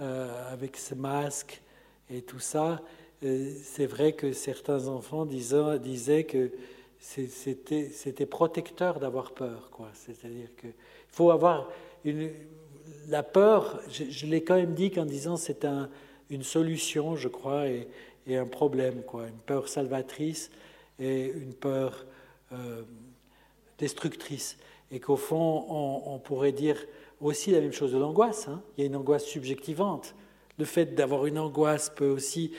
euh, 0.00 0.52
avec 0.52 0.76
ce 0.78 0.94
masque 0.94 1.60
et 2.08 2.22
tout 2.22 2.38
ça, 2.38 2.80
euh, 3.22 3.52
c'est 3.62 3.84
vrai 3.84 4.12
que 4.12 4.32
certains 4.32 4.88
enfants 4.88 5.26
disaient, 5.26 5.78
disaient 5.78 6.24
que 6.24 6.50
c'était 6.98 8.26
protecteur 8.26 8.98
d'avoir 8.98 9.32
peur. 9.32 9.70
C'est-à-dire 9.92 10.48
qu'il 10.56 10.72
faut 11.08 11.30
avoir 11.30 11.68
une, 12.04 12.30
la 13.10 13.22
peur, 13.22 13.80
je, 13.90 14.26
l'ai 14.26 14.42
quand 14.42 14.54
même 14.54 14.74
dit 14.74 14.90
qu'en 14.90 15.04
disant 15.04 15.36
c'est 15.36 15.64
un, 15.64 15.90
une 16.30 16.42
solution, 16.42 17.16
je 17.16 17.28
crois, 17.28 17.68
et, 17.68 17.88
et, 18.26 18.36
un 18.36 18.46
problème. 18.46 19.02
Quoi. 19.02 19.26
Une 19.26 19.40
peur 19.40 19.68
salvatrice 19.68 20.50
et 20.98 21.26
une 21.26 21.54
peur 21.54 22.06
euh, 22.52 22.82
destructrice. 23.78 24.56
Et 24.92 25.00
qu'au 25.00 25.16
fond, 25.16 25.66
on, 26.06 26.18
pourrait 26.18 26.52
dire 26.52 26.76
aussi 27.20 27.50
la 27.50 27.60
même 27.60 27.72
chose 27.72 27.92
de 27.92 27.98
l'angoisse. 27.98 28.48
Hein. 28.48 28.62
Il 28.76 28.80
y 28.82 28.84
a 28.84 28.86
une 28.86 28.96
angoisse 28.96 29.24
subjectivante. 29.24 30.14
Le 30.58 30.64
fait 30.64 30.94
d'avoir 30.94 31.26
une 31.26 31.38
angoisse 31.38 31.90
peut 31.90 32.08
aussi 32.08 32.52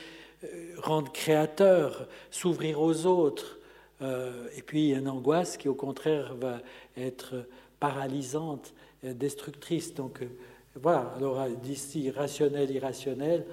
euh, 0.43 0.47
rendre 0.77 1.11
créateur, 1.11 2.07
s'ouvrir 2.29 2.81
aux 2.81 3.05
autres. 3.05 3.59
Euh, 4.01 4.47
et 4.55 4.61
puis 4.61 4.83
il 4.83 4.89
y 4.89 4.95
a 4.95 4.97
une 4.97 5.09
angoisse 5.09 5.57
qui 5.57 5.67
au 5.67 5.75
contraire 5.75 6.35
va 6.35 6.59
être 6.97 7.45
paralysante, 7.79 8.73
destructrice. 9.03 9.93
Donc 9.93 10.21
euh, 10.21 10.27
voilà, 10.75 11.13
alors 11.17 11.47
d'ici 11.61 12.09
rationnel, 12.11 12.71
irrationnel, 12.71 13.45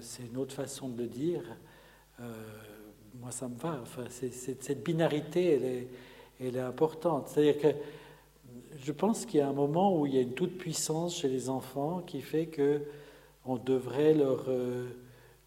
c'est 0.00 0.24
une 0.24 0.38
autre 0.38 0.54
façon 0.54 0.88
de 0.88 1.02
le 1.02 1.08
dire. 1.08 1.42
moi 3.20 3.30
ça 3.30 3.48
me 3.48 3.56
va. 3.56 3.78
Enfin, 3.82 4.04
cette 4.08 4.82
binarité, 4.82 5.54
elle 5.54 5.64
est, 5.64 5.88
elle 6.40 6.56
est 6.56 6.60
importante. 6.60 7.28
C'est-à-dire 7.28 7.58
que 7.58 7.68
je 8.84 8.92
pense 8.92 9.24
qu'il 9.24 9.38
y 9.38 9.42
a 9.42 9.48
un 9.48 9.52
moment 9.52 9.96
où 9.96 10.06
il 10.06 10.14
y 10.14 10.18
a 10.18 10.20
une 10.20 10.34
toute 10.34 10.58
puissance 10.58 11.16
chez 11.16 11.28
les 11.28 11.48
enfants 11.48 12.02
qui 12.06 12.22
fait 12.22 12.46
que 12.46 12.82
on 13.44 13.56
devrait 13.56 14.14
leur 14.14 14.48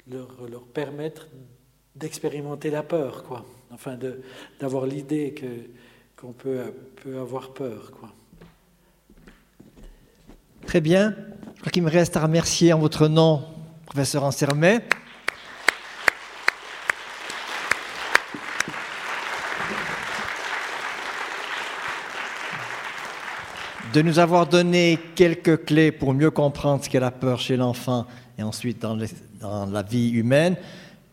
leur, 0.08 0.48
leur 0.50 0.64
permettre 0.64 1.28
d'expérimenter 1.96 2.70
la 2.70 2.84
peur, 2.84 3.24
quoi. 3.24 3.46
Enfin, 3.72 3.98
d'avoir 4.60 4.86
l'idée 4.86 5.34
qu'on 6.16 6.34
peut, 6.34 6.74
peut 6.98 7.18
avoir 7.18 7.54
peur, 7.54 7.92
quoi. 7.92 8.12
Très 10.68 10.82
bien. 10.82 11.14
Je 11.56 11.60
crois 11.62 11.72
qu'il 11.72 11.84
me 11.84 11.92
reste 11.92 12.18
à 12.18 12.22
remercier 12.22 12.74
en 12.74 12.80
votre 12.80 13.08
nom, 13.08 13.44
professeur 13.86 14.24
Ansermet. 14.24 14.82
de 23.94 24.02
nous 24.02 24.20
avoir 24.20 24.46
donné 24.46 25.00
quelques 25.16 25.64
clés 25.64 25.94
pour 25.94 26.14
mieux 26.14 26.30
comprendre 26.30 26.84
ce 26.84 26.90
qu'est 26.90 27.00
la 27.00 27.12
peur 27.12 27.40
chez 27.40 27.56
l'enfant 27.56 28.06
et 28.38 28.44
ensuite 28.44 28.82
dans, 28.82 28.98
la 29.72 29.82
vie 29.84 30.10
humaine. 30.10 30.58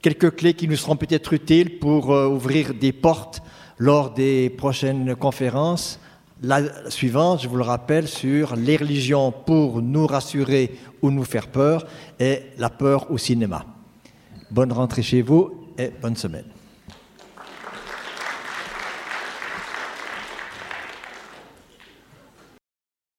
Quelques 0.01 0.35
clés 0.35 0.55
qui 0.55 0.67
nous 0.67 0.75
seront 0.75 0.97
peut-être 0.97 1.33
utiles 1.33 1.79
pour 1.79 2.13
euh, 2.13 2.27
ouvrir 2.27 2.75
des 2.75 2.91
portes 2.91 3.41
lors 3.79 4.11
des 4.11 4.51
prochaines 4.51 5.15
conférences. 5.15 6.01
La 6.45 6.91
suivante, 6.91 7.41
je 7.41 7.49
vous 7.49 7.57
le 7.57 7.63
rappelle, 7.63 8.09
sur 8.09 8.57
les 8.57 8.77
religions 8.77 9.31
pour 9.31 9.81
nous 9.81 10.09
rassurer 10.09 10.77
ou 11.01 11.13
nous 11.13 11.23
faire 11.23 11.47
peur 11.47 11.87
et 12.19 12.43
la 12.59 12.69
peur 12.69 13.13
au 13.13 13.19
cinéma. 13.19 13.65
Bonne 14.51 14.73
rentrée 14.73 15.03
chez 15.03 15.23
vous 15.23 15.69
et 15.79 15.91
bonne 16.03 16.17
semaine. 16.17 16.52